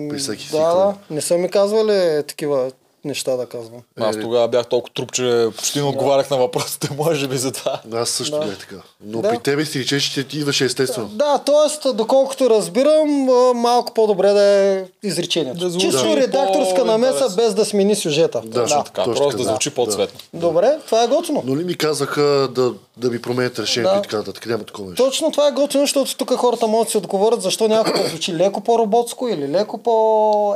При 0.10 0.18
всеки 0.18 0.44
си. 0.44 0.52
Да, 0.52 0.76
да. 0.76 0.94
Не 1.10 1.22
са 1.22 1.38
ми 1.38 1.50
казвали 1.50 2.24
такива 2.28 2.72
неща 3.06 3.36
да 3.36 3.46
казвам. 3.46 3.82
Аз 4.00 4.16
тогава 4.16 4.48
бях 4.48 4.68
толкова 4.68 4.94
труп, 4.94 5.12
че 5.12 5.48
почти 5.58 5.80
не 5.80 5.86
отговарях 5.86 6.30
на 6.30 6.38
въпросите, 6.38 6.90
може 6.98 7.28
би 7.28 7.38
за 7.38 7.52
това. 7.52 7.82
Аз 7.94 8.10
също 8.10 8.40
Да. 8.40 8.46
бях 8.46 8.58
така. 8.60 8.76
Но 9.02 9.22
Да. 9.22 9.30
при 9.30 9.40
тебе 9.40 9.66
си 9.66 9.80
рече, 9.80 10.00
че 10.02 10.24
ти 10.24 10.38
идваше 10.40 10.66
естествено. 10.66 11.08
Да, 11.08 11.38
т.е. 11.38 11.94
доколкото 11.94 12.50
разбирам, 12.50 13.10
малко 13.56 13.94
по-добре 13.94 14.30
да 14.30 14.44
е 14.44 14.84
изречението. 15.04 15.70
Да 15.70 15.78
Чисто 15.78 16.04
Да. 16.04 16.16
редакторска 16.18 16.86
намеса, 16.86 17.30
без 17.30 17.54
да 17.54 17.66
смени 17.66 17.96
сюжета. 17.96 18.42
Да. 18.46 18.62
Точно 18.62 18.84
така, 18.84 19.04
точно 19.04 19.14
просто 19.16 19.32
да 19.32 19.38
така. 19.38 19.50
звучи 19.50 19.70
по-цветно. 19.70 20.20
Добре, 20.34 20.78
това 20.86 21.04
е 21.04 21.08
готино. 21.08 21.44
Но 21.46 21.58
ли 21.58 21.64
ми 21.64 21.78
казаха 21.78 22.22
да, 22.52 22.74
да 22.98 23.10
ми 23.10 23.22
променят 23.22 23.60
решението 23.60 23.94
Да. 23.94 24.00
и 24.00 24.04
така 24.04 24.18
нататък. 24.18 24.46
Няма 24.46 24.64
такова 24.64 24.90
нещо. 24.90 25.04
Точно 25.06 25.32
това 25.32 25.48
е 25.48 25.52
готино, 25.52 25.84
защото 25.84 26.18
тук 26.18 26.34
хората 26.34 26.68
могат 26.68 26.88
да 26.88 26.92
си 26.92 26.98
отговорят 26.98 27.42
защо 27.42 27.68
някой 27.68 28.04
звучи 28.06 28.34
леко 28.34 28.62
по-роботско 28.62 29.28
или 29.28 29.48
леко 29.50 29.78
по 29.78 29.96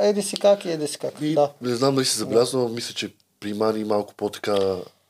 еди 0.01 0.21
си 0.21 0.35
как 0.35 0.65
и 0.65 0.71
еди 0.71 0.87
си 0.87 0.97
как. 0.97 1.13
И 1.21 1.33
Да. 1.33 1.49
не 1.61 1.75
знам 1.75 1.95
дали 1.95 2.05
си 2.05 2.17
забелязал, 2.17 2.38
но 2.53 2.67
мисля, 2.67 2.93
че 2.93 3.09
при 3.39 3.53
Мани 3.53 3.83
малко 3.83 4.13
по-така 4.13 4.57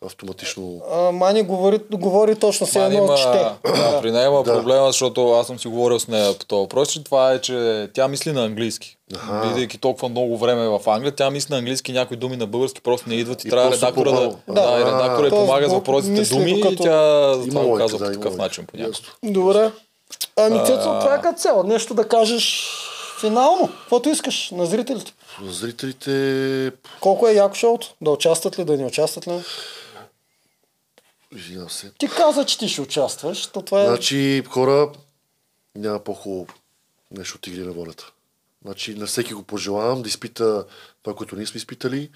автоматично. 0.03 0.81
А, 0.91 1.11
Мани 1.11 1.41
говори, 1.41 1.79
говори 1.91 2.35
точно 2.35 2.67
се 2.67 2.79
едно 2.79 2.97
има, 2.97 3.15
чете. 3.15 3.37
да, 3.65 3.99
при 4.01 4.11
нея 4.11 4.25
има 4.25 4.43
Да. 4.43 4.53
проблема, 4.53 4.87
защото 4.87 5.31
аз 5.31 5.47
съм 5.47 5.59
си 5.59 5.67
говорил 5.67 5.99
с 5.99 6.07
нея 6.07 6.33
по 6.33 6.45
този 6.45 6.59
въпрос, 6.59 6.89
че 6.89 7.03
това 7.03 7.31
е, 7.31 7.41
че 7.41 7.89
тя 7.93 8.07
мисли 8.07 8.31
на 8.31 8.45
английски. 8.45 8.97
Аха. 9.15 9.47
Бидейки 9.47 9.77
толкова 9.77 10.09
много 10.09 10.37
време 10.37 10.67
в 10.69 10.81
Англия, 10.87 11.11
тя 11.11 11.29
мисли 11.29 11.51
на 11.51 11.57
английски, 11.57 11.91
някои 11.91 12.17
думи 12.17 12.37
на 12.37 12.47
български 12.47 12.81
просто 12.81 13.09
не 13.09 13.15
идват 13.15 13.43
и, 13.43 13.47
И 13.47 13.51
трябва 13.51 13.71
редактора 13.71 14.11
да, 14.11 14.21
да, 14.21 14.35
Да. 14.47 14.61
и 14.73 14.85
редактора 14.85 15.29
Тоест, 15.29 15.35
помага 15.35 15.69
с 15.69 15.73
въпросите 15.73 16.21
думи 16.25 16.61
като- 16.61 16.73
и 16.73 16.77
тя 16.77 17.33
това 17.49 17.63
го 17.63 17.75
казва 17.75 17.97
по 17.99 18.05
такъв 18.05 18.37
начин 18.37 18.65
понякога. 18.65 18.97
Добре. 19.23 19.71
Ами 20.37 20.59
Цецо, 20.59 20.81
това 20.99 21.15
е 21.15 21.21
като 21.21 21.39
цяло. 21.39 21.63
Нещо 21.63 21.93
да 21.93 22.07
кажеш 22.07 22.73
финално. 23.19 23.67
Каквото 23.79 24.09
искаш 24.09 24.51
на 24.51 24.65
зрителите. 24.65 25.13
За 25.43 25.51
зрителите... 25.51 26.71
Колко 26.99 27.27
е 27.27 27.33
яко 27.33 27.55
шоуто? 27.55 27.93
Да 28.01 28.11
участват 28.11 28.59
ли, 28.59 28.65
да 28.65 28.77
не 28.77 28.85
участват 28.85 29.27
ли? 29.27 29.43
Извинявам 31.35 31.69
се. 31.69 31.91
Ти 31.97 32.07
каза, 32.07 32.45
че 32.45 32.57
ти 32.57 32.69
ще 32.69 32.81
участваш. 32.81 33.47
То 33.47 33.61
това 33.61 33.83
е... 33.83 33.87
Значи, 33.87 34.43
хора, 34.49 34.91
няма 35.75 35.99
по-хубаво 35.99 36.47
нещо 37.11 37.37
от 37.37 37.47
игри 37.47 37.61
на 37.61 37.71
волята. 37.71 38.11
Значи, 38.65 38.95
на 38.95 39.05
всеки 39.05 39.33
го 39.33 39.43
пожелавам 39.43 40.01
да 40.01 40.09
изпита 40.09 40.65
това, 41.03 41.15
което 41.15 41.35
ние 41.35 41.45
сме 41.45 41.57
изпитали. 41.57 42.09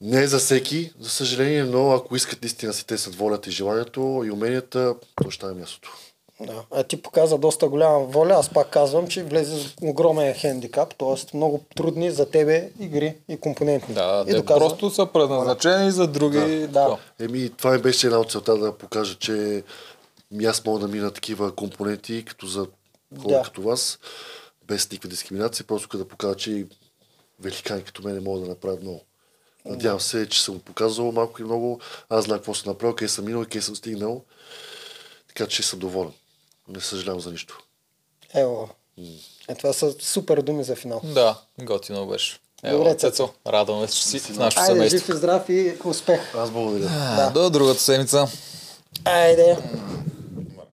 Не 0.00 0.22
е 0.22 0.26
за 0.26 0.38
всеки, 0.38 0.92
за 1.00 1.10
съжаление, 1.10 1.64
но 1.64 1.92
ако 1.92 2.16
искат 2.16 2.42
наистина 2.42 2.72
си 2.72 2.86
тесат 2.86 3.14
волята 3.14 3.48
и 3.48 3.52
желанието 3.52 4.22
и 4.26 4.30
уменията, 4.30 4.94
то 5.22 5.30
ще 5.30 5.46
е 5.46 5.50
мястото. 5.50 5.92
Да. 6.40 6.62
А 6.70 6.82
ти 6.82 7.02
показа 7.02 7.38
доста 7.38 7.68
голяма 7.68 7.98
воля. 7.98 8.34
Аз 8.34 8.50
пак 8.50 8.70
казвам, 8.70 9.08
че 9.08 9.22
влезе 9.22 9.60
с 9.60 9.74
огромен 9.82 10.34
хендикап, 10.34 10.94
т.е. 10.94 11.36
много 11.36 11.64
трудни 11.76 12.10
за 12.10 12.30
тебе 12.30 12.70
игри 12.80 13.16
и 13.28 13.36
компоненти. 13.36 13.92
Да, 13.92 14.24
и 14.26 14.30
те 14.30 14.36
доказа. 14.36 14.60
просто 14.60 14.90
са 14.90 15.06
предназначени 15.06 15.90
за 15.90 16.06
други. 16.06 16.38
Да. 16.38 16.66
такова. 16.66 16.98
Еми, 17.20 17.50
това 17.50 17.70
ми 17.72 17.78
беше 17.78 18.06
една 18.06 18.18
от 18.18 18.30
целта 18.30 18.56
да 18.58 18.72
покажа, 18.78 19.14
че 19.14 19.62
аз 20.46 20.64
мога 20.64 20.78
да 20.80 20.88
мина 20.88 21.10
такива 21.10 21.54
компоненти, 21.54 22.24
като 22.24 22.46
за 22.46 22.66
хора 23.22 23.34
Да. 23.34 23.42
като 23.42 23.62
вас, 23.62 23.98
без 24.66 24.90
никаква 24.90 25.08
дискриминация, 25.10 25.66
просто 25.66 25.88
като 25.88 26.04
да 26.04 26.08
покажа, 26.08 26.34
че 26.34 26.66
великани 27.40 27.82
като 27.82 28.02
мен 28.02 28.22
могат 28.22 28.42
да 28.42 28.48
направят 28.48 28.82
много. 28.82 29.00
Надявам 29.64 30.00
се, 30.00 30.28
че 30.28 30.42
съм 30.42 30.54
го 30.54 30.60
показал 30.60 31.12
малко 31.12 31.42
и 31.42 31.44
много. 31.44 31.80
Аз 32.08 32.24
знам 32.24 32.38
какво 32.38 32.54
съм 32.54 32.70
направил, 32.72 32.96
къде 32.96 33.08
съм 33.08 33.24
минал 33.24 33.42
и 33.42 33.46
къде 33.46 33.62
съм 33.62 33.76
стигнал. 33.76 34.22
Така 35.28 35.46
че 35.46 35.62
съм 35.62 35.78
доволен. 35.78 36.12
Не 36.68 36.80
съжалявам 36.80 37.20
за 37.20 37.30
нищо. 37.30 37.58
Ево. 38.34 38.68
Е, 39.48 39.54
това 39.54 39.72
са 39.72 39.94
супер 40.00 40.38
думи 40.38 40.64
за 40.64 40.76
финал. 40.76 41.00
Да, 41.04 41.38
готино 41.58 42.06
беше. 42.06 42.38
Ево, 42.62 42.78
Добре, 42.78 42.94
Цецо, 42.94 43.28
радваме 43.46 43.88
се, 43.88 43.94
че 43.94 44.04
си 44.04 44.18
в 44.18 44.28
нашото 44.30 44.60
Айде, 44.60 44.72
семейство. 44.72 44.98
жив 44.98 45.08
и 45.08 45.12
здрав 45.12 45.48
и 45.48 45.76
успех. 45.84 46.34
Аз 46.34 46.50
благодаря. 46.50 46.88
А, 46.90 47.30
До 47.30 47.50
другата 47.50 47.80
седмица. 47.80 48.28
Айде. 49.04 49.56